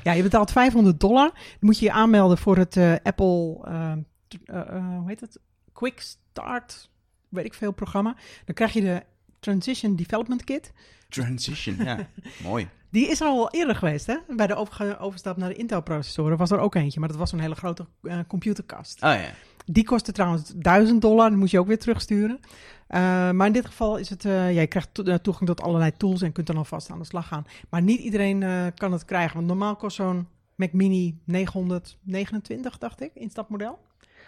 ja. 0.03 0.11
je 0.13 0.23
betaalt 0.23 0.51
500 0.51 0.99
dollar. 0.99 1.29
Dan 1.33 1.39
moet 1.59 1.79
je 1.79 1.85
je 1.85 1.91
aanmelden 1.91 2.37
voor 2.37 2.57
het 2.57 2.77
eh, 2.77 2.95
Apple, 3.03 3.59
eh, 3.63 4.97
hoe 4.97 5.03
heet 5.07 5.19
het? 5.19 5.39
Quick 5.73 5.99
Start, 5.99 6.89
weet 7.33 7.45
ik 7.45 7.53
veel, 7.53 7.71
programma. 7.71 8.15
Dan 8.45 8.55
krijg 8.55 8.73
je 8.73 8.81
de 8.81 9.03
Transition 9.39 9.95
Development 9.95 10.43
Kit. 10.43 10.71
Transition, 11.09 11.75
ja. 11.83 12.07
Mooi. 12.43 12.67
Die 12.89 13.07
is 13.07 13.21
er 13.21 13.27
al 13.27 13.49
eerder 13.51 13.75
geweest, 13.75 14.05
hè? 14.07 14.17
Bij 14.35 14.47
de 14.47 14.55
overstap 14.99 15.37
naar 15.37 15.49
de 15.49 15.55
Intel-processoren 15.55 16.37
was 16.37 16.51
er 16.51 16.59
ook 16.59 16.75
eentje, 16.75 16.99
maar 16.99 17.09
dat 17.09 17.17
was 17.17 17.29
zo'n 17.29 17.39
hele 17.39 17.55
grote 17.55 17.85
eh, 18.01 18.19
computerkast. 18.27 19.03
Oh 19.03 19.09
ja. 19.13 19.29
Die 19.65 19.83
kostte 19.83 20.11
trouwens 20.11 20.51
1000 20.55 21.01
dollar, 21.01 21.29
die 21.29 21.37
moet 21.37 21.51
je 21.51 21.59
ook 21.59 21.67
weer 21.67 21.79
terugsturen. 21.79 22.39
Eh, 22.87 22.99
maar 23.31 23.47
in 23.47 23.53
dit 23.53 23.65
geval 23.65 23.97
is 23.97 24.09
het, 24.09 24.25
eh, 24.25 24.53
ja, 24.53 24.61
je 24.61 24.67
krijgt 24.67 24.89
to- 24.93 25.17
toegang 25.17 25.45
tot 25.49 25.61
allerlei 25.61 25.91
tools 25.97 26.21
en 26.21 26.31
kunt 26.31 26.47
dan 26.47 26.57
alvast 26.57 26.89
aan 26.91 26.99
de 26.99 27.05
slag 27.05 27.27
gaan. 27.27 27.45
Maar 27.69 27.81
niet 27.81 27.99
iedereen 27.99 28.43
eh, 28.43 28.65
kan 28.75 28.91
het 28.91 29.05
krijgen, 29.05 29.35
want 29.35 29.47
normaal 29.47 29.75
kost 29.75 29.95
zo'n 29.95 30.27
Mac 30.55 30.71
Mini 30.73 31.17
929, 31.25 32.77
dacht 32.77 33.01
ik, 33.01 33.11
instapmodel. 33.13 33.79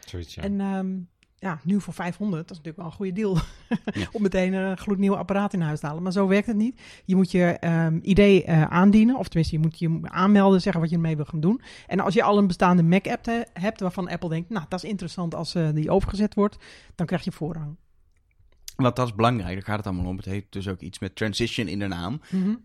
Zoiets, 0.05 0.33
ja. 0.35 0.41
En 0.43 0.61
ehm, 0.61 0.95
ja, 1.45 1.59
nu 1.63 1.81
voor 1.81 1.93
500, 1.93 2.47
dat 2.47 2.57
is 2.57 2.63
natuurlijk 2.63 2.77
wel 2.77 2.85
een 2.85 2.91
goede 2.91 3.11
deal. 3.11 3.37
Ja. 3.93 4.07
Om 4.15 4.21
meteen 4.21 4.53
een 4.53 4.77
gloednieuw 4.77 5.15
apparaat 5.15 5.53
in 5.53 5.61
huis 5.61 5.79
te 5.79 5.85
halen. 5.85 6.03
Maar 6.03 6.11
zo 6.11 6.27
werkt 6.27 6.47
het 6.47 6.55
niet. 6.55 6.81
Je 7.05 7.15
moet 7.15 7.31
je 7.31 7.43
ehm, 7.43 7.99
idee 8.01 8.43
eh, 8.43 8.63
aandienen. 8.63 9.17
Of 9.17 9.27
tenminste, 9.27 9.55
je 9.55 9.61
moet 9.61 9.79
je 9.79 9.99
aanmelden, 10.01 10.61
zeggen 10.61 10.81
wat 10.81 10.89
je 10.89 10.95
ermee 10.95 11.15
wil 11.15 11.25
gaan 11.25 11.39
doen. 11.39 11.61
En 11.87 11.99
als 11.99 12.13
je 12.13 12.23
al 12.23 12.37
een 12.37 12.47
bestaande 12.47 12.83
Mac-app 12.83 13.25
hebt 13.53 13.79
waarvan 13.79 14.09
Apple 14.09 14.29
denkt... 14.29 14.49
nou, 14.49 14.65
dat 14.69 14.83
is 14.83 14.89
interessant 14.89 15.35
als 15.35 15.55
eh, 15.55 15.69
die 15.73 15.89
overgezet 15.89 16.33
wordt, 16.33 16.57
dan 16.95 17.05
krijg 17.05 17.23
je 17.23 17.31
voorrang. 17.31 17.75
Want 18.75 18.95
dat 18.95 19.07
is 19.07 19.15
belangrijk, 19.15 19.53
daar 19.53 19.63
gaat 19.63 19.77
het 19.77 19.87
allemaal 19.87 20.05
om. 20.05 20.17
Het 20.17 20.25
heeft 20.25 20.51
dus 20.51 20.67
ook 20.67 20.79
iets 20.79 20.99
met 20.99 21.15
transition 21.15 21.67
in 21.67 21.79
de 21.79 21.87
naam. 21.87 22.21
Mhm. 22.29 22.55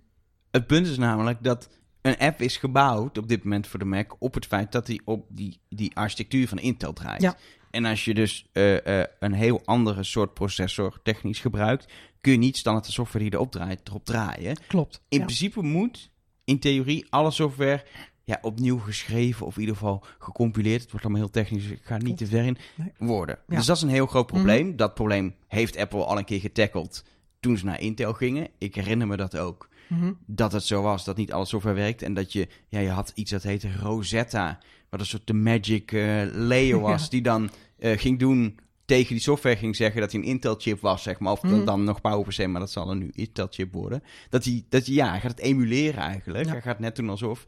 Het 0.51 0.67
punt 0.67 0.87
is 0.87 0.99
namelijk 0.99 1.43
dat 1.43 1.69
een 2.03 2.19
app 2.19 2.41
is 2.41 2.57
gebouwd 2.57 3.19
op 3.19 3.29
dit 3.29 3.45
moment 3.45 3.67
voor 3.67 3.79
de 3.79 3.85
Mac 3.85 4.17
op 4.19 4.35
het 4.35 4.47
feit 4.47 4.73
dat 4.73 4.87
hij 4.87 5.01
op 5.05 5.27
die, 5.29 5.61
die 5.69 5.97
architectuur 5.97 6.49
van 6.49 6.59
Intel 6.59 6.93
draait. 6.93 7.23
Ja. 7.23 7.37
En 7.71 7.85
als 7.85 8.05
je 8.05 8.15
dus 8.15 8.47
eh, 8.53 9.01
eh, 9.01 9.07
een 9.19 9.33
heel 9.33 9.63
andere 9.65 10.03
soort 10.03 10.35
processor 10.35 11.01
technisch 11.03 11.41
gebruikt, 11.41 11.93
kun 12.21 12.33
je 12.33 12.39
niet 12.39 12.57
standaard 12.57 12.87
de 12.87 12.93
software 12.93 13.25
die 13.25 13.35
erop 13.35 13.53
draait, 13.53 13.89
erop 13.89 14.05
draaien. 14.05 14.57
Klopt. 14.67 15.03
In 15.09 15.19
ja. 15.19 15.25
principe 15.25 15.63
moet 15.63 16.11
in 16.45 16.59
theorie 16.59 17.07
alle 17.11 17.31
software 17.31 17.85
ja, 18.25 18.39
opnieuw 18.43 18.79
geschreven 18.79 19.47
of 19.47 19.55
in 19.55 19.61
ieder 19.61 19.77
geval 19.77 20.05
gecompileerd. 20.19 20.81
Het 20.81 20.91
wordt 20.91 21.07
allemaal 21.07 21.23
heel 21.23 21.33
technisch, 21.33 21.67
ik 21.67 21.81
ga 21.83 21.97
niet 21.97 22.17
te 22.17 22.27
ver 22.27 22.45
in 22.45 22.57
Nee. 22.75 22.93
worden. 22.99 23.39
Ja. 23.47 23.57
Dus 23.57 23.67
dat 23.67 23.77
is 23.77 23.83
een 23.83 23.89
heel 23.89 24.07
groot 24.07 24.27
probleem. 24.27 24.77
Dat 24.77 24.95
probleem 24.95 25.35
heeft 25.49 25.77
Apple 25.77 26.05
al 26.05 26.19
een 26.19 26.25
keer 26.25 26.41
getackled 26.41 27.05
toen 27.41 27.57
ze 27.57 27.65
naar 27.65 27.81
Intel 27.81 28.13
gingen. 28.13 28.49
Ik 28.59 28.75
herinner 28.75 29.07
me 29.07 29.17
dat 29.17 29.37
ook 29.37 29.69
Mhm. 29.91 30.13
dat 30.27 30.53
het 30.53 30.65
zo 30.65 30.83
was, 30.83 31.05
dat 31.05 31.17
niet 31.17 31.33
alle 31.33 31.45
software 31.45 31.77
werkt. 31.77 32.03
En 32.03 32.15
dat 32.15 32.33
je, 32.33 32.49
ja, 32.69 32.79
je 32.79 32.89
had 32.91 33.13
iets 33.15 33.31
dat 33.31 33.43
heette 33.43 33.77
Rosetta, 33.77 34.59
wat 34.89 35.01
een 35.01 35.07
soort 35.07 35.27
de 35.27 35.33
magic 35.33 35.93
eh, 35.93 36.23
layer 36.33 36.81
was, 36.91 37.03
Ja. 37.03 37.09
die 37.09 37.23
dan 37.23 37.51
eh, 37.79 37.99
ging 37.99 38.19
doen 38.19 38.59
tegen 38.85 39.09
die 39.15 39.23
software 39.23 39.57
ging 39.57 39.77
zeggen 39.77 40.01
dat 40.01 40.13
hij 40.13 40.21
een 40.21 40.27
Intel-chip 40.27 40.81
was, 40.81 41.03
zeg 41.03 41.19
maar. 41.19 41.33
Of 41.33 41.41
dan, 41.41 41.51
Mhm. 41.57 41.65
dan 41.65 41.85
nog 41.85 42.01
PowerPC, 42.01 42.47
maar 42.47 42.61
dat 42.61 42.71
zal 42.71 42.91
er 42.91 42.97
nu 42.97 43.11
Intel-chip 43.13 43.73
worden. 43.73 44.03
Dat 44.29 44.45
hij, 44.45 44.65
dat 44.69 44.87
hij, 44.87 44.95
ja, 44.95 45.09
hij 45.11 45.21
gaat 45.21 45.31
het 45.31 45.41
emuleren 45.41 46.01
eigenlijk. 46.03 46.45
Ja. 46.45 46.51
Hij 46.51 46.61
gaat 46.63 46.79
net 46.79 46.97
doen 46.97 47.11
alsof, 47.11 47.45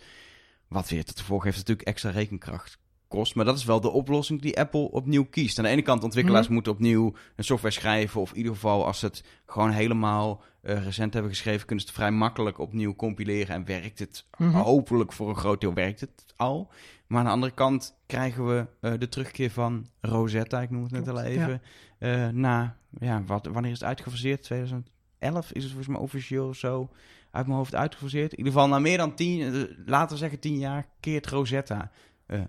wat 0.68 0.88
weer 0.88 1.04
tot 1.04 1.18
gevolg 1.20 1.44
heeft 1.44 1.56
natuurlijk 1.56 1.86
extra 1.88 2.10
rekenkracht 2.10 2.78
kost. 3.16 3.34
Maar 3.34 3.44
dat 3.44 3.56
is 3.58 3.64
wel 3.64 3.80
de 3.80 3.90
oplossing 3.90 4.42
die 4.42 4.58
Apple 4.58 4.90
opnieuw 4.90 5.24
kiest. 5.24 5.58
Aan 5.58 5.64
de 5.64 5.70
ene 5.70 5.82
kant, 5.82 6.04
ontwikkelaars 6.04 6.44
Mhm. 6.44 6.54
moeten 6.54 6.72
opnieuw 6.72 7.14
een 7.36 7.44
software 7.44 7.74
schrijven. 7.74 8.20
Of 8.20 8.30
in 8.30 8.36
ieder 8.36 8.52
geval, 8.52 8.86
als 8.86 8.98
ze 8.98 9.06
het 9.06 9.24
gewoon 9.46 9.70
helemaal 9.70 10.42
eh, 10.62 10.84
recent 10.84 11.12
hebben 11.12 11.30
geschreven, 11.32 11.66
kunnen 11.66 11.84
ze 11.84 11.90
het 11.90 11.98
vrij 12.00 12.10
makkelijk 12.12 12.58
opnieuw 12.58 12.94
compileren. 12.94 13.54
En 13.54 13.64
werkt 13.64 13.98
het, 13.98 14.26
Mhm. 14.38 14.50
hopelijk 14.56 15.12
voor 15.12 15.28
een 15.28 15.36
groot 15.36 15.60
deel 15.60 15.74
werkt 15.74 16.00
het 16.00 16.24
al. 16.36 16.70
Maar 17.06 17.18
aan 17.18 17.24
de 17.26 17.30
andere 17.32 17.52
kant 17.52 17.96
krijgen 18.06 18.46
we 18.46 18.66
eh, 18.80 18.92
de 18.98 19.08
terugkeer 19.08 19.50
van 19.50 19.86
Rosetta, 20.00 20.60
ik 20.62 20.70
noem 20.70 20.82
het 20.82 20.92
net 20.92 21.02
Klopt, 21.02 21.18
al 21.18 21.24
even. 21.24 21.62
eh, 21.98 22.28
na, 22.28 22.76
ja, 23.00 23.22
wat, 23.26 23.46
wanneer 23.46 23.70
is 23.70 23.78
het 23.78 23.88
uitgefaseerd? 23.88 24.42
2011 24.42 25.52
is 25.52 25.62
het 25.62 25.72
volgens 25.72 25.86
mij 25.86 26.00
officieel 26.00 26.48
of 26.48 26.56
zo 26.56 26.90
uit 27.30 27.46
mijn 27.46 27.58
hoofd 27.58 27.74
uitgefaseerd. 27.74 28.32
In 28.32 28.38
ieder 28.38 28.52
geval 28.52 28.68
na 28.68 28.78
meer 28.78 28.96
dan 28.96 29.14
tien, 29.14 29.68
laten 29.86 30.12
we 30.12 30.16
zeggen 30.16 30.38
tien 30.38 30.58
jaar, 30.58 30.86
keert 31.00 31.26
Rosetta 31.26 31.90
eh, 32.26 32.40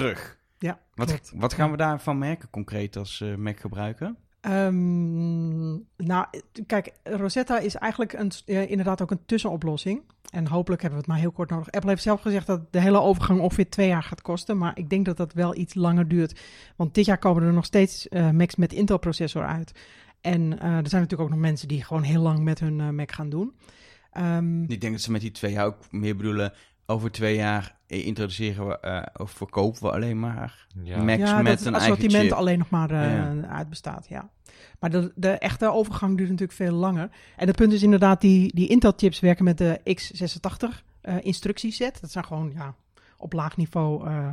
terug. 0.00 0.38
Ja, 0.58 0.78
Wat, 0.94 1.08
klopt. 1.08 1.32
wat 1.34 1.52
gaan 1.54 1.70
we 1.70 1.76
daarvan 1.76 2.18
merken 2.18 2.50
concreet 2.50 2.96
als 2.96 3.20
eh, 3.20 3.34
Mac 3.34 3.60
gebruiker? 3.60 4.14
Ehm, 4.40 5.70
nou, 5.96 6.26
kijk, 6.66 6.92
Rosetta 7.02 7.58
is 7.58 7.74
eigenlijk 7.74 8.12
een, 8.12 8.30
inderdaad 8.68 9.02
ook 9.02 9.10
een 9.10 9.24
tussenoplossing. 9.26 10.02
En 10.30 10.46
hopelijk 10.46 10.82
hebben 10.82 10.98
we 11.00 11.04
het 11.04 11.14
maar 11.14 11.22
heel 11.22 11.32
kort 11.32 11.50
nodig. 11.50 11.70
Apple 11.70 11.90
heeft 11.90 12.02
zelf 12.02 12.20
gezegd 12.20 12.46
dat 12.46 12.72
de 12.72 12.80
hele 12.80 13.00
overgang 13.00 13.40
ongeveer 13.40 13.70
twee 13.70 13.88
jaar 13.88 14.02
gaat 14.02 14.22
kosten. 14.22 14.58
Maar 14.58 14.78
ik 14.78 14.90
denk 14.90 15.04
dat 15.04 15.16
dat 15.16 15.32
wel 15.32 15.56
iets 15.56 15.74
langer 15.74 16.08
duurt. 16.08 16.40
Want 16.76 16.94
dit 16.94 17.04
jaar 17.04 17.18
komen 17.18 17.42
er 17.42 17.52
nog 17.52 17.64
steeds 17.64 18.08
eh, 18.08 18.30
Macs 18.30 18.56
met 18.56 18.72
Intel-processor 18.72 19.44
uit. 19.46 19.72
En 20.20 20.58
eh, 20.58 20.64
er 20.64 20.88
zijn 20.88 21.02
natuurlijk 21.02 21.20
ook 21.20 21.30
nog 21.30 21.38
mensen 21.38 21.68
die 21.68 21.84
gewoon 21.84 22.02
heel 22.02 22.22
lang 22.22 22.38
met 22.38 22.60
hun 22.60 22.94
Mac 22.94 23.12
gaan 23.12 23.30
doen. 23.30 23.52
Ehm, 24.12 24.62
Ik 24.62 24.80
denk 24.80 24.92
dat 24.92 25.02
ze 25.02 25.10
met 25.10 25.20
die 25.20 25.30
twee 25.30 25.52
jaar 25.52 25.66
ook 25.66 25.92
meer 25.92 26.16
bedoelen 26.16 26.52
over 26.86 27.10
twee 27.10 27.36
jaar 27.36 27.76
introduceren 27.86 28.68
we 28.68 28.80
eh, 28.80 29.02
of 29.16 29.30
verkopen 29.30 29.82
we 29.82 29.90
alleen 29.90 30.20
maar 30.20 30.66
Ja. 30.82 31.02
Macs 31.02 31.18
ja, 31.18 31.42
met 31.42 31.58
dat 31.58 31.66
een 31.66 31.74
eigen 31.74 31.92
assortiment 31.92 32.28
chip. 32.28 32.32
alleen 32.32 32.58
nog 32.58 32.70
maar 32.70 32.90
eh, 32.90 33.12
Ja. 33.12 33.48
uitbestaat, 33.48 34.06
ja. 34.08 34.30
Maar 34.80 34.90
de, 34.90 35.12
de 35.14 35.30
echte 35.30 35.72
overgang 35.72 36.16
duurt 36.16 36.30
natuurlijk 36.30 36.58
veel 36.58 36.72
langer. 36.72 37.10
En 37.36 37.46
het 37.46 37.56
punt 37.56 37.72
is 37.72 37.82
inderdaad, 37.82 38.20
die, 38.20 38.54
die 38.54 38.68
Intel-chips 38.68 39.20
werken 39.20 39.44
met 39.44 39.58
de 39.58 39.80
x86 39.84 40.68
eh, 41.00 41.16
instructieset. 41.20 42.00
Dat 42.00 42.10
zijn 42.10 42.24
gewoon 42.24 42.52
ja, 42.54 42.74
op 43.16 43.32
laag 43.32 43.56
niveau 43.56 44.06
eh, 44.06 44.32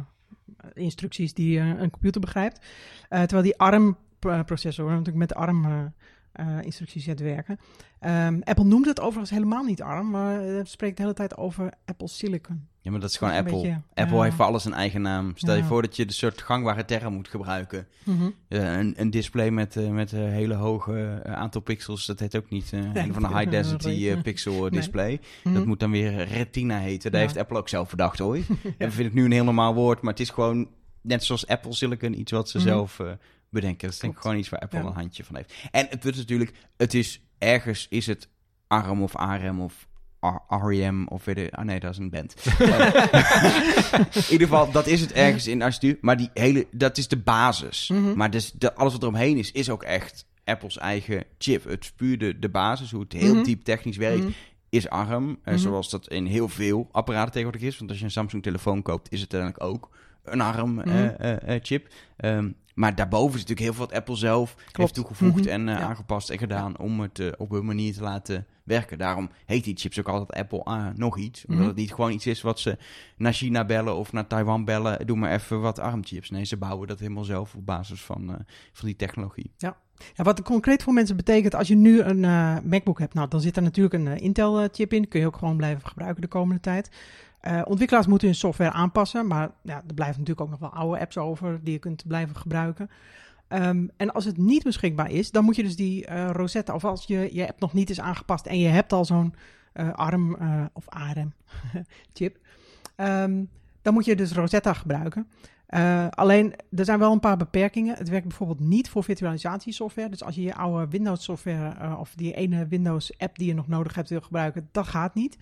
instructies 0.74 1.34
die 1.34 1.60
een 1.60 1.89
computer 1.89 2.22
begrijpt. 2.22 2.66
Eh, 3.10 3.20
terwijl 3.20 3.43
die 3.43 3.58
ARM-processor 3.58 4.89
natuurlijk 4.89 5.18
met 5.18 5.30
de 5.30 5.36
ARM... 5.36 5.93
eh, 6.32 6.58
eh, 6.58 6.66
instructieset 6.66 7.20
werken. 7.20 7.60
Ehm, 8.00 8.40
Apple 8.44 8.64
noemt 8.64 8.86
het 8.86 9.00
overigens 9.00 9.30
helemaal 9.30 9.64
niet 9.64 9.82
ARM, 9.82 10.10
maar 10.10 10.42
eh, 10.42 10.56
het 10.58 10.70
spreekt 10.70 10.96
de 10.98 11.02
hele 11.02 11.14
tijd 11.16 11.38
over 11.38 11.74
Apple 11.86 12.08
Silicon. 12.08 12.68
Ja, 12.82 12.92
maar 12.92 13.00
dat 13.00 13.10
is 13.10 13.18
gewoon 13.18 13.34
Dat 13.34 13.46
is 13.46 13.52
Apple. 13.52 13.68
beetje- 13.70 13.82
Apple 13.94 14.16
ja. 14.18 14.24
heeft 14.24 14.36
voor 14.36 14.46
alles 14.46 14.66
een 14.66 14.74
eigen 14.74 15.02
naam. 15.02 15.32
Stel 15.36 15.56
je 15.56 15.64
voor 15.64 15.82
dat 15.82 15.96
je 15.96 16.06
de 16.06 16.14
soort 16.14 16.42
gangbare 16.42 16.86
term 16.86 17.14
moet 17.14 17.28
gebruiken. 17.28 17.88
Mhm. 18.04 18.30
Ja, 18.48 18.80
een, 18.80 18.94
een 18.98 19.10
display 19.10 19.50
met, 19.50 19.76
eh, 19.76 19.90
met 19.90 20.12
een 20.12 20.30
hele 20.30 20.54
hoge 20.54 21.22
eh, 21.24 21.34
aantal 21.34 21.62
pixels, 21.62 22.06
dat 22.06 22.20
heet 22.20 22.36
ook 22.36 22.50
niet 22.50 22.74
eh, 22.74 22.80
een 22.94 23.14
van 23.14 23.22
de 23.22 23.28
high 23.38 23.50
density 23.52 24.10
eh, 24.10 24.22
pixel 24.22 24.54
eh, 24.54 24.60
Nee. 24.62 24.70
display. 24.70 25.20
Mhm. 25.44 25.54
Dat 25.56 25.66
moet 25.66 25.80
dan 25.80 25.92
weer 25.92 26.24
retina 26.28 26.78
heten. 26.80 27.12
Daar 27.12 27.22
Ja. 27.22 27.28
heeft 27.28 27.40
Apple 27.40 27.58
ook 27.58 27.70
zelf 27.70 27.88
verdacht 27.88 28.20
hoor. 28.20 28.38
En 28.78 28.92
vind 28.92 29.08
ik 29.08 29.14
nu 29.14 29.26
een 29.26 29.32
heel 29.32 29.44
normaal 29.44 29.74
woord, 29.74 30.02
maar 30.02 30.12
het 30.12 30.22
is 30.22 30.30
gewoon 30.30 30.68
net 31.02 31.24
zoals 31.24 31.48
Apple 31.48 31.74
Silicon, 31.74 32.20
iets 32.20 32.32
wat 32.32 32.50
ze 32.50 32.58
Mhm. 32.58 32.68
zelf 32.68 33.00
eh, 33.00 33.12
bedenken. 33.50 33.82
Dat 33.88 33.93
is 33.93 34.00
denk 34.00 34.14
ik 34.14 34.20
Klopt. 34.20 34.22
gewoon 34.22 34.38
iets 34.38 34.50
waar 34.50 34.60
Apple 34.60 34.80
Ja. 34.80 34.86
een 34.86 34.93
handje 34.93 35.24
van 35.24 35.36
heeft. 35.36 35.54
En 35.72 35.88
het 35.89 36.06
is 36.06 36.16
natuurlijk, 36.16 36.54
het 36.78 36.93
is 36.93 37.22
ergens 37.38 37.86
is 37.89 38.06
het 38.08 38.28
ARM 38.68 39.02
of 39.04 39.16
ARM 39.16 39.62
of 39.62 39.88
REM 40.50 41.08
of 41.08 41.26
weet 41.26 41.38
ik, 41.38 41.54
ah 41.54 41.66
nee, 41.66 41.80
dat 41.80 41.91
is 41.91 41.97
een 41.97 42.10
band. 42.10 42.36
in 44.16 44.32
ieder 44.32 44.47
geval, 44.47 44.72
dat 44.72 44.88
is 44.88 45.02
het 45.02 45.12
ergens 45.12 45.47
in 45.47 45.62
architectuur, 45.62 45.97
maar 46.02 46.18
die 46.18 46.30
hele, 46.34 46.68
dat 46.72 46.97
is 46.97 47.08
de 47.08 47.18
basis. 47.18 47.89
Mhm. 47.93 48.14
Maar 48.16 48.32
dus 48.32 48.52
de, 48.52 48.74
alles 48.76 48.93
wat 48.93 49.02
eromheen 49.02 49.38
is, 49.38 49.52
is 49.52 49.70
ook 49.70 49.84
echt 49.84 50.28
Apples 50.43 50.78
eigen 50.78 51.24
chip. 51.38 51.64
Het 51.64 51.84
is 51.84 51.91
puur 51.91 52.18
de, 52.18 52.39
de 52.39 52.50
basis, 52.50 52.91
hoe 52.91 53.02
het 53.02 53.14
heel 53.14 53.34
Mhm. 53.34 53.43
diep 53.43 53.64
technisch 53.64 53.97
werkt, 53.97 54.24
Mhm. 54.24 54.32
is 54.70 54.89
ARM. 54.89 55.39
eh. 55.43 55.56
Zoals 55.56 55.89
dat 55.89 56.08
in 56.08 56.26
heel 56.26 56.47
veel 56.50 56.88
apparaten 56.91 57.32
tegenwoordig 57.32 57.68
is. 57.68 57.78
Want 57.78 57.89
als 57.89 58.00
je 58.00 58.06
een 58.06 58.12
Samsung 58.12 58.43
telefoon 58.43 58.82
koopt, 58.82 59.12
is 59.12 59.22
het 59.22 59.34
uiteindelijk 59.34 59.74
ook 59.74 59.89
een 60.24 60.41
ARM-chip. 60.41 61.84
Mhm. 61.88 61.91
Ehm, 62.18 62.50
maar 62.80 62.96
daarboven 62.96 63.34
is 63.40 63.46
natuurlijk 63.46 63.60
heel 63.60 63.74
veel 63.74 63.86
wat 63.86 63.94
Apple 63.96 64.16
zelf 64.16 64.56
heeft 64.72 64.94
toegevoegd 64.94 65.40
Mhm. 65.44 65.48
en 65.50 65.70
eh, 65.70 65.76
Ja. 65.76 65.82
aangepast 65.82 66.30
en 66.30 66.38
gedaan 66.38 66.78
om 66.78 67.00
het 67.00 67.20
eh, 67.20 67.28
op 67.38 67.50
hun 67.50 67.66
manier 67.66 67.94
te 67.94 68.02
laten 68.02 68.46
werken. 68.64 68.98
Daarom 68.98 69.30
heet 69.46 69.64
die 69.64 69.78
chips 69.78 70.00
ook 70.00 70.08
altijd 70.08 70.40
Apple 70.40 70.70
A 70.70 70.94
nog 70.96 71.18
iets. 71.18 71.42
Omdat 71.46 71.60
Mhm. 71.60 71.68
het 71.68 71.78
niet 71.78 71.94
gewoon 71.94 72.12
iets 72.12 72.26
is 72.26 72.42
wat 72.42 72.60
ze 72.60 72.78
naar 73.18 73.34
China 73.34 73.66
bellen 73.66 73.96
of 73.96 74.12
naar 74.12 74.28
Taiwan 74.28 74.66
bellen. 74.66 75.08
Doe 75.08 75.18
maar 75.18 75.32
even 75.32 75.62
wat 75.62 75.80
ARM-chips. 75.80 76.30
Nee, 76.30 76.44
ze 76.46 76.58
bouwen 76.58 76.88
dat 76.88 77.00
helemaal 77.00 77.24
zelf 77.24 77.56
op 77.56 77.66
basis 77.66 78.02
van, 78.02 78.30
eh, 78.30 78.36
van 78.72 78.88
die 78.88 78.96
technologie. 78.96 79.52
Ja, 79.58 79.78
wat 80.16 80.38
het 80.38 80.48
concreet 80.48 80.84
voor 80.84 80.94
mensen 80.94 81.16
betekent, 81.16 81.56
als 81.56 81.68
je 81.68 81.76
nu 81.76 82.02
een 82.02 82.24
eh, 82.26 82.58
MacBook 82.64 83.00
hebt, 83.00 83.14
nou, 83.14 83.28
dan 83.28 83.42
zit 83.42 83.56
er 83.56 83.62
natuurlijk 83.62 83.96
een 83.96 84.08
eh, 84.08 84.24
Intel-chip 84.24 84.94
in. 84.94 85.08
Kun 85.08 85.20
je 85.20 85.26
ook 85.26 85.38
gewoon 85.38 85.58
blijven 85.58 85.88
gebruiken 85.88 86.22
de 86.22 86.28
komende 86.28 86.62
tijd. 86.62 86.90
Eh, 87.40 87.62
ontwikkelaars 87.66 88.08
moeten 88.08 88.28
hun 88.28 88.38
software 88.38 88.72
aanpassen, 88.72 89.28
maar 89.28 89.50
ja, 89.64 89.76
er 89.88 89.94
blijven 89.94 90.20
natuurlijk 90.20 90.42
ook 90.42 90.50
nog 90.50 90.60
wel 90.60 90.80
oude 90.80 91.00
apps 91.00 91.18
over 91.18 91.64
die 91.64 91.74
je 91.74 91.80
kunt 91.80 92.08
blijven 92.08 92.36
gebruiken. 92.36 92.90
Ehm, 93.48 93.88
en 93.98 94.12
als 94.12 94.26
het 94.26 94.38
niet 94.38 94.64
beschikbaar 94.64 95.12
is, 95.12 95.32
dan 95.32 95.44
moet 95.44 95.56
je 95.56 95.64
dus 95.64 95.76
die 95.76 96.06
eh, 96.06 96.30
Rosetta, 96.32 96.74
of 96.74 96.86
als 96.86 97.06
je, 97.06 97.30
je 97.32 97.48
app 97.48 97.60
nog 97.60 97.74
niet 97.74 97.90
is 97.90 98.00
aangepast 98.00 98.46
en 98.46 98.60
je 98.60 98.68
hebt 98.68 98.94
al 98.94 99.06
zo'n 99.06 99.34
eh, 99.74 99.94
ARM 99.94 100.38
of 100.74 100.90
ARM 100.90 101.34
chip, 102.14 102.38
ehm, 102.96 103.44
dan 103.82 103.94
moet 103.94 104.06
je 104.06 104.16
dus 104.16 104.32
Rosetta 104.32 104.74
gebruiken. 104.74 105.28
Alleen, 106.10 106.54
er 106.72 106.86
zijn 106.86 107.00
wel 107.00 107.12
een 107.12 107.20
paar 107.20 107.38
beperkingen. 107.38 107.98
Het 107.98 108.10
werkt 108.10 108.28
bijvoorbeeld 108.28 108.60
niet 108.60 108.90
voor 108.90 109.04
virtualisatiesoftware. 109.04 110.10
Dus 110.10 110.24
als 110.24 110.36
je 110.36 110.42
je 110.42 110.56
oude 110.56 110.88
Windows 110.88 111.24
software 111.24 111.70
eh, 111.70 112.00
of 112.00 112.14
die 112.16 112.34
ene 112.34 112.68
Windows 112.68 113.18
app 113.18 113.38
die 113.38 113.48
je 113.48 113.54
nog 113.54 113.68
nodig 113.68 113.96
hebt 113.96 114.10
wil 114.10 114.22
gebruiken, 114.22 114.70
dat 114.72 114.88
gaat 114.88 115.16
niet. 115.16 115.38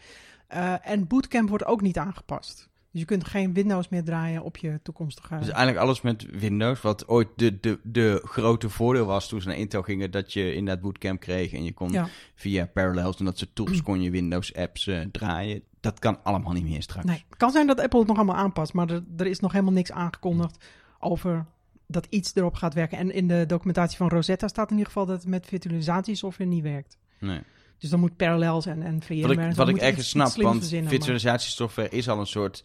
Eh, 0.48 0.90
en 0.90 1.08
Bootcamp 1.08 1.50
wordt 1.50 1.66
ook 1.66 1.82
niet 1.82 1.98
aangepast. 1.98 2.70
Dus 2.92 3.02
je 3.02 3.06
kunt 3.08 3.26
geen 3.26 3.54
Windows 3.54 3.90
meer 3.90 4.04
draaien 4.04 4.44
op 4.44 4.58
je 4.58 4.80
toekomstige... 4.84 5.38
Dus 5.38 5.48
eigenlijk 5.50 5.78
alles 5.78 6.02
met 6.02 6.26
Windows, 6.32 6.82
wat 6.82 7.08
ooit 7.08 7.28
de, 7.36 7.60
de, 7.60 7.80
de 7.84 8.22
grote 8.24 8.70
voordeel 8.70 9.06
was 9.06 9.28
toen 9.28 9.42
ze 9.42 9.48
naar 9.48 9.58
Intel 9.58 9.82
gingen, 9.82 10.12
dat 10.12 10.34
je 10.34 10.54
inderdaad 10.54 10.84
bootcamp 10.84 11.20
kreeg 11.20 11.54
en 11.54 11.64
je 11.64 11.74
kon 11.74 11.92
Ja. 11.92 12.08
via 12.36 12.66
Parallels 12.66 13.20
en 13.20 13.26
dat 13.26 13.38
soort 13.38 13.56
tools 13.56 13.82
kon 13.82 14.02
je 14.02 14.12
Windows 14.12 14.56
apps 14.56 14.88
eh, 14.88 15.00
draaien. 15.12 15.62
Dat 15.80 16.00
kan 16.00 16.24
allemaal 16.24 16.54
niet 16.54 16.64
meer 16.64 16.82
straks. 16.82 17.06
Nee, 17.06 17.26
het 17.30 17.38
kan 17.38 17.52
zijn 17.52 17.68
dat 17.68 17.80
Apple 17.80 18.00
het 18.00 18.08
nog 18.08 18.18
allemaal 18.18 18.36
aanpast, 18.36 18.74
maar 18.74 18.90
er, 18.90 19.04
er 19.18 19.28
is 19.28 19.40
nog 19.40 19.52
helemaal 19.52 19.74
niks 19.74 19.92
aangekondigd 19.92 20.66
over 21.00 21.46
dat 21.88 22.08
iets 22.10 22.36
erop 22.36 22.54
gaat 22.54 22.74
werken. 22.74 22.98
En 22.98 23.12
in 23.12 23.28
de 23.28 23.44
documentatie 23.48 23.98
van 23.98 24.08
Rosetta 24.10 24.48
staat 24.48 24.66
in 24.72 24.78
ieder 24.78 24.88
geval 24.88 25.06
dat 25.06 25.18
het 25.18 25.28
met 25.28 25.46
virtualisatiesoftware 25.46 26.50
niet 26.50 26.64
werkt. 26.64 26.98
Nee. 27.20 27.40
Dus 27.80 27.90
dan 27.90 28.00
moet 28.00 28.16
Parallels 28.16 28.66
en, 28.66 28.84
en 28.84 29.02
VMware... 29.02 29.36
Wat 29.36 29.50
ik, 29.50 29.56
wat 29.56 29.70
ik 29.70 29.78
ergens 29.78 30.10
snap, 30.10 30.34
want 30.34 30.68
virtualisatiesoftware 30.68 31.90
is 31.90 32.10
al 32.10 32.20
een 32.20 32.28
soort 32.28 32.64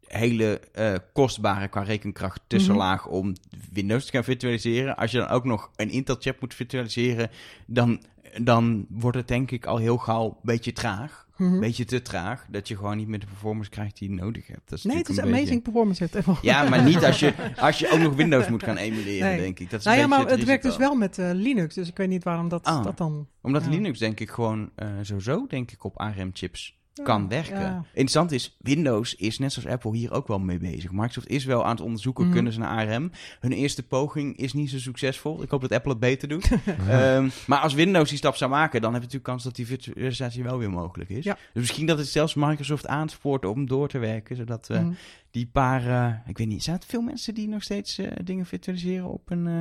hele 0.00 0.60
eh, 0.72 0.94
kostbare 1.12 1.68
qua 1.68 1.82
rekenkracht 1.82 2.40
tussenlaag 2.46 3.04
Mhm. 3.04 3.14
om 3.14 3.34
Windows 3.72 4.04
te 4.04 4.10
gaan 4.12 4.24
virtualiseren. 4.24 4.96
Als 4.96 5.10
je 5.10 5.18
dan 5.18 5.28
ook 5.28 5.44
nog 5.44 5.70
een 5.76 5.90
Intel-chip 5.90 6.40
moet 6.40 6.54
virtualiseren, 6.54 7.30
dan, 7.66 8.02
dan 8.42 8.86
wordt 8.88 9.16
het 9.16 9.28
denk 9.28 9.50
ik 9.50 9.66
al 9.66 9.76
heel 9.76 9.96
gauw 9.96 10.26
een 10.26 10.36
beetje 10.42 10.72
traag. 10.72 11.28
Een 11.40 11.60
beetje 11.60 11.84
te 11.84 12.02
traag, 12.02 12.46
dat 12.50 12.68
je 12.68 12.76
gewoon 12.76 12.96
niet 12.96 13.08
meer 13.08 13.18
de 13.18 13.26
performance 13.26 13.70
krijgt 13.70 13.98
die 13.98 14.08
je 14.10 14.14
nodig 14.14 14.46
hebt. 14.46 14.60
Dat 14.70 14.78
is 14.78 14.84
Nee, 14.84 14.96
het 14.96 15.08
is 15.08 15.16
een 15.16 15.24
amazing 15.24 15.62
performance. 15.62 16.08
Ja, 16.42 16.68
maar 16.68 16.82
niet 16.82 17.04
als 17.04 17.20
je, 17.20 17.34
als 17.56 17.78
je 17.78 17.90
ook 17.90 17.98
nog 17.98 18.14
Windows 18.14 18.48
moet 18.48 18.62
gaan 18.62 18.76
emuleren, 18.76 19.28
Nee. 19.28 19.38
denk 19.40 19.58
ik. 19.58 19.70
Dat 19.70 19.78
is 19.78 19.84
Nou 19.84 19.96
een 19.96 20.02
ja, 20.02 20.08
maar 20.08 20.26
het 20.26 20.44
werkt 20.44 20.62
dus 20.62 20.76
wel 20.76 20.94
met 20.94 21.18
eh, 21.18 21.30
Linux, 21.32 21.74
dus 21.74 21.88
ik 21.88 21.96
weet 21.96 22.08
niet 22.08 22.24
waarom 22.24 22.48
dat, 22.48 22.64
Ah. 22.64 22.84
dat 22.84 22.96
dan... 22.98 23.28
Omdat 23.42 23.64
Ja. 23.64 23.70
Linux 23.70 23.98
denk 23.98 24.20
ik 24.20 24.30
gewoon 24.30 24.70
eh, 24.74 24.88
sowieso 25.02 25.46
denk 25.46 25.70
ik 25.70 25.84
op 25.84 25.98
ARM-chips 25.98 26.78
kan 27.04 27.28
werken. 27.28 27.60
ja. 27.60 27.84
Interessant 27.88 28.32
is, 28.32 28.56
Windows 28.60 29.14
is 29.14 29.38
net 29.38 29.52
zoals 29.52 29.68
Apple 29.68 29.96
hier 29.96 30.12
ook 30.12 30.28
wel 30.28 30.38
mee 30.38 30.58
bezig. 30.58 30.90
Microsoft 30.92 31.28
is 31.28 31.44
wel 31.44 31.64
aan 31.64 31.70
het 31.70 31.80
onderzoeken, 31.80 32.24
Mhm. 32.24 32.32
kunnen 32.34 32.52
ze 32.52 32.58
naar 32.58 32.86
ARM. 32.88 33.10
Hun 33.40 33.52
eerste 33.52 33.82
poging 33.82 34.36
is 34.36 34.52
niet 34.52 34.70
zo 34.70 34.78
succesvol. 34.78 35.42
Ik 35.42 35.50
hoop 35.50 35.60
dat 35.60 35.72
Apple 35.72 35.90
het 35.90 36.00
beter 36.00 36.28
doet. 36.28 36.50
Ehm, 36.88 37.28
maar 37.46 37.58
als 37.58 37.74
Windows 37.74 38.08
die 38.08 38.18
stap 38.18 38.36
zou 38.36 38.50
maken, 38.50 38.80
dan 38.80 38.92
heb 38.92 39.00
je 39.02 39.06
natuurlijk 39.06 39.24
kans 39.32 39.44
dat 39.44 39.54
die 39.56 39.66
virtualisatie 39.66 40.42
wel 40.42 40.58
weer 40.58 40.70
mogelijk 40.70 41.10
is. 41.10 41.24
Ja. 41.24 41.34
Dus 41.34 41.62
misschien 41.62 41.86
dat 41.86 41.98
het 41.98 42.08
zelfs 42.08 42.34
Microsoft 42.34 42.86
aanspoort 42.86 43.44
om 43.44 43.66
door 43.66 43.88
te 43.88 43.98
werken, 43.98 44.36
zodat 44.36 44.66
we 44.68 44.74
Mhm. 44.78 44.92
die 45.30 45.46
paar, 45.52 45.86
eh, 45.86 46.14
ik 46.26 46.38
weet 46.38 46.46
niet, 46.48 46.62
zijn 46.62 46.76
het 46.76 46.84
veel 46.84 47.02
mensen 47.02 47.34
die 47.34 47.48
nog 47.48 47.62
steeds 47.62 47.98
eh, 47.98 48.10
dingen 48.24 48.46
virtualiseren 48.46 49.06
op 49.08 49.30
een, 49.30 49.46
eh, 49.46 49.52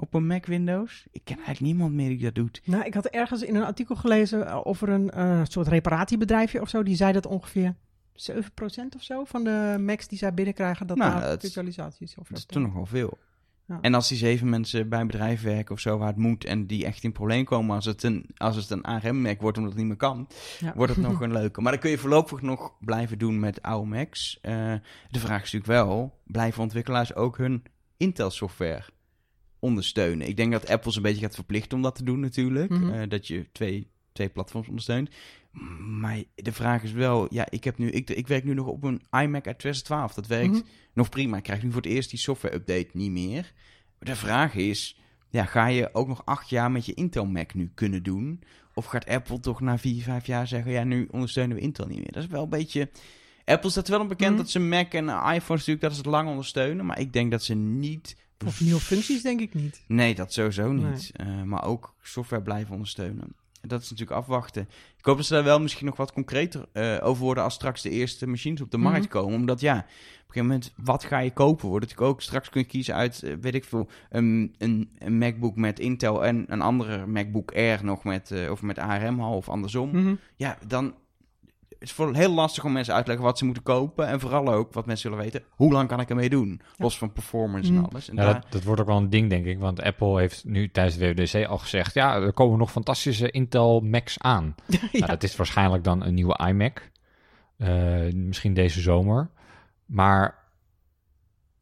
op 0.00 0.14
een 0.14 0.26
Mac 0.26 0.46
Windows? 0.46 1.06
Ik 1.12 1.20
ken 1.24 1.36
eigenlijk 1.36 1.60
niemand 1.66 1.92
meer 1.92 2.08
die 2.08 2.18
dat 2.18 2.34
doet. 2.34 2.60
Nou, 2.64 2.84
ik 2.84 2.94
had 2.94 3.06
ergens 3.06 3.42
in 3.42 3.54
een 3.56 3.64
artikel 3.64 3.96
gelezen 3.96 4.46
eh, 4.46 4.60
over 4.66 4.88
een 4.88 5.10
eh, 5.10 5.40
soort 5.44 5.68
reparatiebedrijfje 5.68 6.60
of 6.60 6.68
zo. 6.68 6.82
Die 6.82 6.96
zei 6.96 7.12
dat 7.12 7.26
ongeveer 7.26 7.74
7% 8.32 8.34
of 8.96 9.02
zo 9.02 9.24
van 9.24 9.44
de 9.44 9.76
Macs 9.80 10.08
die 10.08 10.18
zij 10.18 10.34
binnenkrijgen, 10.34 10.86
dat 10.86 10.96
Nou, 10.96 11.20
daar 11.20 11.38
virtualisatie 11.38 12.06
is. 12.06 12.14
Dat 12.14 12.38
is 12.38 12.44
toch 12.44 12.62
nog 12.62 12.72
wel 12.72 12.86
veel. 12.86 13.18
Ja. 13.66 13.78
En 13.80 13.94
als 13.94 14.08
die 14.08 14.18
zeven 14.18 14.48
mensen 14.48 14.88
bij 14.88 15.00
een 15.00 15.06
bedrijf 15.06 15.42
werken 15.42 15.74
of 15.74 15.80
zo 15.80 15.98
waar 15.98 16.08
het 16.08 16.16
moet 16.16 16.44
en 16.44 16.66
die 16.66 16.84
echt 16.84 17.04
in 17.04 17.12
probleem 17.12 17.44
komen 17.44 17.74
als 17.74 17.84
het 17.84 18.02
een, 18.02 18.30
als 18.36 18.56
het 18.56 18.70
een 18.70 18.82
ARM-Mac 18.82 19.40
wordt 19.40 19.56
omdat 19.56 19.72
het 19.72 19.80
niet 19.80 19.88
meer 19.88 19.98
kan, 19.98 20.28
Ja. 20.58 20.72
wordt 20.76 20.94
het 20.94 21.04
nog 21.04 21.20
een 21.22 21.32
leuke. 21.32 21.60
Maar 21.60 21.72
dan 21.72 21.80
kun 21.80 21.90
je 21.90 21.98
voorlopig 21.98 22.42
nog 22.42 22.74
blijven 22.80 23.18
doen 23.18 23.40
met 23.40 23.62
oude 23.62 23.88
Macs. 23.88 24.38
Eh, 24.40 24.52
de 25.10 25.18
vraag 25.18 25.42
is 25.42 25.52
natuurlijk 25.52 25.66
wel, 25.66 26.18
blijven 26.24 26.62
ontwikkelaars 26.62 27.14
ook 27.14 27.36
hun 27.36 27.62
Intel-software 27.96 28.84
ondersteunen? 29.58 30.28
Ik 30.28 30.36
denk 30.36 30.52
dat 30.52 30.68
Apple 30.68 30.90
ze 30.90 30.96
een 30.96 31.02
beetje 31.02 31.20
gaat 31.20 31.34
verplichten 31.34 31.76
om 31.76 31.82
dat 31.82 31.94
te 31.94 32.04
doen 32.04 32.20
natuurlijk. 32.20 32.70
Mhm. 32.70 32.92
Eh, 32.92 33.08
dat 33.08 33.26
je 33.26 33.46
twee, 33.52 33.86
twee 34.12 34.28
platforms 34.28 34.68
ondersteunt. 34.68 35.10
Maar 35.78 36.22
de 36.34 36.52
vraag 36.52 36.82
is 36.82 36.92
wel, 36.92 37.26
ja, 37.34 37.46
ik, 37.50 37.64
heb 37.64 37.78
nu, 37.78 37.90
ik, 37.90 38.10
ik 38.10 38.26
werk 38.26 38.44
nu 38.44 38.54
nog 38.54 38.66
op 38.66 38.84
een 38.84 39.02
iMac 39.10 39.46
uit 39.46 39.58
2012. 39.58 40.14
Dat 40.14 40.26
werkt 40.26 40.52
Mhm. 40.52 40.62
nog 40.92 41.08
prima. 41.08 41.36
Ik 41.36 41.42
krijg 41.42 41.62
nu 41.62 41.72
voor 41.72 41.82
het 41.82 41.90
eerst 41.90 42.10
die 42.10 42.18
software-update 42.18 42.88
niet 42.92 43.10
meer. 43.10 43.52
Maar 43.98 44.08
de 44.08 44.16
vraag 44.16 44.54
is, 44.54 44.98
ja, 45.30 45.44
ga 45.44 45.66
je 45.66 45.94
ook 45.94 46.08
nog 46.08 46.22
acht 46.24 46.48
jaar 46.48 46.70
met 46.70 46.86
je 46.86 46.94
Intel 46.94 47.26
Mac 47.26 47.54
nu 47.54 47.70
kunnen 47.74 48.02
doen? 48.02 48.42
Of 48.74 48.84
gaat 48.84 49.06
Apple 49.06 49.40
toch 49.40 49.60
na 49.60 49.78
vier, 49.78 50.02
vijf 50.02 50.26
jaar 50.26 50.46
zeggen, 50.46 50.72
ja, 50.72 50.84
nu 50.84 51.08
ondersteunen 51.10 51.56
we 51.56 51.62
Intel 51.62 51.86
niet 51.86 51.98
meer? 51.98 52.12
Dat 52.12 52.22
is 52.22 52.28
wel 52.28 52.42
een 52.42 52.48
beetje... 52.48 52.90
Apple 53.48 53.70
staat 53.70 53.88
wel 53.88 54.06
bekend 54.06 54.30
Mhm. 54.30 54.38
dat 54.38 54.50
ze 54.50 54.58
Mac 54.58 54.92
en 54.92 55.08
iPhones 55.08 55.46
natuurlijk, 55.48 55.80
dat 55.80 55.92
ze 55.92 55.96
het 55.98 56.06
lang 56.06 56.28
ondersteunen. 56.28 56.86
Maar 56.86 56.98
ik 57.00 57.12
denk 57.12 57.30
dat 57.30 57.42
ze 57.44 57.54
niet... 57.54 58.16
Of 58.46 58.60
nieuwe 58.60 58.80
functies, 58.80 59.22
denk 59.22 59.40
ik 59.40 59.54
niet. 59.54 59.84
Nee, 59.86 60.14
dat 60.14 60.32
sowieso 60.32 60.72
Nee. 60.72 60.90
niet. 60.90 61.10
Eh, 61.14 61.42
maar 61.42 61.64
ook 61.64 61.94
software 62.02 62.42
blijven 62.42 62.72
ondersteunen. 62.72 63.34
Dat 63.60 63.82
is 63.82 63.90
natuurlijk 63.90 64.18
afwachten. 64.18 64.62
Ik 64.98 65.04
hoop 65.04 65.16
dat 65.16 65.26
ze 65.26 65.32
daar 65.34 65.44
wel 65.44 65.60
misschien 65.60 65.86
nog 65.86 65.96
wat 65.96 66.12
concreter 66.12 66.66
eh, 66.72 66.96
over 67.02 67.22
worden 67.24 67.44
als 67.44 67.54
straks 67.54 67.82
de 67.82 67.90
eerste 67.90 68.26
machines 68.26 68.60
op 68.60 68.70
de 68.70 68.78
Mhm. 68.78 68.90
markt 68.90 69.08
komen. 69.08 69.34
Omdat 69.34 69.60
ja, 69.60 69.76
op 69.78 69.84
een 69.84 70.24
gegeven 70.26 70.46
moment, 70.46 70.72
wat 70.76 71.04
ga 71.04 71.18
je 71.18 71.30
kopen? 71.32 71.68
Wordt 71.68 71.84
natuurlijk 71.84 72.10
ook 72.12 72.22
straks 72.22 72.48
kun 72.48 72.60
je 72.60 72.66
kiezen 72.66 72.94
uit, 72.94 73.22
eh, 73.22 73.34
weet 73.40 73.54
ik 73.54 73.64
veel, 73.64 73.88
een, 74.10 74.54
een, 74.58 74.90
een 74.98 75.18
MacBook 75.18 75.56
met 75.56 75.78
Intel 75.80 76.24
en 76.24 76.44
een 76.48 76.60
andere 76.60 77.06
MacBook 77.06 77.52
Air 77.54 77.84
nog 77.84 78.04
met, 78.04 78.32
of 78.50 78.62
met 78.62 78.78
ARM 78.78 79.20
of 79.20 79.48
andersom. 79.48 79.90
Mhm. 79.90 80.14
Ja, 80.36 80.58
dan 80.66 80.94
is 81.78 81.92
voor 81.92 82.14
heel 82.14 82.32
lastig 82.32 82.64
om 82.64 82.72
mensen 82.72 82.94
uit 82.94 83.02
te 83.02 83.08
leggen 83.10 83.26
wat 83.28 83.38
ze 83.38 83.44
moeten 83.44 83.62
kopen. 83.62 84.06
En 84.06 84.20
vooral 84.20 84.52
ook 84.52 84.72
wat 84.72 84.86
mensen 84.86 85.10
willen 85.10 85.24
weten, 85.24 85.42
hoe 85.50 85.72
lang 85.72 85.88
kan 85.88 86.00
ik 86.00 86.08
ermee 86.10 86.28
doen? 86.28 86.60
Los 86.76 86.98
van 86.98 87.12
performance 87.12 87.70
en 87.70 87.76
Mm. 87.78 87.84
alles. 87.84 88.08
En 88.08 88.16
Ja, 88.16 88.24
daar, 88.24 88.32
dat, 88.40 88.52
dat 88.52 88.62
wordt 88.62 88.80
ook 88.80 88.86
wel 88.86 88.96
een 88.96 89.10
ding, 89.10 89.30
denk 89.30 89.46
ik. 89.46 89.58
Want 89.58 89.82
Apple 89.82 90.18
heeft 90.18 90.44
nu 90.44 90.70
tijdens 90.70 90.96
de 90.96 91.14
WWDC 91.14 91.46
al 91.46 91.58
gezegd... 91.58 91.94
ja, 91.94 92.14
er 92.14 92.32
komen 92.32 92.58
nog 92.58 92.70
fantastische 92.70 93.30
Intel 93.30 93.80
Macs 93.80 94.18
aan. 94.18 94.54
ja. 94.66 94.78
Nou, 94.92 95.06
dat 95.06 95.22
is 95.22 95.36
waarschijnlijk 95.36 95.84
dan 95.84 96.02
een 96.04 96.14
nieuwe 96.14 96.40
iMac. 96.48 96.90
Eh, 97.56 98.12
misschien 98.12 98.54
deze 98.54 98.80
zomer. 98.80 99.30
Maar 99.86 100.38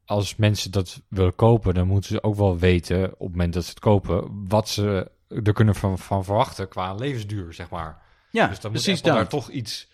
als 0.05 0.35
mensen 0.35 0.71
dat 0.71 1.01
willen 1.09 1.35
kopen... 1.35 1.73
dan 1.73 1.87
moeten 1.87 2.09
ze 2.09 2.23
ook 2.23 2.35
wel 2.35 2.57
weten, 2.57 3.03
op 3.03 3.19
het 3.19 3.29
moment 3.29 3.53
dat 3.53 3.63
ze 3.63 3.69
het 3.69 3.79
kopen... 3.79 4.45
wat 4.47 4.69
ze 4.69 5.11
er 5.45 5.53
kunnen 5.53 5.75
van, 5.75 5.97
van 5.99 6.23
verwachten 6.23 6.67
qua 6.67 6.93
levensduur, 6.93 7.53
zeg 7.53 7.69
maar. 7.69 8.01
ja, 8.31 8.47
dus 8.47 8.59
dan 8.59 8.71
moet 8.71 8.81
precies 8.81 8.99
Apple 8.99 9.11
dat. 9.11 9.31
daar 9.31 9.39
toch 9.39 9.49
iets 9.49 9.89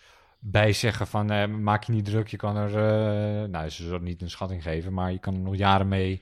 bij 0.46 0.74
zeggen 0.74 1.08
van... 1.08 1.30
eh, 1.32 1.48
maak 1.48 1.84
je 1.84 1.92
niet 1.92 2.06
druk, 2.06 2.28
je 2.28 2.38
kan 2.38 2.56
er... 2.56 2.68
eh, 2.76 3.50
nou, 3.50 3.70
ze 3.70 3.84
zullen 3.84 4.04
niet 4.04 4.22
een 4.22 4.30
schatting 4.30 4.64
geven... 4.64 4.94
maar 4.94 5.12
je 5.12 5.20
kan 5.20 5.34
er 5.34 5.40
nog 5.40 5.56
jaren 5.56 5.88
mee 5.88 6.22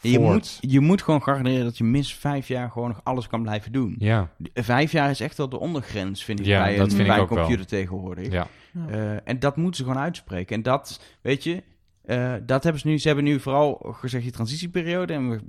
Je 0.00 0.18
moet, 0.18 0.58
je 0.60 0.80
moet 0.80 1.02
gewoon 1.02 1.22
garanderen 1.22 1.64
dat 1.64 1.78
je 1.78 1.84
minstens 1.84 2.20
vijf 2.20 2.48
jaar 2.48 2.70
gewoon 2.70 2.88
nog 2.88 3.00
alles 3.02 3.26
kan 3.26 3.42
blijven 3.42 3.72
doen. 3.72 3.94
Ja, 3.98 4.28
Vijf 4.54 4.92
jaar 4.92 5.10
is 5.10 5.20
echt 5.20 5.36
wel 5.36 5.48
de 5.48 5.58
ondergrens, 5.58 6.24
vind 6.24 6.40
ik, 6.40 6.46
Ja, 6.46 6.62
bij, 6.62 6.76
dat 6.76 6.84
een, 6.84 6.90
vind 6.90 7.00
ik 7.00 7.06
bij 7.06 7.16
een 7.16 7.22
ook 7.22 7.28
wel. 7.28 7.38
computer 7.38 7.66
tegenwoordig. 7.66 8.32
ja. 8.32 8.46
Ja. 8.72 8.88
Eh, 8.88 9.16
en 9.24 9.38
dat 9.38 9.56
moeten 9.56 9.76
ze 9.76 9.82
gewoon 9.90 10.02
uitspreken. 10.02 10.56
En 10.56 10.62
dat, 10.62 11.00
weet 11.20 11.44
je, 11.44 11.62
eh, 12.04 12.34
dat 12.46 12.62
hebben 12.62 12.80
ze 12.80 12.88
nu. 12.88 12.98
Ze 12.98 13.06
hebben 13.06 13.24
nu 13.24 13.40
vooral 13.40 13.78
gezegd 13.92 14.22
die 14.22 14.32
transitieperiode. 14.32 15.12
En 15.12 15.30
we 15.30 15.40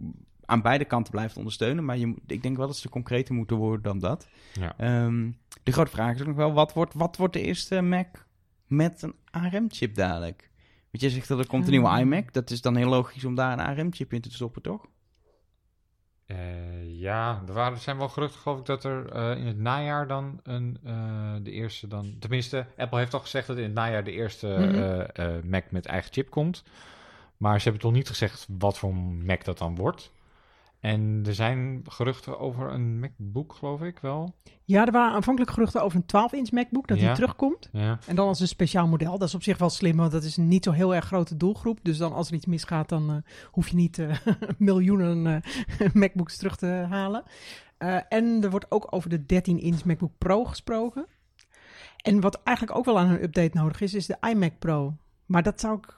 aan 0.46 0.62
beide 0.62 0.86
kanten 0.86 1.12
blijven 1.12 1.38
ondersteunen. 1.38 1.86
Maar 1.86 1.98
je, 1.98 2.08
moet- 2.08 2.20
ik 2.28 2.42
denk 2.44 2.58
wel 2.58 2.68
dat 2.68 2.78
ze 2.78 2.90
concreter 2.90 3.36
moeten 3.36 3.56
worden 3.58 3.82
dan 3.82 4.00
dat. 4.00 4.28
Ja. 4.60 4.74
Ehm, 4.78 5.30
de 5.64 5.72
grote 5.72 5.92
vraag 5.92 6.16
is 6.16 6.22
ook 6.22 6.28
nog 6.28 6.36
wel: 6.36 6.54
wat 6.54 6.74
wordt, 6.74 6.94
wat 6.94 7.18
wordt 7.18 7.34
de 7.34 7.42
eerste 7.42 7.82
Mac 7.82 8.08
met 8.68 9.02
een 9.02 9.16
ARM-chip 9.32 9.96
dadelijk? 9.96 10.50
Want 10.92 11.04
je 11.04 11.10
zegt 11.10 11.28
dat 11.28 11.40
er 11.40 11.48
komt 11.48 11.66
een 11.66 11.72
nieuwe 11.72 11.88
Ah. 11.88 12.00
iMac. 12.00 12.34
Dat 12.34 12.50
is 12.50 12.62
dan 12.62 12.76
heel 12.76 12.90
logisch 12.90 13.26
om 13.26 13.36
daar 13.36 13.52
een 13.52 13.66
ARM-chip 13.66 14.14
in 14.14 14.22
te 14.22 14.32
stoppen, 14.32 14.62
toch? 14.62 14.86
Eh, 16.26 17.00
ja, 17.00 17.42
er 17.48 17.54
waren, 17.54 17.74
er 17.74 17.80
zijn 17.80 17.98
wel 17.98 18.10
geruchten, 18.10 18.40
geloof 18.42 18.60
ik, 18.60 18.66
dat 18.66 18.84
er 18.84 19.10
eh, 19.12 19.38
in 19.38 19.46
het 19.48 19.58
najaar 19.58 20.08
dan 20.08 20.40
een, 20.44 20.78
eh, 20.84 21.34
de 21.42 21.52
eerste 21.52 21.88
dan... 21.88 22.16
Tenminste, 22.20 22.66
Apple 22.78 23.00
heeft 23.00 23.14
al 23.14 23.20
gezegd 23.20 23.48
dat 23.48 23.58
in 23.58 23.64
het 23.64 23.74
najaar 23.74 24.04
de 24.04 24.12
eerste 24.12 24.48
Mhm. 24.48 24.76
eh, 24.76 25.36
eh, 25.38 25.44
Mac 25.44 25.72
met 25.72 25.86
eigen 25.86 26.14
chip 26.14 26.30
komt. 26.30 26.64
Maar 27.38 27.58
ze 27.58 27.64
hebben 27.64 27.82
toch 27.82 27.92
niet 27.92 28.08
gezegd 28.08 28.48
wat 28.58 28.78
voor 28.78 28.96
Mac 28.96 29.44
dat 29.44 29.58
dan 29.58 29.76
wordt. 29.76 30.12
En 30.84 31.24
er 31.26 31.34
zijn 31.34 31.82
geruchten 31.88 32.40
over 32.40 32.72
een 32.74 33.00
MacBook, 33.00 33.54
geloof 33.54 33.82
ik 33.82 34.00
wel. 34.00 34.36
Ja, 34.64 34.86
er 34.86 34.92
waren 34.92 35.14
aanvankelijk 35.14 35.52
geruchten 35.52 35.84
over 35.84 35.98
een 35.98 36.06
12-inch 36.06 36.52
MacBook, 36.52 36.88
dat 36.88 37.00
Ja. 37.00 37.06
die 37.06 37.16
terugkomt. 37.16 37.70
Ja, 37.72 38.00
En 38.08 38.16
dan 38.16 38.28
als 38.28 38.40
een 38.40 38.48
speciaal 38.48 38.88
model. 38.88 39.18
Dat 39.18 39.28
is 39.28 39.36
op 39.36 39.44
zich 39.44 39.58
wel 39.58 39.70
slim, 39.70 39.98
want 39.98 40.12
dat 40.12 40.24
is 40.24 40.38
een 40.38 40.48
niet 40.48 40.64
zo 40.64 40.72
heel 40.72 40.96
erg 40.96 41.06
grote 41.06 41.38
doelgroep. 41.38 41.80
Dus 41.84 41.98
dan 41.98 42.14
als 42.14 42.28
er 42.28 42.34
iets 42.34 42.46
misgaat, 42.46 42.90
dan 42.90 43.10
eh, 43.10 43.16
hoef 43.52 43.68
je 43.70 43.76
niet 43.76 44.00
eh, 44.00 44.16
miljoenen 44.58 45.44
eh, 45.80 45.94
MacBooks 45.94 46.38
terug 46.38 46.56
te 46.56 46.86
halen. 46.90 47.24
En 48.10 48.44
er 48.44 48.50
wordt 48.50 48.72
ook 48.72 48.88
over 48.90 49.10
de 49.10 49.20
13-inch 49.22 49.84
MacBook 49.86 50.18
Pro 50.18 50.44
gesproken. 50.46 51.06
En 51.98 52.20
wat 52.22 52.42
eigenlijk 52.44 52.78
ook 52.78 52.86
wel 52.86 53.00
aan 53.00 53.10
een 53.10 53.24
update 53.24 53.58
nodig 53.58 53.82
is, 53.82 53.94
is 53.94 54.06
de 54.06 54.18
iMac 54.30 54.60
Pro. 54.60 54.96
Maar 55.26 55.44
dat 55.44 55.60
zou 55.60 55.78
ik, 55.78 55.98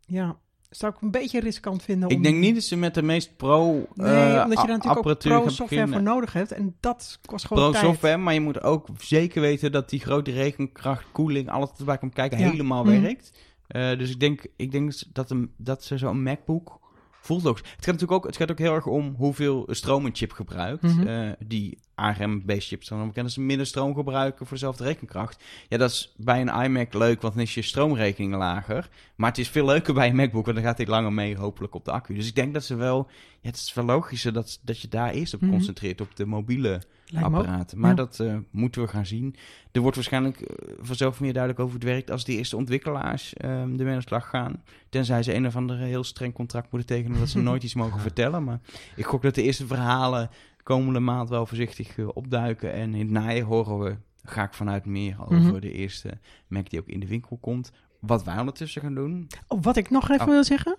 ja, 0.00 0.36
zou 0.76 0.92
ik 0.94 1.00
een 1.00 1.10
beetje 1.10 1.40
riskant 1.40 1.82
vinden. 1.82 2.08
Ik 2.08 2.22
denk 2.22 2.36
niet 2.38 2.54
dat 2.54 2.62
ze 2.64 2.76
met 2.76 2.94
de 2.94 3.02
meest 3.02 3.36
pro 3.36 3.86
Nee, 3.94 4.06
eh, 4.06 4.42
omdat 4.44 4.60
je 4.60 4.66
daar 4.66 4.76
natuurlijk 4.76 5.06
ook 5.06 5.22
gaan 5.22 5.40
pro-software 5.40 5.88
voor 5.88 6.02
nodig 6.02 6.32
hebt. 6.32 6.52
En 6.52 6.74
dat 6.80 7.18
kost 7.26 7.46
gewoon 7.46 7.62
Pro 7.62 7.72
tijd. 7.72 7.84
software, 7.84 8.16
maar 8.16 8.34
je 8.34 8.40
moet 8.40 8.62
ook 8.62 8.88
zeker 8.98 9.40
weten 9.40 9.72
dat 9.72 9.88
die 9.90 10.00
grote 10.00 10.30
rekenkracht, 10.30 11.04
koeling, 11.12 11.50
alles 11.50 11.68
wat 11.70 11.78
erbij 11.78 11.98
komt 11.98 12.14
kijken, 12.14 12.38
Ja. 12.38 12.50
helemaal 12.50 12.84
Mhm. 12.84 13.00
werkt. 13.00 13.32
Eh, 13.66 13.98
dus 13.98 14.10
ik 14.10 14.20
denk, 14.20 14.46
ik 14.56 14.72
denk 14.72 14.92
dat, 15.12 15.30
een, 15.30 15.52
dat 15.56 15.84
ze 15.84 15.98
zo'n 15.98 16.22
MacBook 16.22 16.78
voelt 17.20 17.42
logisch. 17.42 17.60
Het 17.62 17.70
gaat 17.84 17.86
natuurlijk 17.86 18.12
ook, 18.12 18.26
het 18.26 18.36
gaat 18.36 18.50
ook 18.50 18.58
heel 18.58 18.74
erg 18.74 18.86
om 18.86 19.14
hoeveel 19.16 19.66
stroom 19.70 20.04
een 20.06 20.14
chip 20.14 20.32
gebruikt. 20.32 20.82
Mhm. 20.82 21.06
Eh, 21.06 21.30
die 21.46 21.78
ARM-based 21.94 22.64
chips 22.64 22.88
dan 22.88 23.06
bekend 23.06 23.32
ze 23.32 23.40
minder 23.40 23.66
stroom 23.66 23.94
gebruiken 23.94 24.46
voor 24.46 24.56
dezelfde 24.56 24.84
rekenkracht. 24.84 25.42
Ja, 25.68 25.76
dat 25.78 25.90
is 25.90 26.12
bij 26.16 26.40
een 26.40 26.64
iMac 26.64 26.94
leuk, 26.94 27.20
want 27.22 27.34
dan 27.34 27.42
is 27.42 27.54
je 27.54 27.62
stroomrekening 27.62 28.34
lager. 28.34 28.88
Maar 29.14 29.28
het 29.28 29.38
is 29.38 29.48
veel 29.48 29.64
leuker 29.64 29.94
bij 29.94 30.08
een 30.08 30.16
MacBook, 30.16 30.44
want 30.44 30.56
dan 30.56 30.66
gaat 30.66 30.76
hij 30.76 30.86
langer 30.86 31.12
mee 31.12 31.36
hopelijk 31.36 31.74
op 31.74 31.84
de 31.84 31.90
accu. 31.90 32.14
Dus 32.14 32.28
ik 32.28 32.34
denk 32.34 32.52
dat 32.54 32.64
ze 32.64 32.74
wel, 32.74 33.06
ja, 33.40 33.48
het 33.48 33.56
is 33.56 33.74
wel 33.74 33.84
logischer 33.84 34.32
dat, 34.32 34.60
dat 34.62 34.80
je 34.80 34.88
daar 34.88 35.10
eerst 35.10 35.34
op 35.34 35.40
Mhm. 35.40 35.50
concentreert, 35.50 36.00
op 36.00 36.16
de 36.16 36.26
mobiele 36.26 36.80
apparaten. 37.14 37.78
Maar 37.78 37.90
Ja. 37.90 37.96
dat 37.96 38.20
eh, 38.20 38.36
moeten 38.50 38.82
we 38.82 38.88
gaan 38.88 39.06
zien. 39.06 39.36
Er 39.72 39.80
wordt 39.80 39.96
waarschijnlijk 39.96 40.40
eh, 40.40 40.74
vanzelf 40.80 41.20
meer 41.20 41.32
duidelijk 41.32 41.62
over 41.62 41.74
het 41.74 41.84
werkt 41.84 42.10
als 42.10 42.24
de 42.24 42.32
eerste 42.36 42.56
ontwikkelaars 42.56 43.34
ermee 43.34 43.88
aan 43.88 43.94
de 43.94 44.00
slag 44.00 44.28
gaan. 44.28 44.62
Tenzij 44.88 45.22
ze 45.22 45.34
een 45.34 45.46
of 45.46 45.56
ander 45.56 45.76
heel 45.78 46.04
streng 46.04 46.32
contract 46.34 46.70
moeten 46.72 46.96
tekenen 46.96 47.18
dat 47.18 47.28
ze 47.28 47.38
nooit 47.50 47.62
iets 47.62 47.74
mogen 47.74 48.00
vertellen. 48.00 48.44
Maar 48.44 48.60
ik 48.96 49.04
gok 49.06 49.22
dat 49.22 49.34
de 49.34 49.42
eerste 49.42 49.66
verhalen 49.66 50.30
komende 50.64 51.00
maand 51.00 51.28
wel 51.28 51.46
voorzichtig 51.46 51.98
eh, 51.98 52.08
opduiken. 52.14 52.72
En 52.72 52.94
in 52.94 53.00
het 53.00 53.10
najaar 53.10 53.42
horen 53.44 53.78
we, 53.78 53.96
ga 54.22 54.42
ik 54.44 54.54
vanuit 54.54 54.84
meer 54.84 55.16
over 55.22 55.34
Mhm. 55.36 55.60
de 55.60 55.72
eerste 55.72 56.18
Mac 56.48 56.70
die 56.70 56.80
ook 56.80 56.86
in 56.86 57.00
de 57.00 57.06
winkel 57.06 57.36
komt. 57.36 57.72
Wat 58.00 58.24
wij 58.24 58.38
ondertussen 58.38 58.82
gaan 58.82 58.94
doen. 58.94 59.26
Oh, 59.48 59.62
wat 59.62 59.76
ik 59.76 59.90
nog 59.90 60.10
even 60.10 60.26
Oh. 60.26 60.32
wil 60.32 60.44
zeggen. 60.44 60.76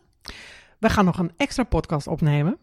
We 0.80 0.90
gaan 0.90 1.06
nog 1.06 1.18
een 1.20 1.32
extra 1.38 1.64
podcast 1.64 2.08
opnemen. 2.08 2.58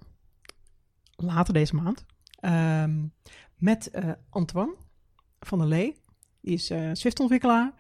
Later 1.16 1.55
deze 1.55 1.75
maand. 1.75 2.05
Ehm, 2.41 3.07
met 3.57 3.91
eh, 3.91 4.11
Antoine 4.31 4.75
van 5.41 5.59
der 5.59 5.68
Lee. 5.68 5.97
Die 6.41 6.55
is 6.55 6.70
eh 6.70 6.91
Swift-ontwikkelaar. 6.93 7.73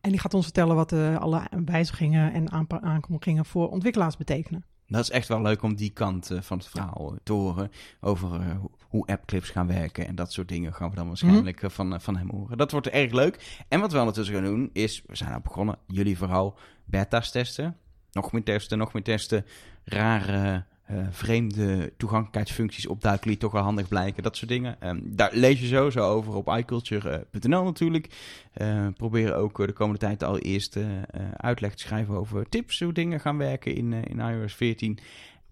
En 0.00 0.10
die 0.10 0.18
gaat 0.20 0.34
ons 0.34 0.44
vertellen 0.44 0.76
wat 0.76 0.92
eh, 0.92 1.16
alle 1.18 1.42
wijzigingen 1.64 2.32
en 2.32 2.50
aankondigingen 2.82 3.44
voor 3.44 3.70
ontwikkelaars 3.70 4.16
betekenen. 4.16 4.64
Dat 4.92 5.00
is 5.02 5.10
echt 5.10 5.28
wel 5.28 5.42
leuk 5.42 5.62
om 5.62 5.74
die 5.74 5.90
kant 5.90 6.30
eh, 6.30 6.40
van 6.40 6.58
het 6.58 6.66
verhaal 6.66 7.10
eh, 7.12 7.18
te 7.22 7.32
horen. 7.32 7.70
Over 8.00 8.40
eh, 8.40 8.56
hoe- 8.88 9.06
appclips 9.06 9.50
gaan 9.50 9.66
werken 9.66 10.06
en 10.06 10.14
dat 10.14 10.32
soort 10.32 10.48
dingen 10.48 10.74
gaan 10.74 10.90
we 10.90 10.96
dan 10.96 11.06
waarschijnlijk 11.06 11.62
eh, 11.62 11.70
van, 11.70 12.00
van 12.00 12.16
hem 12.16 12.30
horen. 12.30 12.56
Dat 12.58 12.70
wordt 12.70 12.88
erg 12.88 13.12
leuk. 13.12 13.64
En 13.68 13.80
wat 13.80 13.92
we 13.92 13.98
ondertussen 13.98 14.34
gaan 14.34 14.44
doen 14.44 14.70
is, 14.72 15.02
we 15.06 15.16
zijn 15.16 15.30
nou 15.30 15.42
begonnen, 15.42 15.78
jullie 15.86 16.18
vooral 16.18 16.58
beta's 16.84 17.30
testen. 17.30 17.76
Nog 18.12 18.32
meer 18.32 18.42
testen, 18.42 18.78
nog 18.78 18.92
meer 18.92 19.02
testen. 19.02 19.44
Rare, 19.84 20.64
eh, 20.92 21.06
vreemde 21.10 21.92
toegankelijkheidsfuncties 21.96 22.86
opduiken 22.86 23.28
die 23.28 23.36
toch 23.36 23.52
wel 23.52 23.62
handig 23.62 23.88
blijken. 23.88 24.22
Dat 24.22 24.36
soort 24.36 24.50
dingen. 24.50 24.76
Ehm, 24.80 24.98
daar 25.02 25.30
lees 25.32 25.60
je 25.60 25.66
sowieso 25.66 26.00
over 26.00 26.34
op 26.34 26.48
iculture.nl 26.48 27.64
natuurlijk. 27.64 28.08
Eh 28.52 28.86
proberen 28.96 29.36
ook 29.36 29.60
eh, 29.60 29.66
de 29.66 29.72
komende 29.72 29.98
tijd 29.98 30.22
al 30.24 30.38
eerst 30.38 30.76
eh, 30.76 30.82
eh, 30.82 31.02
uitleg 31.36 31.74
te 31.74 31.82
schrijven 31.82 32.14
over 32.14 32.48
tips 32.48 32.80
hoe 32.80 32.92
dingen 32.92 33.20
gaan 33.20 33.38
werken 33.38 33.74
in, 33.74 33.92
eh, 33.92 34.00
in 34.04 34.18
iOS 34.18 34.54
14. 34.54 34.98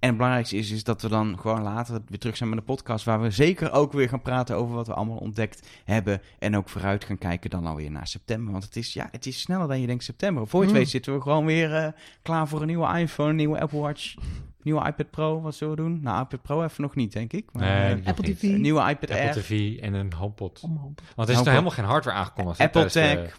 En 0.01 0.09
het 0.09 0.17
belangrijkste 0.17 0.57
is, 0.57 0.71
is 0.71 0.85
dat 0.85 1.03
we 1.03 1.09
dan 1.09 1.39
gewoon 1.39 1.63
later 1.63 2.01
weer 2.09 2.19
terug 2.19 2.37
zijn 2.37 2.49
met 2.49 2.59
een 2.59 2.65
podcast... 2.65 3.05
waar 3.05 3.21
we 3.21 3.31
zeker 3.31 3.73
ook 3.73 3.93
weer 3.93 4.09
gaan 4.09 4.23
praten 4.23 4.57
over 4.57 4.75
wat 4.75 4.87
we 4.87 4.95
allemaal 4.95 5.17
ontdekt 5.17 5.69
hebben... 5.85 6.23
en 6.39 6.57
ook 6.57 6.69
vooruit 6.69 7.05
gaan 7.05 7.19
kijken 7.19 7.51
dan 7.51 7.67
alweer 7.67 7.91
naar 7.91 8.07
september. 8.07 8.53
Want 8.53 8.65
het 8.65 8.77
is, 8.77 8.93
ja, 8.93 9.09
het 9.11 9.27
is 9.27 9.41
sneller 9.41 9.69
dan 9.69 9.81
je 9.81 9.87
denkt 9.87 10.05
september. 10.05 10.47
Voor 10.47 10.61
je 10.61 10.67
het 10.67 10.75
Mm. 10.75 10.81
weet 10.83 10.91
zitten 10.91 11.15
we 11.15 11.21
gewoon 11.21 11.45
weer 11.45 11.75
eh, 11.75 11.93
klaar 12.23 12.49
voor 12.49 12.61
een 12.61 12.67
nieuwe 12.67 12.99
iPhone, 12.99 13.31
een 13.31 13.37
nieuwe 13.37 13.61
Apple 13.61 13.79
Watch... 13.81 14.15
Nieuwe 14.63 14.87
iPad 14.87 15.11
Pro, 15.11 15.41
wat 15.41 15.55
zullen 15.55 15.77
we 15.77 15.83
doen? 15.83 16.01
Nou, 16.03 16.23
iPad 16.23 16.43
Pro 16.43 16.63
even 16.65 16.83
nog 16.83 16.95
niet, 16.95 17.13
denk 17.13 17.33
ik. 17.33 17.49
Maar, 17.53 17.63
Nee, 17.63 18.01
eh, 18.01 18.07
Apple. 18.07 18.35
TV. 18.35 18.43
een 18.43 18.61
nieuwe 18.61 18.81
iPad 18.81 19.11
Apple 19.11 19.17
Air, 19.25 19.33
TV 19.33 19.79
en 19.79 19.95
een 19.95 20.13
HomePod. 20.13 20.61
Om- 20.63 20.71
Want 20.75 20.95
er 20.99 21.01
is 21.13 21.17
HomePod. 21.17 21.37
nog 21.37 21.47
helemaal 21.47 21.71
geen 21.71 21.85
hardware 21.85 22.17
aangekondigd. 22.19 22.59
hè, 22.59 22.65
Apple 22.65 22.83
Tag, 22.91 23.39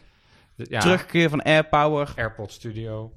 de- 0.56 0.66
ja, 0.70 0.80
terugkeer 0.80 1.30
van 1.30 1.42
AirPower. 1.42 2.14
AirPod 2.16 2.52
Studio, 2.52 3.12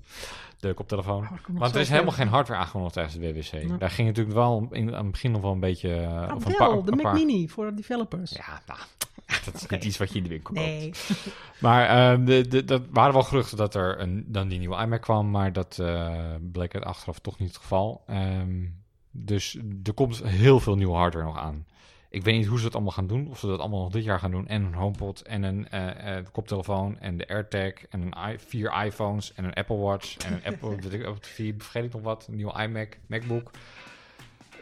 de 0.69 0.75
koptelefoon. 0.75 1.23
Oh, 1.23 1.31
Want 1.49 1.75
er 1.75 1.81
is 1.81 1.89
helemaal 1.89 2.13
geen 2.13 2.29
hardware 2.29 2.61
aangekondigd 2.61 2.95
tijdens 2.95 3.15
de 3.15 3.21
WWC. 3.33 3.69
Ja. 3.69 3.77
Daar 3.77 3.91
ging 3.91 4.09
natuurlijk 4.09 4.37
wel 4.37 4.69
in, 4.71 4.95
aan 4.95 5.03
het 5.03 5.11
begin 5.13 5.31
nog 5.31 5.41
wel 5.43 5.53
een 5.53 5.61
beetje... 5.61 5.95
eh, 5.95 6.29
Ah, 6.29 6.35
of 6.37 6.45
een 6.45 6.55
wel, 6.59 6.69
paar- 6.75 6.85
de 6.85 6.91
Mac 6.93 7.03
paar- 7.03 7.15
Mini 7.15 7.49
voor 7.49 7.67
de 7.67 7.75
developers. 7.75 8.31
Ja, 8.31 8.63
nou, 8.67 8.79
dat 9.45 9.55
is 9.55 9.67
niet 9.67 9.85
iets 9.85 9.97
wat 9.99 10.11
je 10.11 10.17
in 10.17 10.23
de 10.23 10.29
winkel 10.29 10.55
koopt. 10.55 10.67
nee. 10.67 10.93
Maar 11.61 11.87
ehm, 12.13 12.25
de, 12.25 12.49
de, 12.49 12.65
dat 12.65 12.83
waren 12.91 13.13
wel 13.13 13.23
geruchten 13.23 13.57
dat 13.57 13.75
er 13.75 14.01
een, 14.01 14.25
dan 14.27 14.49
die 14.49 14.59
nieuwe 14.59 14.83
iMac 14.83 15.01
kwam, 15.01 15.31
maar 15.31 15.53
dat 15.53 15.79
eh, 15.79 16.15
bleek 16.53 16.75
uit 16.75 16.85
achteraf 16.85 17.19
toch 17.19 17.39
niet 17.39 17.49
het 17.49 17.57
geval. 17.59 18.03
Ehm, 18.07 18.65
dus 19.11 19.59
er 19.85 19.93
komt 19.95 20.23
heel 20.25 20.61
veel 20.61 20.77
nieuwe 20.77 20.97
hardware 20.97 21.27
nog 21.27 21.39
aan. 21.39 21.67
Ik 22.15 22.23
weet 22.25 22.37
niet 22.37 22.47
hoe 22.47 22.59
ze 22.59 22.65
dat 22.65 22.75
allemaal 22.75 22.93
gaan 22.93 23.07
doen. 23.07 23.29
Of 23.31 23.39
ze 23.39 23.47
dat 23.47 23.59
allemaal 23.61 23.83
nog 23.83 23.93
dit 23.93 24.05
jaar 24.05 24.19
gaan 24.19 24.31
doen. 24.31 24.47
En 24.49 24.63
een 24.65 24.75
HomePod 24.75 25.23
en 25.23 25.43
een 25.43 25.69
eh, 25.69 26.17
eh, 26.17 26.25
koptelefoon 26.33 26.99
en 26.99 27.17
de 27.17 27.29
AirTag 27.29 27.73
en 27.91 28.01
een 28.01 28.15
i- 28.33 28.39
vier 28.47 28.85
iPhones 28.85 29.35
en 29.35 29.45
een 29.45 29.55
Apple 29.55 29.77
Watch 29.77 30.17
en 30.17 30.33
een 30.33 30.45
Apple, 30.45 30.77
weet 30.91 30.93
ik, 30.93 31.17
TV, 31.21 31.53
vergeet 31.59 31.85
ik 31.85 31.93
nog 31.93 32.03
wat, 32.03 32.27
een 32.29 32.37
nieuwe 32.37 32.63
iMac, 32.63 32.97
MacBook. 33.07 33.51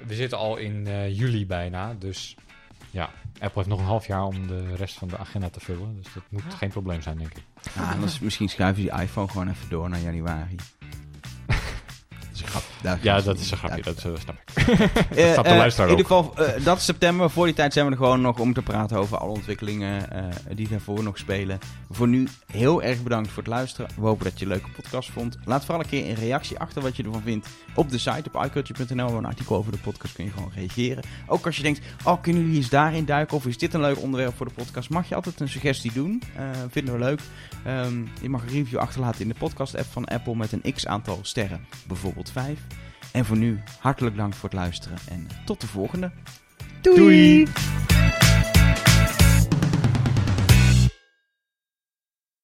We 0.06 0.14
zitten 0.14 0.38
al 0.38 0.56
in 0.56 0.86
eh, 0.86 1.18
juli 1.18 1.46
bijna, 1.46 1.94
dus 1.98 2.36
ja, 2.90 3.04
Apple 3.32 3.50
heeft 3.54 3.68
nog 3.68 3.78
een 3.78 3.84
half 3.84 4.06
jaar 4.06 4.24
om 4.24 4.46
de 4.46 4.74
rest 4.74 4.98
van 4.98 5.08
de 5.08 5.18
agenda 5.18 5.48
te 5.50 5.60
vullen. 5.60 5.96
Dus 6.02 6.12
dat 6.14 6.22
moet 6.28 6.42
Ja. 6.50 6.56
geen 6.56 6.70
probleem 6.70 7.02
zijn, 7.02 7.18
denk 7.18 7.30
ik. 7.36 7.42
Ja, 7.74 7.90
anders 7.92 8.18
misschien 8.20 8.48
schuiven 8.48 8.82
ze 8.82 8.88
die 8.90 9.00
iPhone 9.00 9.28
gewoon 9.28 9.48
even 9.48 9.68
door 9.68 9.88
naar 9.88 10.00
januari. 10.00 10.56
Dat 12.42 12.50
is 12.50 12.54
een 12.54 12.60
grap. 12.60 12.82
Daar 12.82 12.98
Ja, 13.02 13.20
dat 13.20 13.38
is 13.38 13.50
een 13.50 13.56
grapje, 13.56 13.82
dat 13.82 13.96
eh, 13.96 14.10
snap 14.22 14.34
ik. 14.34 14.50
Eh, 15.12 15.34
de 15.34 15.42
eh, 15.42 15.56
luisteraar 15.56 15.90
in 15.90 15.96
ieder 15.96 16.10
geval, 16.10 16.32
eh, 16.36 16.64
dat 16.64 16.76
is 16.76 16.84
september. 16.84 17.30
Voor 17.30 17.44
die 17.44 17.54
tijd 17.54 17.72
zijn 17.72 17.84
we 17.86 17.92
er 17.92 17.96
gewoon 17.98 18.20
nog 18.20 18.38
om 18.38 18.52
te 18.52 18.62
praten 18.62 18.96
over 18.96 19.18
alle 19.18 19.30
ontwikkelingen 19.30 20.10
eh, 20.10 20.24
die 20.54 20.68
daarvoor 20.68 21.02
nog 21.02 21.18
spelen. 21.18 21.58
Voor 21.90 22.08
nu 22.08 22.28
heel 22.46 22.82
erg 22.82 23.02
bedankt 23.02 23.28
voor 23.28 23.42
het 23.42 23.52
luisteren. 23.52 23.90
We 23.96 24.06
hopen 24.06 24.24
dat 24.24 24.38
je 24.38 24.44
een 24.44 24.50
leuke 24.50 24.70
podcast 24.70 25.10
vond. 25.10 25.38
Laat 25.44 25.64
vooral 25.64 25.82
een 25.82 25.88
keer 25.88 26.08
een 26.08 26.14
reactie 26.14 26.58
achter 26.58 26.82
wat 26.82 26.96
je 26.96 27.02
ervan 27.02 27.22
vindt 27.22 27.48
op 27.74 27.90
de 27.90 27.98
site 27.98 28.30
op 28.32 28.44
iculture.nl. 28.44 29.16
Een 29.16 29.24
artikel 29.24 29.56
over 29.56 29.72
de 29.72 29.78
podcast 29.78 30.14
kun 30.14 30.24
je 30.24 30.30
gewoon 30.30 30.52
reageren. 30.54 31.04
Ook 31.26 31.46
als 31.46 31.56
je 31.56 31.62
denkt, 31.62 31.80
oh, 32.04 32.22
kunnen 32.22 32.42
jullie 32.42 32.56
eens 32.56 32.68
daarin 32.68 33.04
duiken? 33.04 33.36
Of 33.36 33.46
is 33.46 33.58
dit 33.58 33.74
een 33.74 33.80
leuk 33.80 34.00
onderwerp 34.02 34.36
voor 34.36 34.46
de 34.46 34.52
podcast? 34.52 34.90
Mag 34.90 35.08
je 35.08 35.14
altijd 35.14 35.40
een 35.40 35.48
suggestie 35.48 35.92
doen. 35.92 36.22
Eh, 36.36 36.44
vinden 36.70 36.94
we 36.94 37.00
leuk. 37.00 37.20
Ehm, 37.64 38.02
je 38.20 38.28
mag 38.28 38.42
een 38.42 38.48
review 38.48 38.78
achterlaten 38.78 39.20
in 39.20 39.28
de 39.28 39.34
podcast-app 39.34 39.86
van 39.90 40.04
Apple 40.04 40.36
met 40.36 40.52
een 40.52 40.72
x-aantal 40.72 41.18
sterren. 41.22 41.66
Bijvoorbeeld 41.86 42.30
5. 42.32 42.58
En 43.12 43.24
voor 43.24 43.36
nu, 43.36 43.62
hartelijk 43.78 44.16
dank 44.16 44.34
voor 44.34 44.48
het 44.48 44.58
luisteren 44.58 44.98
en 45.08 45.26
tot 45.44 45.60
de 45.60 45.66
volgende. 45.66 46.10
Doei. 46.80 46.96
Doei. 46.96 47.46